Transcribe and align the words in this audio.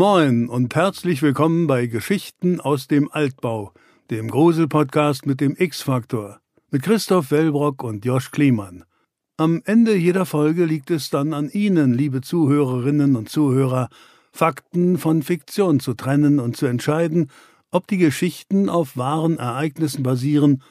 Moin 0.00 0.48
und 0.48 0.74
herzlich 0.74 1.20
willkommen 1.20 1.66
bei 1.66 1.84
Geschichten 1.84 2.58
aus 2.58 2.88
dem 2.88 3.12
Altbau, 3.12 3.74
dem 4.10 4.30
Grusel-Podcast 4.30 5.26
mit 5.26 5.42
dem 5.42 5.54
X-Faktor, 5.58 6.40
mit 6.70 6.84
Christoph 6.84 7.30
Wellbrock 7.30 7.82
und 7.82 8.06
Josch 8.06 8.30
Kliemann. 8.30 8.86
Am 9.36 9.60
Ende 9.66 9.94
jeder 9.94 10.24
Folge 10.24 10.64
liegt 10.64 10.90
es 10.90 11.10
dann 11.10 11.34
an 11.34 11.50
Ihnen, 11.50 11.92
liebe 11.92 12.22
Zuhörerinnen 12.22 13.14
und 13.14 13.28
Zuhörer, 13.28 13.90
Fakten 14.32 14.96
von 14.96 15.22
Fiktion 15.22 15.80
zu 15.80 15.92
trennen 15.92 16.40
und 16.40 16.56
zu 16.56 16.64
entscheiden, 16.64 17.30
ob 17.70 17.86
die 17.86 17.98
Geschichten 17.98 18.70
auf 18.70 18.96
wahren 18.96 19.36
Ereignissen 19.36 20.02
basieren 20.02 20.62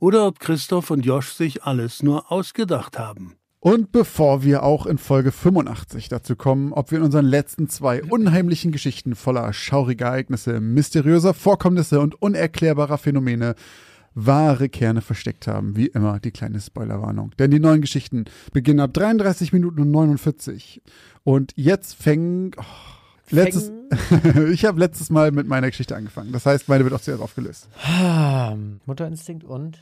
oder 0.00 0.26
ob 0.26 0.40
Christoph 0.40 0.90
und 0.90 1.04
Josch 1.04 1.32
sich 1.32 1.62
alles 1.62 2.02
nur 2.02 2.32
ausgedacht 2.32 2.98
haben. 2.98 3.37
Und 3.60 3.90
bevor 3.90 4.44
wir 4.44 4.62
auch 4.62 4.86
in 4.86 4.98
Folge 4.98 5.32
85 5.32 6.08
dazu 6.08 6.36
kommen, 6.36 6.72
ob 6.72 6.92
wir 6.92 6.98
in 6.98 7.04
unseren 7.04 7.26
letzten 7.26 7.68
zwei 7.68 8.04
unheimlichen 8.04 8.70
Geschichten 8.70 9.16
voller 9.16 9.52
schauriger 9.52 10.06
Ereignisse, 10.06 10.60
mysteriöser 10.60 11.34
Vorkommnisse 11.34 12.00
und 12.00 12.22
unerklärbarer 12.22 12.98
Phänomene 12.98 13.56
wahre 14.14 14.68
Kerne 14.68 15.00
versteckt 15.00 15.46
haben, 15.46 15.76
wie 15.76 15.86
immer 15.86 16.20
die 16.20 16.30
kleine 16.30 16.60
Spoilerwarnung. 16.60 17.32
Denn 17.38 17.50
die 17.50 17.60
neuen 17.60 17.80
Geschichten 17.80 18.26
beginnen 18.52 18.80
ab 18.80 18.94
33 18.94 19.52
Minuten 19.52 19.80
und 19.80 19.90
49. 19.90 20.80
Und 21.24 21.52
jetzt 21.56 21.94
fängen. 21.94 22.52
Oh, 22.56 22.62
letztes, 23.30 23.72
ich 24.52 24.64
habe 24.64 24.78
letztes 24.78 25.10
Mal 25.10 25.32
mit 25.32 25.48
meiner 25.48 25.68
Geschichte 25.68 25.96
angefangen. 25.96 26.32
Das 26.32 26.46
heißt, 26.46 26.68
meine 26.68 26.84
wird 26.84 26.94
auch 26.94 27.00
zuerst 27.00 27.22
aufgelöst. 27.22 27.68
Mutterinstinkt 28.86 29.44
und 29.44 29.78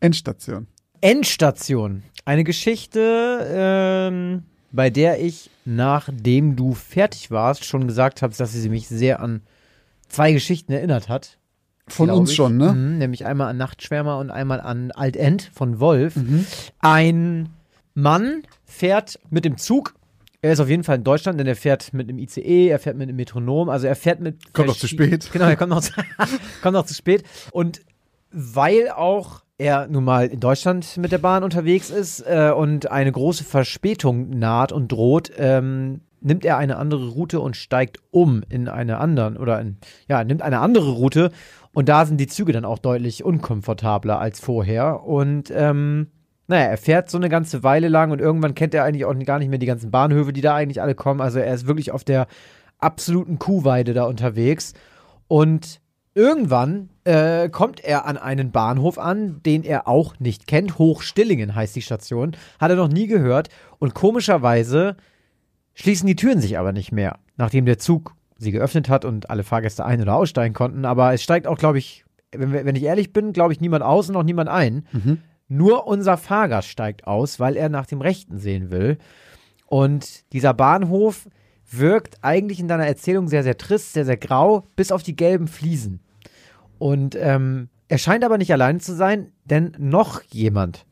Endstation. 0.00 0.66
Endstation. 1.02 2.04
Eine 2.24 2.44
Geschichte, 2.44 3.46
ähm, 3.52 4.44
bei 4.70 4.88
der 4.88 5.20
ich, 5.20 5.50
nachdem 5.64 6.56
du 6.56 6.74
fertig 6.74 7.30
warst, 7.30 7.64
schon 7.64 7.88
gesagt 7.88 8.22
habe, 8.22 8.32
dass 8.34 8.52
sie 8.52 8.68
mich 8.68 8.88
sehr 8.88 9.20
an 9.20 9.42
zwei 10.08 10.32
Geschichten 10.32 10.72
erinnert 10.72 11.08
hat. 11.08 11.38
Von 11.88 12.08
uns 12.10 12.30
ich. 12.30 12.36
schon, 12.36 12.56
ne? 12.56 12.72
Mhm, 12.72 12.98
nämlich 12.98 13.26
einmal 13.26 13.48
an 13.48 13.56
Nachtschwärmer 13.56 14.18
und 14.18 14.30
einmal 14.30 14.60
an 14.60 14.92
Altend 14.92 15.50
von 15.52 15.80
Wolf. 15.80 16.14
Ein 16.78 17.48
Mann 17.94 18.44
fährt 18.64 19.18
mit 19.28 19.44
dem 19.44 19.58
Zug. 19.58 19.94
Er 20.40 20.52
ist 20.52 20.60
auf 20.60 20.68
jeden 20.68 20.84
Fall 20.84 20.96
in 20.96 21.04
Deutschland, 21.04 21.40
denn 21.40 21.48
er 21.48 21.56
fährt 21.56 21.92
mit 21.92 22.08
einem 22.08 22.18
ICE, 22.18 22.68
er 22.68 22.78
fährt 22.78 22.96
mit 22.96 23.08
einem 23.08 23.16
Metronom, 23.16 23.68
also 23.68 23.88
er 23.88 23.96
fährt 23.96 24.20
mit. 24.20 24.52
Kommt 24.52 24.68
noch 24.68 24.76
zu 24.76 24.86
spät. 24.86 25.30
Genau, 25.32 25.46
er 25.46 25.56
kommt 25.56 25.70
noch, 25.70 25.80
zu, 25.80 25.92
kommt 26.62 26.74
noch 26.74 26.86
zu 26.86 26.94
spät. 26.94 27.24
Und 27.50 27.82
weil 28.30 28.90
auch 28.90 29.42
er 29.62 29.86
nun 29.86 30.04
mal 30.04 30.26
in 30.26 30.40
Deutschland 30.40 30.96
mit 30.98 31.12
der 31.12 31.18
Bahn 31.18 31.44
unterwegs 31.44 31.90
ist 31.90 32.20
äh, 32.20 32.52
und 32.54 32.90
eine 32.90 33.12
große 33.12 33.44
Verspätung 33.44 34.30
naht 34.30 34.72
und 34.72 34.90
droht, 34.90 35.30
ähm, 35.36 36.00
nimmt 36.20 36.44
er 36.44 36.56
eine 36.56 36.76
andere 36.76 37.08
Route 37.08 37.40
und 37.40 37.56
steigt 37.56 37.98
um 38.10 38.42
in 38.48 38.68
eine 38.68 38.98
anderen 38.98 39.36
oder 39.36 39.60
in, 39.60 39.78
ja, 40.08 40.24
nimmt 40.24 40.42
eine 40.42 40.60
andere 40.60 40.90
Route. 40.90 41.30
Und 41.72 41.88
da 41.88 42.04
sind 42.04 42.18
die 42.18 42.26
Züge 42.26 42.52
dann 42.52 42.64
auch 42.64 42.78
deutlich 42.78 43.24
unkomfortabler 43.24 44.18
als 44.18 44.40
vorher. 44.40 45.04
Und 45.04 45.52
ähm, 45.54 46.08
naja, 46.48 46.66
er 46.66 46.76
fährt 46.76 47.10
so 47.10 47.16
eine 47.16 47.28
ganze 47.28 47.62
Weile 47.62 47.88
lang 47.88 48.10
und 48.10 48.20
irgendwann 48.20 48.54
kennt 48.54 48.74
er 48.74 48.84
eigentlich 48.84 49.04
auch 49.04 49.18
gar 49.24 49.38
nicht 49.38 49.48
mehr 49.48 49.58
die 49.58 49.66
ganzen 49.66 49.90
Bahnhöfe, 49.90 50.32
die 50.32 50.42
da 50.42 50.54
eigentlich 50.54 50.82
alle 50.82 50.94
kommen. 50.94 51.20
Also 51.20 51.38
er 51.38 51.54
ist 51.54 51.66
wirklich 51.66 51.92
auf 51.92 52.04
der 52.04 52.26
absoluten 52.78 53.38
Kuhweide 53.38 53.94
da 53.94 54.04
unterwegs. 54.04 54.74
Und 55.28 55.80
Irgendwann 56.14 56.90
äh, 57.04 57.48
kommt 57.48 57.82
er 57.82 58.04
an 58.04 58.18
einen 58.18 58.50
Bahnhof 58.50 58.98
an, 58.98 59.42
den 59.44 59.64
er 59.64 59.88
auch 59.88 60.18
nicht 60.18 60.46
kennt. 60.46 60.78
Hochstillingen 60.78 61.54
heißt 61.54 61.74
die 61.74 61.82
Station. 61.82 62.36
Hat 62.60 62.70
er 62.70 62.76
noch 62.76 62.88
nie 62.88 63.06
gehört. 63.06 63.48
Und 63.78 63.94
komischerweise 63.94 64.96
schließen 65.74 66.06
die 66.06 66.16
Türen 66.16 66.40
sich 66.40 66.58
aber 66.58 66.72
nicht 66.72 66.92
mehr, 66.92 67.18
nachdem 67.36 67.64
der 67.64 67.78
Zug 67.78 68.14
sie 68.36 68.52
geöffnet 68.52 68.88
hat 68.88 69.04
und 69.04 69.30
alle 69.30 69.44
Fahrgäste 69.44 69.84
ein- 69.86 70.02
oder 70.02 70.16
aussteigen 70.16 70.54
konnten. 70.54 70.84
Aber 70.84 71.14
es 71.14 71.22
steigt 71.22 71.46
auch, 71.46 71.56
glaube 71.56 71.78
ich, 71.78 72.04
wenn, 72.30 72.52
wenn 72.52 72.76
ich 72.76 72.82
ehrlich 72.82 73.12
bin, 73.12 73.32
glaube 73.32 73.52
ich, 73.54 73.60
niemand 73.60 73.82
aus 73.82 74.10
und 74.10 74.16
auch 74.16 74.22
niemand 74.22 74.50
ein. 74.50 74.86
Nur 75.48 75.86
unser 75.86 76.16
Fahrgast 76.16 76.68
steigt 76.68 77.06
aus, 77.06 77.40
weil 77.40 77.56
er 77.56 77.68
nach 77.68 77.86
dem 77.86 78.00
Rechten 78.00 78.38
sehen 78.38 78.70
will. 78.70 78.98
Und 79.66 80.30
dieser 80.32 80.52
Bahnhof 80.54 81.28
wirkt 81.78 82.18
eigentlich 82.22 82.60
in 82.60 82.68
deiner 82.68 82.86
Erzählung 82.86 83.28
sehr, 83.28 83.42
sehr 83.42 83.56
trist, 83.56 83.92
sehr, 83.92 84.04
sehr 84.04 84.16
grau, 84.16 84.66
bis 84.76 84.92
auf 84.92 85.02
die 85.02 85.16
gelben 85.16 85.48
Fliesen. 85.48 86.00
Und 86.78 87.16
ähm, 87.16 87.68
er 87.88 87.98
scheint 87.98 88.24
aber 88.24 88.38
nicht 88.38 88.52
allein 88.52 88.80
zu 88.80 88.94
sein, 88.94 89.32
denn 89.44 89.76
noch 89.78 90.22
jemand 90.22 90.86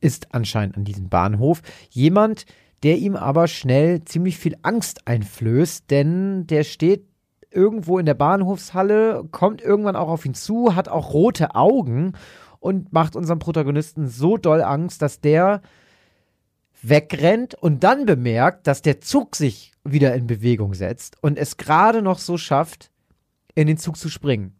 ist 0.00 0.34
anscheinend 0.34 0.76
an 0.76 0.84
diesem 0.84 1.08
Bahnhof. 1.08 1.62
Jemand, 1.90 2.46
der 2.82 2.98
ihm 2.98 3.16
aber 3.16 3.48
schnell 3.48 4.04
ziemlich 4.04 4.38
viel 4.38 4.56
Angst 4.62 5.06
einflößt, 5.06 5.90
denn 5.90 6.46
der 6.46 6.64
steht 6.64 7.06
irgendwo 7.50 7.98
in 7.98 8.06
der 8.06 8.14
Bahnhofshalle, 8.14 9.24
kommt 9.30 9.62
irgendwann 9.62 9.96
auch 9.96 10.08
auf 10.08 10.24
ihn 10.24 10.34
zu, 10.34 10.74
hat 10.74 10.88
auch 10.88 11.12
rote 11.12 11.54
Augen 11.54 12.12
und 12.60 12.92
macht 12.92 13.16
unserem 13.16 13.38
Protagonisten 13.38 14.08
so 14.08 14.36
doll 14.36 14.62
Angst, 14.62 15.02
dass 15.02 15.20
der 15.20 15.62
wegrennt 16.82 17.54
und 17.54 17.84
dann 17.84 18.06
bemerkt, 18.06 18.66
dass 18.66 18.82
der 18.82 19.00
Zug 19.00 19.36
sich 19.36 19.72
wieder 19.84 20.14
in 20.14 20.26
Bewegung 20.26 20.74
setzt 20.74 21.16
und 21.22 21.38
es 21.38 21.56
gerade 21.56 22.02
noch 22.02 22.18
so 22.18 22.38
schafft, 22.38 22.90
in 23.54 23.66
den 23.66 23.78
Zug 23.78 23.96
zu 23.96 24.08
springen. 24.08 24.54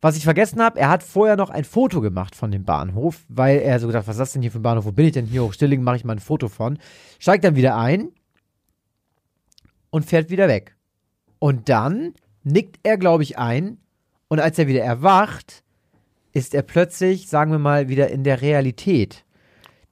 Was 0.00 0.16
ich 0.16 0.24
vergessen 0.24 0.60
habe, 0.60 0.80
er 0.80 0.88
hat 0.88 1.02
vorher 1.04 1.36
noch 1.36 1.50
ein 1.50 1.64
Foto 1.64 2.00
gemacht 2.00 2.34
von 2.34 2.50
dem 2.50 2.64
Bahnhof, 2.64 3.20
weil 3.28 3.58
er 3.58 3.78
so 3.78 3.86
gedacht, 3.86 4.08
was 4.08 4.16
ist 4.16 4.20
das 4.20 4.32
denn 4.32 4.42
hier 4.42 4.50
für 4.50 4.58
ein 4.58 4.62
Bahnhof? 4.62 4.84
Wo 4.84 4.92
bin 4.92 5.06
ich 5.06 5.12
denn 5.12 5.26
hier? 5.26 5.44
Hochstilling 5.44 5.82
mache 5.82 5.96
ich 5.96 6.04
mal 6.04 6.14
ein 6.14 6.18
Foto 6.18 6.48
von. 6.48 6.78
Steigt 7.20 7.44
dann 7.44 7.54
wieder 7.54 7.76
ein 7.76 8.08
und 9.90 10.04
fährt 10.04 10.28
wieder 10.30 10.48
weg. 10.48 10.74
Und 11.38 11.68
dann 11.68 12.14
nickt 12.42 12.80
er, 12.82 12.96
glaube 12.96 13.22
ich, 13.22 13.38
ein 13.38 13.78
und 14.26 14.40
als 14.40 14.58
er 14.58 14.66
wieder 14.66 14.82
erwacht, 14.82 15.62
ist 16.32 16.54
er 16.54 16.62
plötzlich, 16.62 17.28
sagen 17.28 17.52
wir 17.52 17.58
mal, 17.58 17.88
wieder 17.88 18.08
in 18.08 18.24
der 18.24 18.40
Realität. 18.40 19.24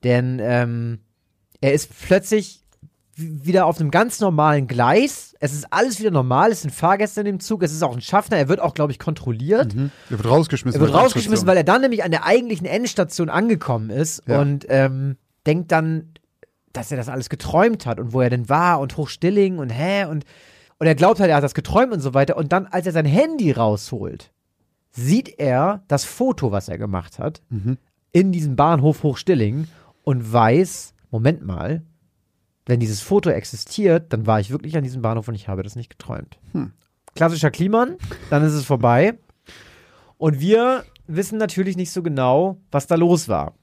Denn 0.03 0.41
ähm, 0.43 1.01
er 1.61 1.73
ist 1.73 1.91
plötzlich 2.07 2.61
wieder 3.17 3.67
auf 3.67 3.79
einem 3.81 3.91
ganz 3.91 4.21
normalen 4.21 4.67
Gleis. 4.67 5.35
Es 5.41 5.53
ist 5.53 5.67
alles 5.73 6.01
wieder 6.01 6.11
normal. 6.11 6.53
Es 6.53 6.63
sind 6.63 6.71
Fahrgäste 6.71 7.21
in 7.21 7.27
dem 7.27 7.41
Zug. 7.41 7.63
Es 7.63 7.73
ist 7.73 7.83
auch 7.83 7.95
ein 7.95 8.01
Schaffner. 8.01 8.39
Er 8.39 8.49
wird 8.49 8.61
auch, 8.61 8.73
glaube 8.73 8.93
ich, 8.93 8.99
kontrolliert. 8.99 9.75
Er 9.75 9.91
wird 10.19 10.25
rausgeschmissen. 10.31 10.81
Er 10.81 10.87
wird 10.87 10.95
rausgeschmissen, 10.95 11.47
weil 11.47 11.57
er 11.59 11.65
dann 11.65 11.83
nämlich 11.83 12.03
an 12.03 12.13
der 12.13 12.25
eigentlichen 12.25 12.67
Endstation 12.67 13.29
angekommen 13.29 13.91
ist 13.91 14.23
Ja. 14.27 14.41
und 14.41 14.65
ähm, 14.71 15.17
denkt 15.47 15.71
dann, 15.71 16.15
dass 16.73 16.91
er 16.91 16.97
das 16.97 17.09
alles 17.11 17.29
geträumt 17.29 17.85
hat 17.85 18.01
und 18.01 18.13
wo 18.15 18.21
er 18.23 18.31
denn 18.31 18.49
war 18.49 18.81
und 18.81 18.97
Hochstilling 18.97 19.59
und 19.59 19.71
hä 19.71 20.05
und 20.05 20.25
und 20.79 20.87
er 20.87 20.95
glaubt 20.95 21.21
halt, 21.21 21.29
er 21.29 21.37
hat 21.37 21.45
das 21.45 21.53
geträumt 21.53 21.93
und 21.93 22.01
so 22.01 22.15
weiter. 22.15 22.39
Und 22.39 22.53
dann, 22.53 22.67
als 22.67 22.87
er 22.87 22.93
sein 22.93 23.05
Handy 23.05 23.51
rausholt, 23.53 24.31
sieht 24.93 25.39
er 25.39 25.83
das 25.89 26.05
Foto, 26.07 26.53
was 26.53 26.71
er 26.71 26.79
gemacht 26.79 27.19
hat, 27.19 27.43
Mhm. 27.51 27.77
in 28.13 28.33
diesem 28.33 28.57
Bahnhof 28.57 29.03
Hochstilling 29.03 29.67
und 30.05 30.33
weiß, 30.33 30.95
Moment 31.11 31.45
mal, 31.45 31.83
wenn 32.67 32.81
dieses 32.81 33.01
Foto 33.01 33.31
existiert, 33.31 34.13
dann 34.13 34.27
war 34.27 34.41
ich 34.41 34.51
wirklich 34.51 34.77
an 34.77 34.85
diesem 34.85 35.03
Bahnhof 35.03 35.29
und 35.29 35.35
ich 35.35 35.49
habe 35.49 35.63
das 35.63 35.77
nicht 35.77 35.91
geträumt. 35.91 36.39
Hm. 36.53 36.73
Klassischer 37.15 37.51
Kliman, 37.51 37.97
dann 38.31 38.45
ist 38.45 38.53
es 38.53 38.65
vorbei. 38.65 39.19
Und 40.19 40.41
wir 40.41 40.85
wissen 41.07 41.39
natürlich 41.39 41.77
nicht 41.77 41.91
so 41.91 42.03
genau, 42.03 42.59
was 42.71 42.87
da 42.87 42.95
los 42.95 43.29
war. 43.29 43.55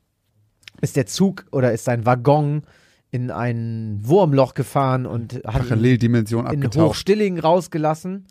Ist 0.82 0.96
der 0.96 1.06
Zug 1.06 1.46
oder 1.52 1.72
ist 1.72 1.86
sein 1.86 2.06
Waggon 2.06 2.64
in 3.10 3.32
ein 3.32 4.00
Wurmloch 4.02 4.54
gefahren 4.54 5.06
und 5.06 5.36
hat 5.46 5.64
ihn 5.64 5.70
Paralleldimension 5.70 6.46
in 6.46 6.52
abgetaucht. 6.64 6.90
Hochstilling 6.90 7.40
rausgelassen. 7.40 8.28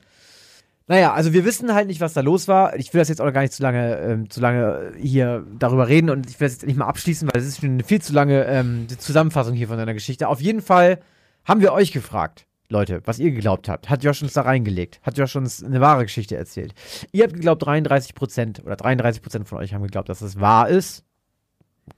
Naja, 0.88 1.12
also 1.12 1.32
wir 1.32 1.44
wissen 1.44 1.74
halt 1.74 1.88
nicht, 1.88 2.00
was 2.00 2.12
da 2.12 2.20
los 2.20 2.46
war. 2.46 2.76
Ich 2.76 2.94
will 2.94 3.00
das 3.00 3.08
jetzt 3.08 3.20
auch 3.20 3.32
gar 3.32 3.40
nicht 3.40 3.52
zu 3.52 3.62
lange, 3.62 3.96
ähm, 3.96 4.30
zu 4.30 4.40
lange 4.40 4.92
hier 4.96 5.44
darüber 5.58 5.88
reden 5.88 6.10
und 6.10 6.30
ich 6.30 6.38
will 6.38 6.46
das 6.46 6.54
jetzt 6.54 6.66
nicht 6.66 6.76
mal 6.76 6.86
abschließen, 6.86 7.28
weil 7.32 7.40
es 7.40 7.48
ist 7.48 7.60
schon 7.60 7.70
eine 7.70 7.84
viel 7.84 8.00
zu 8.00 8.12
lange 8.12 8.44
ähm, 8.44 8.86
Zusammenfassung 8.88 9.54
hier 9.54 9.66
von 9.66 9.78
deiner 9.78 9.94
Geschichte. 9.94 10.28
Auf 10.28 10.40
jeden 10.40 10.62
Fall 10.62 11.00
haben 11.44 11.60
wir 11.60 11.72
euch 11.72 11.90
gefragt, 11.90 12.46
Leute, 12.68 13.00
was 13.04 13.18
ihr 13.18 13.32
geglaubt 13.32 13.68
habt. 13.68 13.90
Hat 13.90 14.04
Josh 14.04 14.22
uns 14.22 14.32
da 14.32 14.42
reingelegt? 14.42 15.00
Hat 15.02 15.18
Josh 15.18 15.34
uns 15.34 15.62
eine 15.62 15.80
wahre 15.80 16.04
Geschichte 16.04 16.36
erzählt? 16.36 16.72
Ihr 17.10 17.24
habt 17.24 17.34
geglaubt, 17.34 17.64
33 17.64 18.14
Prozent 18.14 18.62
oder 18.64 18.76
33 18.76 19.22
Prozent 19.22 19.48
von 19.48 19.58
euch 19.58 19.74
haben 19.74 19.82
geglaubt, 19.82 20.08
dass 20.08 20.20
es 20.20 20.40
wahr 20.40 20.68
ist. 20.68 21.04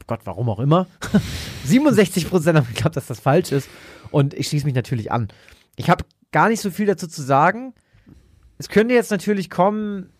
Gott, 0.07 0.21
warum 0.25 0.49
auch 0.49 0.61
immer. 0.61 0.87
67 1.65 2.29
Prozent 2.29 2.59
haben 2.59 2.69
geglaubt, 2.69 2.97
dass 2.97 3.07
das 3.07 3.21
falsch 3.21 3.53
ist. 3.53 3.69
Und 4.11 4.35
ich 4.35 4.49
schließe 4.49 4.67
mich 4.67 4.75
natürlich 4.75 5.13
an. 5.13 5.29
Ich 5.77 5.91
habe 5.91 6.05
gar 6.33 6.49
nicht 6.49 6.61
so 6.61 6.71
viel 6.71 6.87
dazu 6.87 7.07
zu 7.07 7.23
sagen. 7.23 7.75
Es 8.59 8.69
könnte 8.69 8.95
jetzt 8.95 9.11
natürlich 9.11 9.51
kommen, 9.51 10.11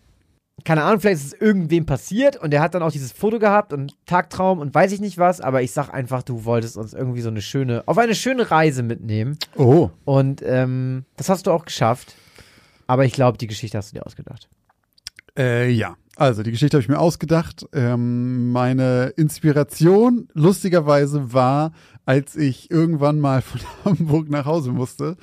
keine 0.65 0.83
Ahnung, 0.83 0.99
vielleicht 0.99 1.21
ist 1.21 1.33
es 1.33 1.41
irgendwem 1.41 1.85
passiert 1.85 2.37
und 2.37 2.53
er 2.53 2.61
hat 2.61 2.73
dann 2.73 2.83
auch 2.83 2.91
dieses 2.91 3.11
Foto 3.11 3.39
gehabt 3.39 3.73
und 3.73 3.95
Tagtraum 4.05 4.59
und 4.59 4.73
weiß 4.73 4.91
ich 4.91 4.99
nicht 4.99 5.17
was, 5.17 5.41
aber 5.41 5.61
ich 5.61 5.71
sag 5.71 5.89
einfach, 5.89 6.23
du 6.23 6.45
wolltest 6.45 6.77
uns 6.77 6.93
irgendwie 6.93 7.21
so 7.21 7.29
eine 7.29 7.41
schöne, 7.41 7.83
auf 7.85 7.97
eine 7.97 8.15
schöne 8.15 8.49
Reise 8.49 8.83
mitnehmen. 8.83 9.37
Oh, 9.55 9.89
Und 10.05 10.41
ähm, 10.45 11.05
das 11.17 11.29
hast 11.29 11.47
du 11.47 11.51
auch 11.51 11.65
geschafft. 11.65 12.15
Aber 12.87 13.05
ich 13.05 13.13
glaube, 13.13 13.37
die 13.37 13.47
Geschichte 13.47 13.77
hast 13.77 13.91
du 13.91 13.99
dir 13.99 14.05
ausgedacht. 14.05 14.49
Äh, 15.37 15.69
ja, 15.69 15.95
also 16.15 16.41
die 16.41 16.51
Geschichte 16.51 16.75
habe 16.75 16.81
ich 16.81 16.89
mir 16.89 16.99
ausgedacht. 16.99 17.65
Ähm, 17.71 18.51
meine 18.51 19.13
Inspiration, 19.15 20.27
lustigerweise, 20.33 21.31
war, 21.31 21.71
als 22.05 22.35
ich 22.35 22.71
irgendwann 22.71 23.19
mal 23.19 23.41
von 23.41 23.61
Hamburg 23.85 24.29
nach 24.29 24.45
Hause 24.45 24.71
musste. 24.71 25.17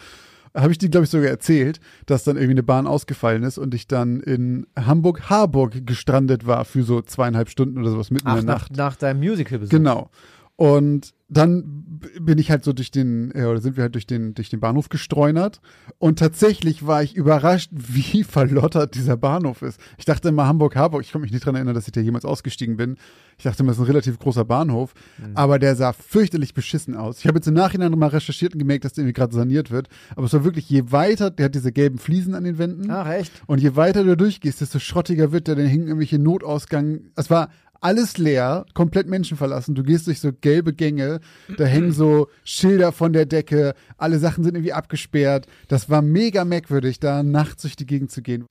Habe 0.57 0.73
ich 0.73 0.79
dir, 0.79 0.89
glaube 0.89 1.05
ich, 1.05 1.11
sogar 1.11 1.29
erzählt, 1.29 1.81
dass 2.07 2.25
dann 2.25 2.37
irgendwie 2.37 2.53
eine 2.53 2.63
Bahn 2.63 2.87
ausgefallen 2.87 3.43
ist 3.43 3.59
und 3.59 3.75
ich 3.75 3.87
dann 3.87 4.21
in 4.21 4.67
Hamburg-Harburg 4.77 5.87
gestrandet 5.87 6.47
war 6.47 6.65
für 6.65 6.83
so 6.83 7.03
zweieinhalb 7.03 7.49
Stunden 7.49 7.79
oder 7.79 7.91
sowas 7.91 8.11
mitten 8.11 8.27
Ach, 8.27 8.39
in 8.39 8.47
der 8.47 8.55
nach, 8.55 8.63
Nacht. 8.63 8.77
nach 8.77 8.97
deinem 8.97 9.21
Musical-Besuch. 9.21 9.71
Genau. 9.71 10.11
Und 10.57 11.15
dann 11.29 12.01
bin 12.21 12.39
ich 12.39 12.51
halt 12.51 12.63
so 12.63 12.73
durch 12.73 12.91
den, 12.91 13.33
äh, 13.35 13.45
oder 13.45 13.61
sind 13.61 13.77
wir 13.77 13.83
halt 13.83 13.95
durch 13.95 14.07
den, 14.07 14.35
durch 14.35 14.49
den 14.49 14.61
Bahnhof 14.61 14.89
gestreunert. 14.89 15.61
Und 15.99 16.19
tatsächlich 16.19 16.87
war 16.87 17.03
ich 17.03 17.17
überrascht, 17.17 17.71
wie 17.75 18.23
verlottert 18.23 18.95
dieser 18.95 19.17
Bahnhof 19.17 19.63
ist. 19.63 19.81
Ich 19.99 20.05
dachte 20.05 20.29
immer 20.29 20.47
Hamburg-Harburg, 20.47 21.03
ich 21.03 21.13
kann 21.13 21.21
mich 21.21 21.33
nicht 21.33 21.45
dran 21.45 21.57
erinnern, 21.57 21.75
dass 21.75 21.89
ich 21.89 21.93
da 21.93 22.01
jemals 22.01 22.25
ausgestiegen 22.25 22.77
bin. 22.77 22.97
Ich 23.39 23.45
dachte 23.45 23.63
immer, 23.63 23.71
das 23.71 23.79
ist 23.79 23.83
ein 23.83 23.89
relativ 23.89 24.19
großer 24.19 24.45
Bahnhof. 24.45 24.95
Aber 25.35 25.59
der 25.59 25.75
sah 25.75 25.93
fürchterlich 25.93 26.55
beschissen 26.55 26.95
aus. 26.95 27.19
Ich 27.19 27.27
habe 27.27 27.39
jetzt 27.39 27.49
im 27.49 27.55
Nachhinein 27.55 27.91
nochmal 27.91 28.11
recherchiert 28.11 28.55
und 28.55 28.61
gemerkt, 28.61 28.85
dass 28.85 28.93
der 28.93 29.03
irgendwie 29.03 29.21
gerade 29.21 29.35
saniert 29.35 29.71
wird. 29.71 29.89
Aber 30.15 30.27
es 30.27 30.33
war 30.33 30.45
wirklich, 30.45 30.71
je 30.71 30.91
weiter, 30.93 31.31
der 31.31 31.47
hat 31.47 31.55
diese 31.55 31.73
gelben 31.73 31.99
Fliesen 31.99 32.35
an 32.35 32.45
den 32.45 32.59
Wänden. 32.59 32.91
Ach, 32.91 33.09
echt? 33.09 33.33
Und 33.47 33.61
je 33.61 33.77
weiter 33.77 34.05
du 34.05 34.17
durchgehst, 34.17 34.61
desto 34.61 34.79
schrottiger 34.79 35.33
wird 35.33 35.49
der. 35.49 35.57
Dann 35.57 35.67
hingen 35.67 35.89
irgendwelche 35.89 36.19
Notausgang. 36.19 37.01
Es 37.17 37.31
war 37.31 37.51
alles 37.81 38.19
leer, 38.19 38.67
komplett 38.75 39.09
menschenverlassen. 39.09 39.75
Du 39.75 39.83
gehst 39.83 40.07
durch 40.07 40.21
so 40.21 40.31
gelbe 40.33 40.73
Gänge, 40.73 41.21
da 41.57 41.65
hängen 41.65 41.93
so 41.93 42.29
Schilder 42.45 42.93
von 42.93 43.13
der 43.13 43.27
Decke, 43.27 43.75
alle 43.97 44.19
Sachen 44.19 44.45
sind 44.45 44.55
irgendwie 44.55 44.73
abgesperrt. 44.73 45.47
Das 45.69 45.91
war 45.91 46.03
mega 46.03 46.45
merkwürdig, 46.45 47.01
da 47.01 47.23
nachts 47.23 47.63
durch 47.63 47.77
die 47.77 47.87
Gegend 47.87 48.11
zu 48.11 48.23
gehen. 48.23 48.47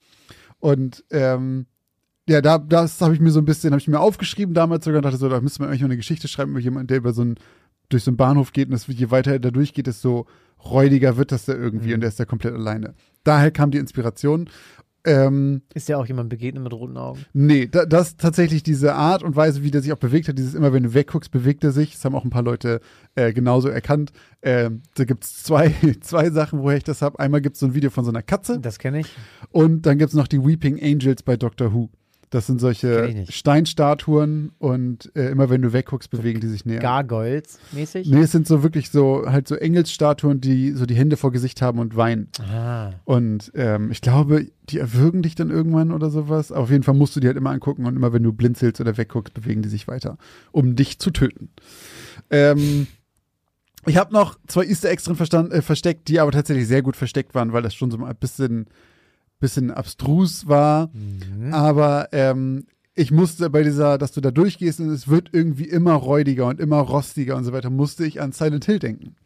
Und 0.58 1.04
ähm, 1.10 1.66
ja, 2.28 2.40
da, 2.40 2.58
das 2.58 3.00
habe 3.00 3.14
ich 3.14 3.20
mir 3.20 3.30
so 3.30 3.40
ein 3.40 3.44
bisschen, 3.44 3.70
habe 3.70 3.80
ich 3.80 3.88
mir 3.88 4.00
aufgeschrieben 4.00 4.54
damals 4.54 4.84
sogar 4.84 4.98
und 4.98 5.04
dachte 5.04 5.16
so, 5.16 5.28
da 5.28 5.40
müsste 5.40 5.60
man 5.60 5.68
eigentlich 5.68 5.82
mal 5.82 5.86
eine 5.86 5.96
Geschichte 5.96 6.28
schreiben 6.28 6.50
über 6.50 6.60
jemanden, 6.60 6.88
der 6.88 6.96
über 6.96 7.12
so 7.12 7.22
einen, 7.22 7.36
durch 7.88 8.02
so 8.02 8.10
einen 8.10 8.16
Bahnhof 8.16 8.52
geht 8.52 8.66
und 8.66 8.72
das, 8.72 8.86
je 8.88 9.10
weiter 9.10 9.32
er 9.32 9.38
da 9.38 9.50
durchgeht, 9.50 9.86
desto 9.86 10.26
räudiger 10.64 11.16
wird 11.16 11.30
das 11.30 11.44
da 11.44 11.54
irgendwie 11.54 11.94
und 11.94 12.00
der 12.00 12.08
ist 12.08 12.18
da 12.18 12.24
komplett 12.24 12.54
alleine. 12.54 12.94
Daher 13.22 13.50
kam 13.50 13.70
die 13.70 13.78
Inspiration. 13.78 14.50
Ähm, 15.06 15.62
Ist 15.72 15.88
ja 15.88 15.96
auch 15.96 16.06
jemand 16.06 16.28
begegnet 16.28 16.62
mit 16.62 16.72
roten 16.72 16.96
Augen. 16.96 17.24
Nee, 17.32 17.66
da, 17.66 17.86
das 17.86 18.16
tatsächlich 18.16 18.62
diese 18.62 18.94
Art 18.94 19.22
und 19.22 19.36
Weise, 19.36 19.62
wie 19.62 19.70
der 19.70 19.80
sich 19.80 19.92
auch 19.92 19.98
bewegt 19.98 20.28
hat, 20.28 20.36
dieses 20.36 20.54
immer, 20.54 20.72
wenn 20.72 20.82
du 20.82 20.92
wegguckst, 20.94 21.30
bewegt 21.30 21.62
er 21.64 21.72
sich. 21.72 21.92
Das 21.92 22.04
haben 22.04 22.14
auch 22.14 22.24
ein 22.24 22.30
paar 22.30 22.42
Leute 22.42 22.80
äh, 23.14 23.32
genauso 23.32 23.68
erkannt. 23.68 24.10
Ähm, 24.42 24.82
da 24.96 25.04
gibt's 25.04 25.42
zwei, 25.44 25.72
zwei 26.00 26.30
Sachen, 26.30 26.58
woher 26.60 26.76
ich 26.76 26.84
das 26.84 27.02
habe. 27.02 27.18
Einmal 27.20 27.40
gibt's 27.40 27.60
so 27.60 27.66
ein 27.66 27.74
Video 27.74 27.90
von 27.90 28.04
so 28.04 28.10
einer 28.10 28.22
Katze 28.22 28.58
Das 28.60 28.78
kenne 28.78 29.00
ich. 29.00 29.14
und 29.50 29.82
dann 29.86 29.96
gibt's 29.98 30.14
noch 30.14 30.26
die 30.28 30.44
Weeping 30.44 30.82
Angels 30.82 31.22
bei 31.22 31.36
Doctor 31.36 31.72
Who. 31.72 31.88
Das 32.36 32.46
sind 32.46 32.60
solche. 32.60 33.24
Steinstatuen 33.30 34.52
und 34.58 35.10
äh, 35.16 35.30
immer 35.30 35.48
wenn 35.48 35.62
du 35.62 35.72
wegguckst, 35.72 36.10
bewegen 36.10 36.38
die 36.38 36.48
sich 36.48 36.66
näher. 36.66 36.80
Gargoyles 36.80 37.58
mäßig. 37.72 38.10
Nee, 38.10 38.20
es 38.20 38.32
sind 38.32 38.46
so 38.46 38.62
wirklich 38.62 38.90
so 38.90 39.24
halt 39.26 39.48
so 39.48 39.54
Engelsstatuen, 39.54 40.42
die 40.42 40.72
so 40.72 40.84
die 40.84 40.96
Hände 40.96 41.16
vor 41.16 41.32
Gesicht 41.32 41.62
haben 41.62 41.78
und 41.78 41.96
weinen. 41.96 42.28
Ah. 42.46 42.90
Und 43.06 43.52
ähm, 43.54 43.90
ich 43.90 44.02
glaube, 44.02 44.48
die 44.68 44.78
erwürgen 44.78 45.22
dich 45.22 45.34
dann 45.34 45.48
irgendwann 45.48 45.92
oder 45.92 46.10
sowas. 46.10 46.52
Aber 46.52 46.64
auf 46.64 46.70
jeden 46.70 46.82
Fall 46.82 46.92
musst 46.92 47.16
du 47.16 47.20
die 47.20 47.26
halt 47.26 47.38
immer 47.38 47.52
angucken 47.52 47.86
und 47.86 47.96
immer 47.96 48.12
wenn 48.12 48.22
du 48.22 48.34
blinzelst 48.34 48.82
oder 48.82 48.98
wegguckst, 48.98 49.32
bewegen 49.32 49.62
die 49.62 49.70
sich 49.70 49.88
weiter, 49.88 50.18
um 50.52 50.76
dich 50.76 50.98
zu 50.98 51.12
töten. 51.12 51.48
Ähm, 52.28 52.86
ich 53.86 53.96
habe 53.96 54.12
noch 54.12 54.36
zwei 54.46 54.66
Easter 54.66 54.90
Eggs 54.90 55.04
drin 55.04 55.16
äh, 55.52 55.62
versteckt, 55.62 56.08
die 56.08 56.20
aber 56.20 56.32
tatsächlich 56.32 56.68
sehr 56.68 56.82
gut 56.82 56.96
versteckt 56.96 57.34
waren, 57.34 57.54
weil 57.54 57.62
das 57.62 57.74
schon 57.74 57.90
so 57.90 58.04
ein 58.04 58.16
bisschen, 58.16 58.66
bisschen 59.38 59.70
abstrus 59.70 60.46
war. 60.48 60.90
Mhm. 60.92 61.52
Aber 61.52 62.08
ähm, 62.12 62.64
ich 62.94 63.10
musste 63.10 63.50
bei 63.50 63.62
dieser, 63.62 63.98
dass 63.98 64.12
du 64.12 64.20
da 64.20 64.30
durchgehst 64.30 64.80
und 64.80 64.88
es 64.90 65.08
wird 65.08 65.28
irgendwie 65.32 65.68
immer 65.68 65.92
räudiger 65.94 66.46
und 66.46 66.60
immer 66.60 66.78
rostiger 66.78 67.36
und 67.36 67.44
so 67.44 67.52
weiter, 67.52 67.68
musste 67.70 68.06
ich 68.06 68.20
an 68.22 68.32
Silent 68.32 68.64
Hill 68.64 68.78
denken. 68.78 69.16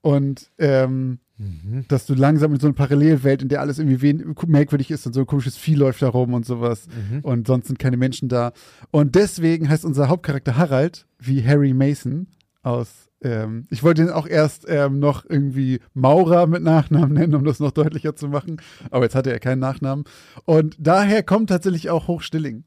Und 0.00 0.50
ähm, 0.58 1.18
Mhm. 1.38 1.86
dass 1.88 2.06
du 2.06 2.14
langsam 2.14 2.52
in 2.52 2.60
so 2.60 2.68
eine 2.68 2.74
Parallelwelt, 2.74 3.42
in 3.42 3.48
der 3.48 3.62
alles 3.62 3.78
irgendwie 3.80 4.00
wen 4.00 4.34
merkwürdig 4.46 4.92
ist 4.92 5.06
und 5.06 5.12
so 5.12 5.20
ein 5.20 5.26
komisches 5.26 5.56
Vieh 5.56 5.74
läuft 5.74 6.00
da 6.02 6.08
rum 6.08 6.34
und 6.34 6.46
sowas 6.46 6.86
Mhm. 6.86 7.20
und 7.20 7.46
sonst 7.48 7.66
sind 7.66 7.80
keine 7.80 7.96
Menschen 7.96 8.28
da. 8.28 8.52
Und 8.92 9.16
deswegen 9.16 9.68
heißt 9.68 9.84
unser 9.84 10.08
Hauptcharakter 10.08 10.56
Harald 10.56 11.06
wie 11.18 11.44
Harry 11.44 11.72
Mason 11.74 12.28
aus, 12.62 13.08
ähm, 13.22 13.66
ich 13.70 13.82
wollte 13.82 14.02
ihn 14.02 14.10
auch 14.10 14.26
erst 14.26 14.64
ähm, 14.68 14.98
noch 14.98 15.24
irgendwie 15.28 15.80
Maurer 15.94 16.46
mit 16.46 16.62
Nachnamen 16.62 17.12
nennen, 17.12 17.34
um 17.34 17.44
das 17.44 17.60
noch 17.60 17.70
deutlicher 17.70 18.16
zu 18.16 18.28
machen, 18.28 18.60
aber 18.90 19.04
jetzt 19.04 19.14
hatte 19.14 19.32
er 19.32 19.38
keinen 19.40 19.60
Nachnamen. 19.60 20.04
Und 20.44 20.76
daher 20.78 21.22
kommt 21.22 21.50
tatsächlich 21.50 21.88
auch 21.90 22.08
Hochstilling. 22.08 22.64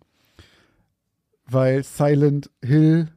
Weil 1.47 1.83
Silent 1.83 2.49
Hill, 2.63 3.09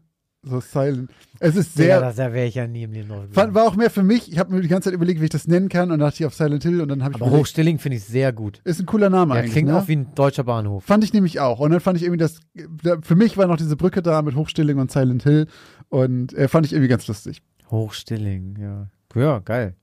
so 0.43 0.61
Silent, 0.61 1.11
es 1.41 1.57
ist 1.57 1.75
Sehr, 1.75 1.87
sehr, 1.87 2.01
das 2.01 2.17
da 2.17 2.33
wäre 2.35 2.47
ich 2.47 2.57
ja 2.57 2.67
nie 2.67 2.83
im 2.83 2.93
Leben 2.93 3.09
Fand, 3.33 3.55
war 3.55 3.65
auch 3.65 3.75
mehr 3.75 3.89
für 3.91 4.03
mich. 4.03 4.31
Ich 4.31 4.39
habe 4.39 4.53
mir 4.55 4.61
die 4.61 4.69
ganze 4.69 4.91
Zeit 4.91 4.95
überlegt, 4.95 5.21
wie 5.21 5.25
ich 5.25 5.31
das 5.31 5.49
nennen 5.49 5.71
kann 5.71 5.91
und 5.91 5.99
dachte 6.01 6.17
ich 6.21 6.27
auf 6.27 6.35
Silent 6.35 6.63
Hill 6.63 6.83
und 6.83 6.89
dann 6.89 7.03
habe 7.03 7.15
ich 7.17 7.23
Aber 7.23 7.31
Hochstilling 7.31 7.79
finde 7.79 7.97
ich 7.97 8.05
sehr 8.05 8.35
gut. 8.35 8.61
ist 8.65 8.81
ein 8.81 8.87
cooler 8.87 9.09
Name 9.09 9.35
Ja, 9.35 9.41
eigentlich. 9.41 9.53
klingt 9.53 9.69
ne? 9.71 9.79
auch 9.79 9.89
wie 9.89 9.97
ein 9.97 10.15
deutscher 10.15 10.45
Bahnhof. 10.45 10.85
Fand 10.85 11.05
ich 11.05 11.15
nämlich 11.15 11.41
auch. 11.41 11.59
Und 11.61 11.71
dann 11.71 11.81
fand 11.81 11.97
ich 11.97 12.03
irgendwie 12.05 12.19
das, 12.19 12.41
da- 12.83 12.99
für 13.01 13.15
mich 13.17 13.39
war 13.39 13.47
noch 13.47 13.57
diese 13.57 13.77
Brücke 13.77 14.03
da 14.03 14.21
mit 14.21 14.35
Hochstilling 14.37 14.79
und 14.79 14.91
Silent 14.93 15.23
Hill 15.23 15.47
und 15.89 16.33
äh, 16.35 16.49
fand 16.49 16.67
ich 16.67 16.73
irgendwie 16.73 16.89
ganz 16.89 17.07
lustig. 17.07 17.43
Hochstilling, 17.71 18.57
ja. 18.59 18.91
Ja, 19.15 19.39
geil. 19.41 19.75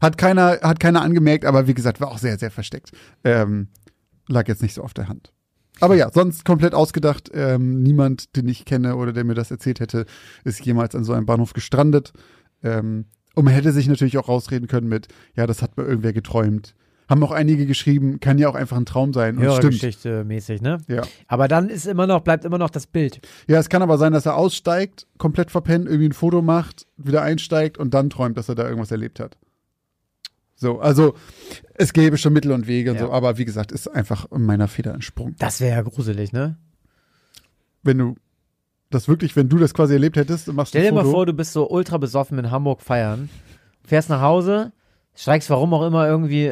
Hat 0.00 0.18
keiner, 0.18 0.60
hat 0.62 0.80
keiner 0.80 1.02
angemerkt, 1.02 1.44
aber 1.44 1.66
wie 1.66 1.74
gesagt, 1.74 2.00
war 2.00 2.10
auch 2.10 2.18
sehr, 2.18 2.38
sehr 2.38 2.50
versteckt. 2.50 2.92
Ähm, 3.22 3.68
lag 4.28 4.48
jetzt 4.48 4.62
nicht 4.62 4.74
so 4.74 4.82
auf 4.82 4.94
der 4.94 5.08
Hand. 5.08 5.32
Aber 5.80 5.96
ja, 5.96 6.10
sonst 6.12 6.44
komplett 6.44 6.74
ausgedacht. 6.74 7.30
Ähm, 7.34 7.82
niemand, 7.82 8.36
den 8.36 8.48
ich 8.48 8.64
kenne 8.64 8.96
oder 8.96 9.12
der 9.12 9.24
mir 9.24 9.34
das 9.34 9.50
erzählt 9.50 9.80
hätte, 9.80 10.06
ist 10.44 10.64
jemals 10.64 10.94
an 10.94 11.04
so 11.04 11.12
einem 11.12 11.26
Bahnhof 11.26 11.52
gestrandet. 11.52 12.12
Ähm, 12.62 13.06
und 13.34 13.44
man 13.44 13.54
hätte 13.54 13.72
sich 13.72 13.88
natürlich 13.88 14.16
auch 14.18 14.28
rausreden 14.28 14.68
können 14.68 14.88
mit, 14.88 15.08
ja, 15.34 15.46
das 15.46 15.62
hat 15.62 15.76
mir 15.76 15.84
irgendwer 15.84 16.12
geträumt. 16.12 16.74
Haben 17.08 17.22
auch 17.22 17.32
einige 17.32 17.66
geschrieben, 17.66 18.18
kann 18.20 18.38
ja 18.38 18.48
auch 18.48 18.54
einfach 18.54 18.76
ein 18.78 18.86
Traum 18.86 19.12
sein. 19.12 19.36
Und 19.36 19.42
stimmt. 19.44 19.62
Hörergeschichte 19.62 20.24
mäßig, 20.24 20.62
ne? 20.62 20.78
Ja. 20.88 21.02
Aber 21.28 21.48
dann 21.48 21.68
ist 21.68 21.86
immer 21.86 22.06
noch, 22.06 22.22
bleibt 22.22 22.44
immer 22.44 22.56
noch 22.58 22.70
das 22.70 22.86
Bild. 22.86 23.20
ja, 23.46 23.58
es 23.58 23.68
kann 23.68 23.82
aber 23.82 23.98
sein, 23.98 24.12
dass 24.12 24.24
er 24.24 24.36
aussteigt, 24.36 25.06
komplett 25.18 25.50
verpennt, 25.50 25.86
irgendwie 25.86 26.08
ein 26.08 26.12
Foto 26.12 26.40
macht, 26.40 26.86
wieder 26.96 27.22
einsteigt 27.22 27.76
und 27.76 27.92
dann 27.92 28.08
träumt, 28.08 28.38
dass 28.38 28.48
er 28.48 28.54
da 28.54 28.64
irgendwas 28.64 28.90
erlebt 28.90 29.20
hat. 29.20 29.36
So, 30.56 30.80
also 30.80 31.14
es 31.74 31.92
gäbe 31.92 32.16
schon 32.16 32.32
Mittel 32.32 32.52
und 32.52 32.66
Wege 32.66 32.90
und 32.92 32.96
Ja. 32.96 33.06
so, 33.06 33.12
aber 33.12 33.36
wie 33.38 33.44
gesagt, 33.44 33.72
ist 33.72 33.88
einfach 33.88 34.30
in 34.32 34.42
meiner 34.42 34.68
Feder 34.68 34.94
entsprungen. 34.94 35.34
Das 35.38 35.60
wäre 35.60 35.76
ja 35.76 35.82
gruselig, 35.82 36.32
ne? 36.32 36.56
Wenn 37.82 37.98
du 37.98 38.14
das 38.90 39.08
wirklich, 39.08 39.34
wenn 39.36 39.48
du 39.48 39.58
das 39.58 39.74
quasi 39.74 39.92
erlebt 39.94 40.16
hättest 40.16 40.50
machst 40.52 40.70
Stell 40.70 40.82
dir 40.82 40.88
ein 40.88 40.94
mal 40.94 41.04
vor, 41.04 41.26
du 41.26 41.32
bist 41.34 41.52
so 41.52 41.68
ultra 41.68 41.98
besoffen 41.98 42.38
in 42.38 42.50
Hamburg 42.50 42.80
feiern, 42.80 43.28
fährst 43.84 44.08
nach 44.08 44.22
Hause, 44.22 44.72
steigst 45.14 45.50
warum 45.50 45.74
auch 45.74 45.84
immer 45.86 46.06
irgendwie 46.06 46.50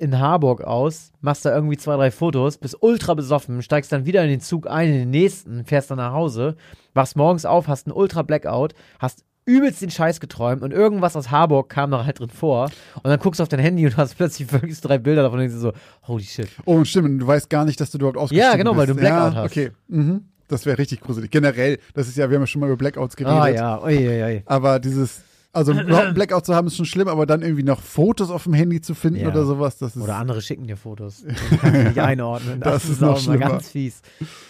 in 0.00 0.18
Harburg 0.18 0.62
aus, 0.62 1.12
machst 1.20 1.44
da 1.44 1.54
irgendwie 1.54 1.76
zwei, 1.76 1.94
drei 1.96 2.10
Fotos, 2.10 2.56
bist 2.56 2.76
ultra 2.80 3.14
besoffen, 3.14 3.60
steigst 3.60 3.92
dann 3.92 4.06
wieder 4.06 4.22
in 4.24 4.30
den 4.30 4.40
Zug 4.40 4.68
ein, 4.68 4.88
in 4.88 4.94
den 4.94 5.10
nächsten, 5.10 5.64
fährst 5.64 5.90
dann 5.90 5.98
nach 5.98 6.12
Hause, 6.12 6.56
wachst 6.94 7.16
morgens 7.16 7.44
auf, 7.44 7.68
hast 7.68 7.86
einen 7.86 7.94
ultra 7.94 8.22
Blackout, 8.22 8.72
hast 8.98 9.24
übelst 9.44 9.82
den 9.82 9.90
Scheiß 9.90 10.20
geträumt 10.20 10.62
und 10.62 10.72
irgendwas 10.72 11.16
aus 11.16 11.30
Harburg 11.30 11.68
kam 11.68 11.90
da 11.90 12.04
halt 12.04 12.18
drin 12.18 12.30
vor 12.30 12.70
und 12.96 13.04
dann 13.04 13.18
guckst 13.18 13.40
du 13.40 13.42
auf 13.42 13.48
dein 13.48 13.60
Handy 13.60 13.84
und 13.84 13.96
hast 13.98 14.16
plötzlich 14.16 14.50
wirklich 14.50 14.80
drei 14.80 14.98
Bilder 14.98 15.22
davon 15.22 15.38
und 15.38 15.48
denkst 15.48 15.60
so, 15.60 15.72
holy 16.06 16.24
shit. 16.24 16.48
Oh, 16.64 16.82
stimmt, 16.84 17.20
du 17.20 17.26
weißt 17.26 17.50
gar 17.50 17.66
nicht, 17.66 17.78
dass 17.80 17.90
du 17.90 17.98
dort 17.98 18.16
ausgestiegen 18.16 18.50
Ja, 18.50 18.56
genau, 18.56 18.76
weil 18.76 18.86
bist. 18.86 18.98
du 18.98 19.04
einen 19.04 19.14
Blackout 19.14 19.34
ja, 19.34 19.42
hast. 19.42 19.50
Okay, 19.50 19.70
mhm. 19.88 20.24
das 20.48 20.64
wäre 20.64 20.78
richtig 20.78 21.02
gruselig. 21.02 21.30
Generell, 21.30 21.78
das 21.92 22.08
ist 22.08 22.16
ja, 22.16 22.30
wir 22.30 22.36
haben 22.36 22.42
ja 22.42 22.46
schon 22.46 22.60
mal 22.60 22.68
über 22.68 22.76
Blackouts 22.76 23.16
geredet. 23.16 23.38
Ah 23.38 23.48
ja, 23.48 23.82
ui, 23.82 23.98
ui, 23.98 24.22
ui. 24.22 24.42
Aber 24.46 24.78
dieses, 24.78 25.22
also 25.52 25.72
überhaupt 25.80 26.06
einen 26.06 26.14
Blackout 26.14 26.46
zu 26.46 26.54
haben, 26.54 26.66
ist 26.68 26.76
schon 26.76 26.86
schlimm, 26.86 27.08
aber 27.08 27.26
dann 27.26 27.42
irgendwie 27.42 27.62
noch 27.62 27.80
Fotos 27.80 28.30
auf 28.30 28.44
dem 28.44 28.54
Handy 28.54 28.80
zu 28.80 28.94
finden 28.94 29.20
Ja. 29.20 29.28
oder 29.28 29.44
sowas, 29.44 29.78
das 29.78 29.96
ist. 29.96 30.02
Oder 30.02 30.16
andere 30.16 30.42
schicken 30.42 30.66
dir 30.66 30.76
Fotos. 30.76 31.22
Die 31.50 31.56
kannst 31.56 31.76
du 31.76 31.84
nicht 31.88 31.98
einordnen. 32.00 32.60
Das 32.60 32.88
ist 32.88 33.00
noch 33.00 33.08
auch 33.10 33.14
mal 33.14 33.20
schlimmer. 33.36 33.48
ganz 33.50 33.68
fies. 33.70 34.02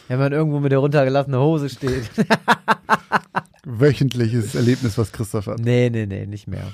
Wenn 0.09 0.19
man 0.19 0.33
irgendwo 0.33 0.61
mit 0.61 0.73
der 0.73 0.79
runtergelassenen 0.81 1.41
Hose 1.41 1.69
steht. 1.69 2.11
wöchentliches 3.65 4.55
Erlebnis, 4.55 4.97
was 4.99 5.13
Christoph 5.13 5.47
hat. 5.47 5.59
nee, 5.61 5.91
nee, 5.91 6.07
nee, 6.07 6.27
nicht 6.27 6.47
mehr. 6.49 6.67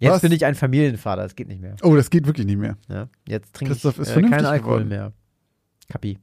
Jetzt 0.00 0.12
Was? 0.12 0.22
bin 0.22 0.32
ich 0.32 0.44
ein 0.44 0.54
Familienvater, 0.54 1.22
das 1.22 1.36
geht 1.36 1.48
nicht 1.48 1.60
mehr. 1.60 1.76
Oh, 1.82 1.94
das 1.94 2.10
geht 2.10 2.26
wirklich 2.26 2.46
nicht 2.46 2.58
mehr. 2.58 2.76
Ja? 2.88 3.08
Jetzt 3.28 3.54
trinke 3.54 3.74
ich 3.74 3.80
Christoph 3.82 3.98
ist 3.98 4.10
äh, 4.16 4.22
keinen 4.22 4.44
Alkohol 4.46 4.78
geworden. 4.84 4.88
mehr. 4.88 5.12
Kapi. 5.88 6.18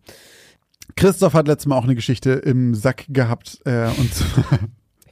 Christoph 0.96 1.34
hat 1.34 1.48
letztes 1.48 1.68
Mal 1.68 1.78
auch 1.78 1.86
eine 1.86 1.96
Geschichte 1.96 2.32
im 2.32 2.76
Sack 2.76 3.06
gehabt 3.08 3.60
äh, 3.66 3.88
und 3.98 4.14
zwar, 4.14 4.60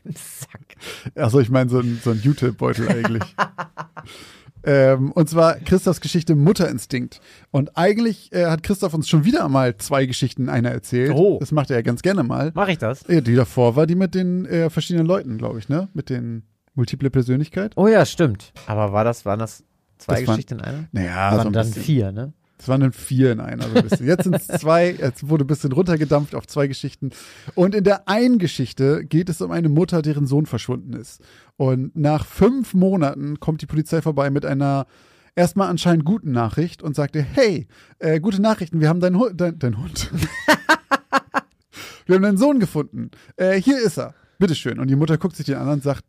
Sack. 0.16 0.76
also 1.16 1.40
ich 1.40 1.50
meine 1.50 1.70
so 1.70 1.80
ein, 1.80 2.00
so 2.04 2.12
ein 2.12 2.20
Jute-Beutel 2.22 2.88
eigentlich. 2.90 3.24
ähm, 4.64 5.12
und 5.12 5.30
zwar 5.30 5.56
Christophs 5.56 6.02
Geschichte 6.02 6.36
Mutterinstinkt. 6.36 7.22
Und 7.52 7.78
eigentlich 7.78 8.32
äh, 8.34 8.46
hat 8.48 8.64
Christoph 8.64 8.94
uns 8.94 9.08
schon 9.08 9.26
wieder 9.26 9.48
mal 9.50 9.78
zwei 9.78 10.06
Geschichten 10.06 10.44
in 10.44 10.50
einer 10.50 10.70
erzählt. 10.72 11.12
Oh. 11.16 11.38
Das 11.40 11.52
macht 11.52 11.70
er 11.70 11.78
ja 11.78 11.82
ganz 11.82 12.02
gerne 12.02 12.24
mal. 12.24 12.52
Mach 12.56 12.68
ich 12.68 12.78
das? 12.78 13.04
Ja, 13.08 13.22
die 13.22 13.36
davor 13.36 13.76
war 13.76 13.88
die 13.88 13.96
mit 13.96 14.16
den 14.16 14.46
äh, 14.46 14.70
verschiedenen 14.70 15.06
Leuten, 15.06 15.38
glaube 15.38 15.60
ich, 15.60 15.70
ne? 15.70 15.88
Mit 15.94 16.10
den 16.10 16.44
multiple 16.76 17.10
Persönlichkeit. 17.10 17.74
Oh 17.76 17.88
ja, 17.88 18.06
stimmt. 18.06 18.54
Aber 18.68 18.92
war 18.94 19.04
das, 19.04 19.26
waren 19.26 19.40
das 19.40 19.64
zwei 19.98 20.16
Das 20.20 20.28
waren- 20.28 20.36
Geschichten 20.36 20.54
in 20.56 20.62
einer? 20.62 20.88
Naja, 20.92 21.30
Das 21.30 21.32
so 21.32 21.38
waren 21.40 21.48
ein 21.48 21.54
dann 21.54 21.68
bisschen. 21.68 21.84
vier, 21.84 22.12
ne? 22.12 22.34
Es 22.60 22.68
waren 22.68 22.82
dann 22.82 22.92
vier 22.92 23.32
in 23.32 23.40
einer. 23.40 23.64
So 23.64 23.76
ein 23.76 23.88
bisschen. 23.88 24.06
Jetzt 24.06 24.24
sind 24.26 24.36
es 24.36 24.48
zwei, 24.60 24.92
es 25.00 25.28
wurde 25.28 25.46
ein 25.46 25.48
bisschen 25.48 25.72
runtergedampft 25.72 26.36
auf 26.36 26.46
zwei 26.46 26.68
Geschichten. 26.68 27.12
Und 27.56 27.74
in 27.74 27.86
der 27.86 28.08
einen 28.10 28.38
Geschichte 28.38 29.06
geht 29.06 29.30
es 29.30 29.42
um 29.42 29.52
eine 29.52 29.70
Mutter, 29.70 30.02
deren 30.02 30.28
Sohn 30.28 30.46
verschwunden 30.46 30.94
ist. 30.94 31.22
Und 31.56 31.96
nach 31.96 32.26
fünf 32.26 32.74
Monaten 32.74 33.40
kommt 33.40 33.62
die 33.62 33.66
Polizei 33.66 34.02
vorbei 34.02 34.30
mit 34.30 34.46
einer 34.46 34.88
erstmal 35.36 35.70
anscheinend 35.70 36.04
guten 36.04 36.32
Nachricht 36.32 36.84
und 36.84 36.96
sagte, 36.96 37.22
hey, 37.22 37.68
äh, 38.00 38.20
gute 38.20 38.42
Nachrichten, 38.42 38.82
wir 38.82 38.90
haben 38.90 39.00
deinen 39.00 39.18
Hund, 39.18 39.40
dein, 39.40 39.58
dein 39.58 39.78
Hund. 39.78 40.12
wir 42.06 42.16
haben 42.16 42.24
deinen 42.24 42.38
Sohn 42.38 42.60
gefunden. 42.60 43.12
Äh, 43.38 43.62
hier 43.62 43.80
ist 43.80 43.98
er. 43.98 44.16
Bitteschön. 44.38 44.80
Und 44.80 44.90
die 44.90 44.96
Mutter 44.98 45.18
guckt 45.18 45.38
sich 45.38 45.46
den 45.46 45.56
an 45.56 45.70
und 45.70 45.84
sagt, 45.84 46.04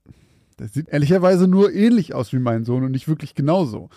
das 0.57 0.75
sieht 0.75 0.89
ehrlicherweise 0.89 1.49
nur 1.49 1.73
ähnlich 1.73 2.15
aus 2.15 2.33
wie 2.33 2.39
mein 2.39 2.65
Sohn 2.65 2.85
und 2.85 2.91
nicht 2.91 3.09
wirklich 3.09 3.35
genauso. 3.35 3.89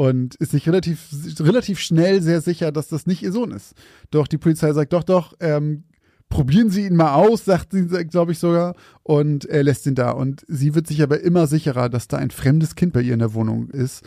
Und 0.00 0.34
ist 0.36 0.52
sich 0.52 0.66
relativ, 0.66 1.08
relativ 1.40 1.78
schnell 1.78 2.22
sehr 2.22 2.40
sicher, 2.40 2.72
dass 2.72 2.88
das 2.88 3.06
nicht 3.06 3.22
ihr 3.22 3.32
Sohn 3.32 3.50
ist. 3.50 3.74
Doch 4.10 4.28
die 4.28 4.38
Polizei 4.38 4.72
sagt, 4.72 4.94
doch, 4.94 5.04
doch, 5.04 5.34
ähm, 5.40 5.84
probieren 6.30 6.70
Sie 6.70 6.86
ihn 6.86 6.96
mal 6.96 7.12
aus, 7.12 7.44
sagt 7.44 7.72
sie, 7.72 7.86
glaube 8.06 8.32
ich 8.32 8.38
sogar, 8.38 8.76
und 9.02 9.44
er 9.44 9.62
lässt 9.62 9.84
ihn 9.84 9.94
da. 9.94 10.12
Und 10.12 10.42
sie 10.48 10.74
wird 10.74 10.86
sich 10.86 11.02
aber 11.02 11.20
immer 11.20 11.46
sicherer, 11.46 11.90
dass 11.90 12.08
da 12.08 12.16
ein 12.16 12.30
fremdes 12.30 12.76
Kind 12.76 12.94
bei 12.94 13.02
ihr 13.02 13.12
in 13.12 13.18
der 13.18 13.34
Wohnung 13.34 13.68
ist. 13.68 14.02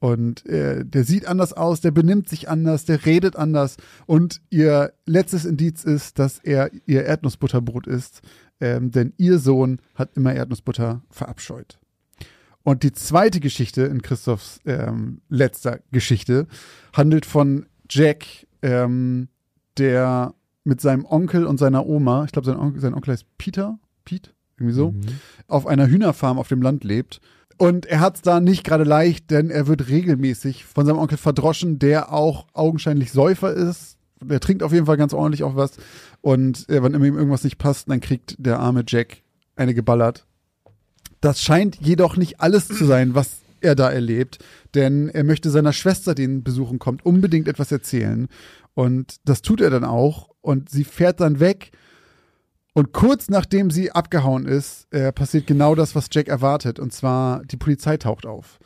Und 0.00 0.44
äh, 0.44 0.84
der 0.84 1.04
sieht 1.04 1.26
anders 1.26 1.54
aus, 1.54 1.80
der 1.80 1.92
benimmt 1.92 2.28
sich 2.28 2.50
anders, 2.50 2.84
der 2.84 3.06
redet 3.06 3.36
anders. 3.36 3.78
Und 4.04 4.42
ihr 4.50 4.92
letztes 5.06 5.46
Indiz 5.46 5.82
ist, 5.82 6.18
dass 6.18 6.40
er 6.40 6.70
ihr 6.84 7.06
Erdnussbutterbrot 7.06 7.86
ist, 7.86 8.20
ähm, 8.60 8.90
denn 8.90 9.14
ihr 9.16 9.38
Sohn 9.38 9.80
hat 9.94 10.14
immer 10.14 10.34
Erdnussbutter 10.34 11.00
verabscheut. 11.08 11.78
Und 12.62 12.82
die 12.82 12.92
zweite 12.92 13.40
Geschichte 13.40 13.82
in 13.82 14.02
Christophs 14.02 14.60
ähm, 14.66 15.20
letzter 15.28 15.80
Geschichte 15.90 16.46
handelt 16.92 17.24
von 17.24 17.66
Jack, 17.88 18.26
ähm, 18.62 19.28
der 19.78 20.34
mit 20.64 20.80
seinem 20.80 21.06
Onkel 21.06 21.46
und 21.46 21.58
seiner 21.58 21.86
Oma, 21.86 22.24
ich 22.24 22.32
glaube, 22.32 22.46
sein, 22.46 22.58
Onkel, 22.58 22.80
sein 22.80 22.94
Onkel 22.94 23.12
heißt 23.12 23.26
Peter, 23.38 23.78
Pete, 24.04 24.32
irgendwie 24.58 24.74
so, 24.74 24.92
mhm. 24.92 25.06
auf 25.46 25.66
einer 25.66 25.88
Hühnerfarm 25.88 26.38
auf 26.38 26.48
dem 26.48 26.60
Land 26.62 26.84
lebt. 26.84 27.20
Und 27.56 27.86
er 27.86 28.00
hat 28.00 28.16
es 28.16 28.22
da 28.22 28.38
nicht 28.38 28.64
gerade 28.64 28.84
leicht, 28.84 29.30
denn 29.30 29.50
er 29.50 29.66
wird 29.66 29.88
regelmäßig 29.88 30.64
von 30.64 30.86
seinem 30.86 30.98
Onkel 30.98 31.18
verdroschen, 31.18 31.78
der 31.78 32.12
auch 32.12 32.46
augenscheinlich 32.52 33.10
Säufer 33.10 33.52
ist. 33.52 33.96
Der 34.22 34.40
trinkt 34.40 34.62
auf 34.62 34.72
jeden 34.72 34.86
Fall 34.86 34.96
ganz 34.96 35.12
ordentlich 35.12 35.42
auch 35.42 35.56
was. 35.56 35.72
Und 36.20 36.68
äh, 36.68 36.82
wenn 36.82 36.94
ihm 36.94 37.16
irgendwas 37.16 37.44
nicht 37.44 37.58
passt, 37.58 37.90
dann 37.90 38.00
kriegt 38.00 38.36
der 38.38 38.60
arme 38.60 38.84
Jack 38.86 39.22
eine 39.56 39.74
geballert. 39.74 40.26
Das 41.20 41.42
scheint 41.42 41.76
jedoch 41.80 42.16
nicht 42.16 42.40
alles 42.40 42.68
zu 42.68 42.84
sein, 42.84 43.14
was 43.14 43.38
er 43.60 43.74
da 43.74 43.90
erlebt, 43.90 44.38
denn 44.74 45.08
er 45.08 45.24
möchte 45.24 45.50
seiner 45.50 45.72
Schwester, 45.72 46.14
die 46.14 46.22
ihn 46.22 46.44
besuchen 46.44 46.78
kommt, 46.78 47.04
unbedingt 47.04 47.48
etwas 47.48 47.72
erzählen. 47.72 48.28
Und 48.74 49.16
das 49.24 49.42
tut 49.42 49.60
er 49.60 49.70
dann 49.70 49.84
auch. 49.84 50.30
Und 50.40 50.70
sie 50.70 50.84
fährt 50.84 51.20
dann 51.20 51.40
weg. 51.40 51.72
Und 52.74 52.92
kurz 52.92 53.28
nachdem 53.28 53.70
sie 53.70 53.90
abgehauen 53.90 54.46
ist, 54.46 54.86
äh, 54.92 55.12
passiert 55.12 55.48
genau 55.48 55.74
das, 55.74 55.96
was 55.96 56.06
Jack 56.12 56.28
erwartet. 56.28 56.78
Und 56.78 56.92
zwar, 56.92 57.44
die 57.44 57.56
Polizei 57.56 57.96
taucht 57.96 58.24
auf. 58.24 58.60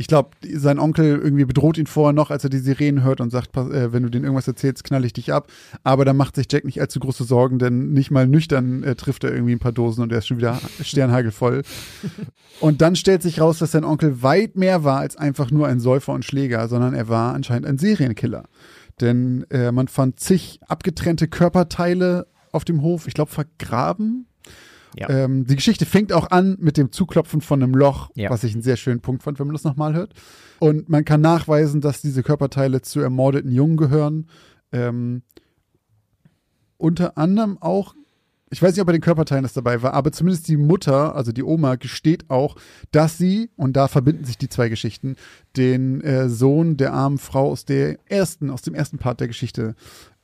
Ich 0.00 0.06
glaube, 0.06 0.30
sein 0.54 0.78
Onkel 0.78 1.18
irgendwie 1.18 1.44
bedroht 1.44 1.76
ihn 1.76 1.88
vorher 1.88 2.12
noch, 2.12 2.30
als 2.30 2.44
er 2.44 2.50
die 2.50 2.60
Sirenen 2.60 3.02
hört 3.02 3.20
und 3.20 3.30
sagt, 3.30 3.56
äh, 3.56 3.92
wenn 3.92 4.04
du 4.04 4.08
denen 4.08 4.24
irgendwas 4.24 4.46
erzählst, 4.46 4.84
knall 4.84 5.04
ich 5.04 5.12
dich 5.12 5.32
ab. 5.32 5.48
Aber 5.82 6.04
da 6.04 6.12
macht 6.12 6.36
sich 6.36 6.46
Jack 6.50 6.64
nicht 6.64 6.80
allzu 6.80 7.00
große 7.00 7.24
Sorgen, 7.24 7.58
denn 7.58 7.90
nicht 7.92 8.12
mal 8.12 8.28
nüchtern 8.28 8.84
äh, 8.84 8.94
trifft 8.94 9.24
er 9.24 9.32
irgendwie 9.32 9.56
ein 9.56 9.58
paar 9.58 9.72
Dosen 9.72 10.02
und 10.04 10.12
er 10.12 10.18
ist 10.18 10.28
schon 10.28 10.38
wieder 10.38 10.60
sternhagelvoll. 10.80 11.62
und 12.60 12.80
dann 12.80 12.94
stellt 12.94 13.22
sich 13.22 13.40
raus, 13.40 13.58
dass 13.58 13.72
sein 13.72 13.84
Onkel 13.84 14.22
weit 14.22 14.54
mehr 14.54 14.84
war 14.84 15.00
als 15.00 15.16
einfach 15.16 15.50
nur 15.50 15.66
ein 15.66 15.80
Säufer 15.80 16.12
und 16.12 16.24
Schläger, 16.24 16.68
sondern 16.68 16.94
er 16.94 17.08
war 17.08 17.34
anscheinend 17.34 17.66
ein 17.66 17.78
Serienkiller. 17.78 18.44
Denn 19.00 19.46
äh, 19.50 19.72
man 19.72 19.88
fand 19.88 20.20
zig 20.20 20.60
abgetrennte 20.68 21.26
Körperteile 21.26 22.28
auf 22.52 22.64
dem 22.64 22.82
Hof, 22.82 23.08
ich 23.08 23.14
glaube 23.14 23.32
vergraben. 23.32 24.26
Ja. 24.96 25.08
Ähm, 25.08 25.46
die 25.46 25.56
Geschichte 25.56 25.86
fängt 25.86 26.12
auch 26.12 26.30
an 26.30 26.56
mit 26.60 26.76
dem 26.76 26.92
Zuklopfen 26.92 27.40
von 27.40 27.62
einem 27.62 27.74
Loch, 27.74 28.10
ja. 28.14 28.30
was 28.30 28.44
ich 28.44 28.52
einen 28.52 28.62
sehr 28.62 28.76
schönen 28.76 29.00
Punkt 29.00 29.22
fand, 29.22 29.38
wenn 29.38 29.46
man 29.46 29.54
das 29.54 29.64
nochmal 29.64 29.94
hört. 29.94 30.14
Und 30.58 30.88
man 30.88 31.04
kann 31.04 31.20
nachweisen, 31.20 31.80
dass 31.80 32.00
diese 32.00 32.22
Körperteile 32.22 32.82
zu 32.82 33.00
ermordeten 33.00 33.52
Jungen 33.52 33.76
gehören. 33.76 34.28
Ähm, 34.72 35.22
unter 36.76 37.18
anderem 37.18 37.58
auch 37.60 37.94
ich 38.50 38.62
weiß 38.62 38.72
nicht, 38.72 38.80
ob 38.80 38.86
bei 38.86 38.92
den 38.92 39.02
Körperteilen 39.02 39.42
das 39.42 39.52
dabei 39.52 39.82
war, 39.82 39.92
aber 39.92 40.10
zumindest 40.10 40.48
die 40.48 40.56
Mutter, 40.56 41.14
also 41.14 41.32
die 41.32 41.42
Oma, 41.42 41.76
gesteht 41.76 42.30
auch, 42.30 42.56
dass 42.90 43.18
sie, 43.18 43.50
und 43.56 43.76
da 43.76 43.88
verbinden 43.88 44.24
sich 44.24 44.38
die 44.38 44.48
zwei 44.48 44.68
Geschichten, 44.68 45.16
den 45.56 46.00
äh, 46.00 46.28
Sohn 46.28 46.76
der 46.76 46.92
armen 46.92 47.18
Frau 47.18 47.50
aus 47.50 47.64
der 47.64 47.98
ersten, 48.06 48.50
aus 48.50 48.62
dem 48.62 48.74
ersten 48.74 48.98
Part 48.98 49.20
der 49.20 49.28
Geschichte 49.28 49.74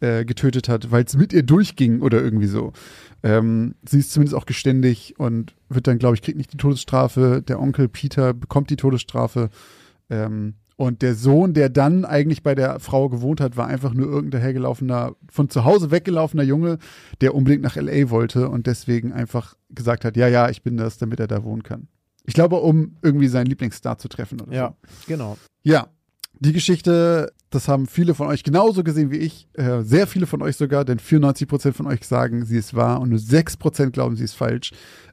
äh, 0.00 0.25
getötet 0.25 0.68
hat, 0.68 0.90
weil 0.90 1.04
es 1.04 1.16
mit 1.16 1.33
ihr 1.33 1.42
durchging 1.42 2.00
oder 2.00 2.23
irgendwie 2.23 2.47
so. 2.47 2.73
Ähm, 3.25 3.75
sie 3.88 3.99
ist 4.00 4.12
zumindest 4.12 4.37
auch 4.37 4.45
geständig 4.47 5.14
und 5.19 5.54
wird 5.71 5.87
dann, 5.87 5.99
glaube 5.99 6.14
ich, 6.14 6.23
kriegt 6.23 6.37
nicht 6.37 6.52
die 6.52 6.59
Todesstrafe. 6.59 7.43
Der 7.43 7.59
Onkel 7.59 7.88
Peter 7.88 8.35
bekommt 8.35 8.69
die 8.71 8.76
Todesstrafe. 8.76 9.49
Ähm, 10.11 10.54
und 10.76 11.02
der 11.02 11.14
Sohn, 11.14 11.54
der 11.54 11.69
dann 11.71 12.04
eigentlich 12.04 12.43
bei 12.43 12.54
der 12.54 12.81
Frau 12.81 13.09
gewohnt 13.09 13.40
hat, 13.40 13.57
war 13.57 13.66
einfach 13.69 13.95
nur 13.95 14.09
irgendein 14.09 14.43
hergelaufener, 14.43 15.14
von 15.31 15.49
zu 15.49 15.64
Hause 15.64 15.90
weggelaufener 15.90 16.43
Junge, 16.43 16.78
der 17.21 17.35
unbedingt 17.35 17.62
nach 17.62 17.76
LA 17.76 18.11
wollte 18.11 18.49
und 18.50 18.66
deswegen 18.66 19.12
einfach 19.12 19.54
gesagt 19.71 20.04
hat, 20.04 20.16
ja, 20.16 20.28
ja, 20.28 20.50
ich 20.50 20.62
bin 20.62 20.76
das, 20.76 20.99
damit 20.99 21.21
er 21.21 21.28
da 21.28 21.45
wohnen 21.45 21.62
kann. 21.62 21.88
Ich 22.26 22.35
glaube, 22.35 22.57
um 22.57 22.97
irgendwie 23.02 23.28
seinen 23.28 23.47
Lieblingsstar 23.47 23.99
zu 23.99 24.09
treffen 24.09 24.40
oder 24.40 24.52
Ja, 24.52 24.69
so. 24.69 25.04
genau. 25.07 25.38
Ja, 25.62 25.87
die 26.40 26.52
Geschichte, 26.52 27.32
das 27.50 27.68
haben 27.68 27.86
viele 27.86 28.14
von 28.14 28.28
euch 28.28 28.42
genauso 28.42 28.82
gesehen 28.84 29.10
wie 29.10 29.18
ich, 29.18 29.48
äh, 29.54 29.82
sehr 29.82 30.06
viele 30.06 30.26
von 30.26 30.42
euch 30.42 30.56
sogar, 30.56 30.84
denn 30.84 30.98
94 30.98 31.48
Prozent 31.48 31.76
von 31.76 31.86
euch 31.86 32.06
sagen, 32.06 32.44
sie 32.44 32.58
ist 32.58 32.74
wahr 32.74 33.00
und 33.00 33.10
nur 33.10 33.18
6 33.18 33.56
Prozent 33.56 33.92
glauben, 33.92 34.16
sie 34.16 34.24
ist 34.24 34.34
falsch. 34.34 34.72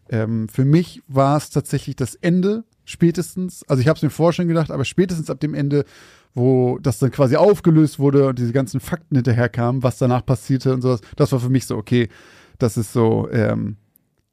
Ähm, 0.09 0.49
für 0.49 0.65
mich 0.65 1.01
war 1.07 1.37
es 1.37 1.49
tatsächlich 1.49 1.95
das 1.95 2.15
Ende 2.15 2.63
spätestens, 2.85 3.63
also 3.67 3.81
ich 3.81 3.87
habe 3.87 3.97
es 3.97 4.03
mir 4.03 4.09
vorher 4.09 4.33
schon 4.33 4.47
gedacht, 4.47 4.71
aber 4.71 4.85
spätestens 4.85 5.29
ab 5.29 5.39
dem 5.39 5.53
Ende, 5.53 5.85
wo 6.33 6.79
das 6.79 6.99
dann 6.99 7.11
quasi 7.11 7.35
aufgelöst 7.35 7.99
wurde 7.99 8.27
und 8.27 8.39
diese 8.39 8.53
ganzen 8.53 8.79
Fakten 8.79 9.15
hinterherkamen, 9.15 9.83
was 9.83 9.97
danach 9.97 10.25
passierte 10.25 10.73
und 10.73 10.81
sowas, 10.81 11.01
das 11.15 11.31
war 11.31 11.39
für 11.39 11.49
mich 11.49 11.65
so, 11.65 11.77
okay, 11.77 12.09
das 12.57 12.77
ist 12.77 12.93
so, 12.93 13.29
ähm, 13.31 13.77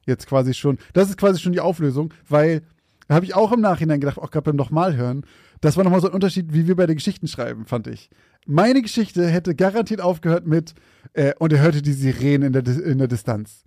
jetzt 0.06 0.26
quasi 0.26 0.54
schon, 0.54 0.78
das 0.94 1.08
ist 1.08 1.18
quasi 1.18 1.38
schon 1.38 1.52
die 1.52 1.60
Auflösung, 1.60 2.12
weil 2.28 2.62
habe 3.08 3.24
ich 3.24 3.34
auch 3.34 3.52
im 3.52 3.60
Nachhinein 3.60 4.00
gedacht, 4.00 4.18
auch 4.18 4.30
gerade 4.30 4.44
beim 4.44 4.56
nochmal 4.56 4.96
hören, 4.96 5.24
das 5.60 5.76
war 5.76 5.84
nochmal 5.84 6.00
so 6.00 6.08
ein 6.08 6.14
Unterschied, 6.14 6.52
wie 6.52 6.66
wir 6.66 6.76
bei 6.76 6.86
den 6.86 6.96
Geschichten 6.96 7.28
schreiben, 7.28 7.66
fand 7.66 7.86
ich. 7.86 8.10
Meine 8.46 8.82
Geschichte 8.82 9.26
hätte 9.26 9.54
garantiert 9.54 10.00
aufgehört 10.00 10.46
mit, 10.46 10.74
äh, 11.12 11.34
und 11.38 11.52
er 11.52 11.60
hörte 11.60 11.82
die 11.82 11.92
Sirenen 11.92 12.54
in 12.54 12.64
der, 12.64 12.84
in 12.84 12.98
der 12.98 13.08
Distanz. 13.08 13.64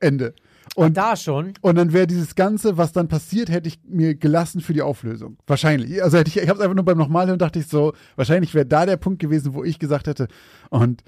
Ende. 0.00 0.34
Und 0.74 0.98
Ach, 0.98 1.10
da 1.10 1.16
schon. 1.16 1.54
Und 1.60 1.76
dann 1.76 1.92
wäre 1.92 2.06
dieses 2.06 2.34
Ganze, 2.34 2.76
was 2.76 2.92
dann 2.92 3.08
passiert, 3.08 3.48
hätte 3.48 3.68
ich 3.68 3.78
mir 3.86 4.14
gelassen 4.14 4.60
für 4.60 4.72
die 4.72 4.82
Auflösung. 4.82 5.38
Wahrscheinlich. 5.46 6.02
Also 6.02 6.18
hätte 6.18 6.28
ich, 6.28 6.38
ich 6.38 6.48
habe 6.48 6.58
es 6.58 6.64
einfach 6.64 6.74
nur 6.74 6.84
beim 6.84 6.98
Nochmalhören 6.98 7.38
dachte 7.38 7.60
ich 7.60 7.68
so, 7.68 7.92
wahrscheinlich 8.16 8.54
wäre 8.54 8.66
da 8.66 8.84
der 8.84 8.96
Punkt 8.96 9.20
gewesen, 9.20 9.54
wo 9.54 9.64
ich 9.64 9.78
gesagt 9.78 10.08
hätte, 10.08 10.26
und 10.70 11.02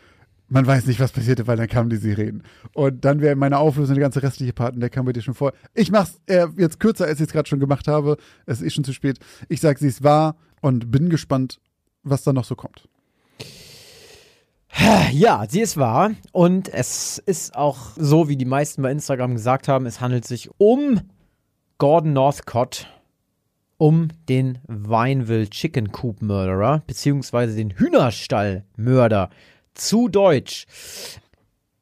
man 0.48 0.66
weiß 0.66 0.86
nicht, 0.86 1.00
was 1.00 1.12
passierte, 1.12 1.46
weil 1.46 1.56
dann 1.56 1.68
kamen 1.68 1.90
die 1.90 1.96
Sirenen. 1.96 2.42
Und 2.74 3.04
dann 3.04 3.20
wäre 3.20 3.36
meine 3.36 3.58
Auflösung 3.58 3.94
der 3.94 4.02
ganze 4.02 4.22
restliche 4.22 4.52
Part, 4.52 4.74
und 4.74 4.80
der 4.80 4.90
kam 4.90 5.10
dir 5.12 5.20
schon 5.20 5.34
vor. 5.34 5.52
Ich 5.74 5.90
mach's 5.90 6.20
äh, 6.26 6.46
jetzt 6.56 6.80
kürzer, 6.80 7.04
als 7.06 7.20
ich 7.20 7.26
es 7.26 7.32
gerade 7.32 7.48
schon 7.48 7.60
gemacht 7.60 7.88
habe. 7.88 8.16
Es 8.46 8.60
ist 8.60 8.74
schon 8.74 8.84
zu 8.84 8.92
spät. 8.92 9.18
Ich 9.48 9.60
sage, 9.60 9.78
sie 9.78 9.88
ist 9.88 10.02
wahr 10.02 10.36
und 10.60 10.90
bin 10.90 11.08
gespannt, 11.08 11.60
was 12.02 12.22
da 12.22 12.32
noch 12.32 12.44
so 12.44 12.56
kommt. 12.56 12.88
Ja, 15.12 15.44
sie 15.48 15.60
ist 15.60 15.76
wahr. 15.76 16.12
Und 16.32 16.68
es 16.68 17.18
ist 17.18 17.56
auch 17.56 17.92
so, 17.96 18.28
wie 18.28 18.36
die 18.36 18.44
meisten 18.44 18.82
bei 18.82 18.90
Instagram 18.90 19.34
gesagt 19.34 19.68
haben, 19.68 19.86
es 19.86 20.00
handelt 20.00 20.26
sich 20.26 20.50
um 20.58 21.00
Gordon 21.78 22.12
Northcott, 22.12 22.88
um 23.76 24.08
den 24.28 24.58
Vineville 24.66 25.48
Chicken 25.48 25.92
Coop 25.92 26.22
Murderer, 26.22 26.82
beziehungsweise 26.86 27.56
den 27.56 27.70
Hühnerstall-Mörder. 27.70 29.30
Zu 29.78 30.08
Deutsch. 30.08 30.66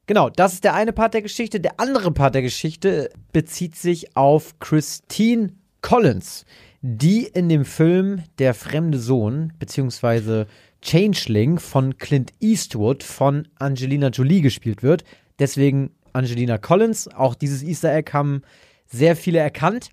Genau, 0.05 0.29
das 0.29 0.53
ist 0.53 0.63
der 0.63 0.75
eine 0.75 0.93
Part 0.93 1.13
der 1.13 1.21
Geschichte. 1.21 1.59
Der 1.59 1.79
andere 1.79 2.11
Part 2.13 2.35
der 2.35 2.41
Geschichte 2.41 3.09
bezieht 3.33 3.75
sich 3.75 4.15
auf 4.15 4.57
Christine 4.59 5.49
Collins, 5.81 6.45
die 6.81 7.23
in 7.23 7.49
dem 7.49 7.65
Film 7.65 8.23
Der 8.39 8.53
fremde 8.53 8.99
Sohn, 8.99 9.51
beziehungsweise 9.59 10.47
Changeling 10.81 11.59
von 11.59 11.97
Clint 11.97 12.31
Eastwood 12.39 13.03
von 13.03 13.47
Angelina 13.59 14.09
Jolie 14.09 14.41
gespielt 14.41 14.83
wird. 14.83 15.03
Deswegen 15.39 15.91
Angelina 16.13 16.57
Collins. 16.57 17.07
Auch 17.07 17.35
dieses 17.35 17.63
Easter 17.63 17.93
Egg 17.93 18.13
haben 18.13 18.43
sehr 18.85 19.15
viele 19.15 19.39
erkannt. 19.39 19.89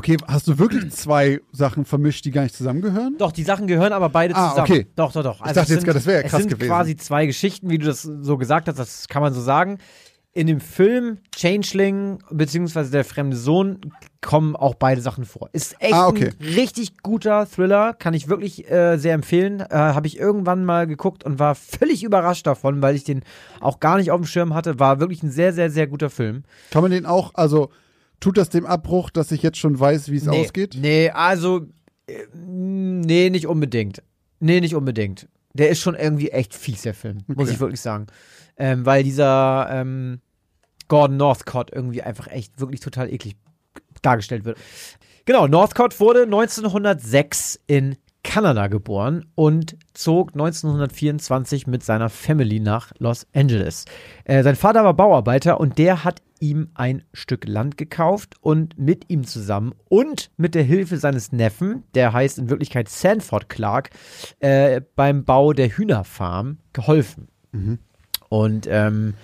Okay, 0.00 0.16
hast 0.26 0.48
du 0.48 0.58
wirklich 0.58 0.90
zwei 0.92 1.40
Sachen 1.52 1.84
vermischt, 1.84 2.24
die 2.24 2.30
gar 2.30 2.44
nicht 2.44 2.54
zusammengehören? 2.54 3.16
Doch, 3.18 3.32
die 3.32 3.42
Sachen 3.42 3.66
gehören 3.66 3.92
aber 3.92 4.08
beide 4.08 4.34
ah, 4.34 4.48
zusammen. 4.48 4.70
Okay. 4.72 4.86
Doch, 4.96 5.12
doch, 5.12 5.22
doch. 5.22 5.40
Also 5.42 5.50
ich 5.50 5.54
dachte 5.54 5.74
jetzt 5.74 5.84
gerade, 5.84 5.98
das 5.98 6.06
wäre 6.06 6.22
ja 6.22 6.28
krass 6.28 6.40
es 6.40 6.44
sind 6.44 6.54
gewesen. 6.54 6.70
quasi 6.70 6.96
zwei 6.96 7.26
Geschichten, 7.26 7.68
wie 7.68 7.76
du 7.76 7.84
das 7.84 8.00
so 8.00 8.38
gesagt 8.38 8.66
hast, 8.66 8.78
das 8.78 9.08
kann 9.08 9.20
man 9.20 9.34
so 9.34 9.42
sagen. 9.42 9.76
in 10.32 10.46
dem 10.46 10.60
Film 10.60 11.18
Changeling 11.36 12.20
beziehungsweise 12.30 12.90
der 12.90 13.04
fremde 13.04 13.36
Sohn 13.36 13.78
kommen 14.22 14.56
auch 14.56 14.74
beide 14.74 15.02
Sachen 15.02 15.26
vor. 15.26 15.50
Ist 15.52 15.74
echt 15.80 15.92
Ah, 15.92 16.06
okay. 16.08 16.30
ein 16.40 16.46
richtig 16.54 16.98
guter 17.02 17.46
Thriller, 17.46 17.92
kann 17.92 18.14
ich 18.14 18.28
wirklich 18.28 18.70
äh, 18.70 18.96
sehr 18.96 19.12
empfehlen. 19.12 19.60
Äh, 19.60 19.74
Habe 19.74 20.06
ich 20.06 20.18
irgendwann 20.18 20.64
mal 20.64 20.86
geguckt 20.86 21.24
und 21.24 21.38
war 21.38 21.54
völlig 21.56 22.04
überrascht 22.04 22.46
davon, 22.46 22.80
weil 22.80 22.94
ich 22.94 23.04
den 23.04 23.22
auch 23.60 23.80
gar 23.80 23.98
nicht 23.98 24.12
auf 24.12 24.20
dem 24.20 24.26
Schirm 24.26 24.54
hatte. 24.54 24.78
War 24.78 24.98
wirklich 24.98 25.22
ein 25.22 25.30
sehr, 25.30 25.52
sehr, 25.52 25.68
sehr 25.70 25.86
guter 25.88 26.08
Film. 26.08 26.44
Kann 26.70 26.80
man 26.80 26.90
den 26.90 27.04
auch, 27.04 27.32
also 27.34 27.68
tut 28.20 28.36
das 28.38 28.48
dem 28.50 28.66
Abbruch, 28.66 29.10
dass 29.10 29.32
ich 29.32 29.42
jetzt 29.42 29.58
schon 29.58 29.78
weiß, 29.78 30.10
wie 30.10 30.16
es 30.16 30.24
nee, 30.26 30.40
ausgeht? 30.40 30.76
Nee, 30.80 31.10
also 31.10 31.66
äh, 32.06 32.26
nee, 32.34 33.30
nicht 33.30 33.46
unbedingt. 33.46 34.02
Nee, 34.38 34.60
nicht 34.60 34.74
unbedingt. 34.74 35.28
Der 35.52 35.68
ist 35.70 35.80
schon 35.80 35.94
irgendwie 35.94 36.30
echt 36.30 36.54
fies, 36.54 36.82
der 36.82 36.94
Film, 36.94 37.18
muss 37.26 37.46
Okay. 37.46 37.54
ich 37.54 37.60
wirklich 37.60 37.80
sagen. 37.80 38.06
Ähm, 38.56 38.86
weil 38.86 39.02
dieser 39.02 39.68
ähm, 39.70 40.20
Gordon 40.88 41.16
Northcott 41.16 41.70
irgendwie 41.72 42.02
einfach 42.02 42.28
echt 42.28 42.60
wirklich 42.60 42.80
total 42.80 43.12
eklig 43.12 43.36
dargestellt 44.02 44.44
wird. 44.44 44.58
Genau, 45.24 45.46
Northcott 45.46 45.98
wurde 46.00 46.22
1906 46.22 47.60
in 47.66 47.96
Kanada 48.22 48.68
geboren 48.68 49.26
und 49.34 49.76
zog 49.94 50.32
1924 50.32 51.66
mit 51.66 51.82
seiner 51.82 52.08
Family 52.10 52.60
nach 52.60 52.92
Los 52.98 53.26
Angeles. 53.34 53.86
Äh, 54.24 54.42
sein 54.42 54.56
Vater 54.56 54.84
war 54.84 54.94
Bauarbeiter 54.94 55.58
und 55.60 55.78
der 55.78 56.04
hat 56.04 56.22
ihm 56.40 56.70
ein 56.74 57.02
Stück 57.12 57.46
Land 57.46 57.76
gekauft 57.76 58.36
und 58.40 58.78
mit 58.78 59.10
ihm 59.10 59.24
zusammen 59.24 59.74
und 59.88 60.30
mit 60.36 60.54
der 60.54 60.62
Hilfe 60.62 60.96
seines 60.96 61.32
Neffen, 61.32 61.84
der 61.94 62.12
heißt 62.12 62.38
in 62.38 62.50
Wirklichkeit 62.50 62.88
Sanford 62.88 63.48
Clark, 63.48 63.90
äh, 64.40 64.80
beim 64.96 65.24
Bau 65.24 65.52
der 65.52 65.68
Hühnerfarm 65.68 66.58
geholfen. 66.72 67.28
Und 68.28 68.66
ähm, 68.70 69.14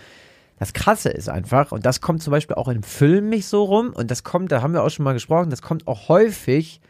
das 0.59 0.73
Krasse 0.73 1.11
ist 1.11 1.29
einfach, 1.29 1.73
und 1.73 1.85
das 1.85 2.01
kommt 2.01 2.23
zum 2.23 2.31
Beispiel 2.31 2.57
auch 2.57 2.69
im 2.69 2.83
Film 2.83 3.29
nicht 3.29 3.47
so 3.47 3.65
rum, 3.65 3.93
und 3.95 4.11
das 4.11 4.25
kommt, 4.25 4.53
da 4.53 4.63
haben 4.63 4.73
wir 4.73 4.83
auch 4.83 4.91
schon 4.91 5.05
mal 5.05 5.13
gesprochen, 5.13 5.51
das 5.51 5.63
kommt 5.63 5.87
auch 5.87 6.09
häufig 6.09 6.81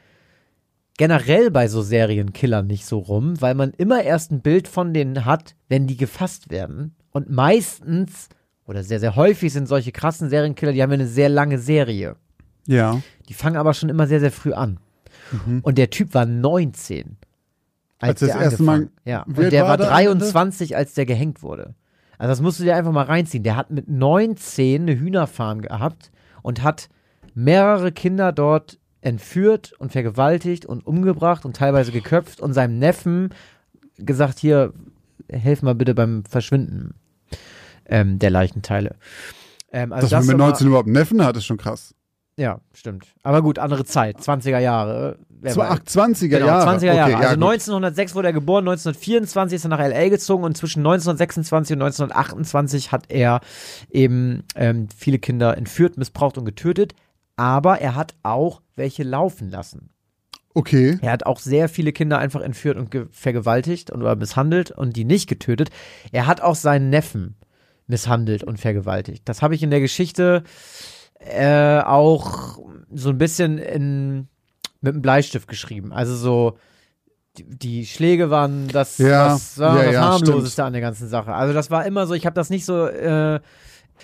generell 0.98 1.50
bei 1.50 1.68
so 1.68 1.82
Serienkillern 1.82 2.66
nicht 2.66 2.86
so 2.86 2.98
rum, 2.98 3.40
weil 3.40 3.54
man 3.54 3.72
immer 3.76 4.02
erst 4.02 4.32
ein 4.32 4.40
Bild 4.40 4.68
von 4.68 4.94
denen 4.94 5.24
hat, 5.24 5.54
wenn 5.68 5.86
die 5.86 5.96
gefasst 5.96 6.50
werden. 6.50 6.94
Und 7.10 7.30
meistens, 7.30 8.28
oder 8.66 8.82
sehr, 8.82 9.00
sehr 9.00 9.16
häufig 9.16 9.52
sind 9.52 9.68
solche 9.68 9.92
krassen 9.92 10.30
Serienkiller, 10.30 10.72
die 10.72 10.82
haben 10.82 10.90
ja 10.90 10.94
eine 10.94 11.06
sehr 11.06 11.28
lange 11.28 11.58
Serie. 11.58 12.16
Ja. 12.66 13.00
Die 13.28 13.34
fangen 13.34 13.56
aber 13.56 13.74
schon 13.74 13.88
immer 13.88 14.06
sehr, 14.06 14.20
sehr 14.20 14.32
früh 14.32 14.52
an. 14.52 14.78
Und 15.62 15.76
der 15.78 15.90
Typ 15.90 16.14
war 16.14 16.24
19. 16.26 16.98
Mhm. 17.06 17.16
Als 17.98 18.20
das 18.20 18.30
der 18.30 18.40
erste 18.40 18.62
Mal- 18.62 18.74
angefangen- 18.74 18.96
Ja, 19.04 19.22
und 19.22 19.36
der 19.52 19.62
war 19.62 19.70
war 19.70 19.76
der 19.78 19.90
am 19.92 19.98
Ende? 19.98 20.18
23, 20.18 20.76
als 20.76 20.94
der 20.94 21.06
gehängt 21.06 21.42
wurde. 21.42 21.74
Also 22.18 22.30
das 22.30 22.40
musst 22.40 22.60
du 22.60 22.64
dir 22.64 22.76
einfach 22.76 22.92
mal 22.92 23.04
reinziehen. 23.04 23.42
Der 23.42 23.56
hat 23.56 23.70
mit 23.70 23.88
19 23.88 24.82
eine 24.82 24.98
Hühnerfarm 24.98 25.62
gehabt 25.62 26.10
und 26.42 26.62
hat 26.62 26.88
mehrere 27.34 27.92
Kinder 27.92 28.32
dort 28.32 28.78
entführt 29.06 29.72
und 29.78 29.92
vergewaltigt 29.92 30.66
und 30.66 30.84
umgebracht 30.84 31.44
und 31.44 31.56
teilweise 31.56 31.92
geköpft 31.92 32.40
und 32.40 32.52
seinem 32.54 32.78
Neffen 32.80 33.30
gesagt, 33.98 34.40
hier, 34.40 34.72
helf 35.30 35.62
mal 35.62 35.76
bitte 35.76 35.94
beim 35.94 36.24
Verschwinden 36.24 36.94
ähm, 37.86 38.18
der 38.18 38.30
Leichenteile. 38.30 38.96
Ähm, 39.72 39.92
also 39.92 40.06
Dass 40.08 40.10
man 40.12 40.20
das 40.20 40.26
mit 40.28 40.38
war- 40.40 40.46
19 40.48 40.66
überhaupt 40.66 40.86
einen 40.88 40.94
Neffen 40.94 41.24
hat, 41.24 41.36
ist 41.36 41.46
schon 41.46 41.56
krass. 41.56 41.94
Ja, 42.38 42.60
stimmt. 42.74 43.06
Aber 43.22 43.40
gut, 43.42 43.58
andere 43.58 43.84
Zeit, 43.84 44.18
20er 44.18 44.58
Jahre. 44.58 45.18
Weiß. 45.40 45.56
ach, 45.58 45.78
20er 45.78 46.28
Genau, 46.28 46.46
Jahre. 46.46 46.68
20er 46.76 46.84
Jahre. 46.86 47.12
Okay, 47.12 47.22
ja, 47.22 47.28
also 47.28 47.40
gut. 47.40 47.44
1906 47.44 48.14
wurde 48.16 48.28
er 48.28 48.32
geboren, 48.34 48.64
1924 48.68 49.56
ist 49.56 49.64
er 49.64 49.68
nach 49.68 49.78
L.A. 49.78 50.08
gezogen 50.08 50.42
und 50.44 50.56
zwischen 50.56 50.80
1926 50.80 51.76
und 51.76 51.82
1928 51.82 52.90
hat 52.92 53.04
er 53.08 53.40
eben 53.90 54.42
ähm, 54.56 54.88
viele 54.94 55.18
Kinder 55.18 55.56
entführt, 55.56 55.96
missbraucht 55.96 56.36
und 56.36 56.44
getötet. 56.44 56.94
Aber 57.36 57.80
er 57.80 57.94
hat 57.94 58.14
auch 58.22 58.62
welche 58.74 59.02
laufen 59.02 59.50
lassen. 59.50 59.90
Okay. 60.54 60.98
Er 61.02 61.12
hat 61.12 61.26
auch 61.26 61.38
sehr 61.38 61.68
viele 61.68 61.92
Kinder 61.92 62.18
einfach 62.18 62.40
entführt 62.40 62.78
und 62.78 62.90
ge- 62.90 63.06
vergewaltigt 63.10 63.90
und 63.90 64.00
oder 64.00 64.16
misshandelt 64.16 64.70
und 64.70 64.96
die 64.96 65.04
nicht 65.04 65.28
getötet. 65.28 65.68
Er 66.12 66.26
hat 66.26 66.40
auch 66.40 66.54
seinen 66.54 66.88
Neffen 66.88 67.36
misshandelt 67.86 68.42
und 68.42 68.58
vergewaltigt. 68.58 69.22
Das 69.28 69.42
habe 69.42 69.54
ich 69.54 69.62
in 69.62 69.70
der 69.70 69.80
Geschichte 69.80 70.44
äh, 71.20 71.80
auch 71.80 72.58
so 72.90 73.10
ein 73.10 73.18
bisschen 73.18 73.58
in, 73.58 74.28
mit 74.80 74.94
einem 74.94 75.02
Bleistift 75.02 75.46
geschrieben. 75.46 75.92
Also 75.92 76.16
so 76.16 76.56
die, 77.36 77.44
die 77.44 77.86
Schläge 77.86 78.30
waren 78.30 78.68
das, 78.68 78.96
Ja, 78.96 79.28
das, 79.28 79.58
war 79.58 79.76
ja, 79.78 79.84
das 79.84 79.92
ja, 79.92 80.00
harmloseste 80.00 80.64
an 80.64 80.72
der 80.72 80.82
ganzen 80.82 81.08
Sache. 81.08 81.34
Also 81.34 81.52
das 81.52 81.70
war 81.70 81.84
immer 81.84 82.06
so, 82.06 82.14
ich 82.14 82.24
habe 82.24 82.34
das 82.34 82.48
nicht 82.48 82.64
so 82.64 82.86
äh, 82.86 83.40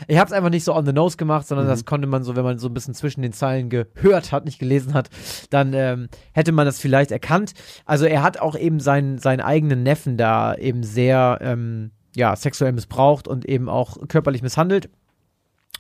ich 0.09 0.19
habe 0.19 0.27
es 0.27 0.33
einfach 0.33 0.51
nicht 0.51 0.65
so 0.65 0.75
on 0.75 0.87
the 0.87 0.93
nose 0.93 1.17
gemacht, 1.17 1.47
sondern 1.47 1.67
Mhm. 1.67 1.71
das 1.71 1.85
konnte 1.85 2.07
man 2.07 2.23
so, 2.25 2.35
wenn 2.37 2.45
man 2.45 2.59
so 2.59 2.69
ein 2.69 2.75
bisschen 2.75 2.95
zwischen 2.95 3.23
den 3.23 3.33
Zeilen 3.33 3.69
gehört 3.71 4.33
hat, 4.33 4.45
nicht 4.45 4.59
gelesen 4.59 4.95
hat, 4.95 5.11
dann 5.51 5.73
ähm, 5.75 6.09
hätte 6.33 6.53
man 6.53 6.67
das 6.67 6.79
vielleicht 6.79 7.11
erkannt. 7.11 7.53
Also 7.85 8.07
er 8.07 8.23
hat 8.23 8.41
auch 8.41 8.57
eben 8.57 8.81
seinen, 8.81 9.19
seinen 9.19 9.41
eigenen 9.41 9.83
Neffen 9.83 10.17
da 10.17 10.55
eben 10.55 10.83
sehr 10.83 11.39
ähm, 11.43 11.91
ja, 12.15 12.35
sexuell 12.37 12.73
missbraucht 12.73 13.29
und 13.29 13.45
eben 13.47 13.69
auch 13.69 13.97
körperlich 14.09 14.43
misshandelt. 14.43 14.91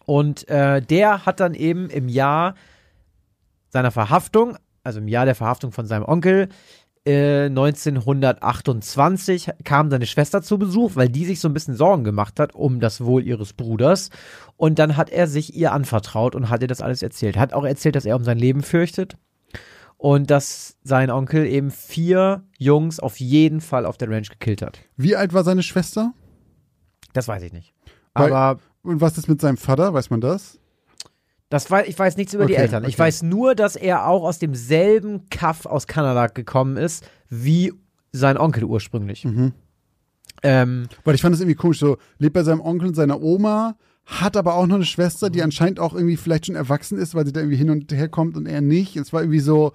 Und 0.04 0.48
äh, 0.48 0.82
der 0.82 1.26
hat 1.26 1.40
dann 1.40 1.54
eben 1.54 1.88
im 1.90 2.08
Jahr 2.08 2.54
seiner 3.68 3.90
Verhaftung, 3.90 4.56
also 4.82 4.98
im 4.98 5.08
Jahr 5.08 5.24
der 5.26 5.34
Verhaftung 5.34 5.72
von 5.72 5.86
seinem 5.86 6.04
Onkel, 6.04 6.48
äh, 7.04 7.46
1928 7.46 9.50
kam 9.64 9.90
seine 9.90 10.06
Schwester 10.06 10.42
zu 10.42 10.58
Besuch, 10.58 10.92
weil 10.94 11.08
die 11.08 11.24
sich 11.24 11.40
so 11.40 11.48
ein 11.48 11.54
bisschen 11.54 11.76
Sorgen 11.76 12.04
gemacht 12.04 12.38
hat 12.38 12.54
um 12.54 12.80
das 12.80 13.04
Wohl 13.04 13.24
ihres 13.26 13.52
Bruders. 13.52 14.10
Und 14.56 14.78
dann 14.78 14.96
hat 14.96 15.10
er 15.10 15.26
sich 15.26 15.54
ihr 15.56 15.72
anvertraut 15.72 16.34
und 16.34 16.48
hat 16.50 16.62
ihr 16.62 16.68
das 16.68 16.80
alles 16.80 17.02
erzählt. 17.02 17.36
Hat 17.36 17.52
auch 17.52 17.64
erzählt, 17.64 17.96
dass 17.96 18.04
er 18.04 18.16
um 18.16 18.24
sein 18.24 18.38
Leben 18.38 18.62
fürchtet. 18.62 19.16
Und 19.96 20.30
dass 20.30 20.76
sein 20.82 21.10
Onkel 21.10 21.46
eben 21.46 21.70
vier 21.70 22.42
Jungs 22.58 22.98
auf 22.98 23.20
jeden 23.20 23.60
Fall 23.60 23.86
auf 23.86 23.98
der 23.98 24.10
Ranch 24.10 24.30
gekillt 24.30 24.60
hat. 24.62 24.80
Wie 24.96 25.14
alt 25.14 25.32
war 25.32 25.44
seine 25.44 25.62
Schwester? 25.62 26.12
Das 27.12 27.28
weiß 27.28 27.42
ich 27.44 27.52
nicht. 27.52 27.72
Weil- 28.14 28.32
Aber 28.32 28.60
Und 28.82 29.00
was 29.00 29.16
ist 29.16 29.28
mit 29.28 29.40
seinem 29.40 29.58
Vater? 29.58 29.94
Weiß 29.94 30.10
man 30.10 30.20
das? 30.20 30.58
Das 31.52 31.70
weiß, 31.70 31.86
ich 31.86 31.98
weiß 31.98 32.16
nichts 32.16 32.32
über 32.32 32.46
die 32.46 32.54
Okay, 32.54 32.62
Eltern. 32.62 32.84
Ich 32.84 32.94
okay. 32.94 33.02
weiß 33.02 33.24
nur, 33.24 33.54
dass 33.54 33.76
er 33.76 34.06
auch 34.08 34.24
aus 34.24 34.38
demselben 34.38 35.28
Kaff 35.28 35.66
aus 35.66 35.86
Kanada 35.86 36.28
gekommen 36.28 36.78
ist, 36.78 37.04
wie 37.28 37.74
sein 38.10 38.38
Onkel 38.38 38.64
ursprünglich. 38.64 39.26
Mhm. 39.26 39.52
Ähm, 40.42 40.88
Weil 41.04 41.14
ich 41.14 41.20
fand 41.20 41.34
es 41.34 41.42
irgendwie 41.42 41.56
komisch, 41.56 41.78
so 41.78 41.98
lebt 42.18 42.32
bei 42.32 42.42
seinem 42.42 42.62
Onkel 42.62 42.88
und 42.88 42.94
seiner 42.94 43.20
Oma, 43.20 43.76
hat 44.06 44.36
aber 44.38 44.54
auch 44.54 44.66
noch 44.66 44.76
eine 44.76 44.86
Schwester, 44.86 45.28
Mhm. 45.28 45.32
die 45.32 45.42
anscheinend 45.42 45.78
auch 45.78 45.92
irgendwie 45.94 46.16
vielleicht 46.16 46.46
schon 46.46 46.56
erwachsen 46.56 46.96
ist, 46.96 47.14
weil 47.14 47.26
sie 47.26 47.32
da 47.32 47.40
irgendwie 47.40 47.58
hin 47.58 47.68
und 47.68 47.92
her 47.92 48.08
kommt 48.08 48.36
und 48.36 48.46
er 48.46 48.62
nicht. 48.62 48.96
Es 48.96 49.12
war 49.12 49.20
irgendwie 49.20 49.40
so, 49.40 49.72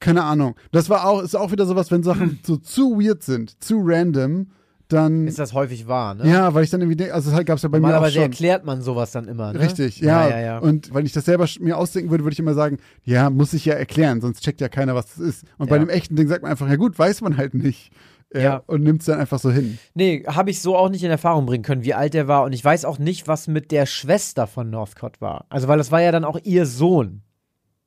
keine 0.00 0.24
Ahnung. 0.24 0.56
Das 0.72 0.90
war 0.90 1.06
auch, 1.06 1.22
ist 1.22 1.36
auch 1.36 1.52
wieder 1.52 1.66
sowas, 1.66 1.92
wenn 1.92 2.02
Sachen 2.02 2.40
so 2.44 2.56
zu 2.56 2.98
weird 3.00 3.22
sind, 3.22 3.62
zu 3.62 3.80
random, 3.84 4.48
dann, 4.88 5.26
ist 5.26 5.38
das 5.38 5.52
häufig 5.54 5.88
wahr, 5.88 6.14
ne? 6.14 6.30
ja, 6.30 6.52
weil 6.54 6.62
ich 6.64 6.70
dann 6.70 6.80
irgendwie 6.80 6.96
denke, 6.96 7.14
also 7.14 7.30
das 7.30 7.44
gab 7.44 7.56
es 7.56 7.62
ja 7.62 7.68
bei 7.70 7.80
mir 7.80 7.98
auch 8.00 8.08
schon. 8.08 8.22
erklärt 8.22 8.64
man 8.64 8.82
sowas 8.82 9.12
dann 9.12 9.28
immer, 9.28 9.52
ne? 9.52 9.60
Richtig, 9.60 10.00
ja. 10.00 10.28
ja, 10.28 10.40
ja. 10.40 10.58
Und 10.58 10.92
wenn 10.94 11.06
ich 11.06 11.12
das 11.12 11.24
selber 11.24 11.46
mir 11.60 11.78
ausdenken 11.78 12.10
würde, 12.10 12.24
würde 12.24 12.34
ich 12.34 12.38
immer 12.38 12.54
sagen, 12.54 12.78
ja, 13.02 13.30
muss 13.30 13.52
ich 13.54 13.64
ja 13.64 13.74
erklären, 13.74 14.20
sonst 14.20 14.42
checkt 14.42 14.60
ja 14.60 14.68
keiner, 14.68 14.94
was 14.94 15.06
das 15.14 15.18
ist. 15.18 15.44
Und 15.58 15.70
bei 15.70 15.76
Ja. 15.76 15.82
einem 15.82 15.90
echten 15.90 16.16
Ding 16.16 16.28
sagt 16.28 16.42
man 16.42 16.50
einfach, 16.50 16.68
ja 16.68 16.76
gut, 16.76 16.98
weiß 16.98 17.22
man 17.22 17.36
halt 17.36 17.54
nicht. 17.54 17.92
Äh, 18.30 18.42
Ja. 18.42 18.62
Und 18.66 18.82
nimmt 18.82 19.00
es 19.00 19.06
dann 19.06 19.18
einfach 19.20 19.38
so 19.38 19.50
hin. 19.50 19.78
Nee, 19.94 20.24
habe 20.26 20.50
ich 20.50 20.60
so 20.60 20.76
auch 20.76 20.90
nicht 20.90 21.02
in 21.04 21.10
Erfahrung 21.10 21.46
bringen 21.46 21.64
können, 21.64 21.84
wie 21.84 21.94
alt 21.94 22.12
der 22.14 22.28
war. 22.28 22.44
Und 22.44 22.52
ich 22.52 22.64
weiß 22.64 22.84
auch 22.84 22.98
nicht, 22.98 23.26
was 23.26 23.46
mit 23.48 23.70
der 23.70 23.86
Schwester 23.86 24.46
von 24.46 24.68
Northcott 24.70 25.20
war. 25.20 25.46
Also, 25.48 25.66
weil 25.68 25.78
das 25.78 25.92
war 25.92 26.02
ja 26.02 26.12
dann 26.12 26.24
auch 26.24 26.38
ihr 26.42 26.66
Sohn. 26.66 27.22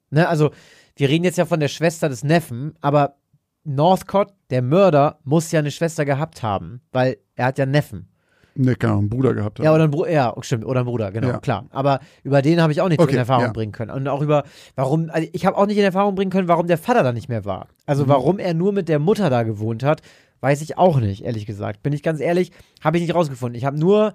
Ne, 0.10 0.28
also, 0.28 0.52
wir 0.96 1.10
reden 1.10 1.26
jetzt 1.26 1.38
ja 1.38 1.46
von 1.46 1.60
der 1.60 1.68
Schwester 1.68 2.10
des 2.10 2.24
Neffen, 2.24 2.74
aber 2.82 3.18
Northcott, 3.66 4.34
der 4.50 4.62
Mörder, 4.62 5.20
muss 5.24 5.52
ja 5.52 5.60
eine 5.60 5.72
Schwester 5.72 6.06
gehabt 6.06 6.44
haben, 6.44 6.82
weil 6.92 7.18
er 7.36 7.48
hat 7.48 7.58
ja 7.58 7.64
einen 7.64 7.72
Neffen. 7.74 8.08
Ne, 8.60 8.76
kann 8.76 8.90
auch 8.92 8.98
einen 8.98 9.10
Bruder 9.10 9.36
gehabt 9.36 9.60
haben. 9.60 9.66
Ja, 9.66 9.74
oder 9.76 9.84
ein 9.84 9.92
Bruder, 9.92 10.10
ja, 10.12 10.34
stimmt, 10.42 10.66
oder 10.66 10.80
ein 10.80 10.86
Bruder, 10.88 11.12
genau, 11.12 11.28
Ja. 11.28 11.38
klar. 11.40 11.66
Aber 11.70 12.00
über 12.24 12.42
den 12.42 12.60
habe 12.60 12.72
ich 12.72 12.82
auch 12.82 12.88
nichts 12.90 13.04
Okay, 13.04 13.14
in 13.14 13.20
Erfahrung 13.20 13.46
ja. 13.46 13.52
bringen 13.52 13.72
können. 13.72 13.92
Und 13.92 14.08
auch 14.08 14.22
über, 14.22 14.44
warum, 14.76 15.10
also 15.12 15.28
ich 15.32 15.46
habe 15.46 15.56
auch 15.58 15.68
nicht 15.68 15.78
in 15.78 15.84
Erfahrung 15.84 16.16
bringen 16.16 16.32
können, 16.32 16.48
warum 16.48 16.66
der 16.66 16.80
Vater 16.80 17.04
da 17.04 17.12
nicht 17.14 17.30
mehr 17.30 17.46
war. 17.46 17.68
Also 17.86 18.06
Mhm. 18.06 18.10
warum 18.10 18.40
er 18.40 18.56
nur 18.56 18.74
mit 18.74 18.90
der 18.90 18.98
Mutter 18.98 19.30
da 19.30 19.44
gewohnt 19.44 19.84
hat, 19.84 20.02
weiß 20.40 20.62
ich 20.64 20.76
auch 20.78 21.00
nicht, 21.00 21.24
ehrlich 21.24 21.46
gesagt. 21.46 21.84
Bin 21.84 21.94
ich 21.94 22.02
ganz 22.02 22.20
ehrlich, 22.20 22.52
habe 22.84 22.98
ich 22.98 23.04
nicht 23.04 23.14
rausgefunden. 23.14 23.56
Ich 23.56 23.66
habe 23.66 23.78
nur 23.78 24.14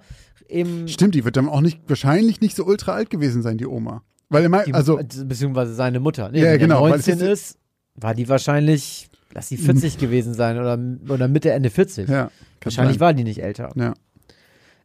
eben, 0.49 0.89
Stimmt, 0.89 1.15
die 1.15 1.23
wird 1.23 1.37
dann 1.37 1.47
auch 1.47 1.61
nicht, 1.61 1.79
wahrscheinlich 1.87 2.41
nicht 2.41 2.55
so 2.57 2.65
ultra 2.65 2.91
alt 2.93 3.09
gewesen 3.09 3.43
sein, 3.43 3.57
die 3.57 3.65
Oma. 3.67 4.01
Weil 4.27 4.43
immer, 4.43 4.63
die, 4.63 4.73
also, 4.73 4.97
beziehungsweise 4.97 5.73
seine 5.73 6.01
Mutter. 6.01 6.29
Nee, 6.31 6.43
Ja, 6.43 6.57
genau, 6.57 6.81
weil 6.83 6.99
es 6.99 7.07
19 7.07 7.27
ist- 7.27 7.51
ist, 7.51 7.57
war 7.95 8.13
die 8.13 8.27
wahrscheinlich, 8.27 9.09
lass 9.33 9.49
die 9.49 9.57
40 9.57 9.97
gewesen 9.97 10.33
sein 10.33 10.57
oder, 10.57 10.79
oder 11.11 11.27
Mitte, 11.27 11.51
Ende 11.51 11.69
40. 11.69 12.07
ja. 12.09 12.31
wahrscheinlich 12.61 12.95
sein. 12.95 13.01
war 13.01 13.13
die 13.13 13.23
nicht 13.23 13.41
älter. 13.41 13.71
Ja. 13.75 13.93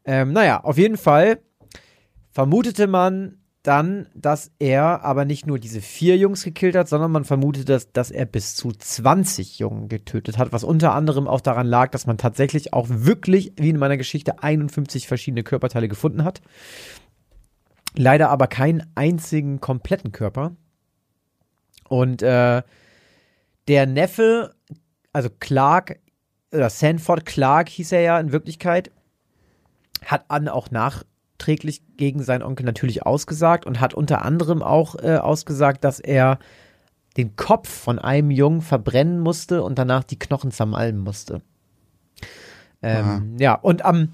Ähm, 0.05 0.33
naja, 0.33 0.63
auf 0.65 0.79
jeden 0.79 0.97
Fall 0.97 1.41
vermutete 2.31 2.87
man 2.87 3.39
dann, 3.63 4.07
dass 4.15 4.53
er 4.59 5.05
aber 5.05 5.25
nicht 5.25 5.47
nur 5.47 5.59
diese 5.59 5.83
vier 5.83 6.17
Jungs 6.17 6.43
gekillt 6.43 6.75
hat, 6.75 6.89
sondern 6.89 7.11
man 7.11 7.25
vermutet, 7.25 7.69
dass, 7.69 7.93
dass 7.93 8.11
er 8.11 8.25
bis 8.25 8.55
zu 8.55 8.71
20 8.71 9.59
Jungen 9.59 9.89
getötet 9.89 10.39
hat, 10.39 10.53
was 10.53 10.65
unter 10.65 10.95
anderem 10.95 11.29
auch 11.29 11.43
daran 11.43 11.67
lag, 11.67 11.91
dass 11.91 12.07
man 12.07 12.17
tatsächlich 12.17 12.73
auch 12.73 12.87
wirklich, 12.89 13.53
wie 13.57 13.69
in 13.69 13.79
meiner 13.79 13.99
Geschichte, 13.99 14.43
51 14.43 15.07
verschiedene 15.07 15.43
Körperteile 15.43 15.89
gefunden 15.89 16.25
hat. 16.25 16.41
Leider 17.95 18.31
aber 18.31 18.47
keinen 18.47 18.87
einzigen 18.95 19.61
kompletten 19.61 20.13
Körper. 20.13 20.53
Und 21.89 22.23
äh, 22.23 22.63
der 23.69 23.87
Neffe, 23.87 24.55
also 25.13 25.29
Clark, 25.39 26.01
oder 26.53 26.71
Sanford 26.71 27.27
Clark 27.27 27.69
hieß 27.69 27.93
er 27.93 28.01
ja 28.01 28.19
in 28.19 28.33
Wirklichkeit, 28.33 28.91
hat 30.05 30.25
Anne 30.29 30.53
auch 30.53 30.71
nachträglich 30.71 31.83
gegen 31.97 32.23
seinen 32.23 32.43
Onkel 32.43 32.65
natürlich 32.65 33.05
ausgesagt 33.05 33.67
und 33.67 33.81
hat 33.81 33.95
unter 33.95 34.25
anderem 34.25 34.63
auch 34.63 34.97
äh, 34.97 35.17
ausgesagt, 35.17 35.85
dass 35.85 36.01
er 36.01 36.39
den 37.17 37.37
Kopf 37.37 37.69
von 37.69 37.99
einem 37.99 38.31
Jungen 38.31 38.63
verbrennen 38.63 39.21
musste 39.21 39.63
und 39.63 39.79
danach 39.79 40.05
die 40.05 40.19
Knochen 40.19 40.51
zermalmen 40.51 41.03
musste. 41.03 41.43
Ähm, 42.81 43.37
ja, 43.39 43.55
und 43.55 43.85
am 43.85 44.13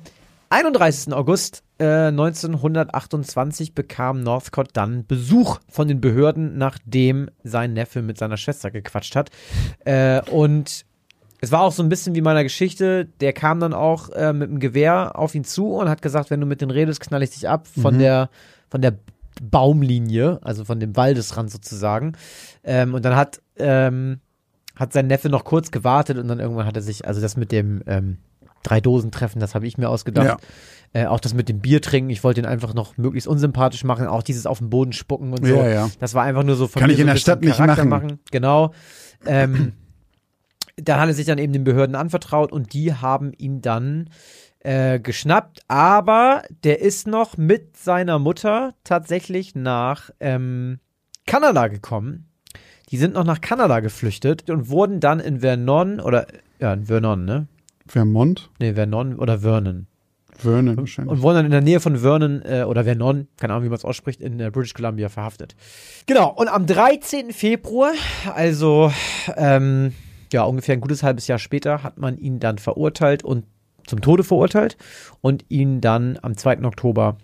31. 0.49 1.13
August 1.13 1.64
äh, 1.79 2.09
1928 2.09 3.75
bekam 3.75 4.21
Northcott 4.23 4.71
dann 4.75 5.07
Besuch 5.07 5.59
von 5.69 5.89
den 5.89 6.01
Behörden, 6.01 6.57
nachdem 6.57 7.31
sein 7.43 7.73
Neffe 7.73 8.03
mit 8.03 8.19
seiner 8.19 8.37
Schwester 8.37 8.71
gequatscht 8.71 9.17
hat. 9.17 9.31
Äh, 9.85 10.21
und 10.31 10.85
es 11.41 11.53
war 11.53 11.63
auch 11.63 11.73
so 11.73 11.83
ein 11.83 11.89
bisschen 11.89 12.15
wie 12.15 12.23
meiner 12.23 12.43
Geschichte. 12.43 13.07
Der 13.21 13.33
kam 13.33 13.61
dann 13.61 13.75
auch 13.75 14.09
äh, 14.11 14.33
mit 14.33 14.49
dem 14.51 14.61
Gewehr 14.61 15.19
auf 15.19 15.35
ihn 15.35 15.45
zu 15.45 15.75
und 15.75 15.89
hat 15.89 16.01
gesagt, 16.01 16.31
wenn 16.31 16.41
du 16.41 16.47
mit 16.47 16.61
den 16.61 16.71
redest, 16.71 17.01
knall 17.01 17.23
ich 17.23 17.31
dich 17.31 17.49
ab 17.49 17.67
von 17.67 17.97
Mhm. 17.97 17.99
der 17.99 18.31
von 18.71 18.81
der 18.81 18.95
Baumlinie, 19.43 20.39
also 20.43 20.65
von 20.65 20.81
dem 20.81 20.97
Waldesrand 20.97 21.51
sozusagen. 21.51 22.13
Ähm, 22.63 22.95
und 22.95 23.05
dann 23.05 23.17
hat 23.17 23.41
ähm, 23.57 24.21
hat 24.77 24.93
sein 24.93 25.07
Neffe 25.07 25.29
noch 25.29 25.45
kurz 25.45 25.71
gewartet 25.71 26.19
und 26.19 26.29
dann 26.29 26.41
irgendwann 26.41 26.67
hat 26.67 26.77
er 26.77 26.83
sich, 26.83 27.07
also 27.07 27.21
das 27.21 27.37
mit 27.37 27.53
dem 27.53 27.83
ähm, 27.87 28.19
drei 28.63 28.81
Dosen 28.81 29.11
treffen, 29.13 29.39
das 29.39 29.55
habe 29.55 29.67
ich 29.67 29.79
mir 29.79 29.89
ausgedacht. 29.89 30.41
Äh, 30.95 31.07
auch 31.07 31.19
das 31.19 31.35
mit 31.35 31.49
dem 31.49 31.59
Bier 31.59 31.83
trinken, 31.83 32.09
ich 32.11 32.23
wollte 32.23 32.41
ihn 32.41 32.47
einfach 32.47 32.73
noch 32.73 32.97
möglichst 32.97 33.27
unsympathisch 33.27 33.83
machen, 33.83 34.07
auch 34.07 34.23
dieses 34.23 34.47
auf 34.47 34.59
den 34.59 34.71
Boden 34.71 34.93
spucken 34.93 35.33
und 35.33 35.45
so. 35.45 35.57
Ja, 35.57 35.69
ja. 35.69 35.91
Das 35.99 36.15
war 36.15 36.23
einfach 36.23 36.45
nur 36.45 36.55
so 36.55 36.69
von 36.69 36.79
Kann 36.79 36.89
ich 36.89 36.97
so 36.97 37.03
in 37.03 37.09
der 37.09 37.17
Stadt 37.17 37.43
nicht 37.43 37.57
Charakter 37.57 37.85
machen. 37.85 38.21
Genau. 38.31 38.73
Ähm, 39.27 39.73
da 40.77 41.01
hat 41.01 41.09
er 41.09 41.15
sich 41.15 41.27
dann 41.27 41.39
eben 41.39 41.53
den 41.53 41.65
Behörden 41.65 41.97
anvertraut 41.97 42.53
und 42.53 42.75
die 42.75 42.95
haben 42.95 43.33
ihn 43.37 43.61
dann 43.61 44.09
äh, 44.61 45.01
geschnappt. 45.01 45.63
Aber 45.67 46.43
der 46.63 46.81
ist 46.81 47.09
noch 47.09 47.37
mit 47.37 47.77
seiner 47.77 48.21
Mutter 48.21 48.75
tatsächlich 48.85 49.57
nach 49.57 50.11
ähm, 50.21 50.79
Kanada 51.27 51.67
gekommen. 51.67 52.29
Die 52.91 52.99
sind 52.99 53.15
noch 53.15 53.25
nach 53.25 53.41
Kanada 53.41 53.81
geflüchtet 53.81 54.49
und 54.49 54.69
wurden 54.69 55.01
dann 55.01 55.19
in 55.19 55.41
Vernon 55.41 55.99
oder 55.99 56.29
ja, 56.61 56.73
in 56.73 56.85
Vernon, 56.85 57.25
ne? 57.25 57.49
Vermont? 57.85 58.51
Ne, 58.61 58.75
Vernon 58.75 59.19
oder 59.19 59.41
Vernon. 59.41 59.89
Vernon 60.39 60.77
wahrscheinlich. 60.77 61.13
Und 61.13 61.23
wurden 61.23 61.37
dann 61.37 61.45
in 61.47 61.51
der 61.51 61.61
Nähe 61.61 61.81
von 61.81 61.99
Vernon 61.99 62.43
äh, 62.43 62.65
oder 62.65 62.85
Vernon, 62.85 63.29
keine 63.39 63.53
Ahnung, 63.53 63.65
wie 63.65 63.69
man 63.69 63.77
es 63.77 63.85
ausspricht, 63.85 64.21
in 64.21 64.41
äh, 64.41 64.51
British 64.51 64.75
Columbia 64.75 65.09
verhaftet. 65.09 65.55
Genau, 66.07 66.31
und 66.31 66.49
am 66.49 66.67
13. 66.67 67.33
Februar, 67.33 67.93
also 68.35 68.93
ähm, 69.37 69.93
ja, 70.33 70.43
ungefähr 70.43 70.75
ein 70.75 70.81
gutes 70.81 71.03
halbes 71.03 71.27
Jahr 71.27 71.39
später, 71.39 71.83
hat 71.83 71.99
man 71.99 72.19
ihn 72.19 72.41
dann 72.41 72.59
verurteilt 72.59 73.23
und 73.23 73.45
zum 73.87 74.01
Tode 74.01 74.25
verurteilt 74.25 74.77
und 75.21 75.45
ihn 75.49 75.81
dann 75.81 76.19
am 76.23 76.37
2. 76.37 76.65
Oktober 76.65 77.19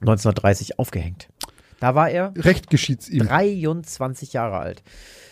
1930 0.00 0.78
aufgehängt. 0.78 1.28
Da 1.80 1.94
war 1.94 2.08
er 2.08 2.32
Recht 2.36 2.70
geschieht's 2.70 3.08
ihm. 3.08 3.26
23 3.26 4.32
Jahre 4.32 4.58
alt. 4.58 4.82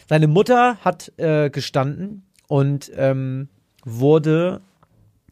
Seine 0.08 0.26
Mutter 0.26 0.76
hat 0.84 1.12
äh, 1.16 1.50
gestanden 1.50 2.26
und 2.48 2.90
ähm, 2.94 3.48
wurde 3.84 4.60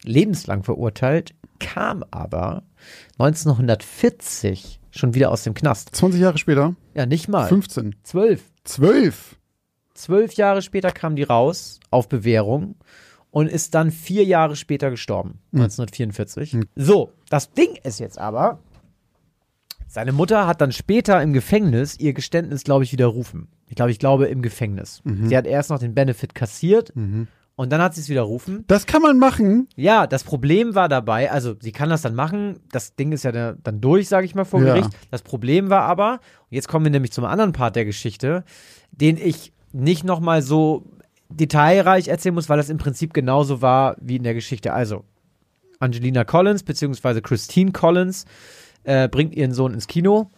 lebenslang 0.03 0.63
verurteilt, 0.63 1.33
kam 1.59 2.03
aber 2.11 2.63
1940 3.19 4.79
schon 4.91 5.13
wieder 5.13 5.31
aus 5.31 5.43
dem 5.43 5.53
Knast. 5.53 5.95
20 5.95 6.19
Jahre 6.19 6.37
später? 6.37 6.75
Ja, 6.93 7.05
nicht 7.05 7.27
mal. 7.27 7.47
15. 7.47 7.95
Zwölf. 8.03 8.43
12. 8.63 9.37
Zwölf 9.93 10.33
Jahre 10.33 10.61
später 10.61 10.91
kam 10.91 11.15
die 11.15 11.23
raus 11.23 11.79
auf 11.91 12.09
Bewährung 12.09 12.75
und 13.29 13.47
ist 13.47 13.75
dann 13.75 13.91
vier 13.91 14.23
Jahre 14.25 14.55
später 14.55 14.89
gestorben, 14.89 15.39
1944. 15.53 16.57
So, 16.75 17.11
das 17.29 17.51
Ding 17.53 17.77
ist 17.83 17.99
jetzt 17.99 18.17
aber, 18.17 18.59
seine 19.87 20.11
Mutter 20.13 20.47
hat 20.47 20.61
dann 20.61 20.71
später 20.71 21.21
im 21.21 21.33
Gefängnis 21.33 21.99
ihr 21.99 22.13
Geständnis, 22.13 22.63
glaube 22.63 22.83
ich, 22.83 22.93
widerrufen. 22.93 23.49
Ich 23.67 23.75
glaube, 23.75 23.91
ich 23.91 23.99
glaube 23.99 24.27
im 24.27 24.41
Gefängnis. 24.41 25.01
Sie 25.27 25.37
hat 25.37 25.45
erst 25.45 25.69
noch 25.69 25.79
den 25.79 25.93
Benefit 25.93 26.33
kassiert 26.35 26.93
und 27.61 27.71
dann 27.71 27.79
hat 27.81 27.93
sie 27.93 28.01
es 28.01 28.09
widerrufen. 28.09 28.63
Das 28.67 28.85
kann 28.87 29.01
man 29.01 29.19
machen. 29.19 29.67
Ja, 29.75 30.07
das 30.07 30.23
Problem 30.23 30.73
war 30.75 30.89
dabei, 30.89 31.31
also 31.31 31.53
sie 31.59 31.71
kann 31.71 31.89
das 31.89 32.01
dann 32.01 32.15
machen, 32.15 32.59
das 32.71 32.95
Ding 32.95 33.11
ist 33.11 33.23
ja 33.23 33.31
da- 33.31 33.55
dann 33.63 33.79
durch, 33.81 34.07
sage 34.09 34.25
ich 34.25 34.33
mal, 34.35 34.45
vor 34.45 34.59
Ja. 34.61 34.73
Gericht. 34.73 34.89
Das 35.11 35.21
Problem 35.21 35.69
war 35.69 35.83
aber, 35.83 36.19
jetzt 36.49 36.67
kommen 36.67 36.85
wir 36.85 36.91
nämlich 36.91 37.11
zum 37.11 37.23
anderen 37.25 37.51
Part 37.51 37.75
der 37.75 37.85
Geschichte, 37.85 38.43
den 38.91 39.17
ich 39.17 39.53
nicht 39.71 40.03
nochmal 40.03 40.41
so 40.41 40.85
detailreich 41.29 42.07
erzählen 42.07 42.35
muss, 42.35 42.49
weil 42.49 42.57
das 42.57 42.69
im 42.69 42.77
Prinzip 42.77 43.13
genauso 43.13 43.61
war 43.61 43.95
wie 44.01 44.17
in 44.17 44.23
der 44.23 44.33
Geschichte. 44.33 44.73
Also, 44.73 45.03
Angelina 45.79 46.23
Collins 46.25 46.63
beziehungsweise 46.63 47.21
Christine 47.21 47.71
Collins 47.71 48.25
äh, 48.83 49.07
bringt 49.07 49.35
ihren 49.35 49.51
Sohn 49.53 49.73
ins 49.73 49.87
Kino, 49.87 50.29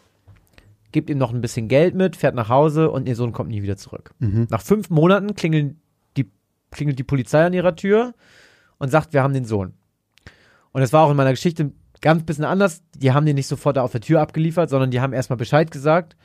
gibt 0.92 1.10
ihm 1.10 1.18
noch 1.18 1.34
ein 1.34 1.42
bisschen 1.42 1.68
Geld 1.68 1.96
mit, 1.96 2.16
fährt 2.16 2.36
nach 2.36 2.50
Hause 2.50 2.92
und 2.92 3.08
ihr 3.08 3.16
Sohn 3.16 3.32
kommt 3.32 3.50
nie 3.50 3.64
wieder 3.64 3.78
zurück. 3.78 4.12
Nach 4.20 4.62
fünf 4.62 4.90
Monaten 4.90 5.34
klingeln 5.34 5.80
klingelt 6.74 7.00
die 7.00 7.04
Polizei 7.04 7.46
an 7.46 7.54
ihrer 7.54 7.76
Tür 7.76 8.14
und 8.78 8.90
sagt, 8.90 9.14
wir 9.14 9.24
haben 9.24 9.34
den 9.34 9.46
Sohn. 9.46 9.74
Und 10.72 10.82
das 10.82 10.92
war 10.92 11.04
auch 11.04 11.12
in 11.12 11.18
meiner 11.18 11.32
Geschichte 11.32 11.72
ganz 12.02 12.24
bisschen 12.24 12.46
anders. 12.46 12.84
Die 12.96 13.14
haben 13.14 13.26
den 13.26 13.36
nicht 13.36 13.48
sofort 13.48 13.78
auf 13.78 13.92
der 13.92 14.02
Tür 14.02 14.22
abgeliefert, 14.22 14.70
sondern 14.70 14.92
die 14.92 15.00
haben 15.00 15.14
erstmal 15.14 15.38
Bescheid 15.38 15.72
gesagt 15.72 16.16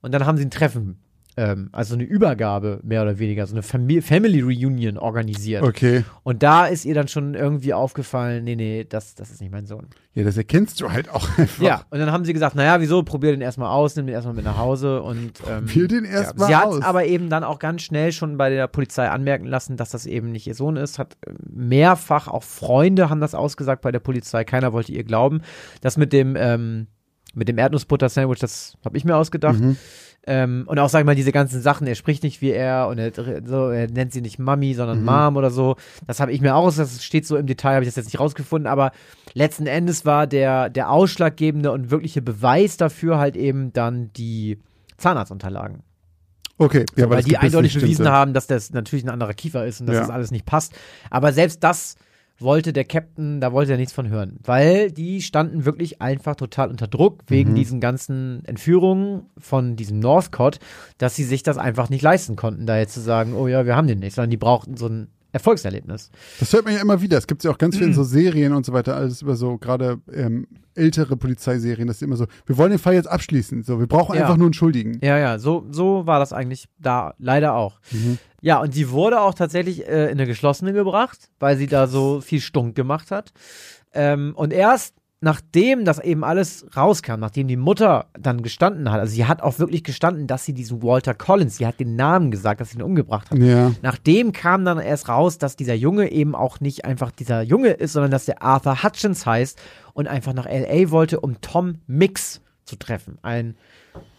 und 0.00 0.12
dann 0.12 0.24
haben 0.24 0.38
sie 0.38 0.44
ein 0.44 0.50
Treffen, 0.50 0.98
ähm, 1.38 1.68
also 1.72 1.94
eine 1.94 2.04
Übergabe 2.04 2.80
mehr 2.82 3.02
oder 3.02 3.18
weniger, 3.18 3.46
so 3.46 3.54
eine 3.54 3.62
Famili 3.62 4.00
Family 4.00 4.40
Reunion 4.40 4.96
organisiert. 4.96 5.62
Okay. 5.62 6.04
Und 6.22 6.42
da 6.42 6.66
ist 6.66 6.86
ihr 6.86 6.94
dann 6.94 7.08
schon 7.08 7.34
irgendwie 7.34 7.74
aufgefallen, 7.74 8.44
nee, 8.44 8.56
nee, 8.56 8.86
das, 8.88 9.14
das 9.14 9.30
ist 9.30 9.42
nicht 9.42 9.52
mein 9.52 9.66
Sohn. 9.66 9.86
Ja, 10.14 10.24
das 10.24 10.38
erkennst 10.38 10.80
du 10.80 10.90
halt 10.90 11.10
auch 11.10 11.28
einfach. 11.38 11.62
Ja, 11.62 11.82
und 11.90 11.98
dann 11.98 12.10
haben 12.10 12.24
sie 12.24 12.32
gesagt, 12.32 12.56
naja, 12.56 12.80
wieso, 12.80 13.02
probier 13.02 13.32
den 13.32 13.42
erstmal 13.42 13.68
aus, 13.68 13.96
nimm 13.96 14.06
den 14.06 14.14
erstmal 14.14 14.34
mit 14.34 14.46
nach 14.46 14.56
Hause 14.56 15.02
und 15.02 15.32
ähm, 15.46 15.66
Probier 15.66 15.88
den 15.88 16.04
erst 16.06 16.38
mal 16.38 16.46
Sie 16.46 16.56
hat 16.56 16.82
aber 16.82 17.04
eben 17.04 17.28
dann 17.28 17.44
auch 17.44 17.58
ganz 17.58 17.82
schnell 17.82 18.12
schon 18.12 18.38
bei 18.38 18.48
der 18.48 18.66
Polizei 18.66 19.08
anmerken 19.10 19.44
lassen, 19.44 19.76
dass 19.76 19.90
das 19.90 20.06
eben 20.06 20.32
nicht 20.32 20.46
ihr 20.46 20.54
Sohn 20.54 20.76
ist, 20.76 20.98
hat 20.98 21.18
äh, 21.26 21.32
mehrfach, 21.52 22.28
auch 22.28 22.44
Freunde 22.44 23.10
haben 23.10 23.20
das 23.20 23.34
ausgesagt 23.34 23.82
bei 23.82 23.92
der 23.92 24.00
Polizei, 24.00 24.44
keiner 24.44 24.72
wollte 24.72 24.92
ihr 24.92 25.04
glauben. 25.04 25.42
Das 25.82 25.98
mit 25.98 26.14
dem, 26.14 26.34
ähm, 26.34 26.86
mit 27.34 27.48
dem 27.48 27.58
Erdnussbutter-Sandwich, 27.58 28.38
das 28.38 28.78
habe 28.86 28.96
ich 28.96 29.04
mir 29.04 29.16
ausgedacht. 29.16 29.60
Mhm. 29.60 29.76
Ähm, 30.28 30.64
und 30.66 30.78
auch, 30.80 30.88
sag 30.88 31.00
ich 31.00 31.06
mal, 31.06 31.14
diese 31.14 31.30
ganzen 31.30 31.62
Sachen, 31.62 31.86
er 31.86 31.94
spricht 31.94 32.24
nicht 32.24 32.40
wie 32.40 32.50
er 32.50 32.88
und 32.88 32.98
er, 32.98 33.12
so, 33.44 33.68
er 33.68 33.88
nennt 33.88 34.12
sie 34.12 34.20
nicht 34.20 34.40
Mami, 34.40 34.74
sondern 34.74 35.04
Mom 35.04 35.36
oder 35.36 35.50
so. 35.50 35.76
Das 36.08 36.18
habe 36.18 36.32
ich 36.32 36.40
mir 36.40 36.56
auch, 36.56 36.74
das 36.74 37.04
steht 37.04 37.26
so 37.26 37.36
im 37.36 37.46
Detail, 37.46 37.74
habe 37.74 37.84
ich 37.84 37.88
das 37.88 37.96
jetzt 37.96 38.06
nicht 38.06 38.18
rausgefunden, 38.18 38.66
aber 38.66 38.90
letzten 39.34 39.66
Endes 39.68 40.04
war 40.04 40.26
der, 40.26 40.68
der 40.68 40.90
ausschlaggebende 40.90 41.70
und 41.70 41.90
wirkliche 41.92 42.22
Beweis 42.22 42.76
dafür 42.76 43.18
halt 43.18 43.36
eben 43.36 43.72
dann 43.72 44.12
die 44.14 44.58
Zahnarztunterlagen. 44.96 45.82
Okay, 46.58 46.86
ja, 46.96 47.08
weil 47.10 47.18
das 47.18 47.26
die 47.26 47.36
eindeutig 47.36 47.74
bewiesen 47.74 48.08
haben, 48.08 48.32
dass 48.32 48.46
das 48.46 48.72
natürlich 48.72 49.04
ein 49.04 49.10
anderer 49.10 49.34
Kiefer 49.34 49.66
ist 49.66 49.80
und 49.80 49.86
dass 49.86 49.94
Ja. 49.94 50.00
das 50.00 50.10
alles 50.10 50.30
nicht 50.30 50.46
passt. 50.46 50.72
Aber 51.10 51.32
selbst 51.32 51.62
das 51.62 51.96
wollte 52.38 52.72
der 52.72 52.84
Captain, 52.84 53.40
da 53.40 53.52
wollte 53.52 53.72
er 53.72 53.78
nichts 53.78 53.92
von 53.94 54.08
hören, 54.08 54.38
weil 54.44 54.90
die 54.90 55.22
standen 55.22 55.64
wirklich 55.64 56.02
einfach 56.02 56.36
total 56.36 56.68
unter 56.70 56.86
Druck 56.86 57.20
wegen 57.28 57.52
Mhm. 57.52 57.54
diesen 57.56 57.80
ganzen 57.80 58.44
Entführungen 58.44 59.22
von 59.38 59.76
diesem 59.76 59.98
Northcott, 60.00 60.58
dass 60.98 61.16
sie 61.16 61.24
sich 61.24 61.42
das 61.42 61.56
einfach 61.58 61.88
nicht 61.88 62.02
leisten 62.02 62.36
konnten, 62.36 62.66
da 62.66 62.78
jetzt 62.78 62.94
zu 62.94 63.00
sagen, 63.00 63.34
oh 63.34 63.48
ja, 63.48 63.64
wir 63.66 63.76
haben 63.76 63.86
den 63.86 64.00
nicht, 64.00 64.14
sondern 64.14 64.30
die 64.30 64.36
brauchten 64.36 64.76
so 64.76 64.86
ein 64.86 65.08
Erfolgserlebnis. 65.36 66.10
Das 66.40 66.52
hört 66.52 66.64
man 66.64 66.74
ja 66.74 66.80
immer 66.80 67.00
wieder. 67.00 67.18
Es 67.18 67.26
gibt 67.26 67.44
ja 67.44 67.50
auch 67.50 67.58
ganz 67.58 67.74
Mhm. 67.76 67.78
viel 67.78 67.86
in 67.88 67.94
so 67.94 68.04
Serien 68.04 68.52
und 68.52 68.66
so 68.66 68.72
weiter, 68.72 68.96
alles 68.96 69.22
über 69.22 69.36
so 69.36 69.58
gerade 69.58 69.98
ähm, 70.12 70.46
ältere 70.74 71.16
Polizeiserien, 71.16 71.86
das 71.88 71.96
ist 71.96 72.02
immer 72.02 72.16
so, 72.16 72.26
wir 72.44 72.58
wollen 72.58 72.70
den 72.70 72.78
Fall 72.78 72.94
jetzt 72.94 73.08
abschließen. 73.08 73.62
So, 73.62 73.78
wir 73.80 73.86
brauchen 73.86 74.14
Ja. 74.16 74.22
einfach 74.22 74.36
nur 74.36 74.46
einen 74.46 74.52
Schuldigen. 74.54 74.98
Ja, 75.02 75.16
ja, 75.18 75.38
so, 75.38 75.66
so 75.70 76.06
war 76.06 76.18
das 76.18 76.32
eigentlich 76.32 76.66
da 76.78 77.14
leider 77.18 77.54
auch. 77.54 77.80
Mhm. 77.92 78.18
Ja, 78.42 78.60
und 78.60 78.74
sie 78.74 78.90
wurde 78.90 79.20
auch 79.20 79.32
tatsächlich 79.34 79.86
äh, 79.88 80.04
in 80.06 80.12
eine 80.12 80.26
geschlossene 80.26 80.72
gebracht, 80.72 81.30
weil 81.38 81.56
sie 81.56 81.66
da 81.66 81.86
so 81.86 82.20
viel 82.20 82.40
Stunk 82.40 82.74
gemacht 82.74 83.10
hat. 83.10 83.32
Ähm, 83.94 84.32
und 84.36 84.52
erst 84.52 84.94
nachdem 85.26 85.84
das 85.84 85.98
eben 85.98 86.22
alles 86.22 86.66
rauskam, 86.76 87.18
nachdem 87.18 87.48
die 87.48 87.56
Mutter 87.56 88.06
dann 88.16 88.44
gestanden 88.44 88.92
hat, 88.92 89.00
also 89.00 89.12
sie 89.12 89.24
hat 89.24 89.42
auch 89.42 89.58
wirklich 89.58 89.82
gestanden, 89.82 90.28
dass 90.28 90.44
sie 90.44 90.52
diesen 90.52 90.84
Walter 90.84 91.14
Collins, 91.14 91.56
sie 91.56 91.66
hat 91.66 91.80
den 91.80 91.96
Namen 91.96 92.30
gesagt, 92.30 92.60
dass 92.60 92.70
sie 92.70 92.78
ihn 92.78 92.82
umgebracht 92.82 93.32
hat. 93.32 93.38
Ja. 93.38 93.72
Nachdem 93.82 94.30
kam 94.30 94.64
dann 94.64 94.78
erst 94.78 95.08
raus, 95.08 95.36
dass 95.38 95.56
dieser 95.56 95.74
Junge 95.74 96.12
eben 96.12 96.36
auch 96.36 96.60
nicht 96.60 96.84
einfach 96.84 97.10
dieser 97.10 97.42
Junge 97.42 97.70
ist, 97.70 97.94
sondern 97.94 98.12
dass 98.12 98.26
der 98.26 98.40
Arthur 98.40 98.84
Hutchins 98.84 99.26
heißt 99.26 99.58
und 99.94 100.06
einfach 100.06 100.32
nach 100.32 100.46
LA 100.46 100.92
wollte, 100.92 101.18
um 101.18 101.40
Tom 101.40 101.78
Mix 101.88 102.40
zu 102.64 102.76
treffen. 102.76 103.18
Ein 103.22 103.56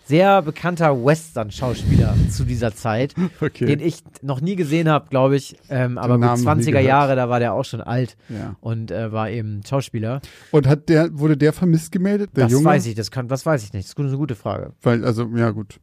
sehr 0.08 0.42
bekannter 0.42 1.04
Western-Schauspieler 1.04 2.16
zu 2.32 2.44
dieser 2.46 2.74
Zeit, 2.74 3.14
Okay. 3.42 3.66
den 3.66 3.80
ich 3.80 4.00
noch 4.22 4.42
nie 4.42 4.56
gesehen 4.56 4.88
habe, 4.90 5.08
glaube 5.10 5.36
ich. 5.36 5.58
Ähm, 5.70 5.98
aber 5.98 6.14
gut, 6.16 6.22
Namen 6.22 6.44
noch 6.44 6.56
nie 6.56 6.62
20er 6.64 6.66
gehört. 6.72 6.86
Jahre, 6.86 7.16
da 7.16 7.30
war 7.30 7.40
der 7.40 7.54
auch 7.54 7.66
schon 7.66 7.82
alt 7.82 8.16
Ja. 8.30 8.56
und 8.62 8.92
äh, 8.92 9.12
war 9.12 9.30
eben 9.30 9.62
Schauspieler. 9.68 10.22
Und 10.52 10.68
hat 10.68 10.90
der, 10.90 11.10
wurde 11.18 11.36
der 11.38 11.54
vermisst 11.54 11.92
gemeldet? 11.92 12.32
Der 12.36 12.46
das 12.46 12.54
Junge? 12.54 12.66
weiß 12.66 12.86
ich, 12.86 12.96
das, 12.96 13.12
kann, 13.12 13.28
das 13.28 13.46
weiß 13.46 13.64
ich 13.64 13.74
nicht. 13.74 13.86
Das 13.86 13.92
ist 13.94 14.00
eine 14.00 14.18
gute 14.18 14.36
Frage. 14.36 14.72
Weil, 14.82 15.04
also, 15.04 15.28
ja, 15.36 15.50
gut. 15.52 15.80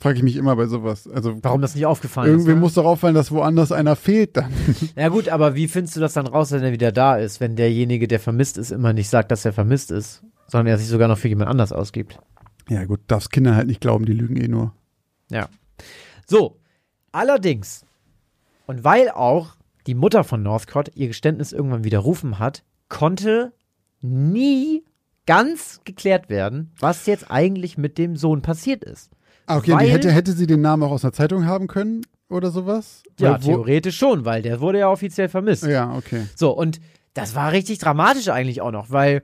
Frage 0.00 0.18
ich 0.18 0.22
mich 0.22 0.36
immer 0.36 0.54
bei 0.56 0.66
sowas. 0.66 1.08
Also, 1.08 1.38
Warum 1.42 1.62
das 1.62 1.74
nicht 1.74 1.86
aufgefallen 1.86 2.28
irgendwie 2.28 2.50
ist. 2.50 2.54
Ne? 2.56 2.60
muss 2.60 2.74
doch 2.74 2.84
auffallen, 2.84 3.14
dass 3.14 3.30
woanders 3.32 3.72
einer 3.72 3.96
fehlt 3.96 4.36
dann. 4.36 4.52
Ja 4.96 5.08
gut, 5.08 5.30
aber 5.30 5.54
wie 5.54 5.66
findest 5.68 5.96
du 5.96 6.00
das 6.00 6.12
dann 6.12 6.26
raus, 6.26 6.52
wenn 6.52 6.62
er 6.62 6.72
wieder 6.72 6.92
da 6.92 7.16
ist, 7.16 7.40
wenn 7.40 7.56
derjenige, 7.56 8.06
der 8.06 8.20
vermisst 8.20 8.58
ist, 8.58 8.70
immer 8.72 8.92
nicht 8.92 9.08
sagt, 9.08 9.30
dass 9.30 9.46
er 9.46 9.54
vermisst 9.54 9.90
ist, 9.90 10.22
sondern 10.48 10.66
er 10.66 10.78
sich 10.78 10.88
sogar 10.88 11.08
noch 11.08 11.16
für 11.16 11.28
jemand 11.28 11.48
anders 11.48 11.72
ausgibt? 11.72 12.18
Ja, 12.68 12.84
gut, 12.84 13.00
darfst 13.08 13.30
Kinder 13.30 13.54
halt 13.56 13.66
nicht 13.66 13.80
glauben, 13.80 14.06
die 14.06 14.12
lügen 14.12 14.36
eh 14.36 14.48
nur. 14.48 14.72
Ja. 15.30 15.48
So, 16.26 16.58
allerdings, 17.12 17.84
und 18.66 18.84
weil 18.84 19.10
auch 19.10 19.56
die 19.86 19.94
Mutter 19.94 20.24
von 20.24 20.42
Northcott 20.42 20.90
ihr 20.94 21.08
Geständnis 21.08 21.52
irgendwann 21.52 21.84
widerrufen 21.84 22.38
hat, 22.38 22.64
konnte 22.88 23.52
nie 24.00 24.84
ganz 25.26 25.80
geklärt 25.84 26.28
werden, 26.28 26.72
was 26.78 27.06
jetzt 27.06 27.30
eigentlich 27.30 27.78
mit 27.78 27.98
dem 27.98 28.16
Sohn 28.16 28.42
passiert 28.42 28.84
ist. 28.84 29.10
Ah, 29.46 29.58
okay, 29.58 29.72
Weil- 29.72 29.90
hätte, 29.90 30.10
hätte 30.10 30.32
sie 30.32 30.46
den 30.46 30.60
Namen 30.60 30.82
auch 30.82 30.90
aus 30.90 31.04
einer 31.04 31.12
Zeitung 31.12 31.46
haben 31.46 31.66
können 31.66 32.02
oder 32.30 32.50
sowas? 32.50 33.02
Ja, 33.18 33.32
Weil 33.32 33.40
theoretisch 33.40 33.96
schon, 33.98 34.24
weil 34.24 34.42
der 34.42 34.60
wurde 34.60 34.78
ja 34.80 34.90
offiziell 34.90 35.28
vermisst. 35.28 35.64
Ja, 35.64 35.94
okay. 35.94 36.26
So, 36.34 36.50
und 36.50 36.80
das 37.12 37.34
war 37.34 37.52
richtig 37.52 37.78
dramatisch 37.78 38.28
eigentlich 38.28 38.60
auch 38.60 38.72
noch, 38.72 38.90
weil 38.90 39.22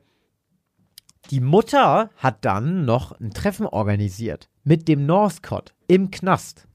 die 1.31 1.41
Mutter 1.41 2.11
hat 2.17 2.45
dann 2.45 2.85
noch 2.85 3.19
ein 3.21 3.31
Treffen 3.31 3.67
organisiert 3.67 4.49
mit 4.65 4.89
dem 4.89 5.07
Northcott 5.07 5.75
im 5.87 6.11
Knast. 6.11 6.67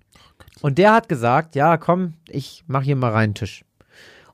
Und 0.62 0.78
der 0.78 0.94
hat 0.94 1.10
gesagt, 1.10 1.56
ja, 1.56 1.78
komm, 1.78 2.14
ich 2.30 2.64
mach 2.68 2.84
hier 2.84 2.96
mal 2.96 3.12
rein 3.12 3.26
einen 3.26 3.36
Tisch. 3.36 3.66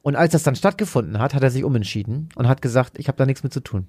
Und 0.02 0.16
als 0.16 0.32
das 0.32 0.44
dann 0.44 0.56
stattgefunden 0.56 1.20
hat, 1.20 1.34
hat 1.34 1.44
er 1.44 1.52
sich 1.52 1.64
umentschieden 1.64 2.30
und 2.36 2.48
hat 2.48 2.62
gesagt, 2.62 2.98
ich 2.98 3.08
habe 3.08 3.18
da 3.18 3.26
nichts 3.26 3.44
mit 3.44 3.54
zu 3.54 3.62
tun. 3.62 3.88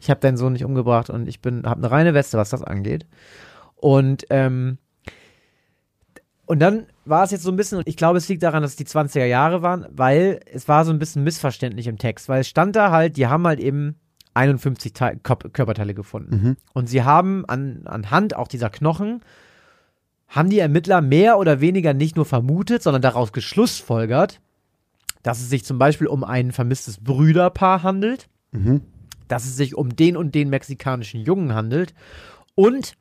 Ich 0.00 0.10
habe 0.10 0.20
deinen 0.20 0.36
Sohn 0.36 0.52
nicht 0.52 0.64
umgebracht 0.64 1.10
und 1.10 1.28
ich 1.28 1.40
bin 1.40 1.66
habe 1.66 1.80
eine 1.80 1.90
reine 1.90 2.14
Weste, 2.14 2.38
was 2.38 2.50
das 2.50 2.62
angeht. 2.62 3.06
Und 3.76 4.26
ähm, 4.30 4.78
und 6.46 6.60
dann 6.60 6.86
war 7.04 7.24
es 7.24 7.30
jetzt 7.30 7.42
so 7.42 7.50
ein 7.50 7.56
bisschen, 7.56 7.82
ich 7.84 7.98
glaube, 7.98 8.16
es 8.16 8.26
liegt 8.28 8.42
daran, 8.42 8.62
dass 8.62 8.70
es 8.70 8.76
die 8.76 8.86
20er 8.86 9.26
Jahre 9.26 9.60
waren, 9.60 9.86
weil 9.90 10.40
es 10.50 10.66
war 10.66 10.86
so 10.86 10.92
ein 10.92 10.98
bisschen 10.98 11.22
missverständlich 11.22 11.86
im 11.88 11.98
Text, 11.98 12.26
weil 12.30 12.40
es 12.40 12.48
stand 12.48 12.74
da 12.74 12.90
halt, 12.90 13.18
die 13.18 13.26
haben 13.26 13.46
halt 13.46 13.60
eben 13.60 13.96
51 14.38 14.92
Teil, 14.92 15.20
Kop- 15.22 15.52
Körperteile 15.52 15.94
gefunden. 15.94 16.56
Und 16.72 16.88
sie 16.88 17.02
haben 17.02 17.44
an, 17.46 17.82
anhand 17.84 18.34
auch 18.36 18.48
dieser 18.48 18.70
Knochen, 18.70 19.20
haben 20.28 20.50
die 20.50 20.58
Ermittler 20.58 21.00
mehr 21.00 21.38
oder 21.38 21.60
weniger 21.60 21.94
nicht 21.94 22.16
nur 22.16 22.24
vermutet, 22.24 22.82
sondern 22.82 23.02
daraus 23.02 23.32
geschlussfolgert, 23.32 24.40
dass 25.22 25.40
es 25.40 25.48
sich 25.50 25.64
zum 25.64 25.78
Beispiel 25.78 26.06
um 26.06 26.22
ein 26.24 26.52
vermisstes 26.52 26.98
Brüderpaar 26.98 27.82
handelt, 27.82 28.28
dass 29.28 29.44
es 29.44 29.56
sich 29.56 29.74
um 29.74 29.94
den 29.96 30.16
und 30.16 30.34
den 30.34 30.48
mexikanischen 30.50 31.20
Jungen 31.20 31.54
handelt 31.54 31.92
und 32.54 32.94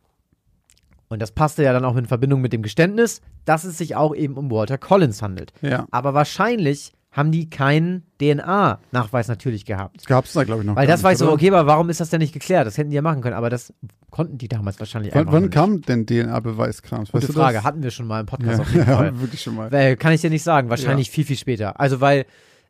und 1.10 1.22
das 1.22 1.32
passte 1.32 1.64
ja 1.64 1.72
dann 1.72 1.86
auch 1.86 1.96
in 1.96 2.06
Verbindung 2.06 2.42
mit 2.42 2.52
dem 2.52 2.62
Geständnis, 2.62 3.22
dass 3.46 3.64
es 3.64 3.78
sich 3.78 3.96
auch 3.96 4.14
eben 4.14 4.34
um 4.36 4.52
Walter 4.52 4.78
Collins 4.78 5.22
handelt. 5.22 5.54
Ja. 5.62 5.86
Aber 5.90 6.14
wahrscheinlich 6.14 6.92
haben 7.18 7.32
die 7.32 7.50
keinen 7.50 8.04
DNA-Nachweis 8.22 9.28
natürlich 9.28 9.66
gehabt. 9.66 10.06
Gab's 10.06 10.34
da, 10.34 10.44
glaube 10.44 10.62
ich, 10.62 10.68
noch. 10.68 10.76
Weil 10.76 10.86
das 10.88 11.04
war 11.04 11.16
so, 11.16 11.32
okay, 11.32 11.50
aber 11.50 11.66
warum 11.66 11.90
ist 11.90 12.00
das 12.00 12.12
denn 12.12 12.20
nicht 12.20 12.32
geklärt? 12.32 12.68
Das 12.68 12.78
hätten 12.78 12.92
die 12.92 12.96
ja 12.96 13.02
machen 13.02 13.22
können, 13.22 13.36
aber 13.36 13.50
das 13.50 13.74
konnten 14.12 14.38
die 14.38 14.48
damals 14.48 14.80
wahrscheinlich 14.80 15.14
Wann, 15.14 15.22
einfach 15.22 15.34
wann 15.34 15.50
kam 15.50 15.82
denn 15.82 16.06
DNA-Beweiskrams? 16.06 17.12
Gute 17.12 17.24
Weißt 17.24 17.30
du 17.30 17.34
Frage, 17.34 17.56
das? 17.56 17.64
hatten 17.66 17.82
wir 17.84 17.92
schon 17.92 18.06
mal 18.08 18.20
im 18.20 18.28
Podcast 18.28 18.60
Ja, 18.60 18.64
auf 18.64 18.72
jeden 18.72 18.88
ja, 18.88 18.98
Fall. 18.98 19.20
wirklich 19.20 19.42
schon 19.42 19.56
mal. 19.56 19.72
Weil, 19.72 19.98
kann 19.98 20.14
ich 20.14 20.22
dir 20.22 20.30
nicht 20.30 20.44
sagen, 20.44 20.70
wahrscheinlich 20.70 21.10
viel, 21.10 21.26
viel 21.26 21.38
später. 21.38 21.80
Also, 21.80 22.02
weil 22.02 22.26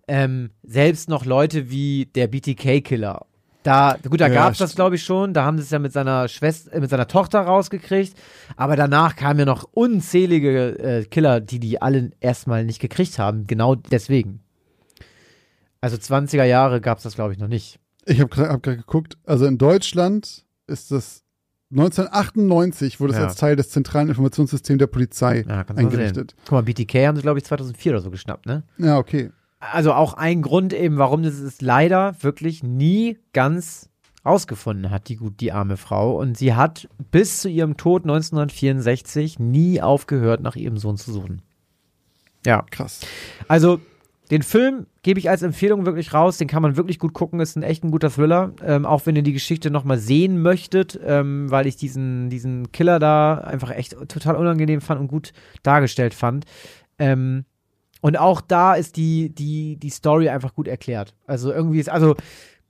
ähm, 0.07 0.51
selbst 0.63 1.09
noch 1.09 1.25
Leute 1.25 1.69
wie 1.69 2.05
der 2.15 2.27
BTK-Killer, 2.27 3.25
da, 3.67 3.97
gut, 4.09 4.21
da 4.21 4.27
Ja, 4.27 4.33
gab 4.33 4.53
es 4.53 4.59
das, 4.59 4.75
glaube 4.75 4.95
ich, 4.95 5.03
schon, 5.03 5.33
da 5.33 5.43
haben 5.43 5.57
sie 5.57 5.63
es 5.63 5.69
ja 5.71 5.79
mit 5.79 5.91
seiner 5.91 6.27
Schwester, 6.29 6.79
mit 6.79 6.89
seiner 6.89 7.07
Tochter 7.07 7.41
rausgekriegt, 7.41 8.17
aber 8.55 8.75
danach 8.77 9.15
kamen 9.17 9.39
ja 9.39 9.45
noch 9.45 9.65
unzählige 9.73 10.79
äh, 10.79 11.03
Killer, 11.05 11.41
die 11.41 11.59
die 11.59 11.81
alle 11.81 12.11
erstmal 12.21 12.63
nicht 12.63 12.79
gekriegt 12.79 13.19
haben, 13.19 13.45
genau 13.45 13.75
deswegen. 13.75 14.39
Also 15.81 15.97
20er 15.97 16.45
Jahre 16.45 16.79
gab 16.81 16.97
es 16.99 17.03
das, 17.03 17.15
glaube 17.15 17.33
ich, 17.33 17.39
noch 17.39 17.47
nicht. 17.49 17.79
Ich 18.05 18.19
habe 18.21 18.29
gerade 18.29 18.49
hab 18.49 18.63
geguckt, 18.63 19.17
also 19.25 19.45
in 19.45 19.57
Deutschland 19.57 20.45
ist 20.67 20.91
das 20.91 21.23
1998 21.71 23.01
wurde 23.01 23.11
es 23.11 23.19
Ja. 23.19 23.25
als 23.25 23.35
Teil 23.35 23.57
des 23.57 23.69
zentralen 23.69 24.07
Informationssystems 24.07 24.79
der 24.79 24.87
Polizei 24.87 25.43
Ja, 25.47 25.65
eingerichtet. 25.75 26.35
Guck 26.45 26.53
mal, 26.53 26.63
BTK 26.63 27.07
haben 27.07 27.17
sie, 27.17 27.21
glaube 27.21 27.39
ich, 27.39 27.43
2004 27.45 27.91
oder 27.91 28.01
so 28.01 28.09
geschnappt, 28.09 28.45
ne? 28.45 28.63
Ja, 28.77 28.97
okay. 28.97 29.31
Also 29.59 29.93
auch 29.93 30.13
ein 30.13 30.41
Grund 30.41 30.73
eben, 30.73 30.97
warum 30.97 31.23
das 31.23 31.35
es 31.35 31.61
leider 31.61 32.15
wirklich 32.21 32.63
nie 32.63 33.17
ganz 33.33 33.89
rausgefunden 34.25 34.91
hat, 34.91 35.07
die 35.07 35.15
gut, 35.15 35.39
die 35.39 35.51
arme 35.51 35.77
Frau. 35.77 36.17
Und 36.17 36.37
sie 36.37 36.53
hat 36.53 36.89
bis 37.11 37.41
zu 37.41 37.49
ihrem 37.49 37.77
Tod 37.77 38.03
1964 38.03 39.39
nie 39.39 39.81
aufgehört, 39.81 40.41
nach 40.41 40.55
ihrem 40.55 40.77
Sohn 40.77 40.97
zu 40.97 41.11
suchen. 41.11 41.41
Ja, 42.45 42.63
Krass. 42.69 43.01
also 43.47 43.79
den 44.29 44.43
Film 44.43 44.87
gebe 45.03 45.19
ich 45.19 45.29
als 45.29 45.41
Empfehlung 45.41 45.85
wirklich 45.85 46.13
raus. 46.13 46.37
Den 46.37 46.49
kann 46.49 46.61
man 46.61 46.75
wirklich 46.75 46.99
gut 46.99 47.13
gucken. 47.13 47.39
Ist 47.39 47.55
ein 47.55 47.63
echt 47.63 47.83
ein 47.85 47.91
guter 47.91 48.09
Thriller. 48.09 48.51
Ähm, 48.61 48.85
auch 48.85 49.05
wenn 49.05 49.15
ihr 49.15 49.23
die 49.23 49.33
Geschichte 49.33 49.71
nochmal 49.71 49.97
sehen 49.97 50.41
möchtet, 50.41 50.99
ähm, 51.01 51.49
weil 51.49 51.65
ich 51.65 51.77
diesen, 51.77 52.29
diesen 52.29 52.71
Killer 52.73 52.99
da 52.99 53.35
einfach 53.35 53.71
echt 53.71 53.95
total 54.09 54.35
unangenehm 54.35 54.81
fand 54.81 54.99
und 54.99 55.07
gut 55.07 55.31
dargestellt 55.63 56.13
fand. 56.13 56.45
Ähm, 56.99 57.45
und 58.01 58.17
auch 58.17 58.41
da 58.41 58.75
ist 58.75 58.97
die, 58.97 59.33
die, 59.33 59.77
die 59.77 59.89
Story 59.89 60.29
einfach 60.29 60.53
gut 60.53 60.67
erklärt. 60.67 61.15
Also 61.25 61.51
irgendwie 61.51 61.79
ist, 61.79 61.89
also 61.89 62.15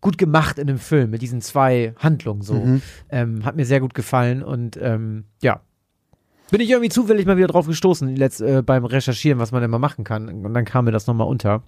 gut 0.01 0.17
gemacht 0.17 0.59
in 0.59 0.67
dem 0.67 0.77
Film 0.77 1.09
mit 1.09 1.21
diesen 1.21 1.41
zwei 1.41 1.93
Handlungen 1.97 2.41
so. 2.41 2.53
Mhm. 2.53 2.81
Ähm, 3.09 3.45
hat 3.45 3.55
mir 3.55 3.65
sehr 3.65 3.79
gut 3.79 3.93
gefallen 3.93 4.43
und 4.43 4.77
ähm, 4.81 5.25
ja. 5.41 5.61
Bin 6.49 6.61
ich 6.61 6.69
irgendwie 6.69 6.89
zufällig 6.89 7.25
mal 7.25 7.35
wieder 7.35 7.47
drauf 7.47 7.67
gestoßen, 7.67 8.15
letzt, 8.15 8.41
äh, 8.41 8.61
beim 8.61 8.85
Recherchieren, 8.85 9.39
was 9.39 9.51
man 9.51 9.61
denn 9.61 9.71
mal 9.71 9.79
machen 9.79 10.05
kann. 10.05 10.29
Und 10.29 10.53
dann 10.53 10.63
kam 10.63 10.85
mir 10.85 10.91
das 10.91 11.07
nochmal 11.07 11.27
unter. 11.27 11.63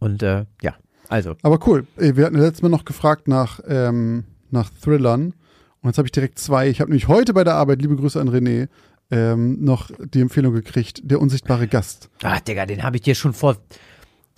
Und 0.00 0.22
äh, 0.22 0.46
ja, 0.62 0.74
also. 1.08 1.36
Aber 1.42 1.60
cool. 1.68 1.86
Ey, 1.96 2.16
Wir 2.16 2.26
hatten 2.26 2.38
letztes 2.38 2.62
Mal 2.62 2.70
noch 2.70 2.84
gefragt 2.84 3.28
nach, 3.28 3.60
ähm, 3.68 4.24
nach 4.50 4.70
Thrillern. 4.82 5.34
Und 5.82 5.90
jetzt 5.90 5.98
habe 5.98 6.08
ich 6.08 6.12
direkt 6.12 6.38
zwei. 6.38 6.68
Ich 6.68 6.80
habe 6.80 6.90
nämlich 6.90 7.08
heute 7.08 7.32
bei 7.32 7.44
der 7.44 7.54
Arbeit, 7.54 7.80
liebe 7.82 7.96
Grüße 7.96 8.20
an 8.20 8.28
René, 8.28 8.68
ähm, 9.10 9.62
noch 9.62 9.90
die 9.98 10.20
Empfehlung 10.20 10.54
gekriegt, 10.54 11.00
der 11.04 11.20
unsichtbare 11.20 11.66
Gast. 11.66 12.10
Ach, 12.22 12.40
Digga, 12.40 12.66
den 12.66 12.82
habe 12.82 12.96
ich 12.96 13.02
dir 13.02 13.14
schon 13.14 13.32
vor. 13.32 13.56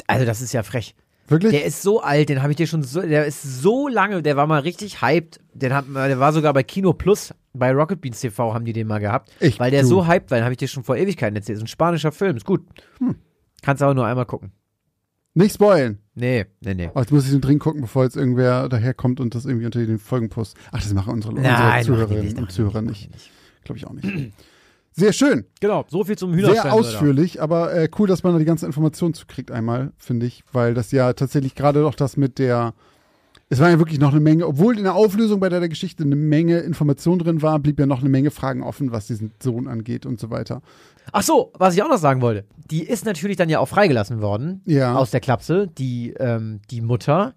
Also, 0.07 0.25
das 0.25 0.41
ist 0.41 0.53
ja 0.53 0.63
frech. 0.63 0.95
Wirklich? 1.29 1.53
Der 1.53 1.65
ist 1.65 1.83
so 1.83 2.03
alt, 2.03 2.29
den 2.29 2.43
habe 2.43 2.53
ich 2.53 2.57
dir 2.57 2.67
schon 2.67 2.83
so. 2.83 3.01
Der 3.01 3.27
ist 3.27 3.43
so 3.43 3.89
lange, 3.89 4.23
der 4.23 4.37
war 4.37 4.47
mal 4.47 4.61
richtig 4.61 5.01
hyped. 5.03 5.41
Den 5.55 5.73
hat, 5.73 5.85
der 5.95 6.19
war 6.19 6.33
sogar 6.33 6.53
bei 6.53 6.63
Kino 6.63 6.93
Plus, 6.93 7.33
bei 7.53 7.73
Rocket 7.73 8.01
Beans 8.01 8.21
TV 8.21 8.53
haben 8.55 8.65
die 8.65 8.73
den 8.73 8.87
mal 8.87 8.99
gehabt. 8.99 9.31
Echt? 9.41 9.59
Weil 9.61 9.71
der 9.71 9.83
Du. 9.83 9.89
so 9.89 10.07
hyped 10.07 10.31
war, 10.31 10.39
den 10.39 10.45
habe 10.45 10.53
ich 10.53 10.59
dir 10.59 10.69
schon 10.69 10.83
vor 10.85 10.97
Ewigkeiten 10.97 11.37
erzählt. 11.37 11.57
Ist 11.59 11.65
ein 11.65 11.69
spanischer 11.69 12.13
Film, 12.13 12.37
ist 12.37 12.45
gut. 12.45 12.63
Hm. 12.99 13.15
Kannst 13.63 13.83
aber 13.83 13.95
nur 13.95 14.07
einmal 14.07 14.27
gucken. 14.27 14.53
Nicht 15.35 15.55
spoilen. 15.55 15.99
Nee, 16.15 16.45
nee, 16.61 16.75
nee. 16.75 16.91
Oh, 16.95 17.01
jetzt 17.01 17.11
muss 17.11 17.25
ich 17.25 17.31
den 17.31 17.41
dringend 17.41 17.63
gucken, 17.63 17.81
bevor 17.81 18.05
jetzt 18.05 18.17
irgendwer 18.17 18.69
daherkommt 18.69 19.19
und 19.19 19.35
das 19.35 19.47
irgendwie 19.47 19.65
unter 19.65 19.85
den 19.85 19.99
Folgen 19.99 20.29
postet. 20.29 20.61
Ach, 20.73 20.83
das 20.83 20.93
machen 20.93 21.15
unsere, 21.15 21.35
unsere 21.35 21.55
Nein, 21.55 21.85
Zuhörerinnen 21.85 22.37
und 22.39 22.53
Zuhörer 22.53 22.83
nicht, 22.83 23.11
nicht. 23.11 23.31
Glaube 23.65 23.79
ich 23.79 23.87
auch 23.87 23.93
nicht. 23.93 24.33
Sehr 24.95 25.13
schön. 25.13 25.45
Genau, 25.61 25.85
so 25.89 26.05
viel 26.05 26.17
zum 26.19 26.33
Sehr 26.35 26.43
Hühnerstall. 26.49 26.71
ausführlich, 26.73 27.41
aber 27.41 27.73
äh, 27.75 27.89
cool, 27.99 28.07
dass 28.09 28.23
man 28.23 28.33
da 28.35 28.39
die 28.39 28.45
ganze 28.45 28.67
Information 28.67 29.15
zukriegt 29.15 29.51
einmal, 29.51 29.93
finde 29.97 30.27
ich, 30.27 30.45
weil 30.53 30.75
das 30.75 30.93
ja 30.93 31.13
tatsächlich 31.15 31.55
gerade 31.55 31.81
doch 31.83 31.95
das 31.95 32.17
mit 32.17 32.39
der 32.39 32.75
es 33.49 33.61
war 33.61 33.69
ja 33.69 33.79
wirklich 33.79 34.01
noch 34.01 34.13
eine 34.13 34.21
Menge, 34.21 34.47
obwohl 34.47 34.79
in 34.79 34.85
der 34.85 34.95
Auflösung 34.95 35.39
bei 35.39 35.51
der, 35.51 35.61
der 35.61 35.69
Geschichte 35.69 36.05
eine 36.05 36.17
Menge 36.17 36.61
Information 36.61 37.19
drin 37.19 37.43
war, 37.43 37.59
blieb 37.59 37.79
ja 37.79 37.85
noch 37.85 38.01
eine 38.01 38.09
Menge 38.09 38.31
Fragen 38.31 38.63
offen, 38.63 38.93
was 38.93 39.09
diesen 39.09 39.33
Sohn 39.43 39.69
angeht 39.69 40.07
und 40.07 40.19
so 40.19 40.31
weiter. 40.31 40.63
Ach 41.13 41.23
so, 41.23 41.53
was 41.59 41.75
ich 41.75 41.83
auch 41.83 41.89
noch 41.91 41.99
sagen 41.99 42.23
wollte. 42.23 42.47
Die 42.71 42.83
ist 42.83 43.05
natürlich 43.05 43.37
dann 43.37 43.51
ja 43.51 43.59
auch 43.59 43.69
freigelassen 43.69 44.23
worden 44.23 44.63
Ja. 44.65 44.95
aus 44.97 45.11
der 45.11 45.21
Klapse, 45.21 45.69
die, 45.77 46.15
ähm, 46.19 46.61
die 46.71 46.81
Mutter. 46.81 47.35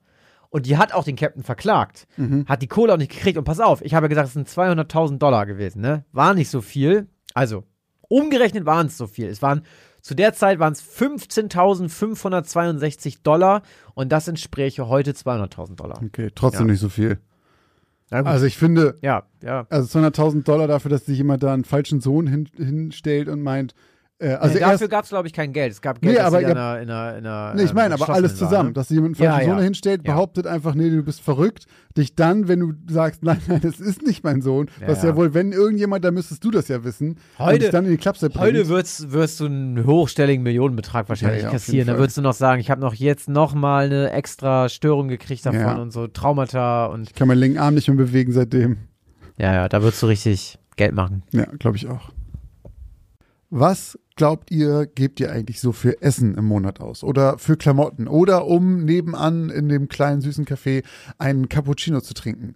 Und 0.50 0.68
die 0.68 0.78
hat 0.78 0.94
auch 0.94 1.04
den 1.04 1.18
Captain 1.18 1.44
verklagt. 1.44 2.08
Mhm. 2.16 2.46
Hat 2.48 2.62
die 2.62 2.68
Kohle 2.68 2.94
auch 2.94 2.98
nicht 2.98 3.12
gekriegt. 3.12 3.38
Und 3.38 3.44
pass 3.44 3.60
auf, 3.60 3.84
ich 3.84 3.94
habe 3.94 4.06
ja 4.06 4.08
gesagt, 4.08 4.28
es 4.30 4.34
sind 4.36 4.48
200.000 4.48 5.18
Dollar 5.18 5.46
gewesen, 5.46 5.82
ne? 5.82 6.06
War 6.14 6.34
nicht 6.34 6.50
so 6.50 6.62
viel. 6.62 7.08
Also, 7.36 7.64
umgerechnet 8.08 8.66
waren 8.66 8.88
es 8.88 8.98
so 8.98 9.06
viel. 9.06 9.28
Es 9.28 9.44
waren, 9.44 9.62
zu 10.02 10.16
der 10.16 10.34
Zeit 10.34 10.58
waren 10.60 10.74
es 10.74 10.82
15.562 10.82 13.20
Dollar. 13.24 13.62
Und 13.94 14.12
das 14.12 14.28
entspräche 14.28 14.88
heute 14.88 15.12
200.000 15.12 15.76
Dollar. 15.76 16.02
Okay, 16.04 16.32
trotzdem 16.34 16.66
Ja. 16.68 16.72
nicht 16.72 16.82
so 16.82 16.90
viel. 16.90 17.20
Also 18.12 18.46
ich 18.46 18.58
finde, 18.58 18.98
ja, 19.02 19.24
ja. 19.42 19.66
also 19.70 20.00
200.000 20.00 20.44
Dollar 20.44 20.68
dafür, 20.68 20.90
dass 20.90 21.06
sich 21.06 21.18
jemand 21.18 21.44
da 21.44 21.54
einen 21.54 21.66
falschen 21.66 22.02
Sohn 22.02 22.28
hin, 22.28 22.50
hinstellt 22.56 23.28
und 23.28 23.42
meint, 23.42 23.74
also 24.22 24.54
nee, 24.54 24.60
dafür 24.62 24.88
gab 24.88 25.04
es, 25.04 25.10
glaube 25.10 25.28
ich, 25.28 25.34
kein 25.34 25.52
Geld. 25.52 25.74
Es 25.74 25.82
gab 25.82 26.00
Geld 26.02 26.14
Nee, 26.16 26.20
aber 26.22 26.38
sie 26.38 26.44
ihr 26.46 26.50
in 26.52 26.58
einer, 26.58 26.80
in 26.82 26.90
einer, 26.90 27.18
in 27.18 27.26
einer 27.28 27.54
Nee, 27.54 27.64
ich 27.64 27.74
meine, 27.74 27.96
ähm, 27.96 28.02
aber 28.02 28.14
alles 28.14 28.40
war, 28.40 28.48
zusammen, 28.48 28.70
ne? 28.70 28.74
dass 28.74 28.90
jemand 28.90 29.20
Ja, 29.20 29.32
falschen 29.34 29.50
Sohn 29.50 29.58
ja. 29.58 29.64
hinstellt, 29.66 30.02
Ja. 30.08 30.14
behauptet 30.14 30.48
einfach, 30.48 30.74
nee, 30.74 30.90
du 30.90 31.04
bist 31.04 31.20
verrückt, 31.20 31.66
dich 31.98 32.16
dann, 32.16 32.48
wenn 32.48 32.62
du 32.62 32.74
sagst, 32.90 33.24
nein, 33.24 33.42
nein, 33.48 33.60
das 33.62 33.82
ist 33.82 34.04
nicht 34.04 34.24
mein 34.24 34.42
Sohn, 34.42 34.70
Ja, 34.80 34.88
was 34.88 35.04
ja. 35.04 35.10
ja. 35.10 35.16
wohl, 35.18 35.34
wenn 35.34 35.52
irgendjemand, 35.52 36.06
dann 36.06 36.14
müsstest 36.14 36.46
du 36.46 36.52
das 36.52 36.70
ja 36.70 36.86
wissen, 36.86 37.18
und 37.38 37.46
Heute- 37.46 37.60
dich 37.60 37.70
dann 37.72 37.84
in 37.84 37.92
die 37.92 37.98
Klapse 37.98 38.30
bringt. 38.30 38.42
Heute 38.42 38.70
wirst, 38.70 39.12
wirst 39.12 39.42
du 39.42 39.48
einen 39.48 39.86
hochstelligen 39.86 40.44
Millionenbetrag 40.44 41.10
wahrscheinlich 41.10 41.42
Ja, 41.42 41.48
ja, 41.50 41.52
kassieren. 41.52 41.88
Da 41.88 41.98
würdest 41.98 42.18
du 42.18 42.22
noch 42.22 42.34
sagen, 42.34 42.62
ich 42.62 42.72
habe 42.72 42.80
noch 42.80 42.94
jetzt 42.94 43.28
noch 43.28 43.54
mal 43.54 43.86
eine 43.88 44.12
extra 44.12 44.70
Störung 44.70 45.10
gekriegt 45.10 45.46
davon 45.46 45.60
Ja. 45.60 45.76
und 45.76 45.92
so 45.92 46.08
Traumata 46.08 46.86
und 46.86 47.10
ich 47.10 47.16
kann 47.16 47.28
meinen 47.28 47.40
linken 47.40 47.58
Arm 47.60 47.74
nicht 47.76 47.90
mehr 47.90 47.98
bewegen 47.98 48.32
seitdem. 48.32 48.78
ja, 49.38 49.54
ja, 49.54 49.68
da 49.68 49.82
würdest 49.84 50.02
du 50.02 50.06
richtig 50.08 50.58
Geld 50.78 50.94
machen. 50.96 51.24
Ja, 51.34 51.46
glaube 51.60 51.76
ich 51.76 51.90
auch. 51.90 52.12
Was 53.50 54.00
glaubt 54.16 54.52
ihr, 54.52 54.86
gebt 54.86 55.20
ihr 55.20 55.32
eigentlich 55.32 55.60
so 55.60 55.72
für 55.72 56.02
Essen 56.02 56.36
im 56.36 56.46
Monat 56.46 56.80
aus? 56.80 57.04
Oder 57.04 57.38
für 57.38 57.58
Klamotten? 57.58 58.08
Oder 58.08 58.46
um 58.46 58.86
nebenan 58.86 59.50
in 59.50 59.70
dem 59.70 59.88
kleinen 59.88 60.22
süßen 60.22 60.46
Café 60.46 60.84
einen 61.18 61.50
Cappuccino 61.50 62.02
zu 62.02 62.14
trinken? 62.14 62.56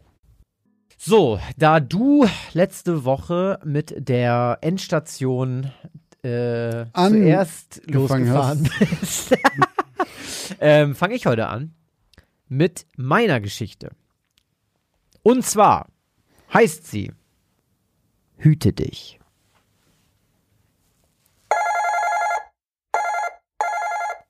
So, 1.03 1.39
da 1.57 1.79
du 1.79 2.27
letzte 2.53 3.05
Woche 3.05 3.59
mit 3.65 4.07
der 4.07 4.59
Endstation 4.61 5.71
äh, 6.21 6.85
zuerst 6.93 7.81
losgefahren 7.87 8.69
bist, 8.77 9.35
ähm, 10.59 10.93
fange 10.93 11.15
ich 11.15 11.25
heute 11.25 11.47
an 11.47 11.73
mit 12.49 12.85
meiner 12.97 13.39
Geschichte. 13.39 13.89
Und 15.23 15.43
zwar 15.43 15.87
heißt 16.53 16.85
sie 16.85 17.11
Hüte 18.37 18.71
dich. 18.71 19.19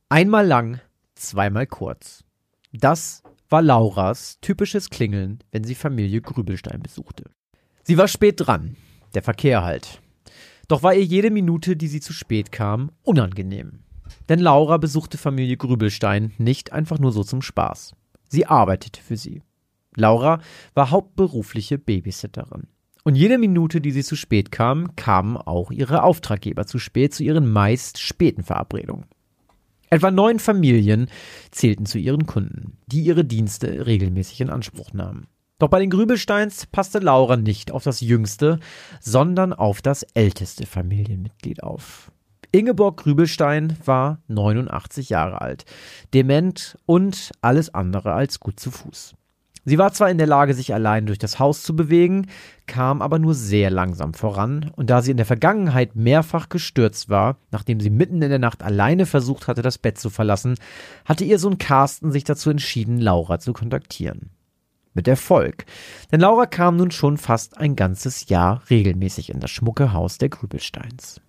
Einmal 0.08 0.48
lang, 0.48 0.80
zweimal 1.16 1.68
kurz. 1.68 2.24
Das 2.72 3.24
war 3.52 3.62
Lauras 3.62 4.40
typisches 4.42 4.90
Klingeln, 4.90 5.44
wenn 5.52 5.64
sie 5.64 5.76
Familie 5.76 6.22
Grübelstein 6.22 6.82
besuchte. 6.82 7.26
Sie 7.84 7.98
war 7.98 8.08
spät 8.08 8.36
dran, 8.38 8.78
der 9.14 9.22
Verkehr 9.22 9.64
halt. 9.64 10.02
Doch 10.70 10.84
war 10.84 10.94
ihr 10.94 11.04
jede 11.04 11.32
Minute, 11.32 11.76
die 11.76 11.90
sie 11.90 12.00
zu 12.00 12.14
spät 12.14 12.54
kam, 12.54 12.92
unangenehm. 13.04 13.84
Denn 14.30 14.40
Laura 14.40 14.78
besuchte 14.78 15.18
Familie 15.18 15.58
Grübelstein 15.58 16.32
nicht 16.38 16.72
einfach 16.72 16.98
nur 16.98 17.12
so 17.12 17.24
zum 17.24 17.42
Spaß. 17.42 17.94
Sie 18.30 18.46
arbeitete 18.46 19.02
für 19.02 19.18
sie. 19.18 19.42
Laura 19.98 20.40
war 20.74 20.90
hauptberufliche 20.92 21.78
Babysitterin. 21.78 22.68
Und 23.04 23.16
jede 23.16 23.38
Minute, 23.38 23.82
die 23.82 23.92
sie 23.92 24.04
zu 24.04 24.16
spät 24.16 24.52
kam, 24.52 24.96
kamen 24.96 25.36
auch 25.36 25.72
ihre 25.72 26.04
Auftraggeber 26.04 26.66
zu 26.68 26.80
spät 26.80 27.14
zu 27.14 27.24
ihren 27.24 27.52
meist 27.52 28.00
späten 28.00 28.44
Verabredungen. 28.44 29.06
Etwa 29.94 30.10
neun 30.10 30.40
Familien 30.40 31.10
zählten 31.52 31.86
zu 31.86 31.98
ihren 32.00 32.26
Kunden, 32.26 32.78
die 32.88 33.02
ihre 33.02 33.26
Dienste 33.26 33.86
regelmäßig 33.86 34.40
in 34.40 34.50
Anspruch 34.50 34.94
nahmen. 34.94 35.28
Doch 35.60 35.68
bei 35.68 35.80
den 35.80 35.90
Grübelsteins 35.90 36.66
passte 36.66 37.00
Laura 37.00 37.36
nicht 37.36 37.72
auf 37.72 37.84
das 37.84 38.00
jüngste, 38.00 38.60
sondern 39.02 39.52
auf 39.52 39.82
das 39.82 40.04
älteste 40.14 40.66
Familienmitglied 40.66 41.62
auf. 41.62 42.10
Ingeborg 42.54 43.04
Grübelstein 43.04 43.78
war 43.84 44.22
89 44.30 45.10
Jahre 45.10 45.42
alt, 45.42 45.66
dement 46.14 46.78
und 46.86 47.32
alles 47.42 47.74
andere 47.74 48.14
als 48.14 48.40
gut 48.40 48.62
zu 48.62 48.72
Fuß. 48.72 49.14
Sie 49.64 49.78
war 49.78 49.94
zwar 49.94 50.10
in 50.10 50.18
der 50.18 50.28
Lage, 50.28 50.56
sich 50.56 50.74
allein 50.74 51.06
durch 51.06 51.20
das 51.20 51.38
Haus 51.38 51.62
zu 51.62 51.76
bewegen, 51.76 52.28
kam 52.66 53.02
aber 53.02 53.20
nur 53.20 53.36
sehr 53.36 53.70
langsam 53.70 54.16
voran, 54.16 54.72
und 54.76 54.90
da 54.90 55.04
sie 55.04 55.12
in 55.12 55.18
der 55.18 55.26
Vergangenheit 55.26 55.96
mehrfach 55.96 56.50
gestürzt 56.50 57.10
war, 57.10 57.38
nachdem 57.52 57.80
sie 57.80 57.92
mitten 57.92 58.24
in 58.24 58.30
der 58.30 58.40
Nacht 58.40 58.64
alleine 58.64 59.06
versucht 59.06 59.48
hatte, 59.48 59.62
das 59.62 59.78
Bett 59.78 60.00
zu 60.00 60.10
verlassen, 60.10 60.56
hatte 61.06 61.26
ihr 61.26 61.38
Sohn 61.38 61.60
Carsten 61.60 62.12
sich 62.12 62.24
dazu 62.24 62.50
entschieden, 62.50 63.00
Laura 63.00 63.40
zu 63.40 63.54
kontaktieren. 63.54 64.32
Mit 64.94 65.08
Erfolg, 65.08 65.66
denn 66.12 66.20
Laura 66.20 66.48
kam 66.48 66.76
nun 66.76 66.92
schon 66.92 67.18
fast 67.18 67.58
ein 67.58 67.76
ganzes 67.76 68.30
Jahr 68.30 68.64
regelmäßig 68.70 69.30
in 69.30 69.40
das 69.40 69.52
schmucke 69.52 69.94
Haus 69.94 70.18
der 70.18 70.30
Grübelsteins. 70.30 71.22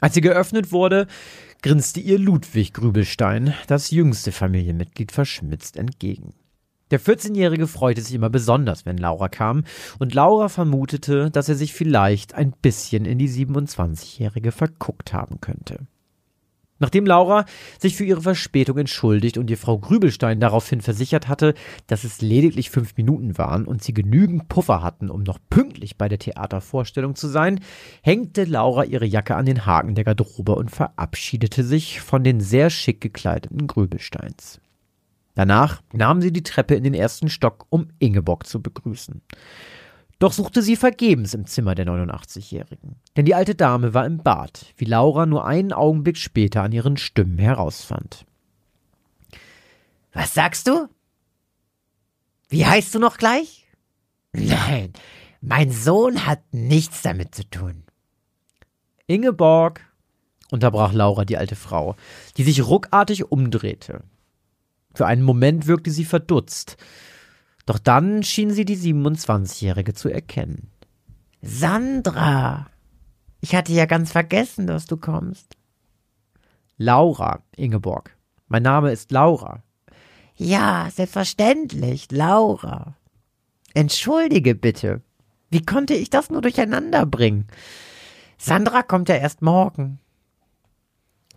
Als 0.00 0.14
sie 0.14 0.20
geöffnet 0.20 0.70
wurde, 0.70 1.06
grinste 1.62 2.00
ihr 2.00 2.18
Ludwig 2.18 2.72
Grübelstein, 2.72 3.54
das 3.68 3.90
jüngste 3.90 4.32
Familienmitglied, 4.32 5.12
verschmitzt 5.12 5.76
entgegen. 5.76 6.34
Der 6.92 7.00
14-Jährige 7.00 7.66
freute 7.66 8.02
sich 8.02 8.14
immer 8.14 8.28
besonders, 8.28 8.84
wenn 8.84 8.98
Laura 8.98 9.30
kam, 9.30 9.64
und 9.98 10.12
Laura 10.12 10.50
vermutete, 10.50 11.30
dass 11.30 11.48
er 11.48 11.54
sich 11.54 11.72
vielleicht 11.72 12.34
ein 12.34 12.52
bisschen 12.52 13.06
in 13.06 13.16
die 13.16 13.30
27-Jährige 13.30 14.52
verguckt 14.52 15.14
haben 15.14 15.40
könnte. 15.40 15.78
Nachdem 16.80 17.06
Laura 17.06 17.46
sich 17.78 17.96
für 17.96 18.04
ihre 18.04 18.20
Verspätung 18.20 18.76
entschuldigt 18.76 19.38
und 19.38 19.48
ihr 19.48 19.56
Frau 19.56 19.78
Grübelstein 19.78 20.38
daraufhin 20.38 20.82
versichert 20.82 21.28
hatte, 21.28 21.54
dass 21.86 22.04
es 22.04 22.20
lediglich 22.20 22.70
fünf 22.70 22.96
Minuten 22.98 23.38
waren 23.38 23.64
und 23.64 23.82
sie 23.82 23.94
genügend 23.94 24.48
Puffer 24.48 24.82
hatten, 24.82 25.08
um 25.08 25.22
noch 25.22 25.38
pünktlich 25.48 25.96
bei 25.96 26.10
der 26.10 26.18
Theatervorstellung 26.18 27.14
zu 27.14 27.28
sein, 27.28 27.60
hängte 28.02 28.44
Laura 28.44 28.84
ihre 28.84 29.06
Jacke 29.06 29.34
an 29.36 29.46
den 29.46 29.64
Haken 29.64 29.94
der 29.94 30.04
Garderobe 30.04 30.56
und 30.56 30.70
verabschiedete 30.70 31.64
sich 31.64 32.02
von 32.02 32.22
den 32.22 32.40
sehr 32.40 32.68
schick 32.68 33.00
gekleideten 33.00 33.66
Grübelsteins. 33.66 34.60
Danach 35.34 35.82
nahm 35.92 36.20
sie 36.20 36.32
die 36.32 36.42
Treppe 36.42 36.74
in 36.74 36.84
den 36.84 36.94
ersten 36.94 37.28
Stock, 37.28 37.66
um 37.70 37.88
Ingeborg 37.98 38.46
zu 38.46 38.60
begrüßen. 38.60 39.22
Doch 40.18 40.32
suchte 40.32 40.62
sie 40.62 40.76
vergebens 40.76 41.34
im 41.34 41.46
Zimmer 41.46 41.74
der 41.74 41.86
89-Jährigen. 41.86 42.96
Denn 43.16 43.24
die 43.24 43.34
alte 43.34 43.54
Dame 43.54 43.92
war 43.92 44.06
im 44.06 44.18
Bad, 44.18 44.66
wie 44.76 44.84
Laura 44.84 45.26
nur 45.26 45.44
einen 45.46 45.72
Augenblick 45.72 46.16
später 46.16 46.62
an 46.62 46.70
ihren 46.72 46.96
Stimmen 46.96 47.38
herausfand. 47.38 48.24
Was 50.12 50.34
sagst 50.34 50.68
du? 50.68 50.88
Wie 52.48 52.66
heißt 52.66 52.94
du 52.94 52.98
noch 52.98 53.16
gleich? 53.16 53.66
Nein, 54.32 54.92
mein 55.40 55.72
Sohn 55.72 56.26
hat 56.26 56.40
nichts 56.52 57.02
damit 57.02 57.34
zu 57.34 57.48
tun. 57.50 57.82
Ingeborg, 59.06 59.80
unterbrach 60.52 60.92
Laura 60.92 61.24
die 61.24 61.36
alte 61.36 61.56
Frau, 61.56 61.96
die 62.36 62.44
sich 62.44 62.64
ruckartig 62.64 63.32
umdrehte. 63.32 64.04
Für 64.94 65.06
einen 65.06 65.22
Moment 65.22 65.66
wirkte 65.66 65.90
sie 65.90 66.04
verdutzt, 66.04 66.76
doch 67.66 67.78
dann 67.78 68.22
schien 68.22 68.50
sie 68.50 68.64
die 68.64 68.76
27-Jährige 68.76 69.94
zu 69.94 70.08
erkennen. 70.08 70.70
Sandra. 71.40 72.66
Ich 73.40 73.54
hatte 73.54 73.72
ja 73.72 73.86
ganz 73.86 74.12
vergessen, 74.12 74.66
dass 74.66 74.86
du 74.86 74.96
kommst. 74.96 75.56
Laura, 76.76 77.40
Ingeborg. 77.56 78.16
Mein 78.48 78.62
Name 78.62 78.92
ist 78.92 79.10
Laura. 79.10 79.62
Ja, 80.36 80.88
selbstverständlich, 80.92 82.10
Laura. 82.10 82.96
Entschuldige 83.74 84.54
bitte. 84.54 85.02
Wie 85.50 85.64
konnte 85.64 85.94
ich 85.94 86.10
das 86.10 86.30
nur 86.30 86.42
durcheinander 86.42 87.06
bringen? 87.06 87.46
Sandra 88.38 88.82
kommt 88.82 89.08
ja 89.08 89.16
erst 89.16 89.42
morgen. 89.42 90.00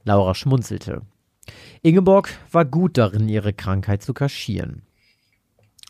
Laura 0.04 0.34
schmunzelte. 0.36 1.02
Ingeborg 1.86 2.36
war 2.52 2.66
gut 2.66 2.98
darin, 2.98 3.30
ihre 3.30 3.54
Krankheit 3.54 4.02
zu 4.02 4.16
kaschieren. 4.16 4.82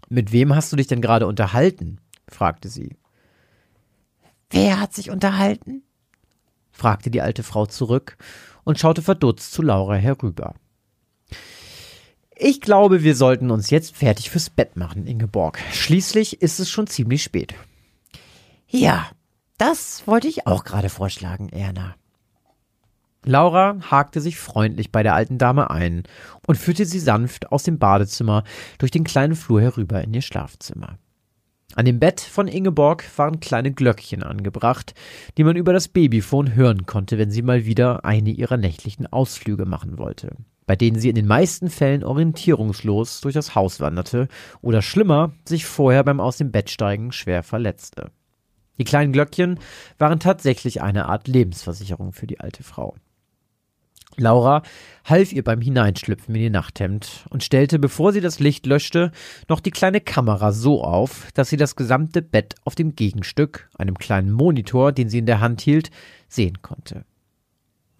Mit 0.09 0.33
wem 0.33 0.53
hast 0.53 0.69
du 0.73 0.75
dich 0.75 0.87
denn 0.87 0.99
gerade 0.99 1.25
unterhalten? 1.25 2.01
fragte 2.27 2.67
sie. 2.67 2.97
Wer 4.49 4.81
hat 4.81 4.93
sich 4.93 5.09
unterhalten? 5.09 5.83
fragte 6.73 7.09
die 7.09 7.21
alte 7.21 7.43
Frau 7.43 7.65
zurück 7.65 8.17
und 8.65 8.77
schaute 8.77 9.01
verdutzt 9.01 9.53
zu 9.53 9.61
Laura 9.61 9.95
herüber. 9.95 10.55
Ich 12.35 12.59
glaube, 12.59 13.03
wir 13.03 13.15
sollten 13.15 13.49
uns 13.49 13.69
jetzt 13.69 13.95
fertig 13.95 14.29
fürs 14.29 14.49
Bett 14.49 14.75
machen, 14.75 15.07
Ingeborg. 15.07 15.61
Schließlich 15.71 16.41
ist 16.41 16.59
es 16.59 16.69
schon 16.69 16.87
ziemlich 16.87 17.23
spät. 17.23 17.55
Ja, 18.67 19.09
das 19.57 20.05
wollte 20.05 20.27
ich 20.27 20.45
auch 20.45 20.65
gerade 20.65 20.89
vorschlagen, 20.89 21.47
Erna. 21.47 21.95
Laura 23.25 23.77
hakte 23.81 24.21
sich 24.21 24.37
freundlich 24.37 24.91
bei 24.91 25.03
der 25.03 25.15
alten 25.15 25.37
Dame 25.37 25.69
ein 25.71 26.03
und 26.47 26.57
führte 26.57 26.85
sie 26.85 26.99
sanft 26.99 27.51
aus 27.51 27.63
dem 27.63 27.79
Badezimmer 27.79 28.43
durch 28.77 28.91
den 28.91 29.03
kleinen 29.03 29.35
Flur 29.35 29.61
herüber 29.61 30.03
in 30.03 30.13
ihr 30.13 30.21
Schlafzimmer. 30.21 30.97
An 31.73 31.85
dem 31.85 31.99
Bett 31.99 32.21
von 32.21 32.47
Ingeborg 32.47 33.03
waren 33.17 33.39
kleine 33.39 33.71
Glöckchen 33.71 34.23
angebracht, 34.23 34.93
die 35.37 35.43
man 35.43 35.57
über 35.57 35.73
das 35.73 35.87
Babyphone 35.87 36.55
hören 36.55 36.85
konnte, 36.85 37.17
wenn 37.17 37.31
sie 37.31 37.41
mal 37.41 37.65
wieder 37.65 38.05
eine 38.05 38.29
ihrer 38.29 38.57
nächtlichen 38.57 39.07
Ausflüge 39.07 39.65
machen 39.65 39.97
wollte, 39.97 40.37
bei 40.67 40.75
denen 40.75 40.99
sie 40.99 41.09
in 41.09 41.15
den 41.15 41.27
meisten 41.27 41.69
Fällen 41.69 42.03
orientierungslos 42.03 43.21
durch 43.21 43.33
das 43.33 43.55
Haus 43.55 43.81
wanderte 43.81 44.27
oder 44.61 44.81
schlimmer, 44.81 45.33
sich 45.43 45.65
vorher 45.65 46.03
beim 46.03 46.21
Aus 46.21 46.37
dem 46.37 46.51
Bett 46.51 46.69
steigen 46.69 47.11
schwer 47.11 47.43
verletzte. 47.43 48.11
Die 48.77 48.83
kleinen 48.83 49.13
Glöckchen 49.13 49.59
waren 49.97 50.19
tatsächlich 50.19 50.81
eine 50.81 51.07
Art 51.07 51.27
Lebensversicherung 51.27 52.13
für 52.13 52.27
die 52.27 52.39
alte 52.39 52.63
Frau. 52.63 52.95
Laura 54.17 54.61
half 55.03 55.31
ihr 55.33 55.43
beim 55.43 55.61
Hineinschlüpfen 55.61 56.35
in 56.35 56.41
ihr 56.41 56.49
Nachthemd 56.49 57.25
und 57.29 57.43
stellte, 57.43 57.79
bevor 57.79 58.13
sie 58.13 58.21
das 58.21 58.39
Licht 58.39 58.65
löschte, 58.65 59.11
noch 59.47 59.59
die 59.59 59.71
kleine 59.71 60.01
Kamera 60.01 60.51
so 60.51 60.83
auf, 60.83 61.27
dass 61.33 61.49
sie 61.49 61.57
das 61.57 61.75
gesamte 61.75 62.21
Bett 62.21 62.55
auf 62.63 62.75
dem 62.75 62.95
Gegenstück, 62.95 63.69
einem 63.77 63.97
kleinen 63.97 64.31
Monitor, 64.31 64.91
den 64.91 65.09
sie 65.09 65.19
in 65.19 65.25
der 65.25 65.39
Hand 65.39 65.61
hielt, 65.61 65.91
sehen 66.27 66.61
konnte. 66.61 67.05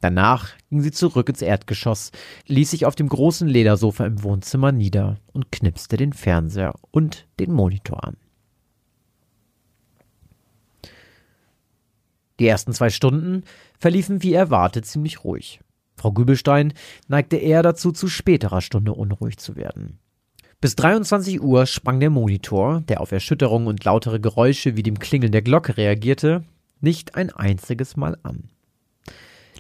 Danach 0.02 0.52
ging 0.70 0.82
sie 0.82 0.92
zurück 0.92 1.30
ins 1.30 1.42
Erdgeschoss, 1.42 2.12
ließ 2.48 2.70
sich 2.70 2.86
auf 2.86 2.96
dem 2.96 3.10
großen 3.10 3.48
Ledersofa 3.48 4.06
im 4.06 4.22
Wohnzimmer 4.22 4.72
nieder 4.72 5.18
und 5.34 5.52
knipste 5.52 5.98
den 5.98 6.14
Fernseher 6.14 6.76
und 6.92 7.26
den 7.40 7.52
Monitor 7.52 8.04
an. 8.04 8.18
Die 12.40 12.48
ersten 12.48 12.74
zwei 12.74 12.90
Stunden 12.90 13.44
verliefen 13.80 14.22
wie 14.22 14.34
erwartet 14.34 14.86
ziemlich 14.86 15.24
ruhig. 15.24 15.60
Frau 15.96 16.12
Gübelstein 16.12 16.74
neigte 17.08 17.38
eher 17.38 17.64
dazu, 17.64 17.92
zu 17.92 18.08
späterer 18.08 18.62
Stunde 18.62 18.94
unruhig 18.94 19.38
zu 19.38 19.56
werden. 19.56 20.00
Bis 20.62 20.76
23 20.76 21.42
Uhr 21.42 21.66
sprang 21.66 22.00
der 22.00 22.10
Monitor, 22.10 22.82
der 22.82 23.02
auf 23.02 23.12
Erschütterungen 23.12 23.68
und 23.68 23.84
lautere 23.84 24.20
Geräusche 24.20 24.76
wie 24.76 24.84
dem 24.84 25.00
Klingeln 25.00 25.32
der 25.32 25.42
Glocke 25.42 25.78
reagierte, 25.78 26.44
nicht 26.82 27.16
ein 27.16 27.30
einziges 27.30 27.98
Mal 27.98 28.18
an. 28.24 28.50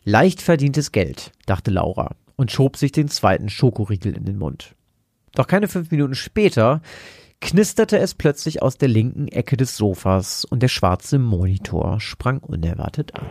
Leicht 0.03 0.41
verdientes 0.41 0.91
Geld, 0.91 1.31
dachte 1.45 1.71
Laura 1.71 2.15
und 2.35 2.51
schob 2.51 2.77
sich 2.77 2.91
den 2.91 3.07
zweiten 3.07 3.49
Schokoriegel 3.49 4.15
in 4.15 4.25
den 4.25 4.37
Mund. 4.37 4.75
Doch 5.33 5.47
keine 5.47 5.67
fünf 5.67 5.91
Minuten 5.91 6.15
später 6.15 6.81
knisterte 7.41 7.97
es 7.99 8.15
plötzlich 8.15 8.61
aus 8.61 8.77
der 8.77 8.87
linken 8.87 9.27
Ecke 9.27 9.57
des 9.57 9.77
Sofas 9.77 10.45
und 10.45 10.63
der 10.63 10.67
schwarze 10.67 11.19
Monitor 11.19 11.99
sprang 11.99 12.39
unerwartet 12.39 13.15
an. 13.15 13.25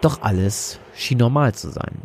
Doch 0.00 0.22
alles 0.22 0.78
schien 0.94 1.18
normal 1.18 1.54
zu 1.54 1.70
sein. 1.70 2.02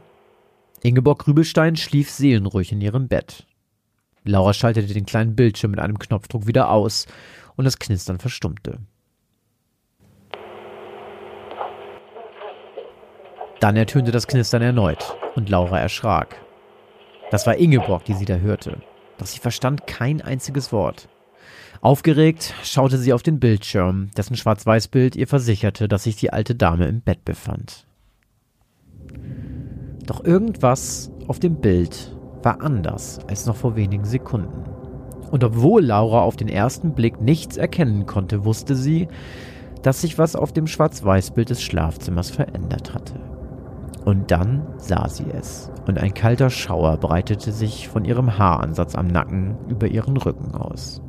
Ingeborg 0.84 1.20
Grübelstein 1.20 1.76
schlief 1.76 2.10
seelenruhig 2.10 2.72
in 2.72 2.82
ihrem 2.82 3.08
Bett. 3.08 3.46
Laura 4.24 4.54
schaltete 4.54 4.94
den 4.94 5.06
kleinen 5.06 5.36
Bildschirm 5.36 5.72
mit 5.72 5.80
einem 5.80 6.00
Knopfdruck 6.00 6.48
wieder 6.48 6.70
aus 6.70 7.08
und 7.56 7.66
das 7.66 7.80
Knistern 7.80 8.20
verstummte. 8.20 8.80
Dann 13.60 13.76
ertönte 13.76 14.12
das 14.12 14.26
Knistern 14.26 14.64
erneut 14.64 15.16
und 15.36 15.50
Laura 15.50 15.80
erschrak. 15.80 16.36
Das 17.30 17.46
war 17.46 17.58
Ingeborg, 17.58 18.06
die 18.06 18.16
sie 18.16 18.26
da 18.26 18.36
hörte, 18.36 18.82
doch 19.18 19.28
sie 19.28 19.40
verstand 19.40 19.86
kein 19.86 20.22
einziges 20.22 20.72
Wort. 20.72 21.08
Aufgeregt 21.82 22.54
schaute 22.64 23.00
sie 23.00 23.12
auf 23.12 23.24
den 23.24 23.40
Bildschirm, 23.40 24.12
dessen 24.16 24.36
Schwarz-Weiß-Bild 24.36 25.16
ihr 25.16 25.28
versicherte, 25.28 25.88
dass 25.88 26.04
sich 26.04 26.16
die 26.16 26.32
alte 26.32 26.54
Dame 26.54 26.86
im 26.86 27.02
Bett 27.02 27.26
befand. 27.26 27.88
Doch 30.06 30.24
irgendwas 30.24 31.12
auf 31.28 31.40
dem 31.40 31.56
Bild 31.56 32.16
war 32.44 32.62
anders 32.62 33.20
als 33.28 33.48
noch 33.48 33.56
vor 33.56 33.76
wenigen 33.76 34.06
Sekunden. 34.06 34.64
Und 35.32 35.44
obwohl 35.44 35.84
Laura 35.84 36.22
auf 36.22 36.36
den 36.36 36.50
ersten 36.50 36.94
Blick 36.94 37.20
nichts 37.20 37.58
erkennen 37.58 38.06
konnte, 38.06 38.46
wusste 38.46 38.76
sie, 38.76 39.08
dass 39.82 40.02
sich 40.02 40.20
was 40.20 40.36
auf 40.36 40.54
dem 40.54 40.68
Schwarz-Weiß-Bild 40.68 41.50
des 41.50 41.64
Schlafzimmers 41.64 42.30
verändert 42.30 42.94
hatte. 42.94 43.20
Und 44.06 44.30
dann 44.30 44.68
sah 44.78 45.10
sie 45.10 45.26
es, 45.34 45.72
und 45.88 45.98
ein 45.98 46.14
kalter 46.14 46.52
Schauer 46.52 46.98
breitete 46.98 47.52
sich 47.52 47.88
von 47.88 48.06
ihrem 48.06 48.38
Haaransatz 48.38 48.94
am 48.94 49.08
Nacken 49.08 49.58
über 49.68 49.88
ihren 49.88 50.18
Rücken 50.18 50.54
aus. 50.54 51.02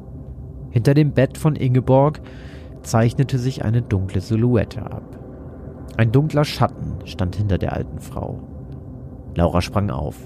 Hinter 0.72 0.94
dem 0.94 1.12
Bett 1.12 1.38
von 1.38 1.54
Ingeborg 1.54 2.20
zeichnete 2.82 3.38
sich 3.38 3.64
eine 3.64 3.82
dunkle 3.82 4.20
Silhouette 4.20 4.82
ab. 4.82 5.18
Ein 5.96 6.10
dunkler 6.10 6.44
Schatten 6.44 7.06
stand 7.06 7.36
hinter 7.36 7.58
der 7.58 7.74
alten 7.74 8.00
Frau. 8.00 8.40
Laura 9.34 9.62
sprang 9.62 9.90
auf. 9.90 10.16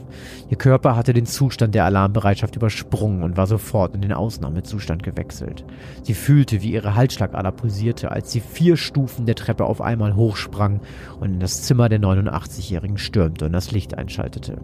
Ihr 0.49 0.57
Körper 0.57 0.97
hatte 0.97 1.12
den 1.12 1.26
Zustand 1.26 1.74
der 1.74 1.84
Alarmbereitschaft 1.84 2.57
übersprungen 2.57 3.22
und 3.22 3.36
war 3.36 3.47
sofort 3.47 3.94
in 3.94 4.01
den 4.01 4.12
Ausnahmezustand 4.12 5.03
gewechselt. 5.03 5.64
Sie 6.03 6.14
fühlte, 6.14 6.62
wie 6.62 6.72
ihre 6.72 6.97
Halsschlagader 6.97 7.53
pulsierte, 7.53 8.11
als 8.11 8.32
sie 8.32 8.40
vier 8.40 8.76
Stufen 8.76 9.26
der 9.26 9.36
Treppe 9.36 9.64
auf 9.64 9.80
einmal 9.80 10.16
hochsprang 10.16 10.80
und 11.20 11.34
in 11.34 11.40
das 11.40 11.62
Zimmer 11.62 11.88
der 11.88 12.01
89-Jährigen 12.01 12.99
stürmte 12.99 13.47
und 13.47 13.53
das 13.53 13.70
Licht 13.70 13.97
einschaltete. 13.97 14.61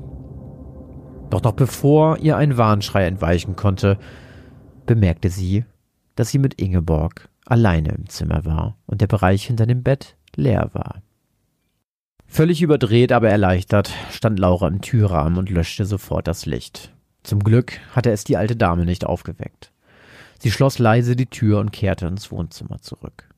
Doch 1.30 1.43
noch 1.43 1.53
bevor 1.53 2.18
ihr 2.18 2.37
ein 2.37 2.59
Warnschrei 2.59 3.07
entweichen 3.07 3.57
konnte, 3.57 3.97
bemerkte 4.87 5.30
sie, 5.30 5.64
dass 6.15 6.31
sie 6.31 6.39
mit 6.39 6.55
Ingeborg 6.55 7.29
alleine 7.47 7.91
im 7.91 8.09
Zimmer 8.09 8.45
war 8.45 8.77
und 8.87 9.01
der 9.01 9.07
Bereich 9.07 9.47
hinter 9.47 9.67
dem 9.67 9.83
Bett 9.83 10.17
leer 10.37 10.71
war. 10.73 11.03
Völlig 12.27 12.63
überdreht, 12.63 13.13
aber 13.13 13.29
erleichtert, 13.29 13.93
stand 14.11 14.39
Laura 14.39 14.67
im 14.69 14.81
Türrahmen 14.81 15.39
und 15.39 15.51
löschte 15.51 15.85
sofort 15.85 16.27
das 16.27 16.47
Licht. 16.47 16.95
Zum 17.23 17.41
Glück 17.41 17.79
hatte 17.95 18.11
es 18.11 18.25
die 18.25 18.37
alte 18.37 18.57
Dame 18.57 18.85
nicht 18.87 19.05
aufgeweckt. 19.05 19.71
Sie 20.39 20.51
schloss 20.51 20.79
leise 20.79 21.15
die 21.15 21.27
Tür 21.27 21.61
und 21.61 21.73
kehrte 21.73 22.07
ins 22.07 22.33
Wohnzimmer 22.33 22.81
zurück. 22.81 23.29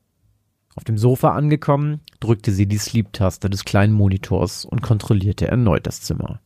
Auf 0.75 0.83
dem 0.83 0.97
Sofa 0.97 1.31
angekommen, 1.31 2.01
drückte 2.19 2.51
sie 2.51 2.67
die 2.67 2.77
Sleep-Taste 2.77 3.49
des 3.49 3.63
kleinen 3.63 3.93
Monitors 3.93 4.65
und 4.65 4.81
kontrollierte 4.81 5.47
erneut 5.47 5.87
das 5.87 6.01
Zimmer. 6.01 6.41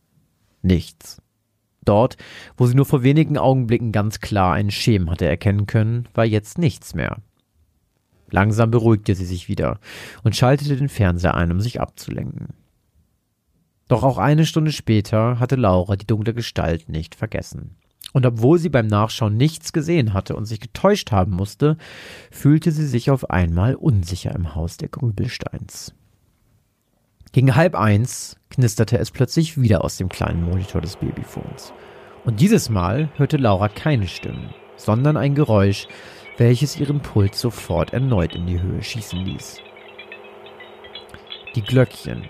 Nichts. 0.62 1.22
Dort, 1.84 2.16
wo 2.56 2.66
sie 2.66 2.74
nur 2.74 2.86
vor 2.86 3.02
wenigen 3.02 3.38
Augenblicken 3.38 3.92
ganz 3.92 4.20
klar 4.20 4.52
einen 4.52 4.70
Schemen 4.70 5.10
hatte 5.10 5.26
erkennen 5.26 5.66
können, 5.66 6.08
war 6.14 6.24
jetzt 6.24 6.58
nichts 6.58 6.94
mehr. 6.94 7.18
Langsam 8.30 8.70
beruhigte 8.70 9.14
sie 9.14 9.24
sich 9.24 9.48
wieder 9.48 9.80
und 10.22 10.36
schaltete 10.36 10.76
den 10.76 10.88
Fernseher 10.88 11.34
ein, 11.34 11.50
um 11.50 11.60
sich 11.60 11.80
abzulenken. 11.80 12.48
Doch 13.88 14.04
auch 14.04 14.18
eine 14.18 14.46
Stunde 14.46 14.70
später 14.70 15.40
hatte 15.40 15.56
Laura 15.56 15.96
die 15.96 16.06
dunkle 16.06 16.32
Gestalt 16.32 16.88
nicht 16.88 17.16
vergessen. 17.16 17.76
Und 18.12 18.26
obwohl 18.26 18.58
sie 18.58 18.68
beim 18.68 18.86
Nachschauen 18.86 19.36
nichts 19.36 19.72
gesehen 19.72 20.14
hatte 20.14 20.36
und 20.36 20.44
sich 20.44 20.60
getäuscht 20.60 21.10
haben 21.10 21.32
musste, 21.32 21.76
fühlte 22.30 22.72
sie 22.72 22.86
sich 22.86 23.10
auf 23.10 23.30
einmal 23.30 23.74
unsicher 23.74 24.34
im 24.34 24.54
Haus 24.54 24.76
der 24.76 24.88
Grübelsteins. 24.88 25.94
Gegen 27.32 27.54
halb 27.54 27.76
eins 27.76 28.36
knisterte 28.50 28.98
es 28.98 29.12
plötzlich 29.12 29.60
wieder 29.60 29.84
aus 29.84 29.96
dem 29.96 30.08
kleinen 30.08 30.42
Monitor 30.42 30.80
des 30.80 30.96
Babyphones. 30.96 31.72
Und 32.24 32.40
dieses 32.40 32.68
Mal 32.68 33.08
hörte 33.16 33.36
Laura 33.36 33.68
keine 33.68 34.08
Stimmen, 34.08 34.52
sondern 34.74 35.16
ein 35.16 35.36
Geräusch, 35.36 35.86
welches 36.38 36.78
ihren 36.80 37.00
Puls 37.00 37.40
sofort 37.40 37.92
erneut 37.92 38.34
in 38.34 38.46
die 38.46 38.60
Höhe 38.60 38.82
schießen 38.82 39.20
ließ. 39.20 39.62
Die 41.54 41.62
Glöckchen. 41.62 42.28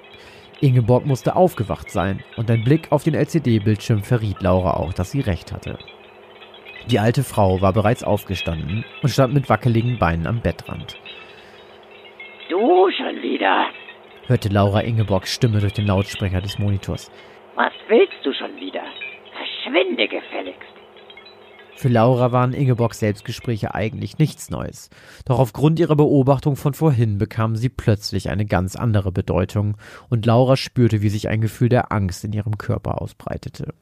Ingeborg 0.60 1.06
musste 1.06 1.34
aufgewacht 1.34 1.90
sein, 1.90 2.22
und 2.36 2.50
ein 2.50 2.62
Blick 2.62 2.92
auf 2.92 3.02
den 3.02 3.14
LCD-Bildschirm 3.14 4.02
verriet 4.02 4.42
Laura 4.42 4.74
auch, 4.74 4.92
dass 4.92 5.12
sie 5.12 5.20
recht 5.20 5.52
hatte. 5.52 5.78
Die 6.90 6.98
alte 6.98 7.24
Frau 7.24 7.62
war 7.62 7.72
bereits 7.72 8.04
aufgestanden 8.04 8.84
und 9.02 9.08
stand 9.08 9.32
mit 9.32 9.48
wackeligen 9.48 9.98
Beinen 9.98 10.26
am 10.26 10.42
Bettrand. 10.42 10.98
Du 12.50 12.90
schon 12.90 13.22
wieder? 13.22 13.68
Hörte 14.30 14.48
Laura 14.48 14.82
Ingeborgs 14.82 15.34
Stimme 15.34 15.58
durch 15.58 15.72
den 15.72 15.86
Lautsprecher 15.86 16.40
des 16.40 16.56
Monitors. 16.56 17.10
Was 17.56 17.72
willst 17.88 18.24
du 18.24 18.32
schon 18.32 18.54
wieder? 18.56 18.84
Verschwinde 19.36 20.06
gefälligst. 20.06 20.70
Für 21.74 21.88
Laura 21.88 22.30
waren 22.30 22.52
Ingeborgs 22.52 23.00
Selbstgespräche 23.00 23.74
eigentlich 23.74 24.18
nichts 24.18 24.48
Neues. 24.48 24.88
Doch 25.24 25.40
aufgrund 25.40 25.80
ihrer 25.80 25.96
Beobachtung 25.96 26.54
von 26.54 26.74
vorhin 26.74 27.18
bekamen 27.18 27.56
sie 27.56 27.70
plötzlich 27.70 28.30
eine 28.30 28.46
ganz 28.46 28.76
andere 28.76 29.10
Bedeutung 29.10 29.76
und 30.10 30.26
Laura 30.26 30.56
spürte, 30.56 31.02
wie 31.02 31.08
sich 31.08 31.28
ein 31.28 31.40
Gefühl 31.40 31.68
der 31.68 31.90
Angst 31.90 32.24
in 32.24 32.32
ihrem 32.32 32.56
Körper 32.56 33.02
ausbreitete. 33.02 33.74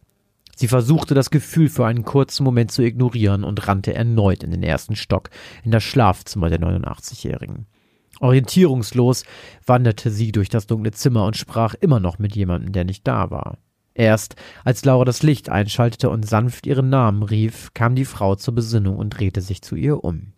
Sie 0.57 0.69
versuchte 0.69 1.15
das 1.15 1.31
Gefühl 1.31 1.69
für 1.69 1.85
einen 1.85 2.05
kurzen 2.05 2.45
Moment 2.45 2.73
zu 2.73 2.83
ignorieren 2.83 3.45
und 3.45 3.69
rannte 3.69 3.93
erneut 3.93 4.43
in 4.43 4.51
den 4.51 4.63
ersten 4.63 4.97
Stock, 4.97 5.29
in 5.63 5.73
das 5.73 5.83
Schlafzimmer 5.83 6.49
der 6.49 6.61
89-Jährigen. 6.61 7.67
Orientierungslos 8.21 9.25
wanderte 9.65 10.11
sie 10.11 10.33
durch 10.33 10.49
das 10.49 10.67
dunkle 10.67 10.93
Zimmer 10.93 11.25
und 11.25 11.37
sprach 11.37 11.75
immer 11.75 12.01
noch 12.01 12.19
mit 12.19 12.35
jemandem, 12.35 12.73
der 12.73 12.85
nicht 12.85 13.07
da 13.07 13.31
war. 13.31 13.59
Erst 13.95 14.37
als 14.65 14.85
Laura 14.85 15.05
das 15.05 15.23
Licht 15.23 15.49
einschaltete 15.49 16.09
und 16.11 16.27
sanft 16.27 16.67
ihren 16.67 16.89
Namen 16.89 17.23
rief, 17.23 17.75
kam 17.75 17.97
die 17.97 18.05
Frau 18.05 18.37
zur 18.37 18.55
Besinnung 18.55 18.97
und 18.97 19.11
drehte 19.11 19.41
sich 19.41 19.61
zu 19.63 19.75
ihr 19.75 20.05
um. 20.05 20.33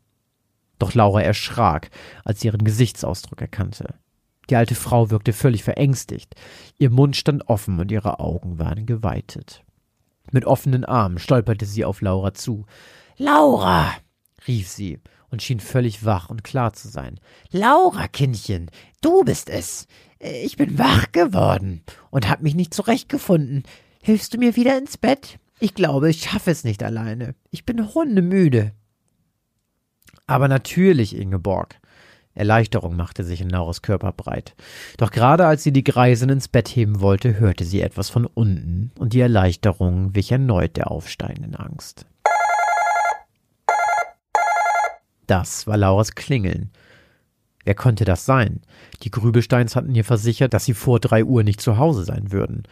Doch 0.78 0.94
Laura 0.94 1.22
erschrak, 1.22 1.90
als 2.24 2.40
sie 2.40 2.48
ihren 2.48 2.64
Gesichtsausdruck 2.64 3.40
erkannte. 3.40 3.94
Die 4.48 4.56
alte 4.56 4.74
Frau 4.74 5.10
wirkte 5.10 5.32
völlig 5.32 5.62
verängstigt. 5.62 6.34
Ihr 6.78 6.90
Mund 6.90 7.16
stand 7.16 7.48
offen 7.48 7.78
und 7.78 7.92
ihre 7.92 8.18
Augen 8.18 8.58
waren 8.58 8.86
geweitet. 8.86 9.62
Mit 10.32 10.44
offenen 10.44 10.84
Armen 10.84 11.18
stolperte 11.18 11.66
sie 11.66 11.84
auf 11.84 12.00
Laura 12.00 12.32
zu. 12.32 12.64
Laura, 13.18 13.92
rief 14.48 14.68
sie 14.68 15.00
und 15.30 15.42
schien 15.42 15.60
völlig 15.60 16.04
wach 16.04 16.30
und 16.30 16.44
klar 16.44 16.72
zu 16.72 16.88
sein. 16.88 17.20
Laura, 17.50 18.08
Kindchen, 18.08 18.70
du 19.00 19.24
bist 19.24 19.48
es. 19.48 19.86
Ich 20.18 20.56
bin 20.56 20.78
wach 20.78 21.12
geworden 21.12 21.82
und 22.10 22.28
hab 22.28 22.42
mich 22.42 22.54
nicht 22.54 22.74
zurechtgefunden. 22.74 23.62
Hilfst 24.02 24.34
du 24.34 24.38
mir 24.38 24.56
wieder 24.56 24.76
ins 24.76 24.98
Bett? 24.98 25.38
Ich 25.60 25.74
glaube, 25.74 26.10
ich 26.10 26.22
schaffe 26.22 26.50
es 26.50 26.64
nicht 26.64 26.82
alleine. 26.82 27.34
Ich 27.50 27.64
bin 27.64 27.94
hundemüde. 27.94 28.72
Aber 30.26 30.48
natürlich, 30.48 31.16
Ingeborg. 31.16 31.80
Erleichterung 32.34 32.96
machte 32.96 33.24
sich 33.24 33.40
in 33.40 33.50
Lauras 33.50 33.82
Körper 33.82 34.12
breit. 34.12 34.54
Doch 34.96 35.10
gerade 35.10 35.46
als 35.46 35.62
sie 35.62 35.72
die 35.72 35.84
Greisin 35.84 36.30
ins 36.30 36.48
Bett 36.48 36.68
heben 36.68 37.00
wollte, 37.00 37.38
hörte 37.38 37.64
sie 37.64 37.80
etwas 37.80 38.08
von 38.08 38.24
unten, 38.24 38.92
und 38.98 39.12
die 39.12 39.20
Erleichterung 39.20 40.14
wich 40.14 40.30
erneut 40.32 40.76
der 40.76 40.90
aufsteigenden 40.90 41.56
Angst. 41.56 42.06
Das 45.30 45.68
war 45.68 45.76
Lauras 45.76 46.16
Klingeln. 46.16 46.70
Wer 47.64 47.76
konnte 47.76 48.04
das 48.04 48.24
sein? 48.24 48.62
Die 49.04 49.12
Grübelsteins 49.12 49.76
hatten 49.76 49.94
ihr 49.94 50.02
versichert, 50.02 50.52
dass 50.52 50.64
sie 50.64 50.74
vor 50.74 50.98
drei 50.98 51.24
Uhr 51.24 51.44
nicht 51.44 51.60
zu 51.60 51.78
Hause 51.78 52.02
sein 52.02 52.32
würden. 52.32 52.64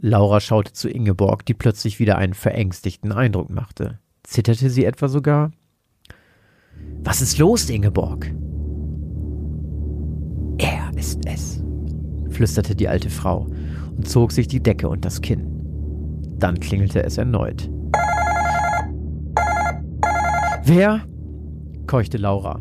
Laura 0.00 0.40
schaute 0.40 0.72
zu 0.72 0.88
Ingeborg, 0.88 1.44
die 1.44 1.52
plötzlich 1.52 1.98
wieder 1.98 2.16
einen 2.16 2.32
verängstigten 2.32 3.12
Eindruck 3.12 3.50
machte. 3.50 3.98
Zitterte 4.22 4.70
sie 4.70 4.86
etwa 4.86 5.08
sogar? 5.08 5.52
Was 7.04 7.20
ist 7.20 7.36
los, 7.36 7.68
Ingeborg? 7.68 8.32
Er 10.56 10.90
ist 10.96 11.20
es, 11.26 11.62
flüsterte 12.30 12.74
die 12.74 12.88
alte 12.88 13.10
Frau 13.10 13.46
und 13.94 14.08
zog 14.08 14.32
sich 14.32 14.48
die 14.48 14.62
Decke 14.62 14.88
und 14.88 15.04
das 15.04 15.20
Kinn. 15.20 15.50
Dann 16.38 16.60
klingelte 16.60 17.02
es 17.02 17.18
erneut. 17.18 17.68
Wer? 20.64 21.06
Keuchte 21.86 22.18
Laura. 22.18 22.60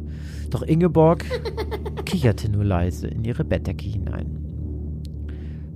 Doch 0.50 0.62
Ingeborg 0.62 1.26
kicherte 2.06 2.50
nur 2.50 2.64
leise 2.64 3.08
in 3.08 3.24
ihre 3.24 3.44
Bettdecke 3.44 3.86
hinein. 3.86 4.46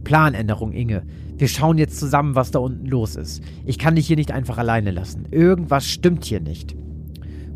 Planänderung, 0.03 0.71
Inge. 0.71 1.03
Wir 1.37 1.47
schauen 1.47 1.77
jetzt 1.77 1.99
zusammen, 1.99 2.35
was 2.35 2.51
da 2.51 2.59
unten 2.59 2.85
los 2.85 3.15
ist. 3.15 3.43
Ich 3.65 3.77
kann 3.77 3.95
dich 3.95 4.07
hier 4.07 4.15
nicht 4.15 4.31
einfach 4.31 4.57
alleine 4.57 4.91
lassen. 4.91 5.27
Irgendwas 5.31 5.87
stimmt 5.87 6.25
hier 6.25 6.41
nicht. 6.41 6.75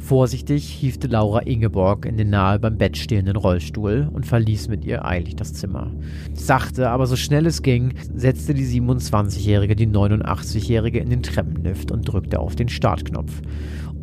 Vorsichtig 0.04 0.68
hiefte 0.68 1.08
Laura 1.08 1.40
Ingeborg 1.40 2.06
in 2.06 2.18
den 2.18 2.30
nahe 2.30 2.60
beim 2.60 2.78
Bett 2.78 2.98
stehenden 2.98 3.38
Rollstuhl 3.38 4.10
und 4.12 4.26
verließ 4.26 4.68
mit 4.68 4.84
ihr 4.84 5.06
eilig 5.06 5.38
das 5.38 5.54
Zimmer. 5.54 5.94
Sachte, 6.34 6.90
aber 6.90 7.08
so 7.08 7.16
schnell 7.16 7.46
es 7.46 7.62
ging, 7.62 7.94
setzte 8.14 8.54
die 8.54 8.66
27-Jährige 8.66 9.78
die 9.78 9.88
89-Jährige 9.88 11.00
in 11.00 11.10
den 11.10 11.24
Treppenlift 11.24 11.90
und 11.90 12.02
drückte 12.02 12.40
auf 12.40 12.58
den 12.58 12.68
Startknopf. 12.68 13.42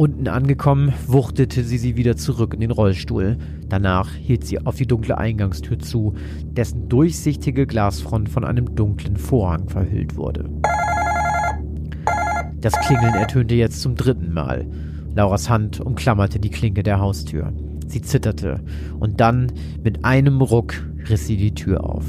Unten 0.01 0.29
angekommen, 0.29 0.95
wuchtete 1.09 1.63
sie 1.63 1.77
sie 1.77 1.95
wieder 1.95 2.17
zurück 2.17 2.55
in 2.55 2.61
den 2.61 2.71
Rollstuhl. 2.71 3.37
Danach 3.69 4.15
hielt 4.15 4.47
sie 4.47 4.65
auf 4.65 4.77
die 4.77 4.87
dunkle 4.87 5.19
Eingangstür 5.19 5.79
zu, 5.79 6.15
dessen 6.43 6.89
durchsichtige 6.89 7.67
Glasfront 7.67 8.31
von 8.31 8.47
einem 8.47 8.75
dunklen 8.75 9.19
Vorhang 9.19 9.69
verhüllt 9.69 10.17
wurde. 10.17 10.49
Das 12.63 12.73
Klingeln 12.81 13.13
ertönte 13.13 13.55
jetzt 13.55 13.83
zum 13.83 13.95
dritten 13.95 14.33
Mal. 14.33 14.67
Lauras 15.15 15.51
Hand 15.51 15.81
umklammerte 15.81 16.41
die 16.41 16.49
Klinke 16.49 16.83
der 16.83 16.99
Haustür. 16.99 17.53
Sie 17.87 18.01
zitterte, 18.01 18.65
und 19.01 19.21
dann, 19.21 19.53
mit 19.83 20.07
einem 20.07 20.41
Ruck, 20.41 20.83
riss 21.11 21.27
sie 21.27 21.37
die 21.37 21.53
Tür 21.53 21.85
auf. 21.85 22.07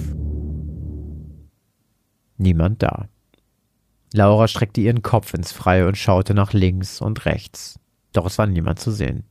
Niemand 2.38 2.84
da. 2.84 3.10
Laura 4.14 4.48
streckte 4.48 4.80
ihren 4.80 5.02
Kopf 5.02 5.34
ins 5.34 5.52
Freie 5.52 5.90
und 5.90 5.98
schaute 5.98 6.34
nach 6.34 6.54
links 6.54 7.02
und 7.02 7.26
rechts. 7.26 7.81
Doch 8.14 8.26
es 8.26 8.38
war 8.38 8.48
niemand 8.48 8.80
zu 8.80 8.92
sehen. 8.92 9.24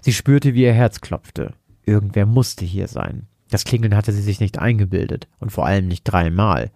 Sie 0.00 0.12
spürte, 0.12 0.54
wie 0.54 0.62
ihr 0.62 0.72
Herz 0.72 1.00
klopfte. 1.00 1.54
Irgendwer 1.84 2.26
musste 2.26 2.64
hier 2.64 2.88
sein. 2.88 3.26
Das 3.50 3.64
Klingeln 3.64 3.94
hatte 3.94 4.12
sie 4.12 4.22
sich 4.22 4.40
nicht 4.40 4.58
eingebildet 4.58 5.28
und 5.38 5.50
vor 5.50 5.66
allem 5.66 5.86
nicht 5.86 6.04
dreimal. 6.04 6.70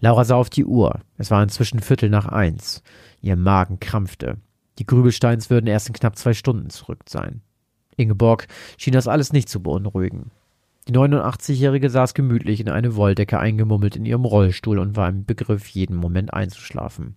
Laura 0.00 0.24
sah 0.24 0.36
auf 0.36 0.50
die 0.50 0.64
Uhr. 0.64 1.00
Es 1.18 1.30
war 1.30 1.42
inzwischen 1.42 1.80
Viertel 1.80 2.10
nach 2.10 2.26
eins. 2.26 2.82
Ihr 3.20 3.36
Magen 3.36 3.80
krampfte. 3.80 4.36
Die 4.78 4.86
Grübelsteins 4.86 5.50
würden 5.50 5.66
erst 5.66 5.88
in 5.88 5.94
knapp 5.94 6.18
zwei 6.18 6.34
Stunden 6.34 6.70
zurück 6.70 7.00
sein. 7.08 7.42
Ingeborg 7.96 8.46
schien 8.76 8.92
das 8.92 9.08
alles 9.08 9.32
nicht 9.32 9.48
zu 9.48 9.62
beunruhigen. 9.62 10.30
Die 10.88 10.92
89-Jährige 10.92 11.88
saß 11.88 12.12
gemütlich 12.12 12.60
in 12.60 12.68
eine 12.68 12.96
Wolldecke 12.96 13.38
eingemummelt 13.38 13.96
in 13.96 14.04
ihrem 14.04 14.24
Rollstuhl 14.24 14.78
und 14.78 14.96
war 14.96 15.08
im 15.08 15.24
Begriff, 15.24 15.68
jeden 15.68 15.96
Moment 15.96 16.34
einzuschlafen. 16.34 17.16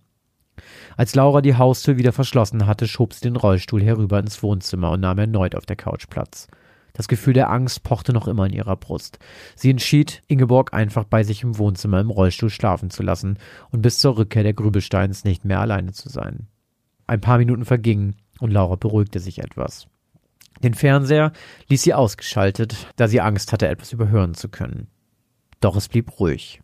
Als 0.98 1.14
Laura 1.14 1.42
die 1.42 1.54
Haustür 1.54 1.96
wieder 1.96 2.10
verschlossen 2.10 2.66
hatte, 2.66 2.88
schob 2.88 3.14
sie 3.14 3.20
den 3.20 3.36
Rollstuhl 3.36 3.80
herüber 3.80 4.18
ins 4.18 4.42
Wohnzimmer 4.42 4.90
und 4.90 5.00
nahm 5.00 5.18
erneut 5.18 5.54
auf 5.54 5.64
der 5.64 5.76
Couch 5.76 6.08
Platz. 6.10 6.48
Das 6.92 7.06
Gefühl 7.06 7.34
der 7.34 7.50
Angst 7.50 7.84
pochte 7.84 8.12
noch 8.12 8.26
immer 8.26 8.46
in 8.46 8.52
ihrer 8.52 8.74
Brust. 8.74 9.20
Sie 9.54 9.70
entschied, 9.70 10.24
Ingeborg 10.26 10.74
einfach 10.74 11.04
bei 11.04 11.22
sich 11.22 11.44
im 11.44 11.56
Wohnzimmer 11.56 12.00
im 12.00 12.10
Rollstuhl 12.10 12.50
schlafen 12.50 12.90
zu 12.90 13.04
lassen 13.04 13.38
und 13.70 13.80
bis 13.80 14.00
zur 14.00 14.18
Rückkehr 14.18 14.42
der 14.42 14.54
Grübelsteins 14.54 15.22
nicht 15.22 15.44
mehr 15.44 15.60
alleine 15.60 15.92
zu 15.92 16.08
sein. 16.08 16.48
Ein 17.06 17.20
paar 17.20 17.38
Minuten 17.38 17.64
vergingen 17.64 18.16
und 18.40 18.50
Laura 18.50 18.74
beruhigte 18.74 19.20
sich 19.20 19.38
etwas. 19.38 19.86
Den 20.64 20.74
Fernseher 20.74 21.30
ließ 21.68 21.80
sie 21.80 21.94
ausgeschaltet, 21.94 22.88
da 22.96 23.06
sie 23.06 23.20
Angst 23.20 23.52
hatte, 23.52 23.68
etwas 23.68 23.92
überhören 23.92 24.34
zu 24.34 24.48
können. 24.48 24.88
Doch 25.60 25.76
es 25.76 25.86
blieb 25.86 26.18
ruhig. 26.18 26.60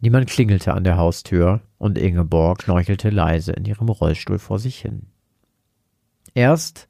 Niemand 0.00 0.28
klingelte 0.28 0.72
an 0.72 0.84
der 0.84 0.96
Haustür 0.96 1.60
und 1.78 1.98
Ingeborg 1.98 2.60
knorchelte 2.60 3.10
leise 3.10 3.52
in 3.52 3.66
ihrem 3.66 3.88
Rollstuhl 3.88 4.38
vor 4.38 4.58
sich 4.58 4.80
hin. 4.80 5.08
Erst 6.34 6.88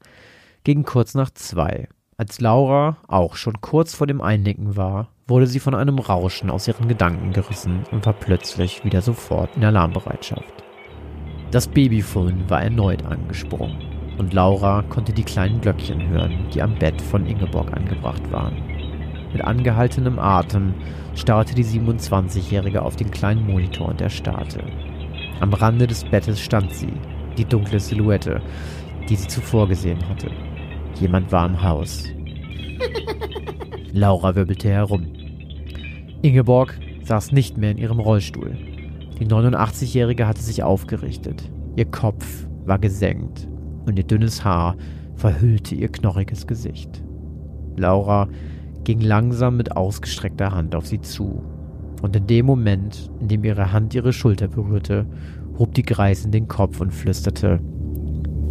gegen 0.63 0.83
kurz 0.83 1.13
nach 1.13 1.29
zwei, 1.31 1.89
als 2.15 2.39
Laura 2.39 2.97
auch 3.07 3.35
schon 3.35 3.59
kurz 3.59 3.95
vor 3.95 4.07
dem 4.07 4.21
Einnicken 4.21 4.77
war, 4.77 5.09
wurde 5.27 5.47
sie 5.47 5.59
von 5.59 5.75
einem 5.75 5.99
Rauschen 5.99 6.49
aus 6.49 6.67
ihren 6.67 6.87
Gedanken 6.87 7.33
gerissen 7.33 7.83
und 7.91 8.05
war 8.05 8.13
plötzlich 8.13 8.85
wieder 8.85 9.01
sofort 9.01 9.55
in 9.57 9.65
Alarmbereitschaft. 9.65 10.63
Das 11.51 11.67
Babyphone 11.67 12.49
war 12.49 12.61
erneut 12.61 13.03
angesprungen 13.03 13.77
und 14.17 14.33
Laura 14.33 14.83
konnte 14.83 15.11
die 15.11 15.23
kleinen 15.23 15.59
Glöckchen 15.59 16.09
hören, 16.09 16.47
die 16.53 16.61
am 16.61 16.75
Bett 16.75 17.01
von 17.01 17.25
Ingeborg 17.25 17.73
angebracht 17.73 18.31
waren. 18.31 18.70
Mit 19.33 19.43
angehaltenem 19.43 20.19
Atem 20.19 20.73
starrte 21.15 21.55
die 21.55 21.63
27-Jährige 21.63 22.81
auf 22.81 22.95
den 22.95 23.11
kleinen 23.11 23.45
Monitor 23.45 23.89
und 23.89 24.01
erstarrte. 24.01 24.63
Am 25.39 25.53
Rande 25.53 25.87
des 25.87 26.03
Bettes 26.03 26.39
stand 26.39 26.73
sie, 26.73 26.93
die 27.37 27.45
dunkle 27.45 27.79
Silhouette, 27.79 28.41
die 29.09 29.15
sie 29.15 29.27
zuvor 29.27 29.67
gesehen 29.67 30.07
hatte. 30.09 30.29
Jemand 30.99 31.31
war 31.31 31.45
im 31.45 31.61
Haus. 31.61 32.05
Laura 33.93 34.35
wirbelte 34.35 34.69
herum. 34.69 35.07
Ingeborg 36.21 36.79
saß 37.03 37.31
nicht 37.31 37.57
mehr 37.57 37.71
in 37.71 37.77
ihrem 37.77 37.99
Rollstuhl. 37.99 38.55
Die 39.19 39.25
89-Jährige 39.25 40.27
hatte 40.27 40.41
sich 40.41 40.63
aufgerichtet. 40.63 41.49
Ihr 41.75 41.85
Kopf 41.85 42.47
war 42.65 42.79
gesenkt 42.79 43.47
und 43.85 43.97
ihr 43.97 44.05
dünnes 44.05 44.43
Haar 44.43 44.75
verhüllte 45.15 45.75
ihr 45.75 45.89
knorriges 45.89 46.47
Gesicht. 46.47 47.03
Laura 47.77 48.27
ging 48.83 49.01
langsam 49.01 49.57
mit 49.57 49.75
ausgestreckter 49.75 50.51
Hand 50.51 50.75
auf 50.75 50.87
sie 50.87 51.01
zu. 51.01 51.43
Und 52.01 52.15
in 52.15 52.27
dem 52.27 52.45
Moment, 52.45 53.11
in 53.19 53.27
dem 53.27 53.43
ihre 53.43 53.71
Hand 53.71 53.93
ihre 53.93 54.13
Schulter 54.13 54.47
berührte, 54.47 55.05
hob 55.59 55.73
die 55.75 55.83
Greisin 55.83 56.31
den 56.31 56.47
Kopf 56.47 56.81
und 56.81 56.91
flüsterte: 56.91 57.59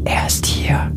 Er 0.04 0.26
ist 0.26 0.46
hier. 0.46 0.92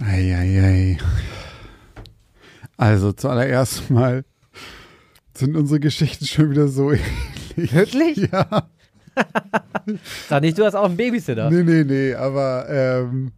Eieiei. 0.00 0.98
Also 2.76 3.12
zuallererst 3.12 3.90
mal 3.90 4.24
sind 5.34 5.56
unsere 5.56 5.80
Geschichten 5.80 6.26
schon 6.26 6.50
wieder 6.50 6.68
so 6.68 6.92
ähnlich. 7.58 7.72
Wirklich? 7.72 8.30
Ja. 8.32 8.68
Sag 10.28 10.42
nicht, 10.42 10.56
du 10.56 10.64
hast 10.64 10.76
auch 10.76 10.84
einen 10.84 10.96
Babysitter. 10.96 11.50
Nee, 11.50 11.64
nee, 11.64 11.82
nee, 11.82 12.14
aber 12.14 12.66
ähm, 12.70 13.32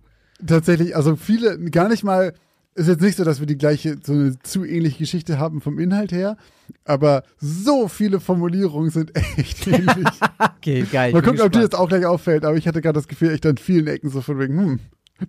tatsächlich, 0.46 0.94
also 0.94 1.16
viele, 1.16 1.58
gar 1.70 1.88
nicht 1.88 2.04
mal, 2.04 2.34
ist 2.74 2.88
jetzt 2.88 3.00
nicht 3.00 3.16
so, 3.16 3.24
dass 3.24 3.40
wir 3.40 3.46
die 3.46 3.58
gleiche, 3.58 3.96
so 4.02 4.12
eine 4.12 4.38
zu 4.40 4.64
ähnliche 4.64 4.98
Geschichte 4.98 5.38
haben 5.38 5.60
vom 5.60 5.78
Inhalt 5.78 6.12
her, 6.12 6.36
aber 6.84 7.24
so 7.38 7.88
viele 7.88 8.20
Formulierungen 8.20 8.90
sind 8.90 9.12
echt 9.36 9.66
ähnlich. 9.66 10.06
Okay, 10.38 10.84
geil. 10.90 11.12
Mal 11.12 11.22
gucken, 11.22 11.40
ob 11.40 11.52
dir 11.52 11.66
das 11.66 11.78
auch 11.78 11.88
gleich 11.88 12.06
auffällt, 12.06 12.44
aber 12.44 12.56
ich 12.56 12.68
hatte 12.68 12.80
gerade 12.80 12.98
das 12.98 13.08
Gefühl, 13.08 13.30
echt 13.30 13.46
an 13.46 13.56
vielen 13.56 13.86
Ecken 13.86 14.10
so 14.10 14.20
von 14.20 14.38
wegen, 14.38 14.58
hm, 14.58 14.80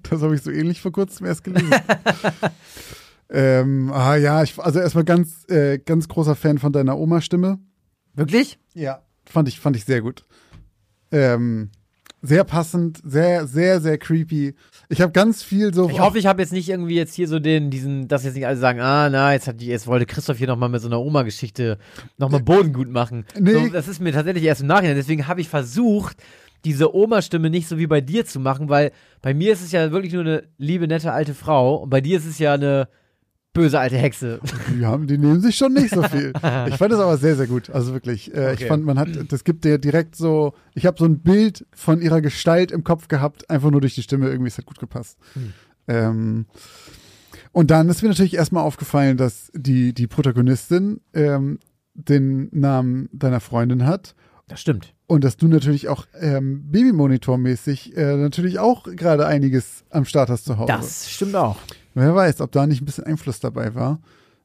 das 0.10 0.22
habe 0.22 0.36
ich 0.36 0.42
so 0.42 0.52
ähnlich 0.52 0.82
vor 0.82 0.92
kurzem 0.92 1.26
erst 1.26 1.44
gelesen. 1.44 1.74
ähm, 3.30 3.92
ah 3.94 4.16
ja, 4.16 4.44
ich, 4.44 4.58
also 4.60 4.80
erstmal 4.80 5.04
ganz, 5.04 5.50
äh, 5.50 5.80
ganz 5.80 6.08
großer 6.08 6.36
Fan 6.36 6.58
von 6.58 6.72
deiner 6.72 6.98
Oma-Stimme. 6.98 7.60
Wirklich? 8.14 8.60
Ja. 8.74 9.02
Fand 9.26 9.48
ich, 9.48 9.60
fand 9.60 9.76
ich 9.76 9.86
sehr 9.86 10.02
gut. 10.02 10.26
Ähm, 11.12 11.70
sehr 12.22 12.44
passend, 12.44 13.02
sehr, 13.04 13.48
sehr, 13.48 13.82
sehr 13.82 13.98
creepy. 13.98 14.54
Ich 14.90 15.02
habe 15.02 15.12
ganz 15.12 15.42
viel 15.42 15.74
so. 15.74 15.90
Ich 15.90 16.00
hoffe, 16.00 16.20
ich 16.20 16.28
habe 16.28 16.42
jetzt 16.42 16.54
nicht 16.54 16.70
irgendwie 16.70 16.96
jetzt 16.96 17.16
hier 17.16 17.28
so 17.28 17.40
den, 17.40 17.72
diesen, 17.72 18.08
dass 18.08 18.24
jetzt 18.24 18.36
nicht 18.36 18.46
alle 18.46 18.58
sagen, 18.58 18.80
ah, 18.80 19.10
na, 19.10 19.34
jetzt 19.34 19.48
hat 19.48 19.60
die, 19.60 19.68
jetzt 19.68 19.88
wollte 19.88 20.06
Christoph 20.06 20.38
hier 20.38 20.48
nochmal 20.48 20.70
mit 20.70 20.82
so 20.82 20.88
einer 20.88 21.00
Oma-Geschichte 21.00 21.80
nochmal 22.18 22.42
Boden 22.42 22.74
gut 22.74 22.90
machen. 22.90 23.26
Nee. 23.40 23.54
So, 23.54 23.68
das 23.70 23.88
ist 23.88 24.02
mir 24.02 24.12
tatsächlich 24.12 24.44
erst 24.44 24.62
im 24.62 24.68
Nachhinein. 24.68 24.96
Deswegen 24.96 25.28
habe 25.28 25.42
ich 25.42 25.50
versucht, 25.50 26.18
diese 26.64 26.96
Oma-Stimme 26.96 27.50
nicht 27.50 27.68
so 27.68 27.80
wie 27.80 27.88
bei 27.88 28.02
dir 28.02 28.26
zu 28.26 28.40
machen, 28.40 28.70
weil 28.70 28.92
bei 29.22 29.34
mir 29.34 29.54
ist 29.54 29.64
es 29.64 29.72
ja 29.72 29.92
wirklich 29.92 30.14
nur 30.14 30.22
eine 30.22 30.44
liebe, 30.58 30.88
nette 30.88 31.12
alte 31.12 31.34
Frau 31.34 31.78
und 31.78 31.90
bei 31.90 32.02
dir 32.02 32.18
ist 32.18 32.28
es 32.28 32.38
ja 32.38 32.54
eine 32.54 32.88
böse 33.54 33.80
alte 33.80 33.98
Hexe. 33.98 34.40
Die, 34.74 34.86
haben, 34.86 35.08
die 35.08 35.18
nehmen 35.18 35.42
sich 35.42 35.56
schon 35.58 35.74
nicht 35.74 35.94
so 35.94 36.04
viel. 36.04 36.34
Ich 36.68 36.76
fand 36.76 36.92
das 36.94 37.00
aber 37.00 37.18
sehr, 37.18 37.36
sehr 37.36 37.48
gut. 37.48 37.70
Also 37.70 37.94
wirklich. 37.94 38.34
Äh, 38.34 38.54
Ich 38.54 38.60
Okay. 38.60 38.68
fand, 38.68 38.86
man 38.86 38.98
hat, 39.00 39.10
das 39.30 39.44
gibt 39.44 39.66
dir 39.66 39.78
direkt 39.78 40.16
so, 40.16 40.54
ich 40.74 40.86
habe 40.86 40.98
so 40.98 41.06
ein 41.06 41.20
Bild 41.20 41.66
von 41.76 42.02
ihrer 42.02 42.22
Gestalt 42.22 42.72
im 42.72 42.84
Kopf 42.84 43.08
gehabt, 43.08 43.50
einfach 43.50 43.72
nur 43.72 43.82
durch 43.82 43.96
die 43.96 44.04
Stimme. 44.04 44.30
Irgendwie, 44.30 44.48
es 44.48 44.58
hat 44.58 44.66
gut 44.66 44.80
gepasst. 44.80 45.18
Ähm, 45.88 46.46
und 47.52 47.72
dann 47.72 47.90
ist 47.90 48.02
mir 48.02 48.10
natürlich 48.10 48.36
erstmal 48.36 48.64
aufgefallen, 48.64 49.18
dass 49.18 49.52
die, 49.54 49.94
die 49.94 50.08
Protagonistin 50.08 51.02
ähm, 51.14 51.60
den 51.94 52.48
Namen 52.52 53.10
deiner 53.12 53.42
Freundin 53.42 53.86
hat. 53.86 54.16
Das 54.48 54.62
stimmt. 54.62 54.94
Und 55.08 55.24
dass 55.26 55.36
du 55.36 55.48
natürlich 55.48 55.90
auch 55.90 56.06
ähm, 56.20 56.64
Babymonitor-mäßig 56.72 57.96
äh, 57.98 58.16
natürlich 58.16 58.60
auch 58.60 58.84
gerade 58.84 59.26
einiges 59.28 59.84
am 59.90 60.06
Start 60.06 60.30
hast 60.30 60.46
zu 60.46 60.58
Hause. 60.58 60.72
Das 60.72 61.10
stimmt 61.12 61.36
auch. 61.36 61.58
Wer 61.94 62.16
weiß, 62.16 62.42
ob 62.42 62.52
da 62.52 62.68
nicht 62.68 62.82
ein 62.82 62.86
bisschen 62.86 63.06
Einfluss 63.06 63.40
dabei 63.40 63.76
war. 63.76 64.00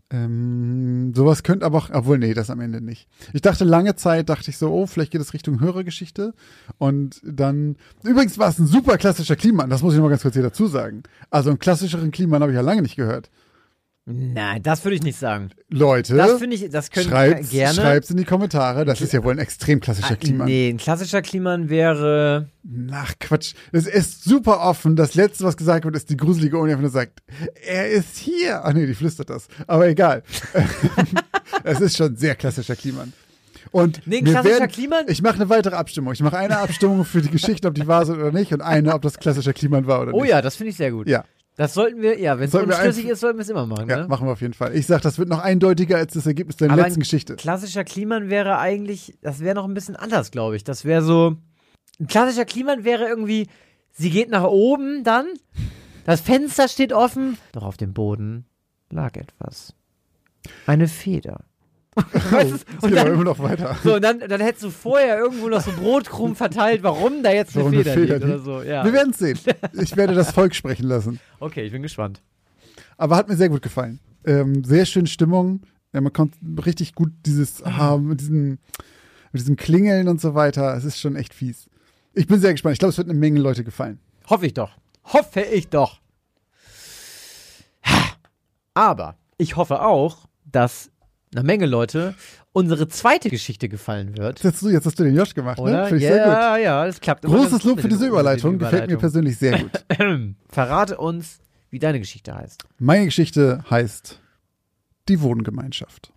Ähm, 0.09 1.12
sowas 1.16 1.42
könnte 1.42 1.66
aber 1.66 1.78
auch, 1.78 1.90
obwohl, 1.92 2.18
nee, 2.18 2.32
das 2.32 2.49
am 2.51 2.61
Ende 2.61 2.80
nicht. 2.80 3.09
Ich 3.32 3.42
dachte 3.42 3.64
lange 3.64 3.97
Zeit, 3.97 4.28
dachte 4.28 4.51
ich 4.51 4.59
so, 4.59 4.72
oh, 4.72 4.86
vielleicht 4.86 5.11
geht 5.11 5.20
es 5.20 5.34
Richtung 5.34 5.61
Hörergeschichte. 5.61 6.32
Und 6.78 7.20
dann, 7.24 7.76
übrigens 8.05 8.38
war 8.38 8.49
es 8.49 8.59
ein 8.59 8.68
super 8.68 8.99
klassischer 8.99 9.34
Kliman, 9.34 9.68
das 9.68 9.82
muss 9.82 9.94
ich 9.94 9.99
noch 9.99 10.05
mal 10.05 10.11
ganz 10.11 10.22
kurz 10.22 10.34
hier 10.34 10.44
dazu 10.44 10.68
sagen. 10.68 11.03
Also 11.30 11.51
einen 11.51 11.59
klassischeren 11.59 12.12
Kliman 12.12 12.40
habe 12.40 12.53
ich 12.53 12.57
ja 12.57 12.62
lange 12.62 12.82
nicht 12.82 12.97
gehört. 12.97 13.30
Nein, 14.09 14.62
das 14.62 14.84
würde 14.84 14.94
ich 14.94 15.02
nicht 15.02 15.18
sagen. 15.18 15.50
Leute, 15.68 16.14
Das 16.14 16.38
finde 16.38 16.54
ich, 16.54 16.70
das 16.70 16.92
können 16.92 17.09
schreibt's, 17.09 17.50
gerne. 17.50 17.74
schreibt's 17.74 18.09
in 18.11 18.16
die 18.16 18.24
Kommentare, 18.24 18.84
das 18.84 19.00
ist 19.00 19.12
ja 19.12 19.24
wohl 19.24 19.32
ein 19.32 19.40
extrem 19.40 19.80
klassischer 19.80 20.12
Ah, 20.12 20.16
Kliman. 20.16 20.46
nee, 20.46 20.68
ein 20.68 20.76
klassischer 20.76 21.22
Kliman 21.22 21.68
wäre. 21.70 22.48
Ach 22.92 23.14
Quatsch, 23.18 23.54
das 23.72 23.86
ist 23.88 24.22
super 24.22 24.61
offen. 24.61 24.94
Das 24.94 25.14
letzte, 25.16 25.42
was 25.42 25.57
gesagt 25.57 25.84
wird, 25.84 25.96
ist 25.96 26.09
die 26.09 26.16
gruselige 26.16 26.57
Omi, 26.57 26.76
die 26.76 26.88
sagt, 26.88 27.20
er 27.66 27.88
ist 27.90 28.16
hier. 28.16 28.64
Ach 28.64 28.72
nee, 28.72 28.86
die 28.86 28.94
flüstert 28.94 29.28
das. 29.28 29.48
Aber 29.66 29.88
egal. 29.88 30.22
es 31.64 31.80
ist 31.80 31.96
schon 31.96 32.16
sehr 32.16 32.36
klassischer 32.36 32.76
Kliman. 32.76 33.12
Und 33.72 34.02
Nee, 34.07 34.22
klassischer 34.22 34.61
werden, 34.61 34.70
Kliman? 34.70 35.04
Ich 35.09 35.20
mache 35.20 35.34
eine 35.34 35.48
weitere 35.48 35.74
Abstimmung. 35.74 36.12
Ich 36.12 36.22
mache 36.22 36.38
eine 36.38 36.59
Abstimmung 36.59 37.04
für 37.04 37.20
die 37.20 37.30
Geschichte, 37.30 37.66
ob 37.66 37.74
die 37.74 37.86
wahr 37.88 38.07
sind 38.07 38.16
oder 38.20 38.30
nicht, 38.30 38.52
und 38.52 38.61
eine, 38.62 38.94
ob 38.94 39.02
das 39.02 39.18
klassischer 39.18 39.52
Kliman 39.52 39.86
war 39.88 40.02
oder 40.02 40.14
Oh 40.14 40.22
nicht. 40.22 40.30
ja, 40.30 40.40
das 40.40 40.54
finde 40.57 40.70
ich 40.70 40.76
sehr 40.76 40.92
gut. 40.92 41.09
Ja, 41.09 41.24
Das 41.57 41.72
sollten 41.72 42.02
wir, 42.02 42.20
ja, 42.20 42.38
wenn 42.38 42.48
es 42.48 42.54
unschlüssig 42.54 43.07
ist, 43.07 43.20
sollten 43.20 43.38
wir 43.38 43.42
es 43.42 43.48
immer 43.48 43.66
machen. 43.66 43.88
ja, 43.88 44.02
ne? 44.02 44.09
machen 44.09 44.26
wir 44.26 44.32
auf 44.32 44.42
jeden 44.42 44.52
Fall. 44.52 44.76
Ich 44.76 44.86
sag, 44.86 45.00
das 45.00 45.18
wird 45.18 45.30
noch 45.30 45.38
eindeutiger 45.38 45.96
als 45.96 46.12
das 46.12 46.26
Ergebnis 46.26 46.57
deiner 46.57 46.74
Aber 46.74 46.82
letzten 46.82 46.98
ein 46.98 47.02
Geschichte. 47.02 47.36
Klassischer 47.36 47.82
Kliman 47.82 48.28
wäre 48.28 48.59
eigentlich, 48.59 49.16
das 49.22 49.40
wäre 49.40 49.54
noch 49.54 49.64
ein 49.64 49.72
bisschen 49.72 49.96
anders, 49.96 50.30
glaube 50.30 50.57
ich. 50.57 50.64
Das 50.64 50.84
wäre 50.84 51.02
so, 51.02 51.36
ein 51.98 52.07
klassischer 52.09 52.44
Kliman 52.44 52.84
wäre 52.84 53.09
irgendwie, 53.09 53.48
sie 53.92 54.11
geht 54.11 54.28
nach 54.28 54.44
oben 54.44 55.02
dann, 55.02 55.26
das 56.04 56.20
Fenster 56.20 56.68
steht 56.68 56.92
offen, 56.92 57.38
doch 57.52 57.62
auf 57.62 57.78
dem 57.78 57.94
Boden 57.94 58.44
lag 58.90 59.16
etwas. 59.16 59.74
Eine 60.66 60.88
Feder. 60.88 61.44
weißt 62.30 62.51
du, 62.51 62.55
Es 62.57 62.64
und 62.82 62.90
geht 62.90 62.99
aber 62.99 63.09
dann, 63.09 63.14
immer 63.14 63.24
noch 63.24 63.38
weiter. 63.38 63.76
so, 63.82 63.94
und 63.94 64.03
dann, 64.03 64.20
dann 64.20 64.40
hättest 64.40 64.64
du 64.64 64.70
vorher 64.70 65.18
irgendwo 65.18 65.49
noch 65.49 65.62
so 65.62 65.72
Brotkrumen 65.72 66.36
verteilt, 66.36 66.82
warum 66.82 67.22
da 67.22 67.32
jetzt 67.32 67.57
eine 67.57 67.64
Warum 67.64 67.72
eine 67.74 67.84
Feder, 67.84 67.94
Feder 67.94 68.14
liegt 68.14 68.24
oder 68.24 68.34
liegt. 68.34 68.44
so. 68.44 68.62
Ja. 68.62 68.84
Wir 68.84 68.92
werden 68.92 69.11
es 69.11 69.18
sehen. 69.18 69.38
Ich 69.80 69.97
werde 69.97 70.14
das 70.14 70.30
Volk 70.32 70.55
sprechen 70.55 70.86
lassen. 70.86 71.18
Okay, 71.40 71.62
ich 71.64 71.72
bin 71.72 71.82
gespannt. 71.82 72.20
Aber 72.99 73.16
hat 73.16 73.28
mir 73.28 73.36
sehr 73.36 73.49
gut 73.49 73.62
gefallen. 73.62 73.99
Ähm, 74.26 74.62
sehr 74.64 74.84
schöne 74.86 75.07
Stimmung. 75.07 75.62
Ja, 75.92 76.01
man 76.03 76.12
konnte 76.12 76.36
richtig 76.66 76.94
gut 76.94 77.11
dieses 77.24 77.64
haben, 77.64 78.09
mit 78.09 78.20
diesem, 78.20 78.59
mit 79.32 79.40
diesem 79.40 79.57
Klingeln 79.57 80.09
und 80.09 80.20
so 80.20 80.34
weiter. 80.34 80.76
Es 80.76 80.84
ist 80.84 81.01
schon 81.01 81.16
echt 81.16 81.32
fies. 81.32 81.66
Ich 82.12 82.26
bin 82.26 82.40
sehr 82.40 82.53
gespannt. 82.53 82.74
Ich 82.74 82.78
glaube, 82.78 82.90
es 82.90 82.99
wird 82.99 83.09
eine 83.09 83.18
Menge 83.18 83.40
Leute 83.40 83.64
gefallen. 83.64 83.99
Hoffe 84.28 84.47
ich 84.47 84.55
doch. 84.55 84.76
Hoffe 85.05 85.40
ich 85.40 85.68
doch. 85.68 86.01
Aber 88.74 89.16
ich 89.38 89.57
hoffe 89.57 89.80
auch, 89.82 90.26
dass 90.44 90.90
einer 91.37 91.47
Menge 91.47 91.66
Leute 91.66 92.14
unsere 92.53 92.89
zweite 92.89 93.28
Geschichte 93.28 93.68
gefallen 93.68 94.16
wird. 94.16 94.43
Jetzt 94.43 94.55
hast 94.55 94.62
du, 94.62 94.70
jetzt 94.70 94.87
hast 94.87 94.99
du 94.99 95.05
den 95.05 95.14
Josh 95.14 95.34
gemacht, 95.34 95.59
ne? 95.59 95.64
Oder? 95.64 95.87
Finde 95.87 95.99
ich 95.99 96.05
ja, 96.05 96.14
sehr 96.14 96.24
gut. 96.24 96.32
ja, 96.32 96.57
ja, 96.57 96.87
das 96.87 97.01
klappt. 97.01 97.24
Großes 97.24 97.64
Lob 97.64 97.80
für 97.80 97.89
diese 97.89 98.05
den 98.05 98.11
Überleitung. 98.11 98.59
Gefällt 98.59 98.89
mir 98.89 98.97
persönlich 98.97 99.37
sehr 99.37 99.59
gut. 99.59 99.84
Verrate 100.49 100.97
uns, 100.97 101.41
wie 101.70 101.78
deine 101.78 102.01
Geschichte 102.01 102.34
heißt. 102.34 102.64
Meine 102.78 103.05
Geschichte 103.05 103.62
heißt 103.68 104.20
Die 105.09 105.20
Wohngemeinschaft. 105.20 106.12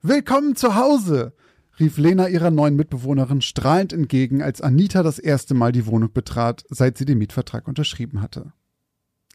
Willkommen 0.00 0.54
zu 0.54 0.76
Hause, 0.76 1.32
rief 1.80 1.98
Lena 1.98 2.28
ihrer 2.28 2.52
neuen 2.52 2.76
Mitbewohnerin 2.76 3.40
strahlend 3.40 3.92
entgegen, 3.92 4.42
als 4.42 4.60
Anita 4.60 5.02
das 5.02 5.18
erste 5.18 5.54
Mal 5.54 5.72
die 5.72 5.86
Wohnung 5.86 6.12
betrat, 6.12 6.62
seit 6.70 6.96
sie 6.96 7.04
den 7.04 7.18
Mietvertrag 7.18 7.66
unterschrieben 7.66 8.22
hatte. 8.22 8.52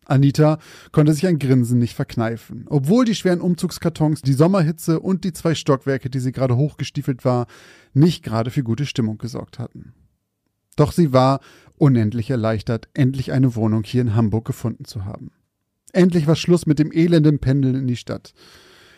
Anita 0.05 0.59
konnte 0.91 1.13
sich 1.13 1.27
ein 1.27 1.39
Grinsen 1.39 1.79
nicht 1.79 1.95
verkneifen, 1.95 2.65
obwohl 2.69 3.05
die 3.05 3.15
schweren 3.15 3.41
Umzugskartons, 3.41 4.21
die 4.21 4.33
Sommerhitze 4.33 4.99
und 4.99 5.23
die 5.23 5.33
zwei 5.33 5.55
Stockwerke, 5.55 6.09
die 6.09 6.19
sie 6.19 6.31
gerade 6.31 6.55
hochgestiefelt 6.55 7.25
war, 7.25 7.47
nicht 7.93 8.23
gerade 8.23 8.51
für 8.51 8.63
gute 8.63 8.85
Stimmung 8.85 9.17
gesorgt 9.17 9.59
hatten. 9.59 9.93
Doch 10.75 10.91
sie 10.91 11.13
war 11.13 11.39
unendlich 11.77 12.29
erleichtert, 12.29 12.89
endlich 12.93 13.31
eine 13.31 13.55
Wohnung 13.55 13.83
hier 13.83 14.01
in 14.01 14.15
Hamburg 14.15 14.45
gefunden 14.45 14.85
zu 14.85 15.05
haben. 15.05 15.31
Endlich 15.91 16.25
war 16.27 16.35
Schluss 16.35 16.65
mit 16.65 16.79
dem 16.79 16.91
elenden 16.91 17.39
Pendeln 17.39 17.75
in 17.75 17.87
die 17.87 17.95
Stadt. 17.95 18.33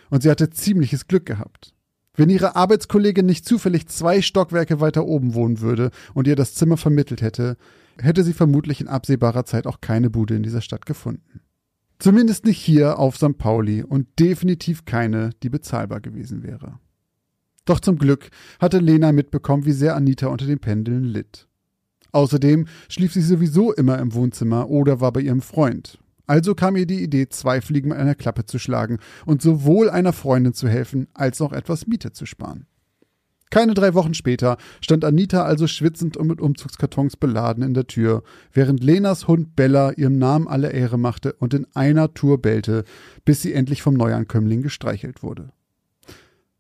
Und 0.10 0.24
sie 0.24 0.30
hatte 0.30 0.49
ziemliches 0.49 1.08
Glück 1.08 1.26
gehabt. 1.26 1.74
Wenn 2.14 2.30
ihre 2.30 2.56
Arbeitskollegin 2.56 3.26
nicht 3.26 3.45
zufällig 3.45 3.88
zwei 3.88 4.22
Stockwerke 4.22 4.80
weiter 4.80 5.06
oben 5.06 5.34
wohnen 5.34 5.60
würde 5.60 5.91
und 6.14 6.28
ihr 6.28 6.38
das 6.38 6.53
Zimmer 6.53 6.78
vermittelt 6.78 7.22
hätte, 7.22 7.58
hätte 7.99 8.23
sie 8.23 8.33
vermutlich 8.33 8.81
in 8.81 8.87
absehbarer 8.87 9.45
Zeit 9.45 9.67
auch 9.67 9.81
keine 9.81 10.09
Bude 10.09 10.35
in 10.35 10.43
dieser 10.43 10.61
Stadt 10.61 10.85
gefunden. 10.85 11.41
Zumindest 11.99 12.45
nicht 12.45 12.59
hier 12.59 12.99
auf 12.99 13.15
St. 13.15 13.37
Pauli 13.37 13.83
und 13.83 14.07
definitiv 14.19 14.85
keine, 14.85 15.31
die 15.43 15.49
bezahlbar 15.49 16.01
gewesen 16.01 16.43
wäre. 16.43 16.79
Doch 17.63 17.79
zum 17.79 17.97
Glück 17.97 18.29
hatte 18.59 18.79
Lena 18.79 19.11
mitbekommen, 19.11 19.65
wie 19.65 19.71
sehr 19.71 19.95
Anita 19.95 20.27
unter 20.27 20.45
den 20.45 20.59
Pendeln 20.59 21.03
litt. 21.03 21.47
Außerdem 22.11 22.67
schlief 22.87 23.13
sie 23.13 23.21
sowieso 23.21 23.73
immer 23.73 23.99
im 23.99 24.13
Wohnzimmer 24.13 24.69
oder 24.69 25.01
war 25.01 25.11
bei 25.11 25.21
ihrem 25.21 25.41
Freund. 25.41 25.97
Also 26.27 26.55
kam 26.55 26.75
ihr 26.75 26.85
die 26.85 27.03
Idee, 27.03 27.29
zwei 27.29 27.61
Fliegen 27.61 27.89
mit 27.89 27.97
einer 27.97 28.15
Klappe 28.15 28.45
zu 28.45 28.57
schlagen 28.59 28.99
und 29.25 29.41
sowohl 29.41 29.89
einer 29.89 30.13
Freundin 30.13 30.53
zu 30.53 30.67
helfen, 30.67 31.07
als 31.13 31.41
auch 31.41 31.51
etwas 31.51 31.87
Miete 31.87 32.13
zu 32.13 32.25
sparen. 32.25 32.67
Keine 33.51 33.73
drei 33.73 33.93
Wochen 33.93 34.13
später 34.13 34.57
stand 34.81 35.05
Anita 35.05 35.43
also 35.43 35.67
schwitzend 35.67 36.17
und 36.17 36.27
mit 36.27 36.41
Umzugskartons 36.41 37.15
beladen 37.15 37.63
in 37.63 37.73
der 37.73 37.87
Tür, 37.87 38.23
während 38.51 38.83
Lenas 38.83 39.27
Hund 39.27 39.55
Bella 39.55 39.91
ihrem 39.91 40.17
Namen 40.17 40.47
alle 40.47 40.71
Ehre 40.71 40.97
machte 40.97 41.33
und 41.33 41.53
in 41.53 41.67
einer 41.73 42.13
Tour 42.13 42.41
bellte, 42.41 42.83
bis 43.23 43.41
sie 43.41 43.53
endlich 43.53 43.81
vom 43.81 43.93
Neuankömmling 43.93 44.61
gestreichelt 44.61 45.23
wurde. 45.23 45.51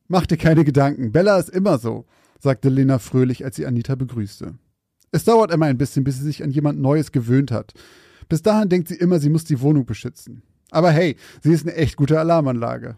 Mach 0.07 0.25
dir 0.25 0.37
keine 0.37 0.63
Gedanken, 0.63 1.11
Bella 1.11 1.37
ist 1.37 1.49
immer 1.49 1.79
so, 1.79 2.05
sagte 2.39 2.69
Lena 2.69 2.99
fröhlich, 2.99 3.43
als 3.43 3.55
sie 3.55 3.65
Anita 3.65 3.95
begrüßte. 3.95 4.53
Es 5.11 5.23
dauert 5.23 5.51
immer 5.51 5.65
ein 5.65 5.77
bisschen, 5.77 6.03
bis 6.03 6.17
sie 6.17 6.23
sich 6.23 6.43
an 6.43 6.51
jemand 6.51 6.79
Neues 6.79 7.11
gewöhnt 7.11 7.51
hat. 7.51 7.73
Bis 8.29 8.41
dahin 8.41 8.69
denkt 8.69 8.87
sie 8.87 8.95
immer, 8.95 9.19
sie 9.19 9.29
muss 9.29 9.43
die 9.43 9.61
Wohnung 9.61 9.85
beschützen. 9.85 10.43
Aber 10.71 10.91
hey, 10.91 11.15
sie 11.41 11.53
ist 11.53 11.65
eine 11.65 11.75
echt 11.75 11.95
gute 11.95 12.19
Alarmanlage. 12.19 12.97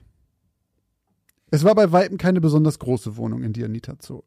Es 1.50 1.64
war 1.64 1.76
bei 1.76 1.92
Weitem 1.92 2.18
keine 2.18 2.42
besonders 2.42 2.80
große 2.80 3.18
Wohnung, 3.18 3.44
in 3.44 3.54
die 3.54 3.64
Anita 3.64 4.00
zog. 4.00 4.26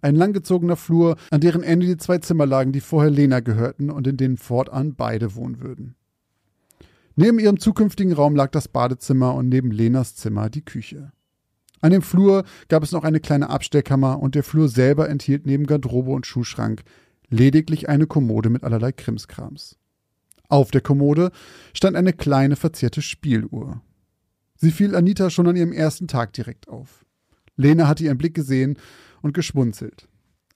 Ein 0.00 0.14
langgezogener 0.14 0.76
Flur, 0.76 1.16
an 1.30 1.40
deren 1.40 1.62
Ende 1.62 1.86
die 1.86 1.96
zwei 1.96 2.18
Zimmer 2.18 2.46
lagen, 2.46 2.72
die 2.72 2.80
vorher 2.80 3.10
Lena 3.10 3.40
gehörten 3.40 3.90
und 3.90 4.06
in 4.06 4.16
denen 4.16 4.36
fortan 4.36 4.94
beide 4.94 5.34
wohnen 5.34 5.60
würden. 5.60 5.96
Neben 7.16 7.40
ihrem 7.40 7.58
zukünftigen 7.58 8.12
Raum 8.12 8.36
lag 8.36 8.52
das 8.52 8.68
Badezimmer 8.68 9.34
und 9.34 9.48
neben 9.48 9.72
Lenas 9.72 10.14
Zimmer 10.14 10.50
die 10.50 10.64
Küche. 10.64 11.10
An 11.80 11.90
dem 11.90 12.02
Flur 12.02 12.44
gab 12.68 12.82
es 12.82 12.92
noch 12.92 13.04
eine 13.04 13.20
kleine 13.20 13.50
Abstellkammer 13.50 14.20
und 14.20 14.34
der 14.34 14.44
Flur 14.44 14.68
selber 14.68 15.08
enthielt 15.08 15.44
neben 15.44 15.66
Garderobe 15.66 16.12
und 16.12 16.26
Schuhschrank 16.26 16.82
lediglich 17.28 17.88
eine 17.88 18.06
Kommode 18.06 18.50
mit 18.50 18.64
allerlei 18.64 18.92
Krimskrams. 18.92 19.76
Auf 20.48 20.70
der 20.70 20.80
Kommode 20.80 21.30
stand 21.74 21.96
eine 21.96 22.12
kleine 22.12 22.56
verzierte 22.56 23.02
Spieluhr. 23.02 23.82
Sie 24.58 24.72
fiel 24.72 24.94
Anita 24.94 25.30
schon 25.30 25.46
an 25.46 25.56
ihrem 25.56 25.72
ersten 25.72 26.08
Tag 26.08 26.32
direkt 26.32 26.68
auf. 26.68 27.06
Lena 27.56 27.86
hatte 27.86 28.04
ihren 28.04 28.18
Blick 28.18 28.34
gesehen 28.34 28.76
und 29.22 29.32
geschmunzelt. 29.32 30.08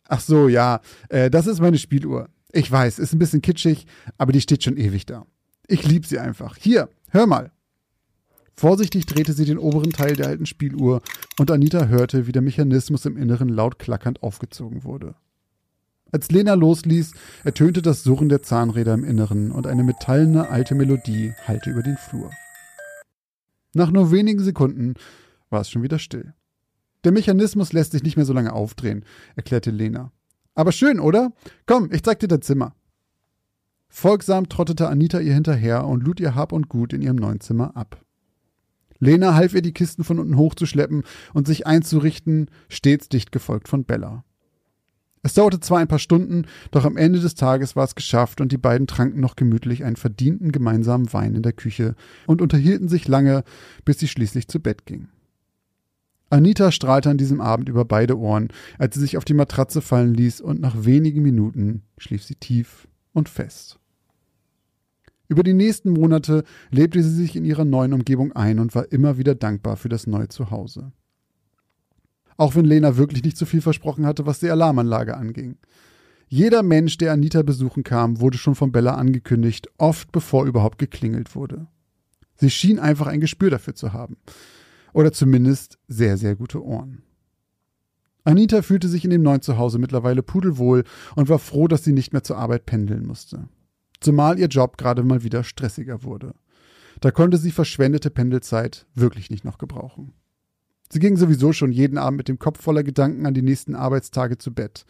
Ach 0.09 0.21
so, 0.21 0.49
ja, 0.49 0.81
äh, 1.09 1.31
das 1.31 1.47
ist 1.47 1.61
meine 1.61 1.79
Spieluhr. 1.79 2.29
Ich 2.53 2.71
weiß, 2.71 2.99
ist 2.99 3.15
ein 3.15 3.19
bisschen 3.19 3.43
kitschig, 3.43 3.87
aber 4.19 4.33
die 4.33 4.41
steht 4.41 4.65
schon 4.65 4.77
ewig 4.77 5.07
da. 5.07 5.25
Ich 5.69 5.87
lieb 5.87 6.05
sie 6.05 6.19
einfach. 6.19 6.57
Hier, 6.57 6.89
hör 7.11 7.27
mal. 7.27 7.53
Vorsichtig 8.55 9.07
drehte 9.07 9.33
sie 9.33 9.45
den 9.45 9.57
oberen 9.57 9.91
Teil 9.91 10.17
der 10.17 10.27
alten 10.27 10.47
Spieluhr 10.47 11.01
und 11.39 11.51
Anita 11.51 11.87
hörte, 11.87 12.27
wie 12.27 12.33
der 12.33 12.43
Mechanismus 12.43 13.07
im 13.07 13.17
Inneren 13.17 13.49
laut 13.49 13.79
klackernd 13.79 14.23
aufgezogen 14.23 14.85
wurde. 14.85 15.15
Als 16.11 16.31
Lena 16.31 16.53
losließ, 16.55 17.13
ertönte 17.45 17.81
das 17.81 18.03
Surren 18.03 18.29
der 18.29 18.43
Zahnräder 18.43 18.93
im 18.93 19.05
Inneren 19.05 19.51
und 19.51 19.67
eine 19.67 19.83
metallene 19.83 20.51
alte 20.51 20.75
Melodie 20.75 21.33
hallte 21.47 21.71
über 21.71 21.83
den 21.83 21.97
Flur. 21.97 22.31
Nach 23.75 23.91
nur 23.91 24.11
wenigen 24.11 24.43
Sekunden 24.43 24.95
war 25.51 25.61
es 25.61 25.71
schon 25.71 25.83
wieder 25.83 25.99
still. 25.99 26.35
Der 27.05 27.13
Mechanismus 27.13 27.73
lässt 27.73 27.93
sich 27.93 28.03
nicht 28.03 28.17
mehr 28.17 28.27
so 28.27 28.33
lange 28.33 28.53
aufdrehen, 28.53 29.05
erklärte 29.35 29.71
Lena. 29.71 30.13
Aber 30.55 30.73
schön, 30.73 31.01
oder? 31.01 31.33
Komm, 31.67 31.91
ich 31.93 32.03
zeig 32.03 32.21
dir 32.21 32.29
dein 32.29 32.43
Zimmer. 32.43 32.75
Folgsam 33.89 34.49
trottete 34.49 34.89
Anita 34.89 35.21
ihr 35.21 35.35
hinterher 35.35 35.87
und 35.87 36.03
lud 36.03 36.21
ihr 36.21 36.35
Hab 36.35 36.53
und 36.53 36.69
Gut 36.69 36.93
in 36.93 37.03
ihrem 37.03 37.17
neuen 37.17 37.41
Zimmer 37.41 37.77
ab. 37.77 38.05
Lena 38.99 39.35
half 39.35 39.53
ihr, 39.53 39.63
die 39.63 39.75
Kisten 39.75 40.05
von 40.05 40.19
unten 40.19 40.37
hochzuschleppen 40.37 41.03
und 41.35 41.47
sich 41.47 41.67
einzurichten, 41.67 42.51
stets 42.69 43.09
dicht 43.09 43.33
gefolgt 43.33 43.69
von 43.69 43.85
Bella. 43.85 44.25
Es 45.25 45.35
dauerte 45.35 45.61
zwar 45.61 45.79
ein 45.79 45.89
paar 45.89 46.01
Stunden, 46.01 46.47
doch 46.73 46.85
am 46.85 46.97
Ende 46.97 47.21
des 47.21 47.37
Tages 47.37 47.77
war 47.77 47.85
es 47.85 47.95
geschafft 47.95 48.41
und 48.41 48.51
die 48.51 48.59
beiden 48.59 48.89
tranken 48.89 49.21
noch 49.21 49.37
gemütlich 49.37 49.85
einen 49.85 49.97
verdienten 49.97 50.51
gemeinsamen 50.51 51.13
Wein 51.13 51.37
in 51.37 51.43
der 51.43 51.53
Küche 51.53 51.95
und 52.27 52.43
unterhielten 52.43 52.89
sich 52.89 53.07
lange, 53.07 53.45
bis 53.85 54.01
sie 54.01 54.09
schließlich 54.09 54.49
zu 54.49 54.59
Bett 54.59 54.85
ging. 54.85 55.09
Anita 56.29 56.73
strahlte 56.73 57.11
an 57.11 57.19
diesem 57.19 57.41
Abend 57.41 57.69
über 57.69 57.85
beide 57.85 58.19
Ohren, 58.19 58.49
als 58.79 58.95
sie 58.95 59.01
sich 59.01 59.17
auf 59.17 59.25
die 59.25 59.35
Matratze 59.35 59.81
fallen 59.81 60.15
ließ 60.15 60.41
und 60.41 60.61
nach 60.61 60.85
wenigen 60.85 61.23
Minuten 61.23 61.83
schlief 61.99 62.25
sie 62.25 62.37
tief 62.37 62.89
und 63.13 63.29
fest. 63.29 63.79
Über 65.29 65.43
die 65.43 65.53
nächsten 65.53 65.91
Monate 65.91 66.43
lebte 66.71 67.03
sie 67.03 67.15
sich 67.15 67.37
in 67.37 67.45
ihrer 67.45 67.65
neuen 67.65 67.93
Umgebung 67.93 68.33
ein 68.33 68.59
und 68.59 68.75
war 68.75 68.91
immer 68.91 69.19
wieder 69.19 69.35
dankbar 69.35 69.77
für 69.77 69.89
das 69.89 70.07
neue 70.07 70.29
Zuhause. 70.29 70.93
Auch 72.37 72.55
wenn 72.55 72.65
Lena 72.65 72.97
wirklich 72.97 73.23
nicht 73.23 73.37
so 73.37 73.47
viel 73.47 73.61
versprochen 73.61 74.07
hatte, 74.07 74.27
was 74.27 74.41
die 74.41 74.51
Alarmanlage 74.51 75.17
anging. 75.17 75.57
Jeder 76.29 76.63
Mensch, 76.63 76.97
der 76.97 77.13
Anita 77.13 77.43
besuchen 77.43 77.83
kam, 77.83 78.21
wurde 78.21 78.39
schon 78.39 78.55
von 78.55 78.73
Bella 78.73 78.95
angekündigt, 78.95 79.69
oft 79.77 80.13
bevor 80.13 80.47
überhaupt 80.47 80.79
geklingelt 80.79 81.35
wurde. 81.35 81.67
Sie 82.37 82.51
schien 82.51 82.79
einfach 82.79 83.07
ein 83.07 83.21
Gespür 83.21 83.51
dafür 83.51 83.75
zu 83.75 83.93
haben. 83.93 84.17
Oder 84.95 85.13
zumindest 85.13 85.79
sehr, 85.89 86.17
sehr 86.17 86.35
gute 86.37 86.65
Ohren. 86.65 87.03
Anita 88.25 88.63
fühlte 88.63 88.89
sich 88.89 89.05
in 89.05 89.11
dem 89.11 89.23
neuen 89.23 89.43
Zuhause 89.43 89.79
mittlerweile 89.79 90.23
pudelwohl 90.23 90.85
und 91.17 91.29
war 91.29 91.39
froh, 91.39 91.67
dass 91.69 91.85
sie 91.85 91.93
nicht 91.93 92.13
mehr 92.13 92.23
zur 92.23 92.39
Arbeit 92.39 92.67
pendeln 92.67 93.07
musste. 93.07 93.49
Zumal 94.01 94.39
ihr 94.39 94.49
Job 94.49 94.79
gerade 94.79 95.03
mal 95.03 95.23
wieder 95.23 95.45
stressiger 95.45 96.03
wurde. 96.03 96.35
Da 97.01 97.11
konnte 97.11 97.37
sie 97.37 97.51
verschwendete 97.51 98.11
Pendelzeit 98.11 98.87
wirklich 98.95 99.31
nicht 99.31 99.45
noch 99.45 99.59
gebrauchen. 99.59 100.13
Sie 100.93 100.99
ging 100.99 101.17
sowieso 101.17 101.55
schon 101.55 101.73
jeden 101.73 101.97
Abend 101.97 102.19
mit 102.19 102.29
dem 102.29 102.39
Kopf 102.39 102.61
voller 102.61 102.83
Gedanken 102.83 103.25
an 103.25 103.33
die 103.33 103.41
nächsten 103.41 103.75
Arbeitstage 103.75 104.37
zu 104.37 104.53
Bett. 104.53 104.85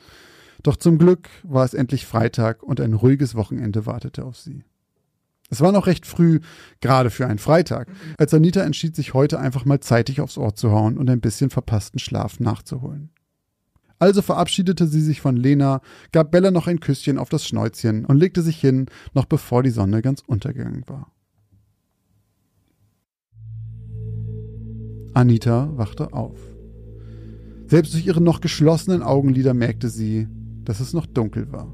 Doch 0.65 0.75
zum 0.75 0.99
Glück 0.99 1.29
war 1.45 1.65
es 1.65 1.75
endlich 1.75 2.07
Freitag 2.07 2.65
und 2.65 2.81
ein 2.81 2.95
ruhiges 2.95 3.37
Wochenende 3.37 3.87
wartete 3.87 4.25
auf 4.25 4.37
sie. 4.37 4.65
Es 5.49 5.61
war 5.61 5.71
noch 5.71 5.87
recht 5.87 6.05
früh, 6.05 6.41
gerade 6.81 7.11
für 7.11 7.29
einen 7.29 7.39
Freitag, 7.39 7.87
als 8.19 8.35
Anita 8.35 8.63
entschied, 8.63 8.97
sich 8.97 9.15
heute 9.15 9.39
einfach 9.39 9.65
mal 9.65 9.79
zeitig 9.79 10.21
aufs 10.21 10.39
Ohr 10.39 10.57
zu 10.57 10.73
hauen 10.73 10.99
und 10.99 11.09
ein 11.09 11.21
bisschen 11.21 11.51
verpassten 11.51 12.01
Schlaf 12.01 12.41
nachzuholen. 12.41 13.11
Also 14.01 14.23
verabschiedete 14.23 14.89
sie 14.89 15.03
sich 15.03 15.21
von 15.21 15.37
Lena, 15.37 15.83
gab 16.11 16.33
Bella 16.33 16.51
noch 16.51 16.67
ein 16.67 16.81
Küsschen 16.81 17.17
auf 17.17 17.29
das 17.29 17.47
Schnäuzchen 17.47 18.07
und 18.07 18.17
legte 18.17 18.43
sich 18.43 18.59
hin, 18.61 18.87
noch 19.15 19.27
bevor 19.27 19.63
die 19.63 19.71
Sonne 19.71 20.03
ganz 20.03 20.21
untergegangen 20.27 20.83
war. 20.89 21.13
Anita 25.15 25.71
wachte 25.77 26.13
auf. 26.13 26.39
Selbst 27.67 27.95
durch 27.95 28.07
ihre 28.07 28.21
noch 28.21 28.41
geschlossenen 28.41 29.03
Augenlider 29.03 29.55
merkte 29.55 29.89
sie, 29.89 30.29
dass 30.65 30.81
es 30.81 30.93
noch 30.93 31.07
dunkel 31.07 31.53
war. 31.53 31.73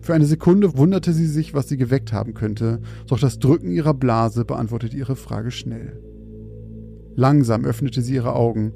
Für 0.00 0.14
eine 0.14 0.26
Sekunde 0.26 0.76
wunderte 0.76 1.12
sie 1.12 1.26
sich, 1.26 1.54
was 1.54 1.68
sie 1.68 1.76
geweckt 1.76 2.12
haben 2.12 2.34
könnte, 2.34 2.80
doch 3.06 3.18
das 3.18 3.38
Drücken 3.38 3.70
ihrer 3.70 3.94
Blase 3.94 4.44
beantwortete 4.44 4.96
ihre 4.96 5.16
Frage 5.16 5.50
schnell. 5.50 6.00
Langsam 7.14 7.64
öffnete 7.64 8.00
sie 8.00 8.14
ihre 8.14 8.34
Augen 8.34 8.72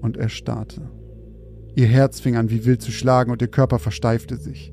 und 0.00 0.16
erstarrte. 0.16 0.90
Ihr 1.74 1.86
Herz 1.86 2.18
fing 2.20 2.36
an 2.36 2.50
wie 2.50 2.64
wild 2.64 2.82
zu 2.82 2.90
schlagen 2.90 3.30
und 3.30 3.42
ihr 3.42 3.48
Körper 3.48 3.78
versteifte 3.78 4.36
sich. 4.36 4.72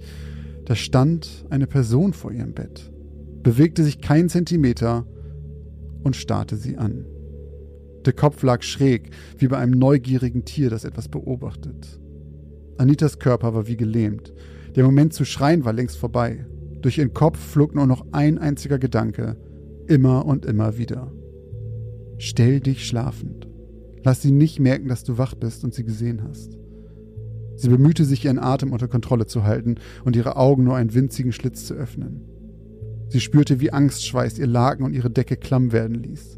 Da 0.65 0.75
stand 0.75 1.45
eine 1.49 1.67
Person 1.67 2.13
vor 2.13 2.31
ihrem 2.31 2.53
Bett, 2.53 2.91
bewegte 3.43 3.83
sich 3.83 4.01
keinen 4.01 4.29
Zentimeter 4.29 5.05
und 6.03 6.15
starrte 6.15 6.55
sie 6.55 6.77
an. 6.77 7.05
Der 8.05 8.13
Kopf 8.13 8.43
lag 8.43 8.61
schräg, 8.61 9.09
wie 9.37 9.47
bei 9.47 9.57
einem 9.57 9.77
neugierigen 9.77 10.45
Tier, 10.45 10.69
das 10.69 10.85
etwas 10.85 11.07
beobachtet. 11.07 11.99
Anitas 12.77 13.19
Körper 13.19 13.53
war 13.53 13.67
wie 13.67 13.77
gelähmt. 13.77 14.33
Der 14.75 14.83
Moment 14.83 15.13
zu 15.13 15.25
schreien 15.25 15.65
war 15.65 15.73
längst 15.73 15.97
vorbei. 15.97 16.45
Durch 16.81 16.97
ihren 16.97 17.13
Kopf 17.13 17.39
flog 17.39 17.73
nur 17.73 17.87
noch 17.87 18.05
ein 18.11 18.37
einziger 18.37 18.77
Gedanke, 18.77 19.37
immer 19.87 20.25
und 20.25 20.45
immer 20.45 20.77
wieder. 20.77 21.11
Stell 22.17 22.59
dich 22.59 22.85
schlafend. 22.85 23.47
Lass 24.03 24.21
sie 24.21 24.31
nicht 24.31 24.59
merken, 24.59 24.87
dass 24.87 25.03
du 25.03 25.17
wach 25.17 25.33
bist 25.33 25.63
und 25.63 25.73
sie 25.73 25.83
gesehen 25.83 26.21
hast. 26.27 26.59
Sie 27.55 27.69
bemühte 27.69 28.05
sich, 28.05 28.25
ihren 28.25 28.37
Atem 28.37 28.71
unter 28.71 28.87
Kontrolle 28.87 29.25
zu 29.25 29.43
halten 29.43 29.75
und 30.03 30.15
ihre 30.15 30.35
Augen 30.35 30.63
nur 30.63 30.75
einen 30.75 30.93
winzigen 30.93 31.31
Schlitz 31.31 31.65
zu 31.65 31.73
öffnen. 31.73 32.21
Sie 33.07 33.19
spürte, 33.19 33.59
wie 33.61 33.71
Angstschweiß 33.71 34.37
ihr 34.37 34.47
Laken 34.47 34.85
und 34.85 34.93
ihre 34.93 35.09
Decke 35.09 35.37
klamm 35.37 35.71
werden 35.71 35.95
ließ. 35.95 36.37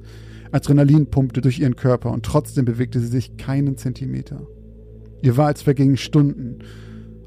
Adrenalin 0.57 1.07
pumpte 1.07 1.41
durch 1.41 1.59
ihren 1.59 1.75
Körper 1.75 2.11
und 2.11 2.25
trotzdem 2.25 2.65
bewegte 2.65 2.99
sie 2.99 3.07
sich 3.07 3.37
keinen 3.37 3.77
Zentimeter. 3.77 4.47
Ihr 5.21 5.37
war, 5.37 5.47
als 5.47 5.61
vergingen 5.61 5.97
Stunden, 5.97 6.59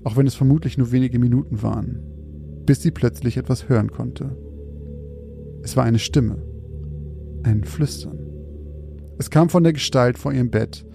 auch 0.05 0.17
wenn 0.17 0.27
es 0.27 0.35
vermutlich 0.35 0.79
nur 0.79 0.93
wenige 0.93 1.19
Minuten 1.19 1.63
waren, 1.63 2.03
bis 2.67 2.83
sie 2.83 2.91
plötzlich 2.91 3.37
etwas 3.37 3.69
hören 3.69 3.91
konnte. 3.91 4.37
Es 5.63 5.77
war 5.77 5.85
eine 5.85 5.99
Stimme, 5.99 6.43
ein 7.43 7.65
Flüstern. 7.65 8.19
Es 9.19 9.31
kam 9.31 9.49
von 9.49 9.63
der 9.63 9.73
Gestalt 9.73 10.19
vor 10.19 10.33
ihrem 10.33 10.51
Bett 10.51 10.87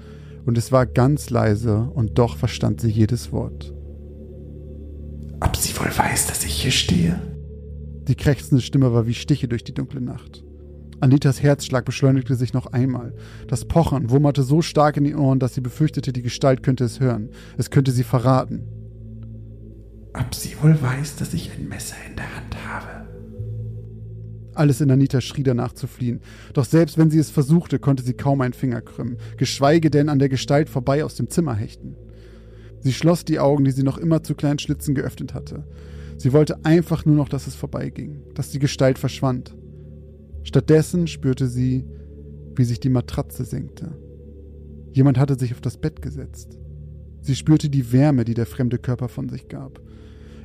und 0.46 0.58
es 0.58 0.72
war 0.72 0.86
ganz 0.86 1.30
leise 1.30 1.90
und 1.94 2.18
doch 2.18 2.38
verstand 2.38 2.82
sie 2.82 2.90
jedes 2.90 3.32
Wort. 3.32 3.74
Ob 5.42 5.56
sie 5.56 5.78
wohl 5.78 5.92
weiß, 5.96 6.28
dass 6.28 6.44
ich 6.46 6.54
hier 6.54 6.72
stehe? 6.72 7.20
Die 8.08 8.16
krächzende 8.16 8.62
Stimme 8.62 8.94
war 8.94 9.08
wie 9.08 9.14
Stiche 9.14 9.48
durch 9.48 9.64
die 9.64 9.74
dunkle 9.74 10.02
Nacht. 10.02 10.45
Anitas 11.06 11.44
Herzschlag 11.44 11.86
beschleunigte 11.86 12.34
sich 12.34 12.54
noch 12.54 12.66
einmal. 12.66 13.14
Das 13.48 13.66
Pochen 13.66 14.10
wummerte 14.10 14.42
so 14.42 14.64
stark 14.64 14.98
in 14.98 15.04
die 15.04 15.14
Ohren, 15.14 15.38
dass 15.38 15.54
sie 15.54 15.62
befürchtete, 15.62 16.12
die 16.12 16.24
Gestalt 16.24 16.64
könnte 16.64 16.84
es 16.84 17.00
hören. 17.00 17.30
Es 17.60 17.70
könnte 17.70 17.92
sie 17.92 18.02
verraten. 18.04 18.64
Ob 20.16 20.34
sie 20.34 20.56
wohl 20.64 20.82
weiß, 20.82 21.18
dass 21.18 21.36
ich 21.36 21.52
ein 21.52 21.70
Messer 21.70 21.96
in 22.10 22.16
der 22.16 22.36
Hand 22.36 22.56
habe? 22.68 23.08
Alles 24.56 24.82
in 24.82 24.90
Anita 24.90 25.22
schrie 25.22 25.44
danach 25.44 25.74
zu 25.74 25.86
fliehen. 25.86 26.22
Doch 26.54 26.66
selbst 26.66 26.98
wenn 26.98 27.12
sie 27.12 27.20
es 27.20 27.30
versuchte, 27.30 27.78
konnte 27.78 28.02
sie 28.02 28.14
kaum 28.14 28.42
einen 28.42 28.54
Finger 28.54 28.82
krümmen, 28.82 29.18
geschweige 29.38 29.92
denn 29.92 30.10
an 30.10 30.18
der 30.18 30.30
Gestalt 30.30 30.70
vorbei 30.70 31.06
aus 31.06 31.14
dem 31.14 31.30
Zimmer 31.30 31.54
hechten. 31.54 31.96
Sie 32.80 32.94
schloss 32.94 33.26
die 33.26 33.38
Augen, 33.38 33.64
die 33.64 33.72
sie 33.72 33.84
noch 33.84 34.00
immer 34.00 34.24
zu 34.24 34.34
kleinen 34.34 34.58
Schlitzen 34.58 34.96
geöffnet 34.96 35.36
hatte. 35.36 35.66
Sie 36.18 36.34
wollte 36.34 36.66
einfach 36.66 37.06
nur 37.06 37.16
noch, 37.16 37.30
dass 37.30 37.46
es 37.46 37.54
vorbeiging, 37.54 38.24
dass 38.34 38.50
die 38.50 38.60
Gestalt 38.60 38.98
verschwand. 38.98 39.54
Stattdessen 40.46 41.08
spürte 41.08 41.48
sie, 41.48 41.86
wie 42.56 42.64
sich 42.64 42.80
die 42.80 42.90
Matratze 42.90 43.44
senkte. 43.44 43.98
Jemand 44.94 45.18
hatte 45.18 45.38
sich 45.38 45.54
auf 45.54 45.60
das 45.60 45.78
Bett 45.78 46.02
gesetzt. 46.02 46.58
Sie 47.22 47.36
spürte 47.36 47.70
die 47.70 47.92
Wärme, 47.92 48.24
die 48.24 48.36
der 48.36 48.46
fremde 48.46 48.78
Körper 48.78 49.10
von 49.10 49.28
sich 49.28 49.50
gab. 49.50 49.82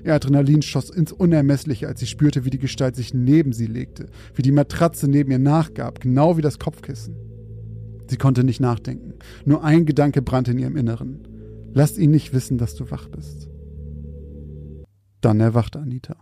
Ihr 0.03 0.15
Adrenalin 0.15 0.63
schoss 0.63 0.89
ins 0.89 1.13
Unermessliche, 1.13 1.87
als 1.87 2.01
sie 2.01 2.07
spürte, 2.07 2.47
wie 2.47 2.51
die 2.51 2.59
Gestalt 2.59 2.97
sich 2.97 3.13
neben 3.13 3.53
sie 3.53 3.67
legte, 3.67 4.07
wie 4.35 4.43
die 4.43 4.53
Matratze 4.53 5.07
neben 5.07 5.31
ihr 5.31 5.39
nachgab, 5.39 6.01
genau 6.01 6.39
wie 6.39 6.43
das 6.43 6.59
Kopfkissen. 6.59 7.15
Sie 8.09 8.17
konnte 8.17 8.43
nicht 8.43 8.61
nachdenken. 8.61 9.15
Nur 9.45 9.63
ein 9.63 9.85
Gedanke 9.85 10.23
brannte 10.23 10.53
in 10.53 10.59
ihrem 10.59 10.77
Inneren. 10.77 11.29
Lass 11.75 11.99
ihn 11.99 12.11
nicht 12.11 12.33
wissen, 12.33 12.57
dass 12.57 12.75
du 12.75 12.91
wach 12.91 13.09
bist. 13.09 13.49
Dann 15.21 15.39
erwachte 15.39 15.79
Anita. 15.79 16.17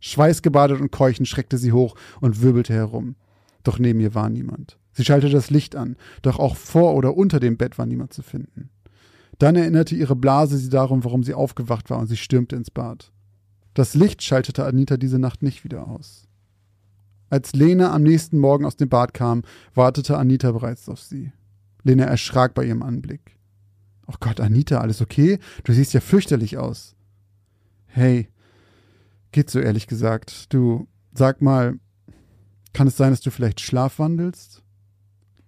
Schweißgebadet 0.00 0.80
und 0.80 0.90
keuchend 0.90 1.28
schreckte 1.28 1.58
sie 1.58 1.72
hoch 1.72 1.94
und 2.20 2.42
wirbelte 2.42 2.72
herum. 2.74 3.16
Doch 3.62 3.78
neben 3.78 4.00
ihr 4.00 4.14
war 4.14 4.28
niemand. 4.30 4.78
Sie 4.92 5.04
schaltete 5.04 5.32
das 5.32 5.50
Licht 5.50 5.76
an, 5.76 5.96
doch 6.22 6.38
auch 6.38 6.56
vor 6.56 6.94
oder 6.94 7.16
unter 7.16 7.40
dem 7.40 7.56
Bett 7.56 7.78
war 7.78 7.86
niemand 7.86 8.12
zu 8.12 8.22
finden. 8.22 8.70
Dann 9.38 9.56
erinnerte 9.56 9.94
ihre 9.94 10.16
Blase 10.16 10.58
sie 10.58 10.68
darum, 10.68 11.04
warum 11.04 11.22
sie 11.22 11.34
aufgewacht 11.34 11.88
war, 11.90 11.98
und 11.98 12.08
sie 12.08 12.16
stürmte 12.16 12.56
ins 12.56 12.70
Bad. 12.70 13.12
Das 13.74 13.94
Licht 13.94 14.22
schaltete 14.22 14.64
Anita 14.64 14.96
diese 14.96 15.18
Nacht 15.18 15.42
nicht 15.42 15.64
wieder 15.64 15.88
aus. 15.88 16.26
Als 17.30 17.52
Lena 17.54 17.94
am 17.94 18.02
nächsten 18.02 18.38
Morgen 18.38 18.64
aus 18.64 18.76
dem 18.76 18.88
Bad 18.88 19.14
kam, 19.14 19.42
wartete 19.74 20.18
Anita 20.18 20.50
bereits 20.50 20.88
auf 20.88 21.00
sie. 21.00 21.32
Lena 21.84 22.04
erschrak 22.04 22.54
bei 22.54 22.64
ihrem 22.64 22.82
Anblick. 22.82 23.38
Oh 24.06 24.16
Gott, 24.18 24.40
Anita, 24.40 24.80
alles 24.80 25.00
okay? 25.00 25.38
Du 25.62 25.72
siehst 25.72 25.94
ja 25.94 26.00
fürchterlich 26.00 26.58
aus. 26.58 26.96
Hey, 27.86 28.28
geht 29.32 29.50
so 29.50 29.60
ehrlich 29.60 29.86
gesagt. 29.86 30.52
Du, 30.52 30.88
sag 31.12 31.42
mal, 31.42 31.78
kann 32.72 32.86
es 32.86 32.96
sein, 32.96 33.10
dass 33.10 33.20
du 33.20 33.30
vielleicht 33.30 33.60
schlafwandelst? 33.60 34.62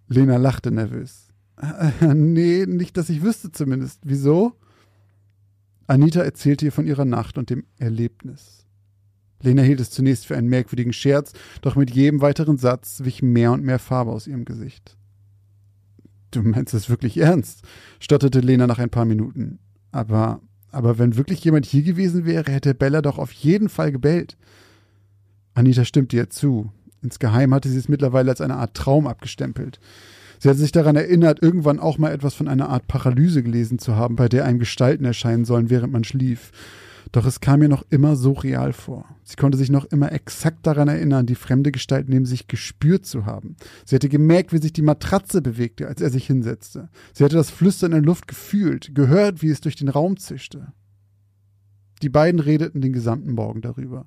Lena 0.08 0.36
lachte 0.36 0.70
nervös. 0.70 1.28
Äh, 1.60 2.14
nee, 2.14 2.66
nicht, 2.66 2.96
dass 2.96 3.08
ich 3.08 3.22
wüsste 3.22 3.52
zumindest. 3.52 4.00
Wieso? 4.04 4.54
Anita 5.86 6.22
erzählte 6.22 6.64
ihr 6.64 6.72
von 6.72 6.86
ihrer 6.86 7.04
Nacht 7.04 7.38
und 7.38 7.50
dem 7.50 7.64
Erlebnis. 7.78 8.66
Lena 9.42 9.62
hielt 9.62 9.80
es 9.80 9.90
zunächst 9.90 10.26
für 10.26 10.36
einen 10.36 10.48
merkwürdigen 10.48 10.92
Scherz, 10.92 11.32
doch 11.62 11.74
mit 11.76 11.90
jedem 11.90 12.20
weiteren 12.20 12.58
Satz 12.58 13.00
wich 13.04 13.22
mehr 13.22 13.52
und 13.52 13.64
mehr 13.64 13.78
Farbe 13.78 14.12
aus 14.12 14.26
ihrem 14.26 14.44
Gesicht. 14.44 14.96
Du 16.30 16.42
meinst 16.42 16.72
es 16.74 16.88
wirklich 16.88 17.18
ernst? 17.18 17.62
stotterte 18.00 18.40
Lena 18.40 18.66
nach 18.66 18.78
ein 18.78 18.90
paar 18.90 19.04
Minuten. 19.04 19.58
Aber, 19.90 20.40
aber 20.72 20.98
wenn 20.98 21.16
wirklich 21.16 21.44
jemand 21.44 21.66
hier 21.66 21.82
gewesen 21.82 22.24
wäre, 22.24 22.50
hätte 22.50 22.74
Bella 22.74 23.02
doch 23.02 23.18
auf 23.18 23.32
jeden 23.32 23.68
Fall 23.68 23.92
gebellt. 23.92 24.36
Anita 25.54 25.84
stimmte 25.84 26.16
ihr 26.16 26.30
zu. 26.30 26.72
Insgeheim 27.02 27.52
hatte 27.52 27.68
sie 27.68 27.78
es 27.78 27.88
mittlerweile 27.88 28.30
als 28.30 28.40
eine 28.40 28.56
Art 28.56 28.74
Traum 28.74 29.06
abgestempelt. 29.06 29.78
Sie 30.38 30.48
hatte 30.48 30.58
sich 30.58 30.72
daran 30.72 30.96
erinnert, 30.96 31.42
irgendwann 31.42 31.78
auch 31.78 31.98
mal 31.98 32.10
etwas 32.10 32.34
von 32.34 32.48
einer 32.48 32.68
Art 32.68 32.88
Paralyse 32.88 33.42
gelesen 33.42 33.78
zu 33.78 33.94
haben, 33.94 34.16
bei 34.16 34.28
der 34.28 34.44
einem 34.44 34.58
Gestalten 34.58 35.04
erscheinen 35.04 35.44
sollen, 35.44 35.70
während 35.70 35.92
man 35.92 36.04
schlief. 36.04 36.50
Doch 37.10 37.26
es 37.26 37.40
kam 37.40 37.62
ihr 37.62 37.68
noch 37.68 37.84
immer 37.90 38.16
so 38.16 38.32
real 38.32 38.72
vor. 38.72 39.04
Sie 39.24 39.36
konnte 39.36 39.58
sich 39.58 39.70
noch 39.70 39.84
immer 39.86 40.12
exakt 40.12 40.66
daran 40.66 40.88
erinnern, 40.88 41.26
die 41.26 41.34
fremde 41.34 41.72
Gestalt 41.72 42.08
neben 42.08 42.26
sich 42.26 42.46
gespürt 42.46 43.06
zu 43.06 43.26
haben. 43.26 43.56
Sie 43.84 43.96
hatte 43.96 44.08
gemerkt, 44.08 44.52
wie 44.52 44.58
sich 44.58 44.72
die 44.72 44.82
Matratze 44.82 45.42
bewegte, 45.42 45.88
als 45.88 46.00
er 46.00 46.10
sich 46.10 46.26
hinsetzte. 46.26 46.88
Sie 47.12 47.24
hatte 47.24 47.36
das 47.36 47.50
Flüstern 47.50 47.92
in 47.92 47.98
der 47.98 48.06
Luft 48.06 48.28
gefühlt, 48.28 48.94
gehört, 48.94 49.42
wie 49.42 49.50
es 49.50 49.60
durch 49.60 49.76
den 49.76 49.88
Raum 49.88 50.16
zischte. 50.16 50.72
Die 52.02 52.08
beiden 52.08 52.40
redeten 52.40 52.80
den 52.80 52.92
gesamten 52.92 53.32
Morgen 53.32 53.62
darüber. 53.62 54.06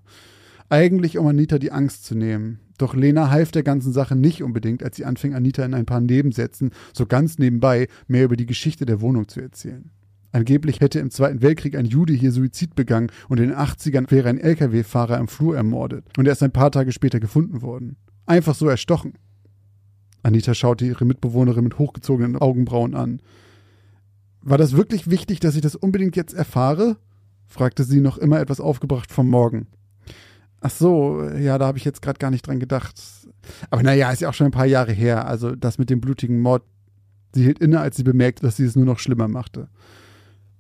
Eigentlich, 0.70 1.18
um 1.18 1.28
Anita 1.28 1.60
die 1.60 1.72
Angst 1.72 2.06
zu 2.06 2.16
nehmen. 2.16 2.60
Doch 2.78 2.96
Lena 2.96 3.30
half 3.30 3.52
der 3.52 3.64
ganzen 3.64 3.94
Sache 3.94 4.16
nicht 4.16 4.44
unbedingt, 4.44 4.84
als 4.84 4.98
sie 4.98 5.06
anfing, 5.06 5.34
Anita 5.34 5.64
in 5.64 5.74
ein 5.74 5.86
paar 5.86 6.02
Nebensätzen, 6.02 6.72
so 6.94 7.06
ganz 7.06 7.38
nebenbei, 7.38 7.88
mehr 8.08 8.26
über 8.26 8.36
die 8.36 8.48
Geschichte 8.48 8.86
der 8.86 9.00
Wohnung 9.00 9.28
zu 9.28 9.40
erzählen. 9.40 9.92
Angeblich 10.36 10.82
hätte 10.82 11.00
im 11.00 11.12
Zweiten 11.12 11.42
Weltkrieg 11.42 11.78
ein 11.78 11.86
Jude 11.86 12.12
hier 12.12 12.34
Suizid 12.34 12.76
begangen 12.76 13.10
und 13.30 13.40
in 13.40 13.48
den 13.48 13.58
80ern 13.58 14.12
wäre 14.12 14.28
ein 14.28 14.38
Lkw-Fahrer 14.38 15.18
im 15.18 15.30
Flur 15.30 15.56
ermordet 15.56 16.04
und 16.18 16.26
er 16.26 16.34
ist 16.34 16.44
ein 16.44 16.52
paar 16.52 16.72
Tage 16.72 16.92
später 16.92 17.22
gefunden 17.22 17.62
worden. 17.62 17.96
Einfach 18.26 18.54
so 18.54 18.68
erstochen. 18.68 19.14
Anita 20.24 20.54
schaute 20.54 20.86
ihre 20.86 21.06
Mitbewohnerin 21.06 21.64
mit 21.64 21.80
hochgezogenen 21.80 22.36
Augenbrauen 22.36 22.96
an. 22.96 23.22
War 24.42 24.58
das 24.58 24.76
wirklich 24.76 25.10
wichtig, 25.10 25.40
dass 25.40 25.56
ich 25.56 25.62
das 25.62 25.78
unbedingt 25.78 26.18
jetzt 26.18 26.34
erfahre? 26.34 26.98
fragte 27.48 27.86
sie 27.86 28.02
noch 28.02 28.18
immer 28.18 28.42
etwas 28.42 28.60
aufgebracht 28.60 29.14
vom 29.14 29.30
Morgen. 29.30 29.68
Ach 30.60 30.70
so, 30.70 31.24
ja, 31.40 31.58
da 31.58 31.66
habe 31.66 31.78
ich 31.78 31.86
jetzt 31.86 32.02
gerade 32.02 32.20
gar 32.20 32.30
nicht 32.30 32.46
dran 32.46 32.60
gedacht. 32.60 33.02
Aber 33.70 33.84
naja, 33.84 34.12
ist 34.12 34.20
ja 34.20 34.28
auch 34.28 34.34
schon 34.34 34.48
ein 34.48 34.52
paar 34.52 34.66
Jahre 34.66 34.92
her. 34.92 35.30
Also 35.30 35.56
das 35.56 35.78
mit 35.78 35.90
dem 35.90 36.02
blutigen 36.02 36.42
Mord. 36.42 36.64
Sie 37.34 37.44
hielt 37.44 37.60
inne, 37.60 37.80
als 37.80 37.96
sie 37.96 38.04
bemerkte, 38.04 38.42
dass 38.42 38.58
sie 38.58 38.66
es 38.66 38.76
nur 38.76 38.86
noch 38.86 39.00
schlimmer 39.00 39.30
machte. 39.30 39.70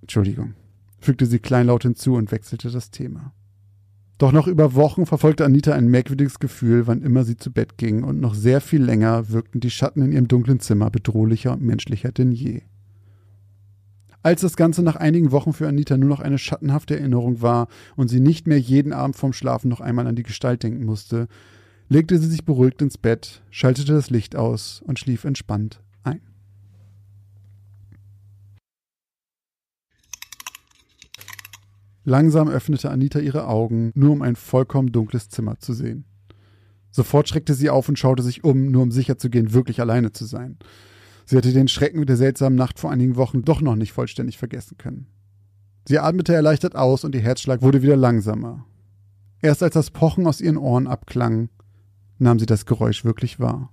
Entschuldigung, 0.01 0.53
fügte 0.99 1.25
sie 1.25 1.39
kleinlaut 1.39 1.83
hinzu 1.83 2.15
und 2.15 2.31
wechselte 2.31 2.69
das 2.69 2.91
Thema. 2.91 3.33
Doch 4.17 4.31
noch 4.31 4.47
über 4.47 4.75
Wochen 4.75 5.05
verfolgte 5.05 5.43
Anita 5.43 5.73
ein 5.73 5.89
merkwürdiges 5.89 6.39
Gefühl, 6.39 6.87
wann 6.87 7.01
immer 7.01 7.25
sie 7.25 7.35
zu 7.35 7.51
Bett 7.51 7.77
ging, 7.77 8.03
und 8.03 8.21
noch 8.21 8.33
sehr 8.33 8.61
viel 8.61 8.81
länger 8.81 9.29
wirkten 9.29 9.59
die 9.59 9.69
Schatten 9.69 10.01
in 10.01 10.13
ihrem 10.13 10.27
dunklen 10.29 10.61
Zimmer 10.61 10.89
bedrohlicher 10.89 11.51
und 11.51 11.61
menschlicher 11.61 12.11
denn 12.11 12.31
je. 12.31 12.61
Als 14.23 14.41
das 14.41 14.55
Ganze 14.55 14.81
nach 14.81 14.95
einigen 14.95 15.31
Wochen 15.31 15.53
für 15.53 15.67
Anita 15.67 15.97
nur 15.97 16.09
noch 16.09 16.19
eine 16.19 16.39
schattenhafte 16.39 16.97
Erinnerung 16.97 17.41
war 17.41 17.67
und 17.95 18.07
sie 18.07 18.19
nicht 18.19 18.47
mehr 18.47 18.59
jeden 18.59 18.91
Abend 18.93 19.15
vorm 19.15 19.33
Schlafen 19.33 19.69
noch 19.69 19.81
einmal 19.81 20.07
an 20.07 20.15
die 20.15 20.23
Gestalt 20.23 20.63
denken 20.63 20.85
musste, 20.85 21.27
legte 21.89 22.17
sie 22.17 22.27
sich 22.27 22.45
beruhigt 22.45 22.81
ins 22.81 22.97
Bett, 22.97 23.43
schaltete 23.51 23.93
das 23.93 24.09
Licht 24.09 24.35
aus 24.35 24.81
und 24.85 24.97
schlief 24.97 25.25
entspannt 25.25 25.81
ein. 26.03 26.21
Langsam 32.07 32.47
öffnete 32.47 32.91
Anita 32.91 33.19
ihre 33.19 33.47
Augen, 33.47 33.91
nur 33.95 34.11
um 34.11 34.21
ein 34.21 34.35
vollkommen 34.35 34.91
dunkles 34.91 35.27
Zimmer 35.29 35.59
zu 35.59 35.73
sehen. 35.73 36.05
Sofort 36.91 37.27
schreckte 37.27 37.55
sie 37.55 37.71
auf 37.71 37.89
und 37.89 37.97
schaute 37.97 38.21
sich 38.21 38.43
um, 38.43 38.67
nur 38.67 38.83
um 38.83 38.91
sicher 38.91 39.17
zu 39.17 39.29
gehen, 39.29 39.53
wirklich 39.53 39.81
alleine 39.81 40.11
zu 40.11 40.23
sein. 40.23 40.57
Sie 41.25 41.35
hatte 41.35 41.51
den 41.51 41.67
Schrecken 41.67 42.05
der 42.05 42.15
seltsamen 42.15 42.55
Nacht 42.57 42.79
vor 42.79 42.91
einigen 42.91 43.15
Wochen 43.15 43.41
doch 43.41 43.59
noch 43.59 43.75
nicht 43.75 43.91
vollständig 43.91 44.37
vergessen 44.37 44.77
können. 44.77 45.07
Sie 45.87 45.97
atmete 45.97 46.33
erleichtert 46.33 46.75
aus 46.75 47.03
und 47.03 47.15
ihr 47.15 47.21
Herzschlag 47.21 47.63
wurde 47.63 47.81
wieder 47.81 47.97
langsamer. 47.97 48.65
Erst 49.41 49.63
als 49.63 49.73
das 49.73 49.89
Pochen 49.89 50.27
aus 50.27 50.41
ihren 50.41 50.57
Ohren 50.57 50.87
abklang, 50.87 51.49
nahm 52.19 52.39
sie 52.39 52.45
das 52.45 52.67
Geräusch 52.67 53.03
wirklich 53.03 53.39
wahr. 53.39 53.71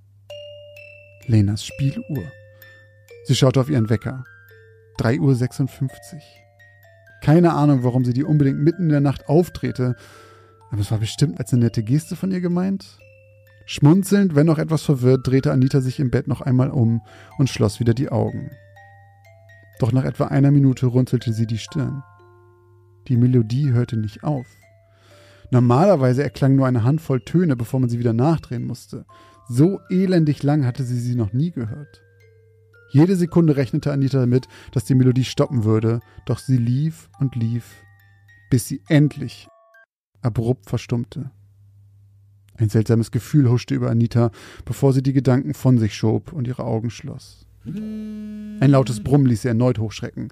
Lenas 1.26 1.64
Spieluhr. 1.64 2.24
Sie 3.24 3.36
schaute 3.36 3.60
auf 3.60 3.70
ihren 3.70 3.90
Wecker. 3.90 4.24
3.56 4.98 5.20
Uhr. 5.20 6.41
Keine 7.22 7.54
Ahnung, 7.54 7.84
warum 7.84 8.04
sie 8.04 8.12
die 8.12 8.24
unbedingt 8.24 8.58
mitten 8.58 8.84
in 8.84 8.88
der 8.88 9.00
Nacht 9.00 9.28
aufdrehte, 9.28 9.94
aber 10.70 10.80
es 10.80 10.90
war 10.90 10.98
bestimmt 10.98 11.38
als 11.38 11.52
eine 11.52 11.64
nette 11.64 11.84
Geste 11.84 12.16
von 12.16 12.32
ihr 12.32 12.40
gemeint. 12.40 12.98
Schmunzelnd, 13.64 14.34
wenn 14.34 14.48
auch 14.50 14.58
etwas 14.58 14.82
verwirrt, 14.82 15.26
drehte 15.26 15.52
Anita 15.52 15.80
sich 15.80 16.00
im 16.00 16.10
Bett 16.10 16.26
noch 16.26 16.40
einmal 16.40 16.70
um 16.70 17.00
und 17.38 17.48
schloss 17.48 17.78
wieder 17.78 17.94
die 17.94 18.10
Augen. 18.10 18.50
Doch 19.78 19.92
nach 19.92 20.04
etwa 20.04 20.26
einer 20.26 20.50
Minute 20.50 20.86
runzelte 20.86 21.32
sie 21.32 21.46
die 21.46 21.58
Stirn. 21.58 22.02
Die 23.06 23.16
Melodie 23.16 23.70
hörte 23.70 23.96
nicht 23.96 24.24
auf. 24.24 24.46
Normalerweise 25.50 26.24
erklang 26.24 26.56
nur 26.56 26.66
eine 26.66 26.82
Handvoll 26.82 27.20
Töne, 27.20 27.54
bevor 27.54 27.78
man 27.78 27.88
sie 27.88 27.98
wieder 27.98 28.12
nachdrehen 28.12 28.66
musste. 28.66 29.04
So 29.48 29.80
elendig 29.90 30.42
lang 30.42 30.66
hatte 30.66 30.82
sie 30.82 30.98
sie 30.98 31.14
noch 31.14 31.32
nie 31.32 31.52
gehört. 31.52 32.01
Jede 32.92 33.16
Sekunde 33.16 33.56
rechnete 33.56 33.90
Anita 33.90 34.20
damit, 34.20 34.48
dass 34.70 34.84
die 34.84 34.94
Melodie 34.94 35.24
stoppen 35.24 35.64
würde, 35.64 36.00
doch 36.26 36.38
sie 36.38 36.58
lief 36.58 37.08
und 37.20 37.34
lief, 37.34 37.82
bis 38.50 38.68
sie 38.68 38.82
endlich 38.86 39.48
abrupt 40.20 40.68
verstummte. 40.68 41.30
Ein 42.58 42.68
seltsames 42.68 43.10
Gefühl 43.10 43.48
huschte 43.48 43.74
über 43.74 43.90
Anita, 43.90 44.30
bevor 44.66 44.92
sie 44.92 45.02
die 45.02 45.14
Gedanken 45.14 45.54
von 45.54 45.78
sich 45.78 45.94
schob 45.94 46.34
und 46.34 46.46
ihre 46.46 46.64
Augen 46.64 46.90
schloss. 46.90 47.46
Ein 47.64 48.58
lautes 48.60 49.02
Brummen 49.02 49.26
ließ 49.26 49.42
sie 49.42 49.48
erneut 49.48 49.78
hochschrecken. 49.78 50.28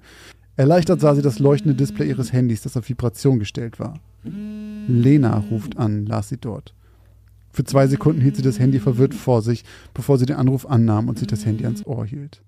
Erleichtert 0.55 1.01
sah 1.01 1.15
sie 1.15 1.23
das 1.23 1.39
leuchtende 1.39 1.75
Display 1.75 2.09
ihres 2.09 2.31
Handys, 2.31 2.61
das 2.61 2.77
auf 2.77 2.87
Vibration 2.87 3.39
gestellt 3.39 3.79
war. 3.79 3.99
Lena 4.23 5.39
ruft 5.49 5.77
an, 5.77 6.05
las 6.05 6.29
sie 6.29 6.37
dort. 6.37 6.75
Für 7.51 7.63
zwei 7.63 7.87
Sekunden 7.87 8.21
hielt 8.21 8.35
sie 8.35 8.43
das 8.43 8.59
Handy 8.59 8.79
verwirrt 8.79 9.15
vor 9.15 9.41
sich, 9.41 9.65
bevor 9.95 10.19
sie 10.19 10.27
den 10.27 10.35
Anruf 10.35 10.67
annahm 10.67 11.09
und 11.09 11.17
sich 11.17 11.27
das 11.27 11.45
Handy 11.45 11.65
ans 11.65 11.85
Ohr 11.87 12.05
hielt. 12.05 12.43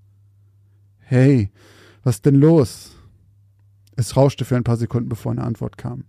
Hey, 1.06 1.50
was 2.04 2.22
denn 2.22 2.36
los? 2.36 2.98
Es 3.96 4.16
rauschte 4.18 4.46
für 4.46 4.56
ein 4.56 4.64
paar 4.64 4.78
Sekunden, 4.78 5.10
bevor 5.10 5.32
eine 5.32 5.44
Antwort 5.44 5.78
kam. 5.78 6.06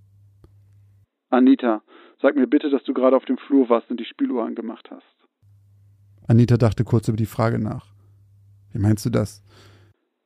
Anita, 1.30 1.82
sag 2.22 2.36
mir 2.36 2.47
bitte, 2.47 2.70
dass 2.70 2.84
du 2.84 2.95
gerade 2.95 3.16
auf 3.16 3.24
dem 3.24 3.38
Flur 3.38 3.68
warst 3.68 3.90
und 3.90 3.99
die 3.99 4.05
Spieluhr 4.05 4.45
angemacht 4.45 4.88
hast. 4.90 5.03
Anita 6.26 6.57
dachte 6.57 6.84
kurz 6.84 7.09
über 7.09 7.16
die 7.16 7.26
Frage 7.26 7.59
nach. 7.59 7.92
Wie 8.72 8.78
meinst 8.78 9.05
du 9.05 9.11
das? 9.11 9.42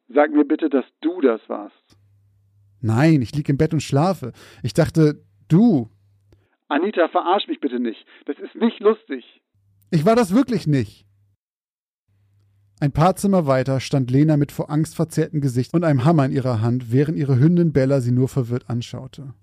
Sag 0.09 0.31
mir 0.33 0.45
bitte, 0.45 0.69
dass 0.71 0.85
du 1.01 1.21
das 1.21 1.41
warst. 1.49 1.75
Nein, 2.81 3.23
ich 3.23 3.35
lieg 3.35 3.49
im 3.49 3.57
Bett 3.57 3.73
und 3.73 3.83
schlafe. 3.83 4.33
Ich 4.63 4.75
dachte, 4.75 5.25
du. 5.49 5.89
Anita, 6.69 7.09
verarsch 7.09 7.49
mich 7.49 7.61
bitte 7.61 7.81
nicht. 7.81 8.07
Das 8.27 8.39
ist 8.39 8.55
nicht 8.55 8.81
lustig. 8.81 9.25
Ich 9.91 10.05
war 10.05 10.15
das 10.15 10.35
wirklich 10.35 10.67
nicht. 10.67 11.08
Ein 12.81 12.93
paar 12.93 13.17
Zimmer 13.17 13.47
weiter 13.47 13.81
stand 13.81 14.11
Lena 14.11 14.37
mit 14.37 14.53
vor 14.53 14.71
Angst 14.71 14.95
verzerrtem 14.95 15.41
Gesicht 15.41 15.75
und 15.75 15.83
einem 15.83 16.05
Hammer 16.05 16.27
in 16.27 16.33
ihrer 16.33 16.61
Hand, 16.61 16.93
während 16.93 17.19
ihre 17.19 17.39
Hündin 17.39 17.73
Bella 17.73 18.01
sie 18.01 18.13
nur 18.13 18.29
verwirrt 18.29 18.71
anschaute. 18.71 19.35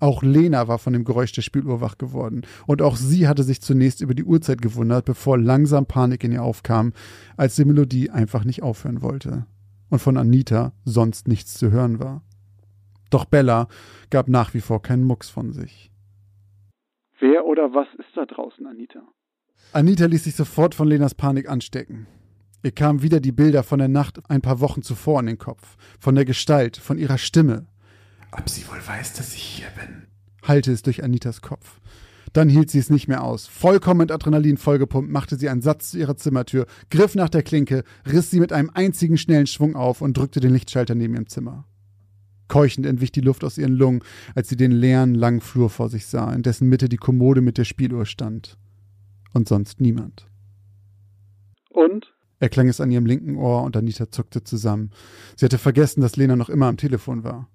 Auch 0.00 0.22
Lena 0.22 0.68
war 0.68 0.78
von 0.78 0.92
dem 0.92 1.04
Geräusch 1.04 1.32
der 1.32 1.40
Spieluhr 1.40 1.80
wach 1.80 1.96
geworden, 1.96 2.42
und 2.66 2.82
auch 2.82 2.96
sie 2.96 3.26
hatte 3.26 3.42
sich 3.42 3.62
zunächst 3.62 4.02
über 4.02 4.12
die 4.12 4.24
Uhrzeit 4.24 4.60
gewundert, 4.60 5.06
bevor 5.06 5.38
langsam 5.38 5.86
Panik 5.86 6.24
in 6.24 6.32
ihr 6.32 6.42
aufkam, 6.42 6.92
als 7.38 7.56
die 7.56 7.64
Melodie 7.64 8.10
einfach 8.10 8.44
nicht 8.44 8.62
aufhören 8.62 9.00
wollte 9.00 9.46
und 9.88 10.00
von 10.00 10.18
Anita 10.18 10.72
sonst 10.84 11.26
nichts 11.28 11.54
zu 11.54 11.70
hören 11.70 12.00
war. 12.00 12.22
Doch 13.08 13.24
Bella 13.24 13.68
gab 14.10 14.28
nach 14.28 14.52
wie 14.52 14.60
vor 14.60 14.82
keinen 14.82 15.04
Mucks 15.04 15.30
von 15.30 15.52
sich. 15.52 15.90
Wer 17.20 17.46
oder 17.46 17.72
was 17.72 17.86
ist 17.98 18.14
da 18.14 18.26
draußen, 18.26 18.66
Anita? 18.66 19.00
Anita 19.72 20.04
ließ 20.04 20.24
sich 20.24 20.34
sofort 20.34 20.74
von 20.74 20.88
Lenas 20.88 21.14
Panik 21.14 21.48
anstecken. 21.48 22.06
Ihr 22.64 22.72
kamen 22.72 23.02
wieder 23.02 23.20
die 23.20 23.30
Bilder 23.30 23.62
von 23.62 23.78
der 23.78 23.88
Nacht 23.88 24.18
ein 24.30 24.40
paar 24.40 24.58
Wochen 24.58 24.80
zuvor 24.80 25.20
in 25.20 25.26
den 25.26 25.36
Kopf. 25.36 25.76
Von 26.00 26.14
der 26.14 26.24
Gestalt, 26.24 26.78
von 26.78 26.96
ihrer 26.96 27.18
Stimme. 27.18 27.66
Ob 28.32 28.48
sie 28.48 28.66
wohl 28.68 28.80
weiß, 28.84 29.12
dass 29.12 29.34
ich 29.34 29.42
hier 29.42 29.66
bin? 29.78 30.06
Hallte 30.42 30.72
es 30.72 30.80
durch 30.80 31.04
Anitas 31.04 31.42
Kopf. 31.42 31.78
Dann 32.32 32.48
hielt 32.48 32.70
sie 32.70 32.78
es 32.78 32.88
nicht 32.88 33.06
mehr 33.06 33.22
aus. 33.22 33.46
Vollkommen 33.46 33.98
mit 33.98 34.10
Adrenalin 34.10 34.56
vollgepumpt, 34.56 35.10
machte 35.10 35.36
sie 35.36 35.50
einen 35.50 35.60
Satz 35.60 35.90
zu 35.90 35.98
ihrer 35.98 36.16
Zimmertür, 36.16 36.64
griff 36.88 37.14
nach 37.14 37.28
der 37.28 37.42
Klinke, 37.42 37.84
riss 38.10 38.30
sie 38.30 38.40
mit 38.40 38.50
einem 38.50 38.70
einzigen 38.72 39.18
schnellen 39.18 39.46
Schwung 39.46 39.76
auf 39.76 40.00
und 40.00 40.16
drückte 40.16 40.40
den 40.40 40.54
Lichtschalter 40.54 40.94
neben 40.94 41.12
ihrem 41.12 41.28
Zimmer. 41.28 41.66
Keuchend 42.48 42.86
entwich 42.86 43.12
die 43.12 43.20
Luft 43.20 43.44
aus 43.44 43.58
ihren 43.58 43.74
Lungen, 43.74 44.02
als 44.34 44.48
sie 44.48 44.56
den 44.56 44.72
leeren, 44.72 45.14
langen 45.14 45.42
Flur 45.42 45.68
vor 45.68 45.90
sich 45.90 46.06
sah, 46.06 46.32
in 46.32 46.42
dessen 46.42 46.70
Mitte 46.70 46.88
die 46.88 46.96
Kommode 46.96 47.42
mit 47.42 47.58
der 47.58 47.64
Spieluhr 47.64 48.06
stand. 48.06 48.56
Und 49.34 49.48
sonst 49.48 49.82
niemand. 49.82 50.26
Und? 51.68 52.13
Erklang 52.44 52.68
es 52.68 52.78
an 52.78 52.90
ihrem 52.90 53.06
linken 53.06 53.36
Ohr 53.36 53.62
und 53.62 53.74
Anita 53.74 54.10
zuckte 54.10 54.44
zusammen. 54.44 54.90
Sie 55.34 55.46
hatte 55.46 55.56
vergessen, 55.56 56.02
dass 56.02 56.16
Lena 56.16 56.36
noch 56.36 56.50
immer 56.50 56.66
am 56.66 56.76
Telefon 56.76 57.24
war. 57.24 57.48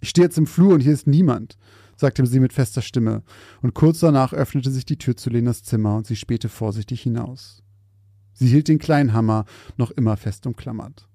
Ich 0.00 0.08
stehe 0.08 0.24
jetzt 0.24 0.38
im 0.38 0.48
Flur 0.48 0.74
und 0.74 0.80
hier 0.80 0.92
ist 0.92 1.06
niemand, 1.06 1.56
sagte 1.94 2.26
sie 2.26 2.40
mit 2.40 2.52
fester 2.52 2.82
Stimme, 2.82 3.22
und 3.62 3.74
kurz 3.74 4.00
danach 4.00 4.32
öffnete 4.32 4.72
sich 4.72 4.84
die 4.84 4.98
Tür 4.98 5.16
zu 5.16 5.30
Lenas 5.30 5.62
Zimmer 5.62 5.94
und 5.94 6.04
sie 6.04 6.16
spähte 6.16 6.48
vorsichtig 6.48 7.00
hinaus. 7.00 7.62
Sie 8.32 8.48
hielt 8.48 8.66
den 8.66 8.80
kleinen 8.80 9.12
Hammer 9.12 9.44
noch 9.76 9.92
immer 9.92 10.16
fest 10.16 10.48
umklammert. 10.48 11.06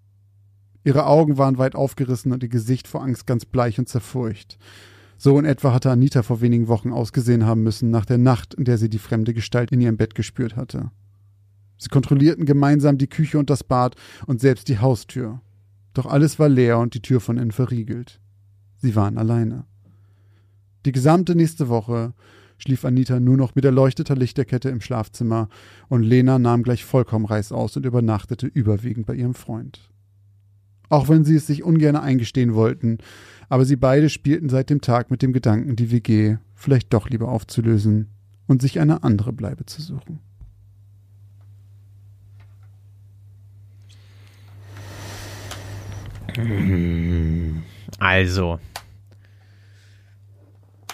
Ihre 0.86 1.06
Augen 1.06 1.38
waren 1.38 1.58
weit 1.58 1.76
aufgerissen 1.76 2.32
und 2.32 2.42
ihr 2.42 2.48
Gesicht 2.48 2.88
vor 2.88 3.04
Angst 3.04 3.28
ganz 3.28 3.44
bleich 3.44 3.80
und 3.80 3.90
zerfurcht. 3.90 4.58
So 5.18 5.38
in 5.38 5.44
etwa 5.44 5.74
hatte 5.74 5.92
Anita 5.92 6.24
vor 6.24 6.40
wenigen 6.40 6.70
Wochen 6.70 6.94
ausgesehen 6.94 7.46
haben 7.46 7.64
müssen 7.64 7.92
nach 7.92 8.06
der 8.06 8.18
Nacht, 8.18 8.54
in 8.54 8.64
der 8.64 8.78
sie 8.78 8.90
die 8.90 8.98
fremde 8.98 9.34
Gestalt 9.34 9.74
in 9.74 9.82
ihrem 9.82 9.98
Bett 9.98 10.16
gespürt 10.16 10.56
hatte. 10.56 10.92
Sie 11.84 11.90
kontrollierten 11.90 12.46
gemeinsam 12.46 12.98
die 12.98 13.10
Küche 13.10 13.38
und 13.38 13.50
das 13.50 13.66
Bad 13.66 13.96
und 14.26 14.40
selbst 14.40 14.70
die 14.70 14.80
Haustür. 14.80 15.42
Doch 15.94 16.06
alles 16.06 16.40
war 16.40 16.48
leer 16.48 16.80
und 16.80 16.94
die 16.94 17.02
Tür 17.02 17.20
von 17.20 17.38
innen 17.38 17.52
verriegelt. 17.52 18.22
Sie 18.78 18.96
waren 18.96 19.18
alleine. 19.18 19.66
Die 20.86 20.94
gesamte 20.94 21.36
nächste 21.36 21.68
Woche 21.68 22.14
schlief 22.58 22.86
Anita 22.86 23.20
nur 23.20 23.36
noch 23.36 23.56
mit 23.56 23.66
erleuchteter 23.66 24.16
Lichterkette 24.16 24.70
im 24.70 24.80
Schlafzimmer 24.80 25.50
und 25.90 26.04
Lena 26.04 26.40
nahm 26.40 26.64
gleich 26.64 26.86
vollkommen 26.86 27.26
reißaus 27.26 27.76
und 27.76 27.86
übernachtete 27.86 28.48
überwiegend 28.48 29.06
bei 29.06 29.16
ihrem 29.16 29.34
Freund. 29.34 29.90
Auch 30.88 31.10
wenn 31.10 31.26
sie 31.26 31.36
es 31.36 31.48
sich 31.48 31.64
ungern 31.64 31.98
eingestehen 31.98 32.54
wollten, 32.54 33.00
aber 33.50 33.66
sie 33.66 33.76
beide 33.76 34.08
spielten 34.08 34.48
seit 34.48 34.70
dem 34.70 34.80
Tag 34.80 35.12
mit 35.12 35.22
dem 35.22 35.34
Gedanken, 35.34 35.76
die 35.76 35.92
WG 35.92 36.38
vielleicht 36.56 36.94
doch 36.94 37.10
lieber 37.10 37.28
aufzulösen 37.28 38.08
und 38.48 38.62
sich 38.62 38.80
eine 38.80 39.04
andere 39.04 39.34
Bleibe 39.34 39.66
zu 39.66 39.82
suchen. 39.82 40.20
Also. 48.00 48.60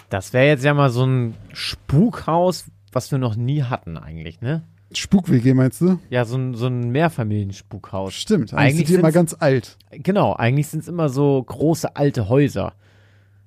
Das 0.08 0.32
wäre 0.32 0.46
jetzt 0.46 0.64
ja 0.64 0.74
mal 0.74 0.90
so 0.90 1.04
ein 1.04 1.34
Spukhaus, 1.52 2.66
was 2.92 3.10
wir 3.10 3.18
noch 3.18 3.36
nie 3.36 3.62
hatten 3.62 3.96
eigentlich, 3.96 4.40
ne? 4.40 4.64
Spuk-WG 4.92 5.54
meinst 5.54 5.80
du? 5.80 5.98
Ja, 6.10 6.24
so 6.24 6.36
ein, 6.36 6.54
so 6.54 6.66
ein 6.66 6.90
Mehrfamilienspukhaus. 6.90 8.12
Stimmt, 8.12 8.52
eigentlich, 8.52 8.58
Eigentlich 8.58 8.86
sind 8.88 8.96
die 8.96 9.00
immer 9.00 9.12
ganz 9.12 9.36
alt. 9.38 9.78
Genau, 9.92 10.34
eigentlich 10.34 10.66
sind 10.66 10.80
es 10.80 10.88
immer 10.88 11.08
so 11.08 11.40
große 11.40 11.94
alte 11.94 12.28
Häuser. 12.28 12.72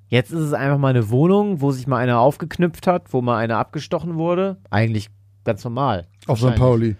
Jetzt 0.07 0.31
ist 0.31 0.39
es 0.39 0.53
einfach 0.53 0.77
mal 0.77 0.89
eine 0.89 1.09
Wohnung, 1.09 1.59
wo 1.59 1.71
sich 1.71 1.87
mal 1.87 1.97
einer 1.97 2.19
aufgeknüpft 2.19 2.87
hat, 2.87 3.11
wo 3.11 3.21
mal 3.21 3.37
einer 3.37 3.57
abgestochen 3.57 4.15
wurde. 4.15 4.57
Eigentlich 4.69 5.09
ganz 5.43 5.63
normal. 5.63 6.07
Auf 6.27 6.39
St. 6.39 6.55
Pauli. 6.55 6.95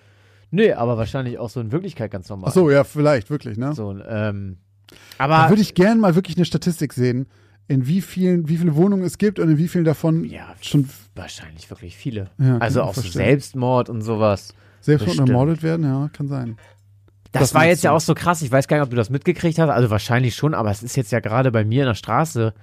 Nee, 0.52 0.74
aber 0.74 0.98
wahrscheinlich 0.98 1.39
auch 1.39 1.50
so 1.50 1.62
in 1.62 1.72
Wirklichkeit 1.72 2.12
ganz 2.12 2.28
normal. 2.28 2.50
Ach 2.50 2.54
so, 2.54 2.70
ja, 2.70 2.84
vielleicht, 2.84 3.30
wirklich, 3.30 3.58
ne? 3.58 3.74
So, 3.74 3.98
ähm, 3.98 4.58
Da 5.18 5.24
aber 5.26 5.50
würde 5.50 5.62
ich 5.62 5.74
gern 5.76 6.00
mal 6.00 6.16
wirklich 6.16 6.38
eine 6.38 6.46
Statistik 6.46 6.94
sehen, 6.94 7.28
in 7.68 7.88
wie 7.88 8.02
vielen, 8.02 8.50
wie 8.50 8.58
viele 8.58 8.76
Wohnungen 8.76 9.04
es 9.04 9.18
gibt 9.18 9.40
und 9.40 9.50
in 9.50 9.58
wie 9.58 9.68
vielen 9.68 9.86
davon 9.86 10.26
ja, 10.26 10.54
schon 10.62 10.90
wahrscheinlich 11.16 11.70
wirklich 11.70 11.96
viele. 11.96 12.30
Ja, 12.38 12.58
also 12.58 12.82
auch 12.84 12.94
so. 12.94 13.02
Selbstmord 13.02 13.90
und 13.90 14.02
sowas. 14.02 14.54
selbst 14.82 15.06
bestimmt. 15.06 15.30
ermordet 15.30 15.64
werden, 15.64 15.86
ja, 15.86 16.10
kann 16.12 16.28
sein. 16.28 16.58
Das, 17.32 17.42
Das 17.44 17.54
war 17.56 17.66
jetzt 17.66 17.84
ja 17.84 17.92
du? 17.92 17.96
auch 17.96 18.02
so 18.02 18.14
krass. 18.14 18.42
Ich 18.42 18.52
weiß 18.52 18.68
gar 18.68 18.78
nicht, 18.78 18.84
ob 18.84 18.90
du 18.92 18.96
das 18.96 19.10
mitgekriegt 19.10 19.58
hast. 19.58 19.70
Also 19.70 19.90
wahrscheinlich 19.90 20.36
schon, 20.36 20.54
aber 20.54 20.70
es 20.72 20.84
ist 20.84 20.96
jetzt 20.98 21.12
ja 21.12 21.20
gerade 21.20 21.52
bei 21.52 21.64
mir 21.64 21.84
in 21.84 21.88
der 21.88 21.96
Straße 21.96 22.54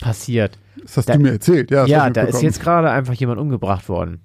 passiert. 0.00 0.58
Das 0.82 0.96
hast 0.98 1.08
Da- 1.08 1.14
du 1.14 1.20
mir 1.20 1.30
erzählt, 1.32 1.70
ja. 1.70 1.86
ja, 1.86 2.10
da 2.10 2.22
ist 2.22 2.42
jetzt 2.42 2.60
gerade 2.60 2.90
einfach 2.90 3.14
jemand 3.14 3.38
umgebracht 3.40 3.88
worden. 3.88 4.20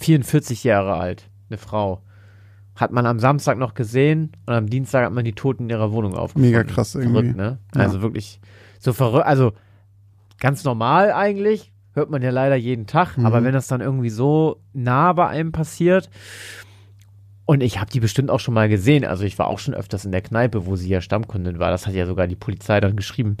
44 0.00 0.64
Jahre 0.64 0.94
alt, 0.94 1.28
eine 1.50 1.58
Frau. 1.58 2.00
Hat 2.76 2.90
man 2.90 3.06
am 3.06 3.18
Samstag 3.20 3.56
noch 3.58 3.74
gesehen 3.74 4.32
und 4.46 4.54
am 4.54 4.68
Dienstag 4.68 5.04
hat 5.04 5.12
man 5.12 5.24
die 5.24 5.32
Toten 5.32 5.64
in 5.64 5.70
ihrer 5.70 5.92
Wohnung 5.92 6.14
aufgefunden. 6.14 6.50
Mega 6.50 6.64
krass 6.64 6.94
irgendwie. 6.94 7.12
Verrückt, 7.12 7.36
ne? 7.36 7.58
Ja. 7.74 7.80
Also 7.80 8.02
wirklich 8.02 8.40
so 8.80 8.92
verrückt. 8.92 9.26
Also 9.26 9.52
ganz 10.40 10.64
normal 10.64 11.12
eigentlich. 11.12 11.72
Hört 11.92 12.10
man 12.10 12.22
ja 12.22 12.30
leider 12.30 12.56
jeden 12.56 12.86
Tag. 12.86 13.16
Mhm. 13.16 13.26
Aber 13.26 13.44
wenn 13.44 13.52
das 13.52 13.68
dann 13.68 13.80
irgendwie 13.80 14.10
so 14.10 14.60
nah 14.72 15.12
bei 15.12 15.28
einem 15.28 15.52
passiert. 15.52 16.10
Und 17.46 17.62
ich 17.62 17.78
habe 17.78 17.90
die 17.90 18.00
bestimmt 18.00 18.30
auch 18.30 18.40
schon 18.40 18.54
mal 18.54 18.68
gesehen. 18.68 19.04
Also 19.04 19.24
ich 19.24 19.38
war 19.38 19.46
auch 19.46 19.58
schon 19.58 19.74
öfters 19.74 20.04
in 20.04 20.10
der 20.12 20.22
Kneipe, 20.22 20.66
wo 20.66 20.74
sie 20.76 20.88
ja 20.88 21.00
Stammkundin 21.00 21.60
war. 21.60 21.70
Das 21.70 21.86
hat 21.86 21.94
ja 21.94 22.06
sogar 22.06 22.26
die 22.26 22.36
Polizei 22.36 22.80
dann 22.80 22.96
geschrieben. 22.96 23.36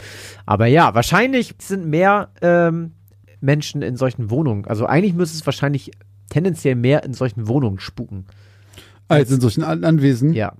Aber 0.46 0.66
ja, 0.66 0.94
wahrscheinlich 0.94 1.54
sind 1.58 1.86
mehr 1.86 2.28
ähm, 2.42 2.92
Menschen 3.40 3.82
in 3.82 3.96
solchen 3.96 4.30
Wohnungen. 4.30 4.66
Also 4.66 4.86
eigentlich 4.86 5.14
müsste 5.14 5.36
es 5.36 5.46
wahrscheinlich 5.46 5.90
tendenziell 6.30 6.76
mehr 6.76 7.02
in 7.02 7.14
solchen 7.14 7.48
Wohnungen 7.48 7.80
spuken. 7.80 8.26
Als 9.08 9.30
in 9.30 9.40
solchen 9.40 9.62
An 9.64 9.84
Anwesen. 9.84 10.32
Ja. 10.32 10.52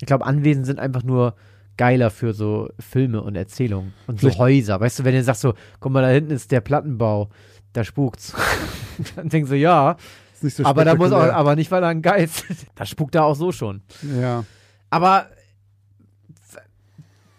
Ich 0.00 0.06
glaube, 0.06 0.26
Anwesen 0.26 0.64
sind 0.64 0.78
einfach 0.78 1.02
nur 1.04 1.34
geiler 1.76 2.10
für 2.10 2.34
so 2.34 2.68
Filme 2.78 3.22
und 3.22 3.34
Erzählungen 3.36 3.94
und 4.06 4.20
so 4.20 4.26
Vielleicht- 4.26 4.38
Häuser. 4.38 4.80
Weißt 4.80 4.98
du, 4.98 5.04
wenn 5.04 5.14
ihr 5.14 5.24
sagt 5.24 5.38
so, 5.38 5.54
guck 5.80 5.92
mal, 5.92 6.02
da 6.02 6.08
hinten 6.08 6.32
ist 6.32 6.50
der 6.52 6.60
Plattenbau, 6.60 7.30
da 7.72 7.84
spukt's. 7.84 8.34
Dann 9.16 9.28
denkst 9.28 9.48
du, 9.50 9.56
ja, 9.56 9.96
Ist 10.34 10.44
nicht 10.44 10.56
so 10.56 10.64
aber 10.64 10.84
da 10.84 10.94
muss 10.94 11.12
auch, 11.12 11.20
aber 11.22 11.56
nicht, 11.56 11.70
weil 11.70 11.80
da 11.80 11.88
ein 11.88 12.02
Geist. 12.02 12.44
da 12.74 12.84
spukt 12.84 13.14
er 13.14 13.24
auch 13.24 13.34
so 13.36 13.52
schon. 13.52 13.80
Ja. 14.20 14.44
Aber 14.90 15.26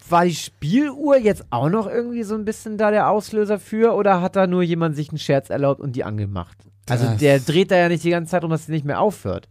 war 0.09 0.25
die 0.25 0.35
Spieluhr 0.35 1.17
jetzt 1.17 1.45
auch 1.49 1.69
noch 1.69 1.87
irgendwie 1.87 2.23
so 2.23 2.35
ein 2.35 2.45
bisschen 2.45 2.77
da 2.77 2.91
der 2.91 3.09
Auslöser 3.09 3.59
für 3.59 3.93
oder 3.93 4.21
hat 4.21 4.35
da 4.35 4.47
nur 4.47 4.61
jemand 4.63 4.95
sich 4.95 5.09
einen 5.09 5.17
Scherz 5.17 5.49
erlaubt 5.49 5.79
und 5.81 5.95
die 5.95 6.03
angemacht? 6.03 6.57
Also 6.89 7.05
Das- 7.05 7.17
der 7.17 7.39
dreht 7.39 7.71
da 7.71 7.77
ja 7.77 7.87
nicht 7.89 8.03
die 8.03 8.09
ganze 8.09 8.31
Zeit 8.31 8.43
um, 8.43 8.49
dass 8.49 8.65
sie 8.65 8.71
nicht 8.71 8.85
mehr 8.85 8.99
aufhört. 8.99 9.47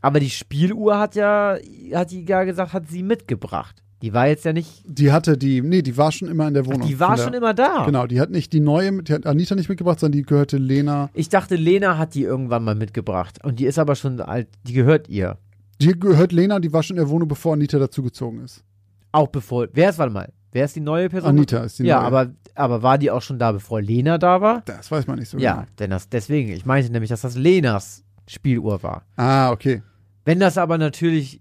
Aber 0.00 0.20
die 0.20 0.30
Spieluhr 0.30 0.98
hat 0.98 1.14
ja, 1.14 1.56
hat 1.94 2.10
die 2.10 2.24
ja 2.24 2.44
gesagt, 2.44 2.72
hat 2.72 2.88
sie 2.88 3.02
mitgebracht. 3.02 3.82
Die 4.00 4.12
war 4.12 4.28
jetzt 4.28 4.44
ja 4.44 4.52
nicht, 4.52 4.84
Die 4.86 5.10
hatte 5.10 5.36
die, 5.36 5.60
nee, 5.60 5.82
die 5.82 5.96
war 5.96 6.12
schon 6.12 6.28
immer 6.28 6.46
in 6.46 6.54
der 6.54 6.66
Wohnung. 6.66 6.86
die 6.86 7.00
war 7.00 7.16
der, 7.16 7.24
schon 7.24 7.34
immer 7.34 7.52
da. 7.52 7.84
Genau, 7.84 8.06
die 8.06 8.20
hat 8.20 8.30
nicht 8.30 8.52
die 8.52 8.60
neue, 8.60 9.02
die 9.02 9.12
hat 9.12 9.26
Anita 9.26 9.56
nicht 9.56 9.68
mitgebracht, 9.68 9.98
sondern 9.98 10.18
die 10.18 10.24
gehörte 10.24 10.56
Lena. 10.56 11.10
Ich 11.14 11.28
dachte, 11.28 11.56
Lena 11.56 11.98
hat 11.98 12.14
die 12.14 12.22
irgendwann 12.22 12.62
mal 12.62 12.76
mitgebracht. 12.76 13.44
Und 13.44 13.58
die 13.58 13.66
ist 13.66 13.78
aber 13.78 13.96
schon 13.96 14.20
alt, 14.20 14.48
die 14.62 14.72
gehört 14.72 15.08
ihr. 15.08 15.38
Die 15.80 15.98
gehört 15.98 16.30
Lena, 16.30 16.60
die 16.60 16.72
war 16.72 16.84
schon 16.84 16.96
in 16.96 17.02
der 17.02 17.08
Wohnung, 17.10 17.26
bevor 17.26 17.54
Anita 17.54 17.78
dazugezogen 17.78 18.44
ist. 18.44 18.62
Auch 19.10 19.28
bevor, 19.28 19.66
wer 19.72 19.90
ist, 19.90 19.98
warte 19.98 20.12
mal, 20.12 20.32
wer 20.52 20.64
ist 20.64 20.76
die 20.76 20.80
neue 20.80 21.08
Person? 21.08 21.30
Anita 21.30 21.58
ist 21.64 21.80
die 21.80 21.84
ja, 21.84 21.98
neue. 21.98 22.06
aber, 22.06 22.30
aber 22.54 22.82
war 22.82 22.98
die 22.98 23.10
auch 23.10 23.22
schon 23.22 23.38
da, 23.40 23.50
bevor 23.50 23.82
Lena 23.82 24.16
da 24.18 24.40
war? 24.40 24.62
Das 24.64 24.92
weiß 24.92 25.08
man 25.08 25.18
nicht 25.18 25.28
so 25.28 25.38
Ja, 25.38 25.54
genau. 25.54 25.66
denn 25.80 25.90
das, 25.90 26.08
deswegen, 26.08 26.50
ich 26.52 26.64
meinte 26.64 26.92
nämlich, 26.92 27.10
dass 27.10 27.22
das 27.22 27.36
Lenas 27.36 28.04
Spieluhr 28.28 28.82
war. 28.82 29.02
Ah, 29.16 29.50
okay. 29.50 29.82
Wenn 30.24 30.40
das 30.40 30.58
aber 30.58 30.78
natürlich 30.78 31.40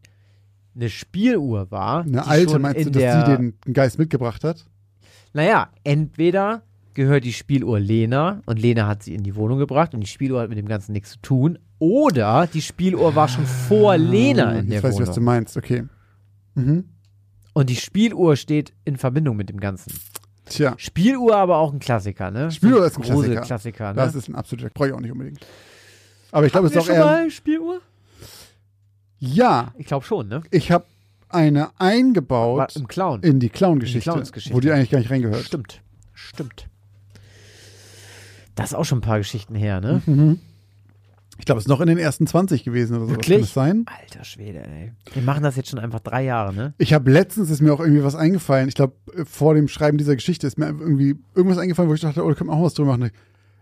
eine 0.75 0.89
Spieluhr 0.89 1.69
war, 1.71 2.01
Eine 2.01 2.11
die 2.11 2.17
alte, 2.19 2.59
meinst 2.59 2.81
du, 2.81 2.87
in 2.87 2.93
dass 2.93 3.01
der, 3.01 3.25
sie 3.25 3.37
den, 3.65 3.73
Geist 3.73 3.99
mitgebracht 3.99 4.43
hat? 4.43 4.65
Naja, 5.33 5.69
entweder 5.83 6.61
gehört 6.93 7.25
die 7.25 7.33
Spieluhr 7.33 7.79
Lena 7.79 8.41
und 8.45 8.59
Lena 8.59 8.87
hat 8.87 9.03
sie 9.03 9.13
in 9.13 9.23
die 9.23 9.35
Wohnung 9.35 9.59
gebracht 9.59 9.93
und 9.93 10.01
die 10.01 10.07
Spieluhr 10.07 10.41
hat 10.41 10.49
mit 10.49 10.57
dem 10.57 10.67
Ganzen 10.67 10.93
nichts 10.93 11.11
zu 11.11 11.19
tun. 11.21 11.59
Oder 11.79 12.47
die 12.47 12.61
Spieluhr 12.61 13.13
war 13.15 13.27
schon 13.27 13.45
vor 13.45 13.97
Lena 13.97 14.53
in 14.53 14.67
Ah, 14.67 14.69
der 14.69 14.83
weiß 14.83 14.91
ich, 14.91 14.95
Wohnung. 14.95 15.07
was 15.09 15.15
du 15.15 15.21
meinst, 15.21 15.57
okay. 15.57 15.83
Mhm. 16.55 16.85
und 17.53 17.69
die 17.69 17.75
Spieluhr 17.75 18.35
steht 18.35 18.73
in 18.85 18.97
Verbindung 18.97 19.35
mit 19.37 19.49
dem 19.49 19.59
Ganzen. 19.59 19.93
Tja, 20.45 20.73
Spieluhr 20.77 21.35
aber 21.35 21.57
auch 21.57 21.71
ein 21.73 21.77
Klassiker, 21.79 22.31
ne? 22.31 22.49
Spieluhr 22.49 22.85
ist 22.85 22.97
ein 22.97 23.03
Klassiker. 23.03 23.41
Klassiker 23.41 23.89
ne? 23.89 23.95
das 23.95 24.15
ist 24.15 24.27
ein 24.29 24.35
absoluter, 24.35 24.69
brauche 24.73 24.87
ich 24.87 24.93
auch 24.93 24.99
nicht 25.01 25.11
unbedingt. 25.11 25.45
Aber 26.31 26.45
ich 26.45 26.51
glaube, 26.51 26.67
es 26.67 26.71
ist 26.71 26.75
wir 26.75 26.81
auch 26.81 26.85
schon 26.85 26.95
eher. 26.95 27.05
mal 27.05 27.29
Spieluhr? 27.31 27.81
Ja, 29.19 29.73
Ich 29.77 29.87
glaube 29.87 30.05
schon, 30.05 30.27
ne? 30.27 30.43
ich 30.51 30.71
habe 30.71 30.85
eine 31.29 31.69
eingebaut 31.79 32.57
War 32.59 32.67
im 32.75 32.87
Clown. 32.87 33.21
in 33.23 33.39
die 33.39 33.49
Clown-Geschichte, 33.49 33.97
In 33.97 34.01
die 34.01 34.09
Clowns-Geschichte. 34.19 34.55
wo 34.55 34.59
die 34.59 34.71
eigentlich 34.71 34.89
gar 34.91 34.99
nicht 34.99 35.09
reingehört. 35.11 35.43
Stimmt. 35.43 35.81
Stimmt. 36.13 36.67
Das 38.55 38.67
ist 38.71 38.75
auch 38.75 38.85
schon 38.85 38.99
ein 38.99 39.01
paar 39.01 39.17
Geschichten 39.19 39.55
her, 39.55 39.81
ne? 39.81 40.01
Mhm. 40.05 40.39
Ich 41.39 41.45
glaube, 41.45 41.59
es 41.59 41.65
ist 41.65 41.69
noch 41.69 41.81
in 41.81 41.87
den 41.87 41.99
ersten 41.99 42.25
20 42.25 42.63
gewesen 42.63 42.95
oder 42.97 43.05
so. 43.05 43.11
Kann 43.11 43.17
Wirklich? 43.17 43.41
das 43.41 43.53
sein? 43.53 43.85
Alter 43.85 44.23
Schwede, 44.23 44.63
ey. 44.65 44.93
Wir 45.13 45.21
machen 45.21 45.43
das 45.43 45.55
jetzt 45.55 45.69
schon 45.69 45.77
einfach 45.79 45.99
drei 45.99 46.23
Jahre, 46.23 46.53
ne? 46.53 46.73
Ich 46.79 46.93
habe 46.93 47.11
letztens 47.11 47.51
ist 47.51 47.61
mir 47.61 47.71
auch 47.73 47.79
irgendwie 47.79 48.03
was 48.03 48.15
eingefallen. 48.15 48.67
Ich 48.67 48.73
glaube, 48.75 48.95
vor 49.25 49.53
dem 49.53 49.67
Schreiben 49.67 49.97
dieser 49.99 50.15
Geschichte 50.15 50.47
ist 50.47 50.57
mir 50.57 50.65
irgendwie 50.67 51.15
irgendwas 51.35 51.59
eingefallen, 51.59 51.89
wo 51.89 51.93
ich 51.93 52.01
dachte, 52.01 52.23
oh, 52.23 52.29
da 52.29 52.33
können 52.35 52.49
wir 52.49 52.55
auch 52.55 52.63
was 52.63 52.73
drüber 52.73 52.97
machen. 52.97 53.11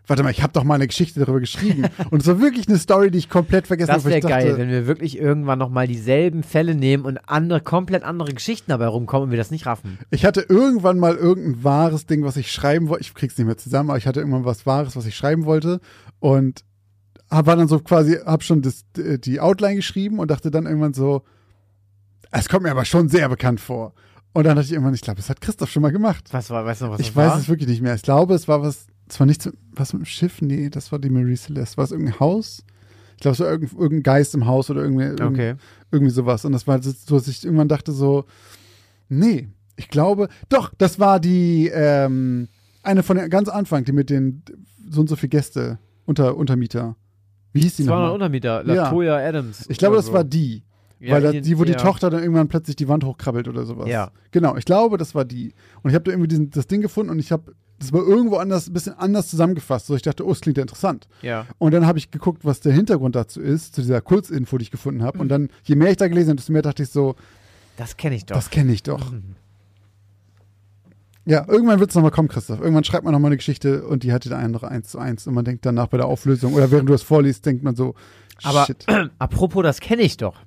Warte 0.08 0.24
mal, 0.24 0.30
ich 0.30 0.44
habe 0.44 0.54
doch 0.54 0.64
mal 0.64 0.76
eine 0.76 0.88
Geschichte 0.88 1.20
darüber 1.20 1.40
geschrieben. 1.40 1.86
und 2.10 2.22
es 2.22 2.28
war 2.28 2.40
wirklich 2.40 2.68
eine 2.68 2.78
Story, 2.78 3.12
die 3.12 3.18
ich 3.18 3.30
komplett 3.30 3.68
vergessen 3.68 3.88
Das 3.88 4.04
habe. 4.04 4.14
weil 4.16 4.24
wäre 4.24 4.28
geil, 4.28 4.58
wenn 4.58 4.70
wir 4.70 4.88
wirklich 4.88 5.18
irgendwann 5.18 5.60
nochmal 5.60 5.88
dieselben 5.88 6.44
Fälle 6.44 6.76
nehmen 6.76 7.06
und 7.06 7.18
andere, 7.28 7.62
komplett 7.62 8.04
andere 8.04 8.34
Geschichten 8.34 8.72
dabei 8.72 8.88
rumkommen 8.88 9.26
und 9.26 9.32
wir 9.32 9.38
das 9.38 9.52
nicht 9.52 9.66
raffen. 9.66 9.98
Ich 10.12 10.26
hatte 10.26 10.46
irgendwann 10.48 11.00
mal 11.00 11.16
irgendein 11.16 11.64
wahres 11.64 12.06
Ding, 12.06 12.24
was 12.24 12.38
ich 12.38 12.52
schreiben 12.52 12.90
wollte. 12.90 13.04
Ich 13.04 13.14
krieg's 13.14 13.38
nicht 13.38 13.48
mehr 13.48 13.58
zusammen, 13.58 13.90
aber 13.90 13.98
ich 13.98 14.08
hatte 14.08 14.20
irgendwann 14.20 14.46
was 14.46 14.66
Wahres, 14.66 14.96
was 14.96 15.06
ich 15.06 15.16
schreiben 15.16 15.46
wollte. 15.46 15.80
Und 16.20 16.64
hab, 17.30 17.46
war 17.48 17.56
dann 17.56 17.68
so 17.68 17.80
quasi, 17.80 18.18
hab 18.26 18.44
schon 18.44 18.62
das, 18.62 18.86
die 18.96 19.40
Outline 19.40 19.76
geschrieben 19.76 20.20
und 20.20 20.30
dachte 20.32 20.52
dann 20.52 20.66
irgendwann 20.66 20.94
so, 20.94 21.24
es 22.32 22.50
kommt 22.50 22.64
mir 22.64 22.72
aber 22.72 22.86
schon 22.86 23.10
sehr 23.10 23.30
bekannt 23.30 23.60
vor. 23.60 23.94
Und 24.34 24.44
dann 24.44 24.58
dachte 24.58 24.68
ich 24.68 24.74
irgendwann, 24.74 24.94
ich 24.94 25.02
glaube, 25.02 25.18
das 25.18 25.30
hat 25.30 25.40
Christoph 25.40 25.72
schon 25.72 25.82
mal 25.82 25.92
gemacht. 25.94 26.26
Was 26.32 26.50
war, 26.50 26.66
weißt 26.66 26.82
du 26.82 26.86
noch, 26.86 26.94
was 26.94 27.00
ich 27.00 27.08
das 27.08 27.16
weiß 27.16 27.32
war? 27.32 27.40
es 27.40 27.48
wirklich 27.48 27.70
nicht 27.70 27.82
mehr. 27.82 27.96
Ich 27.96 28.02
glaube, 28.02 28.34
es 28.36 28.48
war 28.50 28.62
was, 28.62 28.88
es 29.08 29.20
war 29.20 29.28
nichts, 29.28 29.50
was 29.72 29.94
mit 29.94 30.02
dem 30.02 30.06
Schiff? 30.06 30.42
Nee, 30.42 30.70
das 30.70 30.92
war 30.92 31.00
die 31.00 31.10
Marie 31.10 31.36
Celeste. 31.36 31.78
War 31.78 31.86
es 31.86 31.92
irgendein 31.92 32.20
Haus? 32.20 32.64
Ich 33.16 33.22
glaube, 33.22 33.34
es 33.34 33.40
war 33.40 33.50
irgendein, 33.50 33.80
irgendein 33.80 34.04
Geist 34.04 34.34
im 34.36 34.46
Haus 34.46 34.70
oder 34.70 34.82
irgendwie, 34.82 35.04
irgendwie, 35.06 35.24
Okay. 35.24 35.56
irgendwie 35.92 36.12
sowas. 36.12 36.44
Und 36.46 36.52
das 36.52 36.68
war 36.68 36.82
so, 36.82 36.92
dass 37.16 37.28
ich 37.28 37.44
irgendwann 37.46 37.68
dachte 37.70 37.92
so, 37.92 38.26
nee, 39.10 39.48
ich 39.78 39.90
glaube, 39.90 40.30
doch, 40.50 40.74
das 40.78 41.00
war 41.00 41.20
die, 41.20 41.70
ähm, 41.74 42.48
eine 42.84 43.04
von 43.04 43.18
den 43.18 43.30
ganz 43.30 43.50
Anfang, 43.50 43.84
die 43.86 43.92
mit 43.92 44.10
den 44.10 44.44
so 44.90 45.02
und 45.02 45.10
so 45.10 45.16
viel 45.16 45.30
Gäste, 45.30 45.80
unter, 46.06 46.36
Untermieter. 46.38 46.96
Wie 47.54 47.62
hieß 47.62 47.78
die 47.78 47.84
Das 47.84 47.90
war 47.92 47.98
noch 48.00 48.04
ein 48.04 48.08
nochmal? 48.08 48.26
Untermieter, 48.28 48.66
Ja. 48.68 48.84
Latoya 48.84 49.18
Adams. 49.18 49.66
Ich 49.70 49.78
glaube, 49.78 49.96
das 49.96 50.08
so. 50.08 50.14
war 50.14 50.24
die. 50.24 50.64
Ja, 51.00 51.14
weil 51.16 51.22
da, 51.22 51.32
die- 51.32 51.42
die, 51.42 51.58
wo 51.60 51.64
die 51.66 51.74
ja. 51.74 51.78
Tochter 51.78 52.10
dann 52.10 52.22
irgendwann 52.22 52.48
plötzlich 52.48 52.76
die 52.76 52.88
Wand 52.88 53.04
hochkrabbelt 53.04 53.48
oder 53.48 53.66
sowas. 53.66 53.88
Ja. 53.90 54.12
Genau, 54.32 54.56
ich 54.56 54.66
glaube, 54.66 54.98
das 54.98 55.14
war 55.16 55.26
die. 55.26 55.54
Und 55.82 55.90
ich 55.92 55.96
habe 55.96 56.04
da 56.04 56.12
irgendwie 56.12 56.28
diesen, 56.28 56.50
das 56.52 56.68
Ding 56.68 56.82
gefunden 56.82 57.12
und 57.12 57.20
ich 57.20 57.32
habe, 57.32 57.54
das 57.80 57.92
war 57.92 58.02
irgendwo 58.02 58.38
anders, 58.38 58.68
ein 58.68 58.74
bisschen 58.74 58.94
anders 58.94 59.28
zusammengefasst. 59.30 59.88
So, 59.88 59.96
ich 59.96 60.02
dachte, 60.02 60.26
oh, 60.26 60.32
es 60.32 60.42
klingt 60.42 60.58
ja 60.58 60.62
interessant. 60.62 61.08
Ja. 61.22 61.46
Und 61.58 61.74
dann 61.74 61.86
habe 61.86 61.98
ich 61.98 62.10
geguckt, 62.12 62.46
was 62.46 62.62
der 62.62 62.72
Hintergrund 62.74 63.16
dazu 63.16 63.42
ist, 63.42 63.76
zu 63.76 63.82
dieser 63.82 64.02
Kurzinfo, 64.02 64.58
die 64.58 64.64
ich 64.64 64.72
gefunden 64.72 65.04
habe. 65.04 65.20
Und 65.20 65.30
dann, 65.30 65.50
je 65.64 65.76
mehr 65.76 65.92
ich 65.92 65.98
da 65.98 66.08
gelesen 66.08 66.30
habe, 66.30 66.38
desto 66.38 66.54
mehr 66.54 66.62
dachte 66.62 66.84
ich 66.84 66.90
so, 66.90 67.16
Das 67.78 67.98
kenne 67.98 68.16
ich 68.16 68.26
doch. 68.26 68.36
das 68.36 68.50
kenne 68.50 68.72
ich 68.72 68.84
doch. 68.84 69.12
Ja, 71.28 71.44
irgendwann 71.48 71.80
wird 71.80 71.90
es 71.90 71.96
nochmal 71.96 72.12
kommen, 72.12 72.28
Christoph. 72.28 72.60
Irgendwann 72.60 72.84
schreibt 72.84 73.04
man 73.04 73.12
nochmal 73.12 73.30
eine 73.30 73.38
Geschichte 73.38 73.84
und 73.88 74.04
die 74.04 74.14
hatte 74.14 74.30
der 74.30 74.38
andere 74.38 74.68
eins 74.68 74.90
zu 74.90 75.00
eins. 75.00 75.26
Und 75.26 75.34
man 75.34 75.44
denkt 75.44 75.66
danach 75.66 75.88
bei 75.88 75.98
der 75.98 76.06
Auflösung 76.06 76.54
oder 76.54 76.70
während 76.70 76.88
du 76.88 76.94
das 76.94 77.02
vorliest, 77.02 77.46
denkt 77.46 77.64
man 77.64 77.76
so, 77.76 77.96
Aber 78.44 78.66
shit. 78.66 78.86
apropos, 79.20 79.64
das 79.64 79.80
kenne 79.80 80.04
ich 80.04 80.18
doch. 80.18 80.38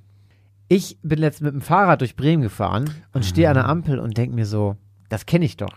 Ich 0.68 0.98
bin 1.02 1.18
letztens 1.18 1.46
mit 1.46 1.54
dem 1.54 1.62
Fahrrad 1.62 2.00
durch 2.00 2.14
Bremen 2.14 2.42
gefahren 2.42 2.90
und 3.12 3.24
stehe 3.24 3.48
an 3.48 3.54
der 3.54 3.66
Ampel 3.68 3.98
und 3.98 4.16
denke 4.16 4.36
mir 4.36 4.46
so, 4.46 4.76
das 5.08 5.26
kenne 5.26 5.46
ich 5.46 5.56
doch. 5.56 5.72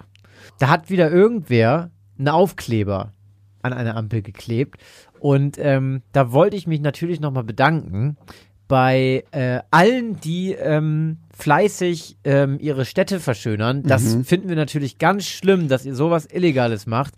Da 0.60 0.70
hat 0.70 0.90
wieder 0.90 1.12
irgendwer 1.12 1.92
einen 2.18 2.30
Aufkleber 2.30 3.14
an 3.62 3.74
eine 3.74 3.96
Ampel 3.96 4.22
geklebt. 4.22 4.80
Und 5.20 5.58
ähm, 5.60 6.02
da 6.14 6.32
wollte 6.32 6.58
ich 6.58 6.66
mich 6.68 6.82
natürlich 6.82 7.20
nochmal 7.20 7.44
bedanken 7.44 8.18
bei 8.68 9.26
äh, 9.32 9.60
allen, 9.70 10.20
die 10.22 10.54
ähm, 10.54 11.18
fleißig 11.38 12.18
ähm, 12.24 12.58
ihre 12.60 12.86
Städte 12.86 13.20
verschönern. 13.20 13.84
Das 13.84 14.16
Mhm. 14.16 14.24
finden 14.24 14.50
wir 14.50 14.56
natürlich 14.56 14.98
ganz 14.98 15.26
schlimm, 15.26 15.68
dass 15.68 15.86
ihr 15.86 15.94
sowas 15.94 16.26
Illegales 16.32 16.88
macht. 16.88 17.14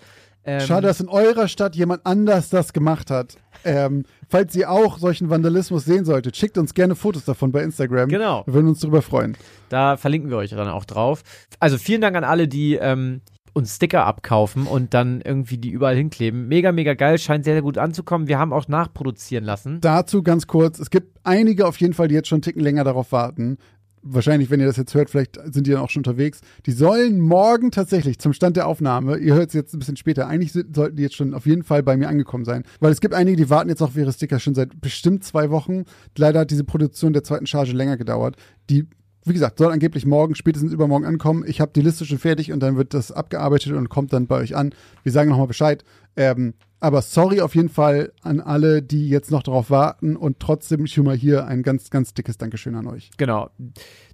Ähm, 0.45 0.61
Schade, 0.61 0.87
dass 0.87 0.99
in 0.99 1.07
eurer 1.07 1.47
Stadt 1.47 1.75
jemand 1.75 2.05
anders 2.05 2.49
das 2.49 2.73
gemacht 2.73 3.09
hat. 3.09 3.37
Ähm, 3.63 4.03
falls 4.29 4.55
ihr 4.55 4.69
auch 4.69 4.97
solchen 4.97 5.29
Vandalismus 5.29 5.85
sehen 5.85 6.05
solltet, 6.05 6.35
schickt 6.35 6.57
uns 6.57 6.73
gerne 6.73 6.95
Fotos 6.95 7.23
davon 7.25 7.51
bei 7.51 7.63
Instagram. 7.63 8.09
Genau. 8.09 8.43
Wir 8.45 8.53
würden 8.53 8.67
uns 8.67 8.79
darüber 8.79 9.01
freuen. 9.01 9.37
Da 9.69 9.95
verlinken 9.95 10.29
wir 10.29 10.37
euch 10.37 10.49
dann 10.49 10.67
auch 10.67 10.85
drauf. 10.85 11.23
Also 11.59 11.77
vielen 11.77 12.01
Dank 12.01 12.15
an 12.17 12.25
alle, 12.25 12.47
die 12.47 12.75
ähm, 12.75 13.21
uns 13.53 13.75
Sticker 13.75 14.05
abkaufen 14.05 14.67
und 14.67 14.93
dann 14.93 15.21
irgendwie 15.21 15.57
die 15.57 15.69
überall 15.69 15.95
hinkleben. 15.95 16.47
Mega, 16.47 16.71
mega 16.71 16.93
geil, 16.95 17.19
scheint 17.19 17.45
sehr, 17.45 17.53
sehr 17.53 17.61
gut 17.61 17.77
anzukommen. 17.77 18.27
Wir 18.27 18.39
haben 18.39 18.51
auch 18.51 18.67
nachproduzieren 18.67 19.45
lassen. 19.45 19.79
Dazu 19.79 20.23
ganz 20.23 20.47
kurz, 20.47 20.79
es 20.79 20.89
gibt 20.89 21.19
einige 21.23 21.67
auf 21.67 21.79
jeden 21.79 21.93
Fall, 21.93 22.07
die 22.07 22.15
jetzt 22.15 22.27
schon 22.27 22.37
einen 22.37 22.41
Ticken 22.43 22.61
länger 22.63 22.83
darauf 22.83 23.11
warten. 23.11 23.57
Wahrscheinlich, 24.05 24.49
wenn 24.49 24.59
ihr 24.59 24.65
das 24.65 24.77
jetzt 24.77 24.93
hört, 24.93 25.09
vielleicht 25.09 25.39
sind 25.53 25.65
die 25.65 25.71
dann 25.71 25.79
auch 25.79 25.89
schon 25.89 26.01
unterwegs. 26.01 26.41
Die 26.65 26.71
sollen 26.71 27.21
morgen 27.21 27.71
tatsächlich 27.71 28.19
zum 28.19 28.33
Stand 28.33 28.57
der 28.57 28.67
Aufnahme, 28.67 29.17
ihr 29.17 29.33
hört 29.33 29.47
es 29.47 29.53
jetzt 29.53 29.73
ein 29.73 29.79
bisschen 29.79 29.95
später, 29.95 30.27
eigentlich 30.27 30.51
sind, 30.51 30.75
sollten 30.75 30.97
die 30.97 31.03
jetzt 31.03 31.15
schon 31.15 31.33
auf 31.33 31.45
jeden 31.45 31.63
Fall 31.63 31.83
bei 31.83 31.95
mir 31.95 32.09
angekommen 32.09 32.43
sein. 32.43 32.63
Weil 32.79 32.91
es 32.91 32.99
gibt 32.99 33.13
einige, 33.13 33.37
die 33.37 33.49
warten 33.49 33.69
jetzt 33.69 33.81
auf 33.81 33.95
ihre 33.95 34.11
Sticker 34.11 34.39
schon 34.39 34.55
seit 34.55 34.81
bestimmt 34.81 35.23
zwei 35.23 35.49
Wochen. 35.49 35.83
Leider 36.17 36.41
hat 36.41 36.51
diese 36.51 36.65
Produktion 36.65 37.13
der 37.13 37.23
zweiten 37.23 37.45
Charge 37.45 37.71
länger 37.71 37.97
gedauert. 37.97 38.35
Die, 38.69 38.87
wie 39.25 39.33
gesagt, 39.33 39.57
soll 39.57 39.71
angeblich 39.71 40.05
morgen, 40.05 40.35
spätestens 40.35 40.73
übermorgen 40.73 41.05
ankommen. 41.05 41.43
Ich 41.47 41.61
habe 41.61 41.71
die 41.73 41.81
Liste 41.81 42.05
schon 42.05 42.19
fertig 42.19 42.51
und 42.51 42.59
dann 42.61 42.75
wird 42.75 42.93
das 42.93 43.11
abgearbeitet 43.11 43.73
und 43.73 43.89
kommt 43.89 44.13
dann 44.13 44.27
bei 44.27 44.37
euch 44.37 44.55
an. 44.55 44.73
Wir 45.03 45.11
sagen 45.11 45.29
nochmal 45.29 45.47
Bescheid. 45.47 45.83
Ähm, 46.15 46.53
aber 46.83 47.01
sorry 47.01 47.39
auf 47.39 47.55
jeden 47.55 47.69
Fall 47.69 48.11
an 48.23 48.41
alle, 48.41 48.81
die 48.81 49.07
jetzt 49.07 49.31
noch 49.31 49.41
darauf 49.41 49.69
warten 49.69 50.17
und 50.17 50.41
trotzdem 50.41 50.85
schon 50.85 51.05
mal 51.05 51.15
hier 51.15 51.47
ein 51.47 51.63
ganz, 51.63 51.89
ganz 51.89 52.13
dickes 52.13 52.37
Dankeschön 52.37 52.75
an 52.75 52.87
euch. 52.87 53.09
Genau. 53.15 53.49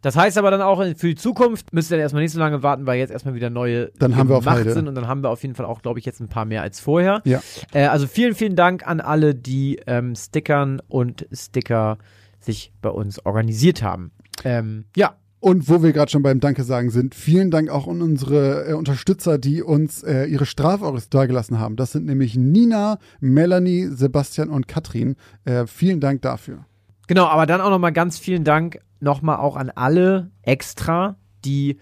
Das 0.04 0.16
heißt 0.16 0.38
aber 0.38 0.52
dann 0.52 0.62
auch 0.62 0.78
für 0.96 1.08
die 1.08 1.16
Zukunft 1.16 1.74
müsst 1.74 1.90
ihr 1.90 1.98
dann 1.98 2.04
erstmal 2.04 2.22
nicht 2.22 2.32
so 2.32 2.38
lange 2.38 2.62
warten, 2.62 2.86
weil 2.86 3.00
jetzt 3.00 3.10
erstmal 3.10 3.34
wieder 3.34 3.50
neue 3.50 3.92
Dann 3.98 4.16
haben 4.16 4.30
wir 4.30 4.38
auf 4.38 4.44
gemacht 4.44 4.58
Halde. 4.58 4.74
sind 4.74 4.88
und 4.88 4.94
dann 4.94 5.08
haben 5.08 5.24
wir 5.24 5.32
auf 5.32 5.42
jeden 5.42 5.56
Fall 5.56 5.66
auch, 5.66 5.82
glaube 5.82 5.98
ich, 5.98 6.06
jetzt 6.06 6.20
ein 6.20 6.30
paar 6.30 6.46
mehr 6.46 6.62
als 6.62 6.80
vorher. 6.80 7.24
Ja. 7.26 7.42
Äh, 7.74 7.88
also 7.88 8.06
vielen, 8.06 8.36
vielen 8.36 8.56
Dank 8.56 8.86
an 8.86 9.02
alle, 9.02 9.34
die 9.34 9.82
ähm, 9.88 10.14
Stickern 10.16 10.80
und 10.88 11.26
Sticker 11.34 11.98
sich 12.40 12.72
bei 12.84 12.90
uns 12.90 13.26
organisiert 13.26 13.82
haben. 13.82 14.12
Ähm, 14.44 14.86
ja, 14.96 15.16
Und 15.42 15.70
wo 15.70 15.82
wir 15.82 15.94
gerade 15.94 16.12
schon 16.12 16.22
beim 16.22 16.42
Danke 16.42 16.64
sagen 16.64 16.90
sind, 16.90 17.16
vielen 17.16 17.50
Dank 17.50 17.70
auch 17.70 17.88
an 17.88 18.02
unsere 18.02 18.70
äh, 18.70 18.74
Unterstützer, 18.74 19.38
die 19.38 19.64
uns 19.64 20.04
äh, 20.04 20.26
ihre 20.26 20.46
Strafauris 20.46 21.10
dagelassen 21.10 21.60
haben. 21.60 21.78
Das 21.78 21.94
sind 21.94 22.06
nämlich 22.06 22.36
Nina, 22.36 23.00
Melanie, 23.22 23.88
Sebastian 23.88 24.50
und 24.50 24.68
Katrin. 24.68 25.16
Äh, 25.46 25.66
vielen 25.66 26.02
Dank 26.02 26.22
dafür. 26.24 26.66
Genau, 27.08 27.26
aber 27.26 27.46
dann 27.46 27.62
auch 27.62 27.70
nochmal 27.70 27.94
ganz 27.94 28.20
vielen 28.20 28.44
Dank 28.44 28.80
nochmal 29.00 29.38
auch 29.38 29.56
an 29.56 29.70
alle 29.70 30.30
extra, 30.42 31.16
die, 31.46 31.80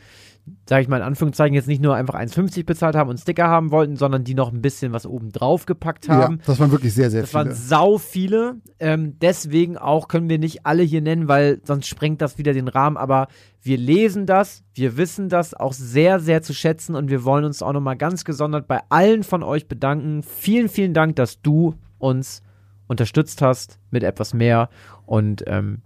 sage 0.68 0.82
ich 0.82 0.88
mal 0.88 0.98
in 0.98 1.04
Anführungszeichen, 1.04 1.54
jetzt 1.54 1.68
nicht 1.68 1.82
nur 1.82 1.96
einfach 1.96 2.16
1,50 2.16 2.66
bezahlt 2.66 2.96
haben 2.96 3.10
und 3.10 3.18
Sticker 3.20 3.48
haben 3.48 3.72
wollten, 3.72 3.96
sondern 3.96 4.24
die 4.24 4.34
noch 4.34 4.52
ein 4.52 4.62
bisschen 4.62 4.94
was 4.94 5.06
oben 5.06 5.32
drauf 5.32 5.66
gepackt 5.66 6.10
haben. 6.10 6.38
Ja, 6.38 6.44
das 6.46 6.60
waren 6.60 6.72
wirklich 6.72 6.94
sehr, 6.94 7.10
sehr 7.10 7.22
Das 7.22 7.32
viele. 7.32 7.46
waren 7.46 7.54
sau 7.56 7.98
viele. 7.98 8.56
Ähm, 8.80 9.18
deswegen 9.20 9.78
auch 9.78 10.08
können 10.08 10.30
wir 10.30 10.40
nicht 10.40 10.66
alle 10.66 10.84
hier 10.84 11.02
nennen, 11.02 11.28
weil 11.28 11.62
sonst 11.64 11.88
sprengt 11.88 12.22
das 12.22 12.38
wieder 12.38 12.54
den 12.54 12.68
Rahmen. 12.68 12.98
Aber 12.98 13.28
wir 13.62 13.78
lesen 13.78 14.26
das, 14.26 14.64
wir 14.74 14.98
wissen 14.98 15.30
das 15.30 15.54
auch 15.54 15.74
sehr, 15.74 16.20
sehr 16.20 16.42
zu 16.42 16.54
schätzen 16.54 16.96
und 16.96 17.10
wir 17.10 17.24
wollen 17.24 17.46
uns 17.46 17.62
auch 17.62 17.74
nochmal 17.74 17.98
ganz 17.98 18.24
gesondert 18.24 18.68
bei 18.68 18.82
allen 18.90 19.24
von 19.24 19.44
euch 19.44 19.68
bedanken. 19.68 20.24
Vielen, 20.24 20.70
vielen 20.70 20.94
Dank, 20.94 21.16
dass 21.16 21.42
du 21.42 21.76
uns 21.98 22.42
unterstützt 22.88 23.42
hast 23.42 23.80
mit 23.92 24.04
etwas 24.04 24.34
mehr 24.34 24.70
und 25.06 25.44
ähm, 25.48 25.82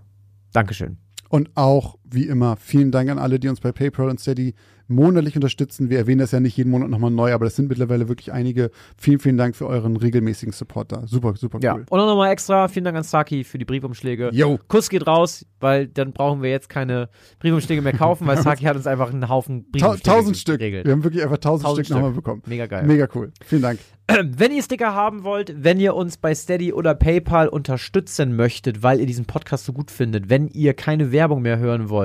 Dankeschön. 0.53 0.97
Und 1.29 1.49
auch, 1.55 1.97
wie 2.11 2.27
immer, 2.27 2.55
vielen 2.57 2.91
Dank 2.91 3.09
an 3.09 3.17
alle, 3.19 3.39
die 3.39 3.47
uns 3.49 3.59
bei 3.59 3.71
PayPal 3.71 4.09
und 4.09 4.19
Steady 4.19 4.53
monatlich 4.87 5.35
unterstützen. 5.35 5.89
Wir 5.89 5.99
erwähnen 5.99 6.19
das 6.19 6.31
ja 6.31 6.41
nicht 6.41 6.57
jeden 6.57 6.69
Monat 6.69 6.89
nochmal 6.89 7.11
neu, 7.11 7.31
aber 7.33 7.45
das 7.45 7.55
sind 7.55 7.69
mittlerweile 7.69 8.09
wirklich 8.09 8.33
einige. 8.33 8.71
Vielen, 8.97 9.19
vielen 9.19 9.37
Dank 9.37 9.55
für 9.55 9.65
euren 9.67 9.95
regelmäßigen 9.95 10.51
Support 10.51 10.91
da. 10.91 11.07
Super, 11.07 11.35
super 11.37 11.59
Ja. 11.61 11.75
cool. 11.75 11.85
Und 11.89 11.99
auch 11.99 12.07
nochmal 12.07 12.31
extra 12.31 12.67
vielen 12.67 12.83
Dank 12.83 12.97
an 12.97 13.03
Saki 13.03 13.45
für 13.45 13.57
die 13.57 13.63
Briefumschläge. 13.63 14.31
Yo. 14.33 14.59
Kuss 14.67 14.89
geht 14.89 15.07
raus, 15.07 15.45
weil 15.61 15.87
dann 15.87 16.11
brauchen 16.11 16.41
wir 16.41 16.49
jetzt 16.49 16.67
keine 16.67 17.07
Briefumschläge 17.39 17.81
mehr 17.81 17.93
kaufen, 17.93 18.27
weil 18.27 18.37
Saki 18.41 18.65
hat 18.65 18.75
uns 18.75 18.85
einfach 18.87 19.11
einen 19.13 19.29
Haufen 19.29 19.71
Briefumschläge 19.71 20.03
tausend 20.03 20.35
Stück. 20.37 20.59
geregelt. 20.59 20.85
Wir 20.85 20.91
haben 20.91 21.05
wirklich 21.05 21.23
einfach 21.23 21.37
tausend, 21.37 21.67
Tausend 21.67 21.85
Stück 21.85 21.95
nochmal 21.95 22.11
Stück. 22.11 22.23
bekommen. 22.25 22.41
Mega 22.47 22.65
geil. 22.65 22.83
Mega 22.85 23.07
cool. 23.15 23.31
Vielen 23.45 23.61
Dank. 23.61 23.79
Wenn 24.25 24.51
ihr 24.51 24.61
Sticker 24.61 24.93
haben 24.93 25.23
wollt, 25.23 25.53
wenn 25.63 25.79
ihr 25.79 25.95
uns 25.95 26.17
bei 26.17 26.35
Steady 26.35 26.73
oder 26.73 26.93
PayPal 26.95 27.47
unterstützen 27.47 28.35
möchtet, 28.35 28.83
weil 28.83 28.99
ihr 28.99 29.05
diesen 29.05 29.23
Podcast 29.23 29.63
so 29.63 29.71
gut 29.71 29.89
findet, 29.89 30.29
wenn 30.29 30.49
ihr 30.49 30.73
keine 30.73 31.13
Werbung 31.13 31.41
mehr 31.43 31.59
hören 31.59 31.87
wollt, 31.87 32.00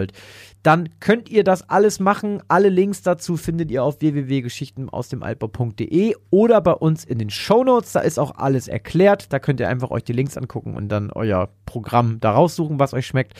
dann 0.66 0.88
könnt 0.98 1.28
ihr 1.28 1.44
das 1.44 1.70
alles 1.70 2.00
machen. 2.00 2.42
Alle 2.48 2.70
Links 2.70 3.02
dazu 3.02 3.36
findet 3.36 3.70
ihr 3.70 3.84
auf 3.84 4.00
www.geschichtenausdemaltbau.de 4.00 6.16
oder 6.30 6.60
bei 6.60 6.72
uns 6.72 7.04
in 7.04 7.20
den 7.20 7.30
Shownotes. 7.30 7.92
Da 7.92 8.00
ist 8.00 8.18
auch 8.18 8.36
alles 8.36 8.66
erklärt. 8.66 9.32
Da 9.32 9.38
könnt 9.38 9.60
ihr 9.60 9.68
einfach 9.68 9.92
euch 9.92 10.02
die 10.02 10.12
Links 10.12 10.36
angucken 10.36 10.74
und 10.74 10.88
dann 10.88 11.12
euer 11.12 11.50
Programm 11.66 12.18
da 12.18 12.32
raussuchen, 12.32 12.80
was 12.80 12.94
euch 12.94 13.06
schmeckt. 13.06 13.34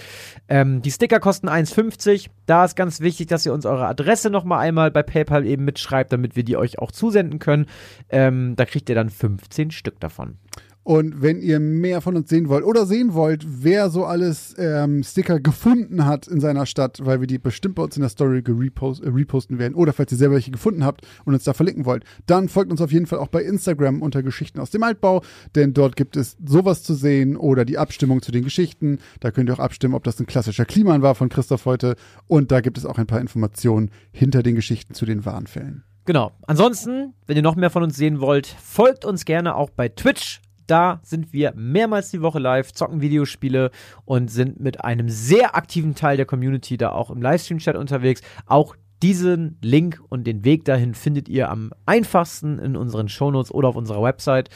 Ähm, 0.49 0.83
die 0.83 0.93
Sticker 0.93 1.19
kosten 1.19 1.49
1,50. 1.49 2.29
Da 2.47 2.65
ist 2.65 2.77
ganz 2.77 3.01
wichtig, 3.01 3.27
dass 3.27 3.45
ihr 3.45 3.53
uns 3.53 3.67
eure 3.67 3.89
Adresse 3.89 4.31
nochmal 4.31 4.61
einmal 4.61 4.93
bei 4.93 5.03
PayPal 5.03 5.45
eben 5.47 5.65
mitschreibt, 5.65 6.13
damit 6.13 6.37
wir 6.37 6.45
die 6.45 6.57
euch 6.57 6.79
auch 6.79 6.93
zusenden 6.93 7.41
können. 7.41 7.67
Ähm, 8.09 8.55
da 8.55 8.67
kriegt 8.67 8.89
ihr 8.89 8.95
dann 8.95 9.11
15 9.11 9.73
Stück 9.73 9.99
davon. 9.99 10.39
Und 10.87 11.21
wenn 11.21 11.41
ihr 11.41 11.59
mehr 11.59 12.01
von 12.01 12.15
uns 12.15 12.29
sehen 12.29 12.49
wollt 12.49 12.65
oder 12.65 12.87
sehen 12.87 13.13
wollt, 13.13 13.45
wer 13.45 13.91
so 13.91 14.05
alles 14.05 14.55
ähm, 14.57 15.03
Sticker 15.03 15.41
gefunden 15.41 16.07
hat 16.07 16.29
in 16.29 16.39
seiner 16.39 16.65
Stadt, 16.65 17.01
weil 17.03 17.19
wir 17.19 17.27
die 17.27 17.41
bestimmt 17.41 17.75
bei 17.75 17.83
uns 17.83 17.97
in 17.97 18.03
der 18.03 18.09
Story 18.09 18.41
gerepost, 18.41 19.03
äh, 19.03 19.09
reposten 19.09 19.59
werden, 19.59 19.75
oder 19.75 19.93
falls 19.93 20.13
ihr 20.13 20.19
selber 20.19 20.37
welche 20.37 20.53
gefunden 20.53 20.85
habt 20.85 21.01
und 21.25 21.35
uns 21.35 21.43
da 21.43 21.55
verlinken 21.55 21.87
wollt, 21.87 22.05
dann 22.27 22.49
folgt 22.49 22.71
uns 22.71 22.81
auf 22.81 22.93
jeden 22.93 23.07
Fall 23.07 23.19
auch 23.19 23.27
bei 23.27 23.43
Instagram 23.43 24.01
unter 24.01 24.23
Geschichten 24.23 24.61
aus 24.61 24.71
dem 24.71 24.85
Altbau, 24.85 25.23
denn 25.57 25.75
dort 25.75 25.97
gibt 25.97 26.17
es 26.17 26.37
sowas 26.47 26.85
zu 26.85 26.95
sehen 26.95 27.37
oder 27.37 27.65
die 27.65 27.79
Abstimmung 27.79 28.23
zu 28.23 28.31
den 28.31 28.45
Geschichten. 28.45 28.99
Da 29.19 29.33
könnt 29.33 29.51
ihr 29.51 29.55
auch 29.55 29.59
abstimmen, 29.59 29.95
ob 29.95 30.05
das 30.05 30.21
ein 30.21 30.27
klassischer 30.27 30.67
Kliman 30.67 31.03
war 31.03 31.17
von 31.17 31.29
Christoph 31.29 31.65
heute. 31.65 31.97
Und 32.29 32.53
da 32.53 32.61
gibt 32.61 32.79
es 32.79 32.87
auch 32.87 32.99
ein 32.99 33.09
paar 33.09 33.21
Informationen 33.21 33.91
hinter 34.13 34.45
den 34.45 34.55
Geschichten 34.55 34.95
zu 34.95 35.05
den 35.05 35.25
wahren 35.25 35.49
Fällen. 35.49 35.83
Genau. 36.05 36.31
Ansonsten, 36.47 37.13
wenn 37.27 37.37
ihr 37.37 37.43
noch 37.43 37.57
mehr 37.57 37.71
von 37.71 37.83
uns 37.83 37.97
sehen 37.97 38.21
wollt, 38.21 38.47
folgt 38.47 39.05
uns 39.05 39.25
gerne 39.25 39.57
auch 39.57 39.71
bei 39.71 39.89
Twitch. 39.89 40.43
Da 40.67 41.01
sind 41.03 41.33
wir 41.33 41.53
mehrmals 41.57 42.11
die 42.11 42.23
Woche 42.23 42.39
live, 42.39 42.73
zocken 42.73 43.01
Videospiele 43.01 43.71
und 44.05 44.31
sind 44.31 44.61
mit 44.61 44.85
einem 44.85 45.09
sehr 45.09 45.55
aktiven 45.57 45.95
Teil 45.95 46.17
der 46.17 46.27
Community 46.27 46.77
da 46.77 46.91
auch 46.91 47.11
im 47.11 47.23
Livestream-Chat 47.23 47.77
unterwegs. 47.77 48.23
Auch 48.47 48.77
diesen 49.03 49.59
Link 49.61 50.01
und 50.09 50.27
den 50.27 50.45
Weg 50.45 50.65
dahin 50.65 50.95
findet 50.95 51.29
ihr 51.29 51.51
am 51.51 51.73
einfachsten 51.85 52.59
in 52.59 52.77
unseren 52.77 53.09
Shownotes 53.09 53.53
oder 53.53 53.69
auf 53.69 53.77
unserer 53.77 54.03
Website. 54.03 54.49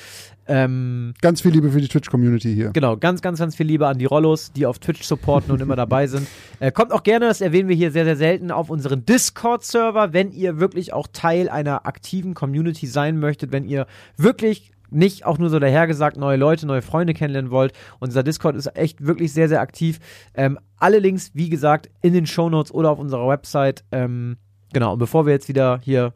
Ähm, 0.46 1.14
Ganz 1.20 1.42
viel 1.42 1.52
Liebe 1.52 1.70
für 1.70 1.80
die 1.80 1.88
Twitch-Community 1.88 2.54
hier. 2.54 2.70
Genau, 2.70 2.96
ganz, 2.96 3.20
ganz, 3.20 3.38
ganz 3.38 3.54
viel 3.54 3.66
Liebe 3.66 3.86
an 3.86 3.98
die 3.98 4.06
Rollos, 4.06 4.52
die 4.52 4.66
auf 4.66 4.78
Twitch 4.78 5.02
supporten 5.02 5.52
und 5.52 5.60
immer 5.60 5.76
dabei 5.76 6.06
sind. 6.06 6.26
Äh, 6.58 6.72
kommt 6.72 6.92
auch 6.92 7.04
gerne, 7.04 7.26
das 7.26 7.40
erwähnen 7.40 7.70
wir 7.70 7.76
hier 7.76 7.90
sehr, 7.90 8.04
sehr 8.04 8.16
selten, 8.16 8.50
auf 8.50 8.68
unseren 8.68 9.06
Discord-Server, 9.06 10.12
wenn 10.12 10.30
ihr 10.30 10.60
wirklich 10.60 10.92
auch 10.92 11.06
Teil 11.10 11.48
einer 11.48 11.86
aktiven 11.86 12.34
Community 12.34 12.86
sein 12.86 13.18
möchtet, 13.18 13.50
wenn 13.50 13.64
ihr 13.64 13.86
wirklich 14.18 14.70
nicht 14.90 15.24
auch 15.26 15.38
nur 15.38 15.50
so 15.50 15.58
dahergesagt 15.58 16.16
neue 16.16 16.36
Leute, 16.36 16.66
neue 16.66 16.82
Freunde 16.82 17.14
kennenlernen 17.14 17.50
wollt. 17.50 17.72
Unser 17.98 18.22
Discord 18.22 18.56
ist 18.56 18.74
echt 18.76 19.04
wirklich 19.06 19.32
sehr, 19.32 19.48
sehr 19.48 19.60
aktiv. 19.60 19.98
Ähm, 20.34 20.58
alle 20.78 20.98
Links, 20.98 21.30
wie 21.34 21.48
gesagt, 21.48 21.90
in 22.02 22.12
den 22.12 22.26
Shownotes 22.26 22.72
oder 22.72 22.90
auf 22.90 22.98
unserer 22.98 23.28
Website. 23.28 23.84
Ähm, 23.92 24.36
genau, 24.72 24.92
und 24.94 24.98
bevor 24.98 25.26
wir 25.26 25.32
jetzt 25.32 25.48
wieder 25.48 25.80
hier 25.82 26.12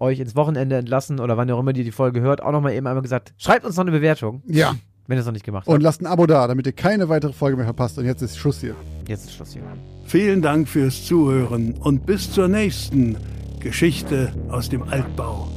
euch 0.00 0.20
ins 0.20 0.36
Wochenende 0.36 0.76
entlassen 0.76 1.20
oder 1.20 1.36
wann 1.36 1.48
ihr 1.48 1.56
auch 1.56 1.60
immer 1.60 1.74
ihr 1.74 1.84
die 1.84 1.90
Folge 1.92 2.20
hört, 2.20 2.42
auch 2.42 2.52
nochmal 2.52 2.72
eben 2.74 2.86
einmal 2.86 3.02
gesagt, 3.02 3.32
schreibt 3.38 3.64
uns 3.64 3.76
noch 3.76 3.84
eine 3.84 3.92
Bewertung, 3.92 4.42
Ja. 4.46 4.74
wenn 5.06 5.16
ihr 5.16 5.20
es 5.20 5.26
noch 5.26 5.32
nicht 5.32 5.44
gemacht 5.46 5.66
Und 5.66 5.74
habt. 5.74 5.82
lasst 5.82 6.02
ein 6.02 6.06
Abo 6.06 6.26
da, 6.26 6.46
damit 6.46 6.66
ihr 6.66 6.72
keine 6.72 7.08
weitere 7.08 7.32
Folge 7.32 7.56
mehr 7.56 7.64
verpasst. 7.64 7.96
Und 7.98 8.04
jetzt 8.04 8.20
ist 8.20 8.36
Schluss 8.36 8.60
hier. 8.60 8.74
Jetzt 9.08 9.24
ist 9.24 9.34
Schluss 9.34 9.52
hier. 9.54 9.62
Vielen 10.04 10.42
Dank 10.42 10.68
fürs 10.68 11.04
Zuhören 11.06 11.72
und 11.80 12.04
bis 12.04 12.30
zur 12.30 12.48
nächsten 12.48 13.16
Geschichte 13.60 14.32
aus 14.50 14.68
dem 14.68 14.82
Altbau. 14.82 15.48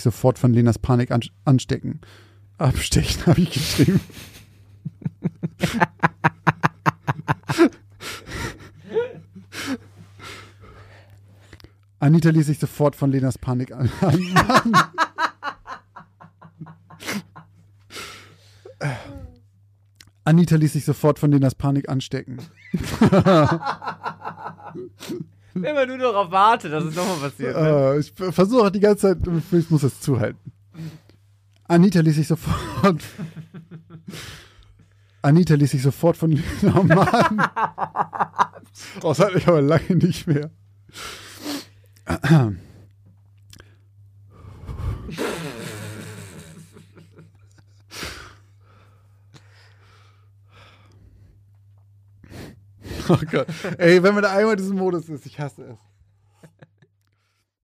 Sich 0.00 0.04
sofort 0.04 0.38
von 0.38 0.54
Lenas 0.54 0.78
Panik 0.78 1.10
an 1.10 1.20
anstecken. 1.44 2.00
Abstechen, 2.56 3.26
habe 3.26 3.42
ich 3.42 3.52
geschrieben. 3.52 4.00
Anita 11.98 12.30
ließ 12.30 12.46
sich 12.46 12.58
sofort 12.58 12.96
von 12.96 13.12
Lenas 13.12 13.36
Panik 13.36 13.72
an. 13.72 13.90
an 14.00 14.24
Anita 20.24 20.56
ließ 20.56 20.72
sich 20.72 20.86
sofort 20.86 21.18
von 21.18 21.30
Lenas 21.30 21.54
Panik 21.54 21.90
anstecken. 21.90 22.38
Wenn 25.54 25.74
man 25.74 25.88
nur 25.88 25.98
darauf 25.98 26.30
wartet, 26.30 26.72
dass 26.72 26.84
es 26.84 26.94
nochmal 26.94 27.30
passiert. 27.30 27.56
Ne? 27.56 27.68
Äh, 27.68 27.98
ich 27.98 28.12
versuche 28.12 28.70
die 28.70 28.80
ganze 28.80 29.18
Zeit, 29.18 29.28
ich 29.52 29.70
muss 29.70 29.82
es 29.82 30.00
zuhalten. 30.00 30.52
Anita 31.66 32.00
ließ 32.00 32.16
sich 32.16 32.28
sofort. 32.28 32.92
Anita 35.22 35.54
ließ 35.54 35.70
sich 35.70 35.82
sofort 35.82 36.16
von. 36.16 36.42
Oh 36.62 36.82
Mann. 36.82 37.48
Das 39.02 39.18
hatte 39.18 39.36
ich 39.36 39.46
aber 39.46 39.60
lange 39.60 39.96
nicht 39.96 40.26
mehr. 40.26 40.50
Oh 53.10 53.18
Gott. 53.28 53.48
Ey, 53.78 54.02
wenn 54.02 54.14
man 54.14 54.22
da 54.22 54.30
einmal 54.30 54.52
in 54.52 54.58
diesem 54.58 54.76
Modus 54.76 55.08
ist, 55.08 55.26
ich 55.26 55.40
hasse 55.40 55.62
es. 55.64 55.89